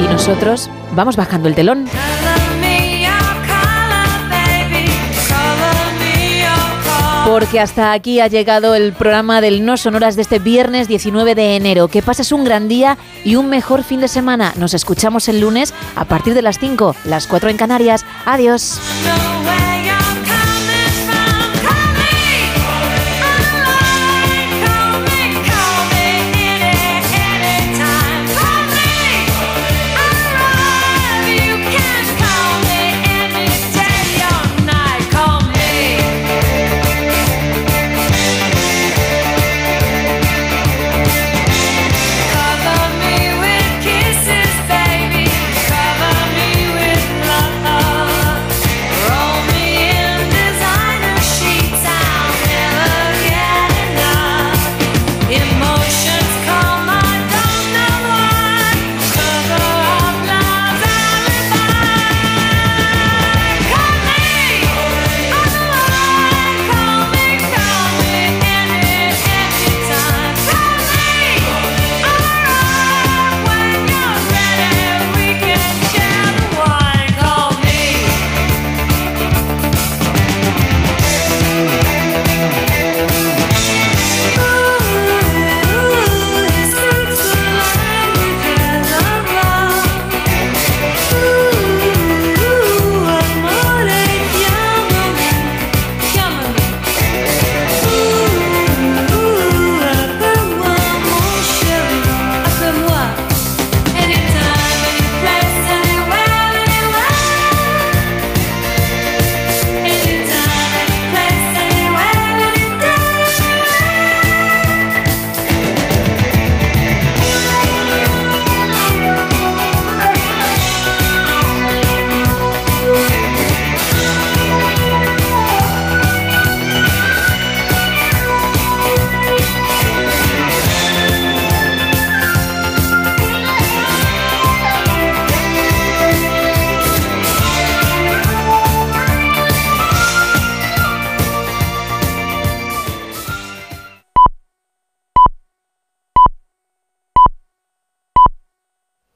Y 0.00 0.08
nosotros 0.08 0.68
vamos 0.94 1.16
bajando 1.16 1.48
el 1.48 1.54
telón. 1.54 1.86
Porque 7.26 7.60
hasta 7.60 7.92
aquí 7.92 8.20
ha 8.20 8.26
llegado 8.26 8.74
el 8.74 8.94
programa 8.94 9.42
del 9.42 9.64
No 9.64 9.76
Sonoras 9.76 10.16
de 10.16 10.22
este 10.22 10.38
viernes 10.38 10.88
19 10.88 11.34
de 11.34 11.56
enero. 11.56 11.88
Que 11.88 12.00
pases 12.00 12.32
un 12.32 12.42
gran 12.42 12.68
día 12.68 12.96
y 13.22 13.36
un 13.36 13.50
mejor 13.50 13.84
fin 13.84 14.00
de 14.00 14.08
semana. 14.08 14.54
Nos 14.56 14.72
escuchamos 14.72 15.28
el 15.28 15.40
lunes 15.40 15.74
a 15.94 16.06
partir 16.06 16.32
de 16.32 16.40
las 16.40 16.58
5, 16.58 16.96
las 17.04 17.26
4 17.26 17.50
en 17.50 17.56
Canarias. 17.58 18.06
Adiós. 18.24 18.80